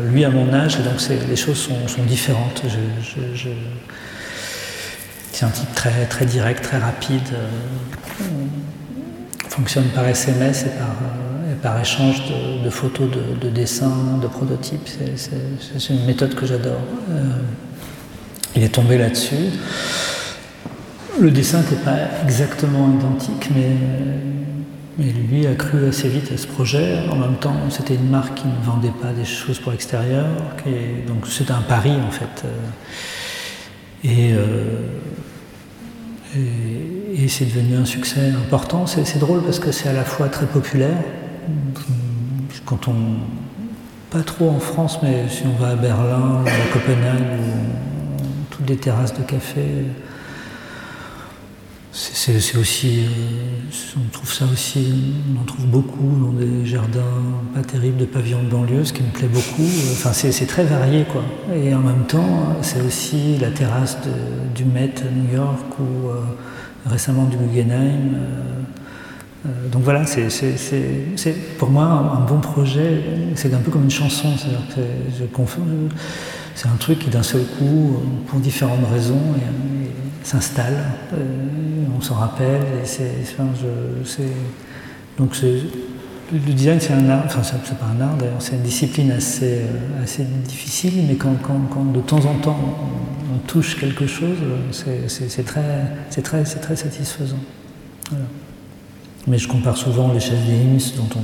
lui 0.09 0.23
à 0.23 0.29
mon 0.29 0.53
âge, 0.53 0.77
donc 0.77 1.05
les 1.27 1.35
choses 1.35 1.57
sont, 1.57 2.03
différentes. 2.07 2.63
C'est 5.39 5.45
un 5.45 5.51
type 5.51 5.73
très, 5.73 6.05
très 6.05 6.25
direct, 6.25 6.61
très 6.61 6.79
rapide 6.79 7.29
fonctionne 9.47 9.85
par 9.95 10.05
SMS 10.05 10.63
et 10.65 11.55
par, 11.61 11.77
euh, 11.77 11.81
échange 11.81 12.23
de, 12.61 12.69
photos, 12.69 13.07
de, 13.41 13.49
dessins, 13.49 14.17
de 14.21 14.27
prototypes. 14.27 14.89
C'est 15.15 15.93
une 15.93 16.05
méthode 16.05 16.35
que 16.35 16.45
j'adore. 16.45 16.81
Euh, 17.09 17.23
il 18.57 18.63
est 18.63 18.75
tombé 18.75 18.97
là-dessus. 18.97 19.51
Le 21.21 21.31
dessin 21.31 21.59
n'était 21.59 21.83
pas 21.85 21.95
exactement 22.25 22.89
identique, 22.93 23.49
mais, 23.55 25.05
lui 25.31 25.47
a 25.47 25.55
cru 25.55 25.87
assez 25.87 26.09
vite 26.09 26.33
à 26.33 26.37
ce 26.37 26.47
projet. 26.47 26.99
En 27.09 27.15
même 27.15 27.37
temps, 27.37 27.55
c'était 27.69 27.95
une 27.95 28.09
marque 28.09 28.35
qui 28.35 28.47
ne 28.47 28.61
vendait 28.65 28.93
pas 29.01 29.13
des 29.13 29.23
choses 29.23 29.57
pour 29.57 29.71
l'extérieur, 29.71 30.25
donc 31.07 31.27
c'était 31.27 31.53
un 31.53 31.61
pari 31.61 31.93
en 32.05 32.11
fait. 32.11 32.43
Et, 34.03 34.33
euh, 34.33 34.63
et 36.35 37.27
c'est 37.27 37.45
devenu 37.45 37.75
un 37.75 37.85
succès 37.85 38.31
important. 38.31 38.85
C'est 38.85 39.17
drôle 39.19 39.41
parce 39.43 39.59
que 39.59 39.71
c'est 39.71 39.89
à 39.89 39.93
la 39.93 40.03
fois 40.03 40.27
très 40.29 40.45
populaire. 40.45 40.97
Quand 42.65 42.87
on. 42.87 42.95
Pas 44.11 44.23
trop 44.23 44.49
en 44.49 44.59
France, 44.59 44.99
mais 45.03 45.29
si 45.29 45.43
on 45.45 45.61
va 45.61 45.69
à 45.69 45.75
Berlin 45.75 46.41
ou 46.43 46.47
à 46.47 46.73
Copenhague 46.73 47.39
ou 47.39 48.45
toutes 48.49 48.67
les 48.67 48.77
terrasses 48.77 49.13
de 49.13 49.21
café, 49.21 49.85
c'est 51.91 52.57
aussi. 52.57 52.99
Euh, 52.99 53.97
on 53.97 54.09
trouve 54.11 54.31
ça 54.31 54.45
aussi. 54.51 54.93
On 55.35 55.41
en 55.41 55.45
trouve 55.45 55.65
beaucoup 55.65 56.11
dans 56.21 56.33
des 56.33 56.65
jardins 56.65 56.99
pas 57.53 57.61
terribles 57.61 57.97
de 57.97 58.05
pavillons 58.05 58.43
de 58.43 58.49
banlieue, 58.49 58.85
ce 58.85 58.93
qui 58.93 59.03
me 59.03 59.09
plaît 59.09 59.27
beaucoup. 59.27 59.69
Enfin, 59.91 60.13
c'est 60.13 60.45
très 60.45 60.63
varié, 60.63 61.05
quoi. 61.05 61.23
Et 61.55 61.73
en 61.73 61.79
même 61.81 62.05
temps, 62.07 62.57
c'est 62.61 62.81
aussi 62.81 63.37
la 63.39 63.51
terrasse 63.51 63.97
du 64.55 64.65
Met 64.65 64.93
à 65.01 65.11
New 65.11 65.33
York 65.35 65.79
ou. 65.79 66.09
Euh, 66.09 66.21
récemment 66.85 67.25
du 67.25 67.37
Guggenheim. 67.37 68.15
Euh, 69.45 69.49
donc 69.71 69.83
voilà, 69.83 70.05
c'est 70.05 70.27
pour 71.57 71.69
moi 71.69 71.85
un, 71.85 72.25
bon 72.25 72.39
projet, 72.39 73.01
c'est 73.35 73.53
un 73.53 73.59
peu 73.59 73.71
comme 73.71 73.83
une 73.83 73.91
chanson, 73.91 74.27
c'est 76.55 76.67
un 76.67 76.75
truc 76.77 76.99
qui 76.99 77.09
d'un 77.09 77.23
seul 77.23 77.43
coup, 77.57 78.01
pour 78.27 78.39
différentes 78.39 78.85
raisons, 78.91 79.21
s'installe, 80.23 80.77
euh, 81.13 81.17
on 81.97 82.01
s'en 82.01 82.15
rappelle, 82.15 82.61
et 82.83 82.85
donc 85.17 85.31
le 86.31 86.53
design, 86.53 86.79
c'est 86.79 86.93
un 86.93 87.09
art, 87.09 87.23
enfin, 87.25 87.41
c'est 87.43 87.77
pas 87.77 87.85
un 87.85 88.01
art 88.01 88.15
d'ailleurs, 88.15 88.41
c'est 88.41 88.55
une 88.55 88.61
discipline 88.61 89.11
assez, 89.11 89.61
euh, 89.61 90.23
difficile, 90.47 91.05
mais 91.07 91.15
quand, 91.15 91.31
de 91.93 92.01
temps 92.01 92.25
en 92.25 92.35
temps 92.35 92.59
on, 93.33 93.39
touche 93.47 93.79
quelque 93.79 94.05
chose, 94.05 94.37
c'est 94.71 95.43
très, 95.43 96.45
satisfaisant. 96.75 97.39
Mais 99.27 99.39
je 99.39 99.47
compare 99.47 99.75
souvent 99.75 100.13
les 100.13 100.19
chaises 100.19 100.45
des 100.45 100.53
on, 100.99 101.19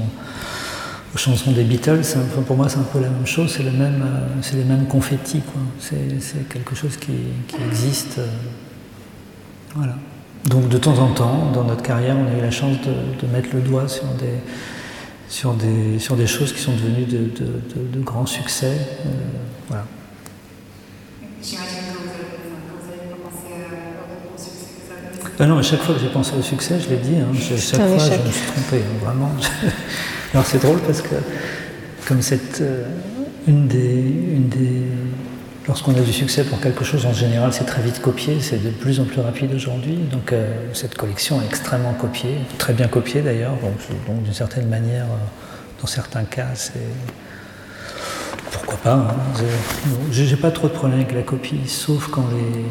aux 1.16 1.18
chansons 1.18 1.52
des 1.52 1.64
Beatles, 1.64 2.02
pour 2.48 2.58
moi 2.58 2.68
c'est 2.68 2.80
un 2.80 2.84
peu 2.84 3.00
la 3.00 3.10
même 3.10 3.28
chose, 3.28 3.54
c'est 3.56 3.64
euh, 3.64 4.58
les 4.58 4.64
mêmes 4.64 4.86
confettis, 4.88 5.42
C'est 5.80 6.50
quelque 6.50 6.76
chose 6.76 6.98
qui 6.98 7.14
existe. 7.70 8.20
Voilà. 9.76 9.96
Donc 10.46 10.70
de 10.70 10.78
temps 10.78 10.98
en 11.00 11.12
temps, 11.12 11.52
dans 11.54 11.64
notre 11.64 11.82
carrière, 11.82 12.16
on 12.18 12.34
a 12.34 12.38
eu 12.38 12.42
la 12.42 12.52
chance 12.52 12.78
de, 12.82 13.26
de 13.26 13.32
mettre 13.32 13.50
le 13.54 13.62
doigt 13.62 13.88
sur 13.88 14.06
des, 14.06 14.40
sur 15.28 15.54
des, 15.54 16.00
sur 16.00 16.16
des 16.16 16.28
choses 16.28 16.54
qui 16.54 16.62
sont 16.62 16.74
devenues 16.74 17.06
de, 17.06 17.18
de, 17.18 17.98
de, 17.98 18.02
grands 18.02 18.26
succès. 18.26 18.78
Euh, 19.06 19.10
voilà. 19.68 19.86
J'imagine 21.42 21.68
que 21.68 21.98
vous 21.98 22.92
avez, 22.92 23.16
pensé 23.22 23.42
au 24.34 24.38
succès 24.38 24.66
que 24.80 25.36
ça 25.36 25.44
ah 25.44 25.46
non, 25.48 25.58
à 25.58 25.62
chaque 25.64 25.82
fois 25.82 25.96
que 25.96 26.02
j'ai 26.02 26.10
pensé 26.10 26.34
au 26.38 26.42
succès, 26.42 26.80
je 26.80 26.90
l'ai 26.90 26.98
dit, 26.98 27.16
hein, 27.18 27.28
chaque 27.34 27.82
fois 27.82 27.98
je 27.98 28.28
me 28.28 28.32
suis 28.32 28.46
trompé, 28.54 28.78
hein, 28.78 29.04
vraiment. 29.04 29.32
Alors 30.34 30.46
c'est 30.46 30.62
drôle 30.62 30.80
parce 30.80 31.02
que, 31.02 31.16
comme 32.08 32.22
cette, 32.22 32.62
euh, 32.62 32.86
une 33.48 33.68
des, 33.68 34.00
une 34.00 34.48
des 34.48 34.84
Lorsqu'on 35.68 35.96
a 35.96 36.02
du 36.02 36.14
succès 36.14 36.44
pour 36.44 36.60
quelque 36.60 36.84
chose, 36.84 37.08
en 37.08 37.14
général, 37.14 37.52
c'est 37.52 37.66
très 37.66 37.82
vite 37.82 38.00
copié, 38.00 38.40
c'est 38.40 38.64
de 38.64 38.70
plus 38.70 39.00
en 39.00 39.06
plus 39.06 39.20
rapide 39.20 39.52
aujourd'hui. 39.54 39.96
Donc 39.96 40.32
euh, 40.32 40.54
cette 40.74 40.96
collection 40.96 41.42
est 41.42 41.46
extrêmement 41.46 41.94
copiée, 41.94 42.38
très 42.60 42.74
bien 42.74 42.88
copiée 42.88 43.22
d'ailleurs. 43.22 43.54
Donc, 43.54 44.24
d'une 44.24 44.34
certaine 44.34 44.70
manière, 44.70 45.06
euh, 45.06 45.82
dans 45.82 45.88
certains 45.88 46.24
cas, 46.24 46.50
c'est 46.54 46.74
pourquoi 48.52 48.78
pas. 48.78 48.94
Hein. 48.94 49.16
J'ai 50.12 50.36
pas 50.36 50.52
trop 50.52 50.68
de 50.68 50.74
problème 50.74 51.00
avec 51.00 51.14
la 51.14 51.24
copie, 51.24 51.62
sauf 51.68 52.10
quand 52.10 52.28
les... 52.32 52.66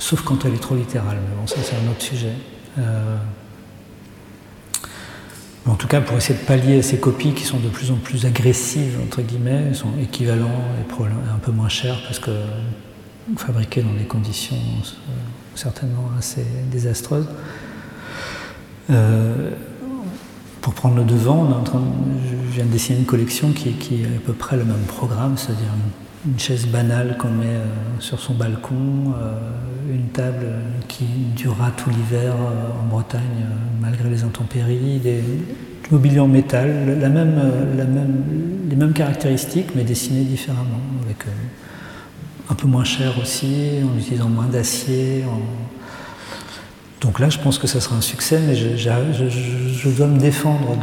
sauf 0.00 0.22
quand 0.22 0.44
elle 0.44 0.54
est 0.54 0.62
trop 0.62 0.74
littérale. 0.74 1.18
Mais 1.28 1.36
bon, 1.40 1.46
ça 1.46 1.56
c'est 1.62 1.76
un 1.76 1.90
autre 1.90 2.02
sujet. 2.02 2.32
Euh, 2.78 3.16
en 5.66 5.74
tout 5.74 5.88
cas, 5.88 6.00
pour 6.00 6.16
essayer 6.16 6.38
de 6.38 6.44
pallier 6.44 6.78
à 6.78 6.82
ces 6.82 6.98
copies 6.98 7.32
qui 7.32 7.44
sont 7.44 7.58
de 7.58 7.68
plus 7.68 7.90
en 7.90 7.96
plus 7.96 8.24
agressives, 8.24 8.98
entre 9.02 9.22
guillemets, 9.22 9.74
sont 9.74 9.90
équivalents 10.00 10.62
et 10.78 11.04
un 11.04 11.38
peu 11.38 11.50
moins 11.50 11.68
chers 11.68 12.00
parce 12.04 12.18
que 12.18 12.30
fabriqués 13.36 13.82
dans 13.82 13.92
des 13.92 14.04
conditions 14.04 14.56
euh, 14.56 15.12
certainement 15.56 16.10
assez 16.16 16.46
désastreuses. 16.70 17.28
Euh, 18.90 19.50
pour 20.60 20.74
prendre 20.74 20.96
le 20.96 21.04
devant, 21.04 21.64
je 21.64 22.54
viens 22.54 22.64
de 22.64 22.70
dessiner 22.70 22.98
une 22.98 23.04
collection 23.04 23.52
qui, 23.52 23.72
qui, 23.72 24.02
est 24.02 24.06
à 24.06 24.20
peu 24.24 24.32
près 24.32 24.56
le 24.56 24.64
même 24.64 24.84
programme, 24.86 25.36
c'est-à-dire 25.36 25.70
une, 26.26 26.38
chaise 26.38 26.66
banale 26.66 27.16
qu'on 27.18 27.30
met 27.30 27.46
euh, 27.46 27.64
sur 28.00 28.20
son 28.20 28.34
balcon, 28.34 29.14
une 29.92 30.08
table 30.08 30.46
qui 30.88 31.04
durera 31.36 31.70
tout 31.70 31.90
l'hiver 31.90 32.34
en 32.82 32.86
Bretagne 32.86 33.46
malgré 33.80 34.08
les 34.08 34.24
intempéries, 34.24 34.98
des, 34.98 35.20
du 35.86 35.94
mobilier 35.94 36.20
en 36.20 36.28
métal, 36.28 36.98
les 38.68 38.76
mêmes 38.76 38.92
caractéristiques 38.92 39.68
mais 39.74 39.84
dessinées 39.84 40.24
différemment, 40.24 40.80
avec 41.04 41.22
euh, 41.26 42.50
un 42.50 42.54
peu 42.54 42.66
moins 42.66 42.84
cher 42.84 43.14
aussi, 43.20 43.80
en 43.84 43.96
utilisant 43.98 44.28
moins 44.28 44.46
d'acier. 44.46 45.24
Donc 47.00 47.20
là, 47.20 47.28
je 47.28 47.38
pense 47.38 47.58
que 47.58 47.66
ça 47.66 47.80
sera 47.80 47.96
un 47.96 48.00
succès, 48.00 48.40
mais 48.46 48.56
je, 48.56 48.76
je, 48.76 49.88
dois 49.90 50.06
me 50.06 50.18
défendre 50.18 50.76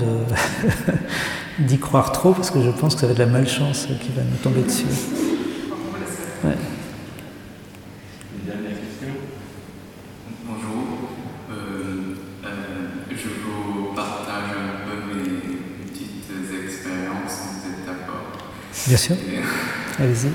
d'y 1.60 1.80
croire 1.80 2.12
trop 2.12 2.34
parce 2.34 2.52
que 2.52 2.62
je 2.62 2.70
pense 2.70 2.96
que 2.96 3.02
ça 3.02 3.08
va 3.08 3.14
être 3.14 3.20
la 3.20 3.26
malchance 3.26 3.88
qui 4.02 4.10
va 4.16 4.22
nous 4.24 4.38
tomber 4.38 4.62
dessus. 4.62 4.86
Bien 18.86 18.98
sûr. 18.98 19.16
Allez-y. 19.98 20.30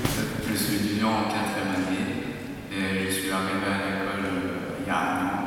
Je 0.49 0.57
suis 0.57 0.75
étudiant 0.77 1.09
en 1.09 1.23
quatrième 1.29 1.69
année 1.69 2.25
et 2.73 3.05
je 3.05 3.11
suis 3.11 3.29
arrivé 3.29 3.61
à 3.61 3.77
l'école 3.77 4.25
euh, 4.25 4.81
il 4.81 4.87
y 4.87 4.89
a 4.89 4.97
un 4.97 5.25
an. 5.25 5.39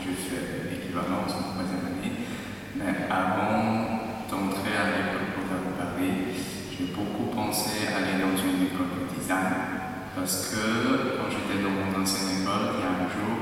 Je 0.00 0.10
fais 0.10 0.68
l'équivalent 0.68 1.22
en 1.22 1.30
troisième 1.30 1.86
année. 1.86 2.26
Mais 2.74 3.06
avant 3.08 4.02
d'entrer 4.28 4.74
à 4.74 4.90
l'école 4.90 5.38
pour 5.38 5.72
Paris, 5.78 6.34
j'ai 6.76 6.86
beaucoup 6.86 7.30
pensé 7.32 7.86
à 7.94 7.98
aller 7.98 8.20
dans 8.20 8.36
une 8.36 8.66
école 8.66 9.06
de 9.06 9.20
design. 9.20 9.87
Parce 10.16 10.50
que 10.50 11.16
quand 11.16 11.30
j'étais 11.30 11.62
dans 11.62 11.70
mon 11.70 12.02
ancienne 12.02 12.42
école, 12.42 12.74
il 12.74 12.80
y 12.80 12.86
a 12.86 12.92
un 12.92 13.08
jour, 13.08 13.38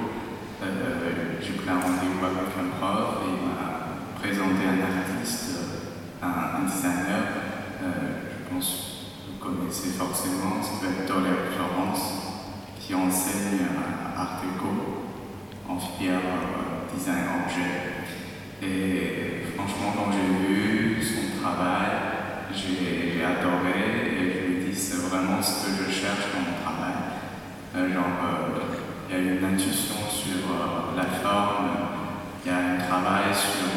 euh, 0.62 1.40
j'ai 1.40 1.52
pris 1.52 1.68
un 1.68 1.80
rendez-vous 1.80 2.24
avec 2.24 2.52
un 2.58 2.76
prof 2.78 3.22
et 3.22 3.30
il 3.30 3.46
m'a 3.46 4.20
présenté 4.20 4.66
un 4.66 4.80
artiste, 4.82 5.58
un, 6.22 6.64
designer. 6.66 7.22
Euh, 7.82 7.88
je 8.30 8.54
pense 8.54 8.96
connaissez 9.40 9.90
forcément, 9.90 10.62
s'appelle 10.62 11.06
Dollar 11.06 11.38
Florence, 11.54 12.14
qui 12.80 12.94
enseigne 12.94 13.60
à 14.16 14.20
Art 14.20 14.42
Deco 14.42 15.04
en 15.68 15.78
filière 15.78 16.18
euh, 16.18 16.94
design 16.94 17.26
objet. 17.44 17.96
Et 18.62 19.44
franchement, 19.54 19.92
quand 19.94 20.12
j'ai 20.12 20.46
vu 20.46 21.02
son 21.02 21.40
travail, 21.42 21.90
j'ai 22.54 23.22
adoré 23.24 24.16
et 24.16 24.32
je 24.32 24.68
ai 24.68 24.70
dit 24.70 24.78
c'est 24.78 25.08
vraiment 25.08 25.42
ce 25.42 25.66
que 25.66 25.84
je 25.84 25.90
cherche 25.90 26.26
genre, 27.92 28.16
euh, 28.24 29.10
il 29.10 29.14
y 29.14 29.18
a 29.18 29.32
une 29.32 29.44
intuition 29.44 29.96
sur 30.08 30.48
la 30.96 31.04
forme, 31.04 31.68
il 32.44 32.50
y 32.50 32.54
a 32.54 32.58
un 32.58 32.78
travail 32.88 33.34
sur 33.34 33.68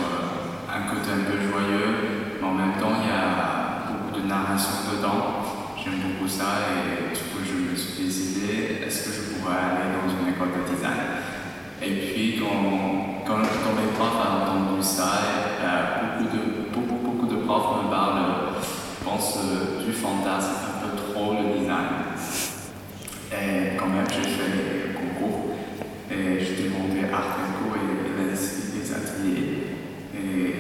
un 0.70 0.82
côté 0.88 1.12
un 1.12 1.26
peu 1.30 1.38
joyeux, 1.38 2.40
mais 2.40 2.48
en 2.48 2.54
même 2.54 2.74
temps, 2.80 2.96
il 3.04 3.10
y 3.10 3.12
a 3.12 3.92
beaucoup 3.92 4.22
de 4.22 4.28
narration 4.28 4.96
dedans. 4.96 5.44
J'aime 5.76 6.00
beaucoup 6.00 6.28
ça 6.28 6.68
et 6.70 7.16
du 7.16 7.22
coup 7.32 7.40
je 7.44 7.72
me 7.72 7.76
suis 7.76 8.04
décidé 8.04 8.84
est-ce 8.86 9.06
que 9.06 9.16
je 9.16 9.22
pourrais 9.40 9.56
aller 9.56 9.96
dans 9.96 10.12
une 10.12 10.34
école 10.34 10.50
de 10.52 10.76
design? 10.76 11.24
Et 11.82 12.12
puis 12.12 12.40
quand, 12.40 13.26
quand, 13.26 13.42
profs 13.96 14.12
ont 14.12 14.68
entendu 14.68 14.84
ça 14.84 15.10
euh, 15.62 16.20
beaucoup, 16.20 16.36
de, 16.36 16.42
beaucoup, 16.74 17.00
beaucoup 17.02 17.28
de 17.28 17.42
profs 17.46 17.86
me 17.86 17.90
parlent 17.90 18.20
je 18.60 19.06
pense 19.06 19.38
euh, 19.38 19.86
du 19.86 19.94
fantasme 19.94 20.52
un 20.68 20.88
peu 20.88 21.14
trop 21.14 21.34
le 21.34 21.58
design 21.58 22.09
et 23.32 23.78
quand 23.78 23.88
même 23.88 24.06
j'ai 24.10 24.30
fait 24.30 24.50
le 24.50 24.94
concours 24.94 25.56
et 26.12 26.40
j'ai 26.40 26.64
demandé 26.64 27.06
Art 27.14 27.38
Deco 27.38 27.76
et 27.76 28.24
les, 28.24 28.92
ateliers 28.92 29.50
et, 30.16 30.56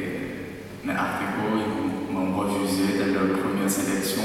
mais 0.83 0.93
Art 0.93 1.19
Deco 1.19 1.57
ils 1.57 2.13
m'ont 2.13 2.37
refusé 2.37 2.97
dès 2.97 3.13
la 3.13 3.37
première 3.41 3.69
sélection 3.69 4.23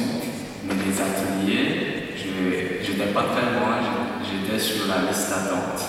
mais 0.67 0.75
les 0.75 0.97
ateliers, 1.01 2.15
je 2.17 2.93
n'étais 2.93 3.13
pas 3.13 3.25
très 3.25 3.53
loin, 3.53 3.77
j'étais 4.25 4.59
sur 4.59 4.87
la 4.89 5.11
liste 5.11 5.29
d'attente. 5.29 5.85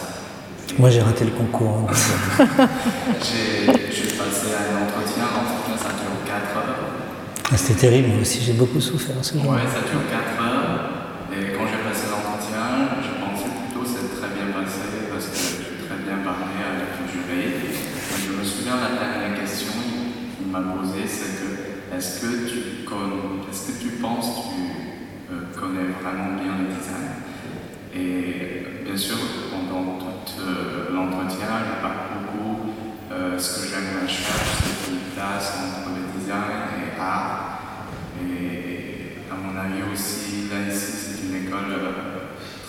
Moi 0.78 0.90
j'ai 0.90 1.02
raté 1.02 1.26
le 1.26 1.32
concours. 1.32 1.90
j'ai 1.90 3.66
passé 4.20 4.48
un 4.52 4.84
entretien, 4.84 5.24
l'entretien 5.32 5.78
ça 5.78 5.96
dure 5.96 6.20
4 6.26 6.58
heures. 6.58 6.76
Ah, 7.52 7.58
C'était 7.58 7.80
terrible, 7.88 8.10
moi 8.10 8.22
aussi 8.22 8.42
j'ai 8.42 8.54
beaucoup 8.54 8.82
souffert 8.82 9.16
ce. 9.22 9.36
Ouais, 9.36 9.64
ça 9.72 9.88
dure 9.88 10.04
4 10.12 10.44
heures. 10.44 10.90
Et 11.32 11.54
quand 11.56 11.64
j'ai 11.68 11.80
passé 11.88 12.08
l'entretien, 12.12 13.00
je 13.00 13.12
pensais 13.24 13.52
plutôt 13.56 13.84
que 13.84 13.88
c'est 13.88 14.20
très 14.20 14.32
bien 14.36 14.52
passé 14.52 15.08
parce 15.12 15.28
que 15.28 15.38
j'ai 15.64 15.88
très 15.88 16.00
bien 16.04 16.20
parlé 16.24 16.60
avec 16.60 17.00
le 17.00 17.06
jury. 17.08 17.72
je 18.20 18.32
me 18.36 18.44
souviens 18.44 18.76
la 18.76 18.92
dernière 19.00 19.40
question 19.40 19.72
qu'il 20.36 20.52
m'a 20.52 20.60
posée, 20.60 21.08
c'est 21.08 21.40
que 21.40 21.76
est-ce 21.98 22.22
que 22.22 22.50
tu, 22.50 22.60
est-ce 23.50 23.72
que 23.72 23.82
tu 23.82 23.90
penses 24.02 24.26
que 24.28 24.42
tu 24.52 25.34
euh, 25.34 25.60
connais 25.60 25.92
vraiment 26.02 26.36
bien 26.36 26.54
le 26.60 26.76
design? 26.76 27.24
Et 27.96 28.84
bien 28.84 28.98
sûr, 28.98 29.16
pendant 29.50 29.98
tout 29.98 30.42
euh, 30.42 30.94
l'entretien, 30.94 31.48
je 31.48 31.82
parle 31.82 31.96
beaucoup. 32.20 32.74
Euh, 33.12 33.40
ce 33.40 33.62
que 33.62 33.68
j'aime 33.70 34.02
la 34.02 34.08
cherche, 34.08 34.60
c'est 34.84 34.92
une 34.92 35.00
place 35.16 35.54
entre 35.56 35.96
le 35.96 36.20
design 36.20 36.68
et 36.84 37.00
art. 37.00 37.62
Et 38.22 39.22
à 39.32 39.36
mon 39.36 39.58
avis 39.58 39.90
aussi, 39.94 40.50
là 40.52 40.70
ici, 40.70 40.92
c'est 40.92 41.28
une 41.28 41.48
école 41.48 41.80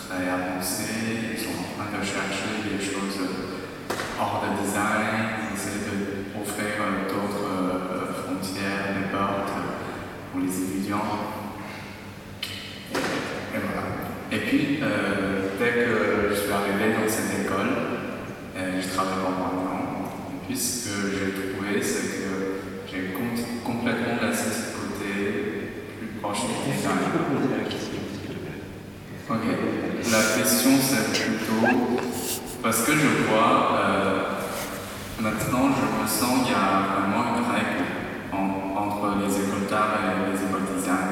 très 0.06 0.28
avancée. 0.28 1.34
Ils 1.34 1.38
sont 1.38 1.50
en 1.50 1.82
train 1.82 1.98
de 1.98 2.04
chercher 2.04 2.62
des 2.62 2.84
choses 2.84 3.26
hors 4.20 4.44
de 4.44 4.62
design, 4.62 5.50
essayer 5.52 5.82
d'offrir 5.82 6.78
d'autres 7.08 7.46
des 8.94 9.08
portes 9.10 9.52
pour 10.36 10.44
les 10.44 10.52
étudiants. 10.52 11.02
Et, 12.92 13.58
voilà. 13.58 13.86
Et 14.30 14.38
puis, 14.38 14.78
euh, 14.82 15.48
dès 15.58 15.72
que 15.72 16.34
je 16.34 16.40
suis 16.40 16.52
arrivé 16.52 16.92
dans 16.92 17.08
cette 17.08 17.46
école, 17.46 17.72
euh, 18.56 18.80
je 18.80 18.88
travaille 18.94 19.20
pour 19.24 19.30
moi. 19.30 20.12
Et 20.32 20.46
puis, 20.46 20.56
ce 20.56 20.88
que 20.88 21.10
j'ai 21.10 21.32
trouvé, 21.52 21.82
c'est 21.82 22.18
que 22.18 22.32
j'ai 22.90 23.14
complètement 23.64 24.28
laissé 24.28 24.50
ce 24.50 24.76
côté 24.76 25.72
plus 25.98 26.08
proche 26.20 26.40
du 26.42 26.72
design. 26.72 26.98
Ok, 29.28 29.42
la 30.12 30.40
question 30.40 30.70
c'est 30.80 31.20
plutôt 31.20 31.66
parce 32.62 32.84
que 32.84 32.92
je 32.92 33.26
vois 33.28 33.72
euh, 33.80 34.22
maintenant, 35.20 35.70
je 35.74 36.02
me 36.02 36.06
sens 36.06 36.44
qu'il 36.44 36.52
y 36.52 36.54
a 36.54 37.00
vraiment 37.00 37.36
une 37.36 37.44
règle 37.52 37.86
entre 38.96 39.18
les 39.20 39.34
écoles 39.34 39.68
d'art 39.68 39.98
et 40.00 40.32
les 40.32 40.38
design, 40.76 41.08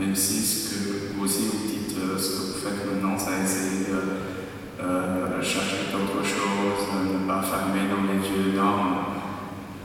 même 0.00 0.14
si 0.14 0.40
ce 0.42 0.70
que 0.70 1.14
vous 1.14 1.24
aussi 1.24 1.44
vous 1.52 1.68
dites, 1.68 1.96
euh, 1.98 2.18
ce 2.18 2.28
que 2.28 2.36
vous 2.36 2.58
faites 2.60 2.86
maintenant, 2.86 3.16
c'est 3.18 3.44
essayer 3.44 3.84
de 3.84 4.82
euh, 4.82 5.42
chercher 5.42 5.92
d'autres 5.92 6.24
choses, 6.24 6.88
de 7.08 7.18
ne 7.18 7.26
pas 7.26 7.42
fermer 7.42 7.88
dans 7.90 8.10
les 8.10 8.18
vieux 8.20 8.56
normes. 8.56 8.96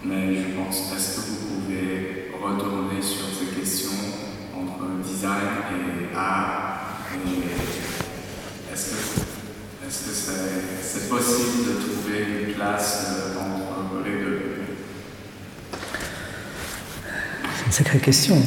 Mais 0.06 0.36
je 0.36 0.58
pense, 0.58 0.94
est-ce 0.96 1.16
que 1.16 1.22
vous 1.30 1.62
pouvez 1.62 2.32
retourner 2.42 3.02
sur 3.02 3.26
ces 3.28 3.60
questions 3.60 3.92
entre 4.56 5.02
design 5.04 5.66
et 5.72 6.16
art? 6.16 6.70
Est-ce 8.72 8.96
que 8.96 10.12
c'est 10.82 11.10
possible 11.10 11.66
de 11.68 11.74
trouver 11.74 12.48
une 12.48 12.54
place 12.54 12.92
euh, 13.12 13.40
entre 13.40 14.04
les 14.04 14.24
deux 14.24 14.54
C'est 17.44 17.50
une 17.50 17.54
sacrée 17.74 17.98
question. 17.98 18.38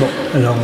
Bon, 0.00 0.06
alors 0.34 0.56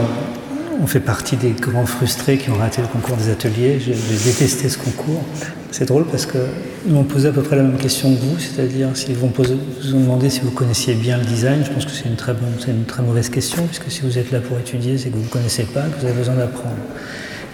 on 0.83 0.87
fait 0.89 1.01
partie 1.01 1.37
des 1.37 1.53
grands 1.53 1.87
frustrés 1.87 2.37
qui 2.37 2.51
ont 2.51 2.57
raté 2.57 2.83
le 2.83 2.89
concours 2.89 3.17
des 3.17 3.31
ateliers. 3.31 3.79
J'ai 3.79 3.93
détesté 3.93 4.69
ce 4.69 4.77
concours. 4.77 5.23
C'est 5.71 5.87
drôle 5.87 6.05
parce 6.07 6.27
qu'ils 6.27 6.93
m'ont 6.93 7.05
posé 7.05 7.29
à 7.29 7.33
peu 7.33 7.43
près 7.43 7.55
la 7.55 7.63
même 7.63 7.79
question 7.79 8.13
que 8.13 8.19
vous, 8.19 8.39
c'est-à-dire 8.41 8.89
s'ils 8.95 9.15
vont 9.15 9.33
vous 9.37 9.95
ont 9.95 10.01
demandé 10.01 10.29
si 10.29 10.41
vous 10.41 10.51
connaissiez 10.51 10.95
bien 10.95 11.17
le 11.19 11.25
design. 11.25 11.63
Je 11.65 11.71
pense 11.71 11.85
que 11.85 11.93
c'est 11.93 12.09
une 12.09 12.17
très 12.17 12.35
c'est 12.59 12.73
une 12.73 12.85
très 12.85 13.03
mauvaise 13.03 13.29
question 13.29 13.65
puisque 13.65 13.89
si 13.91 14.01
vous 14.01 14.19
êtes 14.19 14.33
là 14.33 14.41
pour 14.41 14.59
étudier, 14.59 14.99
c'est 14.99 15.11
que 15.11 15.17
vous 15.17 15.23
ne 15.23 15.29
connaissez 15.29 15.65
pas, 15.65 15.83
que 15.83 16.01
vous 16.01 16.07
avez 16.07 16.17
besoin 16.17 16.35
d'apprendre. 16.35 16.77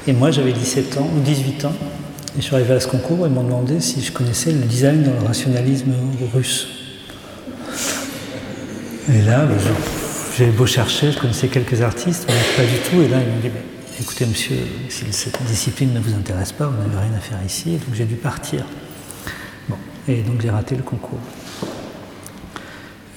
Et 0.06 0.14
moi, 0.14 0.30
j'avais 0.30 0.52
17 0.52 0.96
ans 0.96 1.10
ou 1.14 1.20
18 1.20 1.66
ans 1.66 1.74
et 2.36 2.40
je 2.40 2.42
suis 2.42 2.54
arrivé 2.54 2.72
à 2.72 2.80
ce 2.80 2.88
concours 2.88 3.26
et 3.26 3.28
ils 3.28 3.34
m'ont 3.34 3.44
demandé 3.44 3.80
si 3.80 4.00
je 4.00 4.12
connaissais 4.12 4.50
le 4.50 4.60
design 4.60 5.02
dans 5.02 5.12
le 5.20 5.26
rationalisme 5.26 5.92
russe. 6.32 6.81
Et 9.10 9.22
là, 9.22 9.44
ben, 9.44 9.56
j'avais 10.38 10.50
beau 10.52 10.66
chercher, 10.66 11.12
je 11.12 11.18
connaissais 11.18 11.48
quelques 11.48 11.82
artistes, 11.82 12.26
mais 12.28 12.64
pas 12.64 12.70
du 12.70 12.78
tout. 12.78 13.02
Et 13.02 13.08
là, 13.08 13.18
ils 13.20 13.32
m'ont 13.32 13.40
dit 13.40 13.50
écoutez, 14.00 14.26
monsieur, 14.26 14.56
si 14.88 15.12
cette 15.12 15.42
discipline 15.44 15.92
ne 15.92 16.00
vous 16.00 16.14
intéresse 16.14 16.52
pas, 16.52 16.66
vous 16.66 16.76
n'avez 16.76 17.06
rien 17.08 17.16
à 17.16 17.20
faire 17.20 17.38
ici. 17.44 17.72
Donc 17.72 17.94
j'ai 17.94 18.04
dû 18.04 18.14
partir. 18.14 18.64
Bon, 19.68 19.76
et 20.08 20.22
donc 20.22 20.40
j'ai 20.40 20.50
raté 20.50 20.76
le 20.76 20.82
concours. 20.82 21.20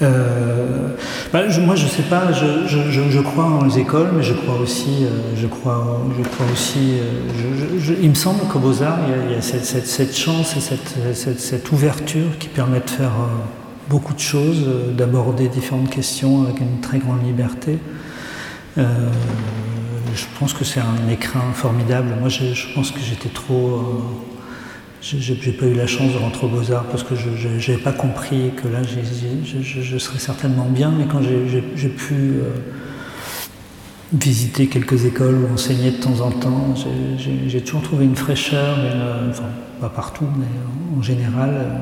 Euh, 0.02 0.90
bah, 1.32 1.44
moi, 1.62 1.76
je 1.76 1.86
ne 1.86 1.90
sais 1.90 2.04
pas, 2.04 2.34
je, 2.34 2.68
je, 2.68 3.10
je, 3.10 3.20
crois 3.22 3.46
en 3.46 3.64
les 3.64 3.80
écoles, 3.80 4.10
mais 4.14 4.24
je 4.24 4.34
crois 4.34 4.56
aussi, 4.56 5.06
euh, 5.06 5.36
je 5.38 5.48
crois, 5.48 6.02
je 6.18 6.24
crois 6.28 6.46
aussi 6.52 6.98
euh, 7.00 7.96
il 8.02 8.10
me 8.10 8.16
semble 8.16 8.42
qu'au 8.50 8.60
Beaux-Arts, 8.60 9.00
il, 9.30 9.34
y 9.34 9.38
a, 9.38 9.42
cette, 9.42 10.16
chance 10.16 10.58
et 10.58 10.60
cette, 10.60 11.40
cette, 11.40 11.72
ouverture 11.72 12.38
qui 12.40 12.50
permet 12.50 12.82
de 12.82 12.90
faire 12.90 13.14
beaucoup 13.90 14.14
de 14.14 14.20
choses, 14.20 14.66
d'aborder 14.98 15.48
différentes 15.48 15.90
questions 15.90 16.44
avec 16.44 16.60
une 16.60 16.80
très 16.82 17.00
grande 17.00 17.24
liberté. 17.26 17.78
je 18.78 20.26
pense 20.40 20.54
que 20.54 20.64
c'est 20.64 20.80
un 20.80 21.10
écrin 21.12 21.54
formidable. 21.54 22.10
Moi, 22.20 22.30
je, 22.30 22.74
pense 22.74 22.92
que 22.92 23.00
j'étais 23.00 23.30
trop 23.30 24.02
j'ai 25.06 25.52
pas 25.52 25.66
eu 25.66 25.76
la 25.76 25.86
chance 25.86 26.14
de 26.14 26.18
rentrer 26.18 26.48
aux 26.48 26.50
Beaux-Arts 26.50 26.86
parce 26.86 27.04
que 27.04 27.16
je 27.16 27.48
n'avais 27.48 27.82
pas 27.82 27.92
compris 27.92 28.52
que 28.56 28.68
là 28.68 28.80
je, 28.84 29.98
serais 29.98 30.20
certainement 30.20 30.66
bien, 30.66 30.92
mais 30.92 31.06
quand 31.06 31.22
j'ai 31.22 31.90
pu 31.90 32.14
euh, 32.14 32.50
visiter 34.14 34.68
quelques 34.68 35.06
écoles 35.06 35.36
ou 35.36 35.54
enseigner 35.54 35.92
de 35.92 35.98
temps 35.98 36.22
en 36.22 36.32
temps, 36.32 36.76
j'ai 37.18 37.62
toujours 37.62 37.82
trouvé 37.82 38.06
une 38.06 38.16
fraîcheur, 38.16 38.78
enfin 39.30 39.50
pas 39.82 39.90
partout, 39.90 40.26
mais 40.38 40.46
en 40.98 41.02
général, 41.02 41.82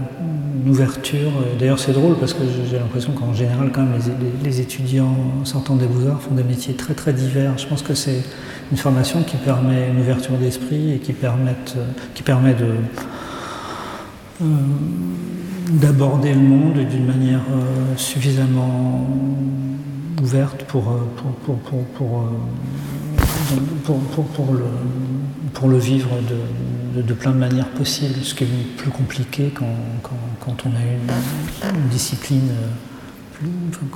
une 0.63 0.71
ouverture. 0.71 1.31
D'ailleurs 1.59 1.79
c'est 1.79 1.91
drôle 1.91 2.15
parce 2.19 2.33
que 2.33 2.43
j'ai 2.69 2.77
l'impression 2.77 3.11
qu'en 3.13 3.33
général 3.33 3.71
quand 3.73 3.81
même 3.81 3.99
les, 4.43 4.61
étudiants 4.61 5.15
sortant 5.43 5.75
des 5.75 5.85
Beaux-Arts 5.85 6.21
font 6.21 6.35
des 6.35 6.43
métiers 6.43 6.73
très 6.73 6.93
très 6.93 7.13
divers. 7.13 7.57
Je 7.57 7.67
pense 7.67 7.81
que 7.81 7.93
c'est 7.93 8.23
une 8.71 8.77
formation 8.77 9.23
qui 9.23 9.37
permet 9.37 9.89
une 9.89 9.99
ouverture 9.99 10.37
d'esprit 10.37 10.93
et 10.93 10.99
qui, 10.99 11.13
permet, 11.13 11.55
qui 12.13 12.23
permet 12.23 12.55
euh, 14.41 14.45
d'aborder 15.69 16.33
le 16.33 16.39
monde 16.39 16.77
d'une 16.89 17.05
manière 17.05 17.41
euh, 17.51 17.97
suffisamment 17.97 19.07
ouverte 20.23 20.63
pour, 20.63 20.83
pour, 21.45 21.57
pour, 21.57 21.83
pour, 24.25 24.53
le, 24.53 24.63
pour 25.53 25.67
le 25.67 25.77
vivre 25.77 26.09
de, 26.95 27.01
de, 27.01 27.13
plein 27.13 27.31
de 27.31 27.37
manières 27.37 27.69
possibles, 27.69 28.23
ce 28.23 28.33
qui 28.33 28.45
est 28.45 28.77
plus 28.77 28.89
compliqué 28.89 29.51
quand, 29.53 29.75
quand, 30.01 30.17
quand 30.39 30.55
on 30.65 30.69
a 30.75 30.81
une, 30.81 31.89
discipline 31.89 32.49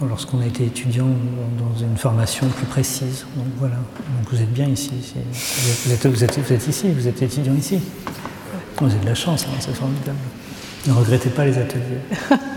lorsqu'on 0.09 0.41
a 0.41 0.45
été 0.45 0.65
étudiant 0.65 1.07
dans 1.07 1.79
une 1.79 1.95
formation 1.95 2.47
plus 2.49 2.65
précise. 2.65 3.25
Donc 3.35 3.45
voilà, 3.57 3.75
donc 3.75 4.29
vous 4.31 4.41
êtes 4.41 4.51
bien 4.51 4.67
ici. 4.67 4.91
Vous 5.85 5.91
êtes, 5.93 6.05
vous, 6.05 6.23
êtes, 6.23 6.39
vous 6.39 6.53
êtes, 6.53 6.67
ici, 6.67 6.91
vous 6.91 7.07
êtes 7.07 7.21
étudiant 7.21 7.55
ici. 7.55 7.79
Vous 8.79 8.85
avez 8.85 8.99
de 8.99 9.05
la 9.05 9.15
chance, 9.15 9.45
hein, 9.47 9.57
c'est 9.59 9.73
formidable. 9.73 10.17
Ne 10.87 10.93
regrettez 10.93 11.29
pas 11.29 11.45
les 11.45 11.57
ateliers. 11.57 12.01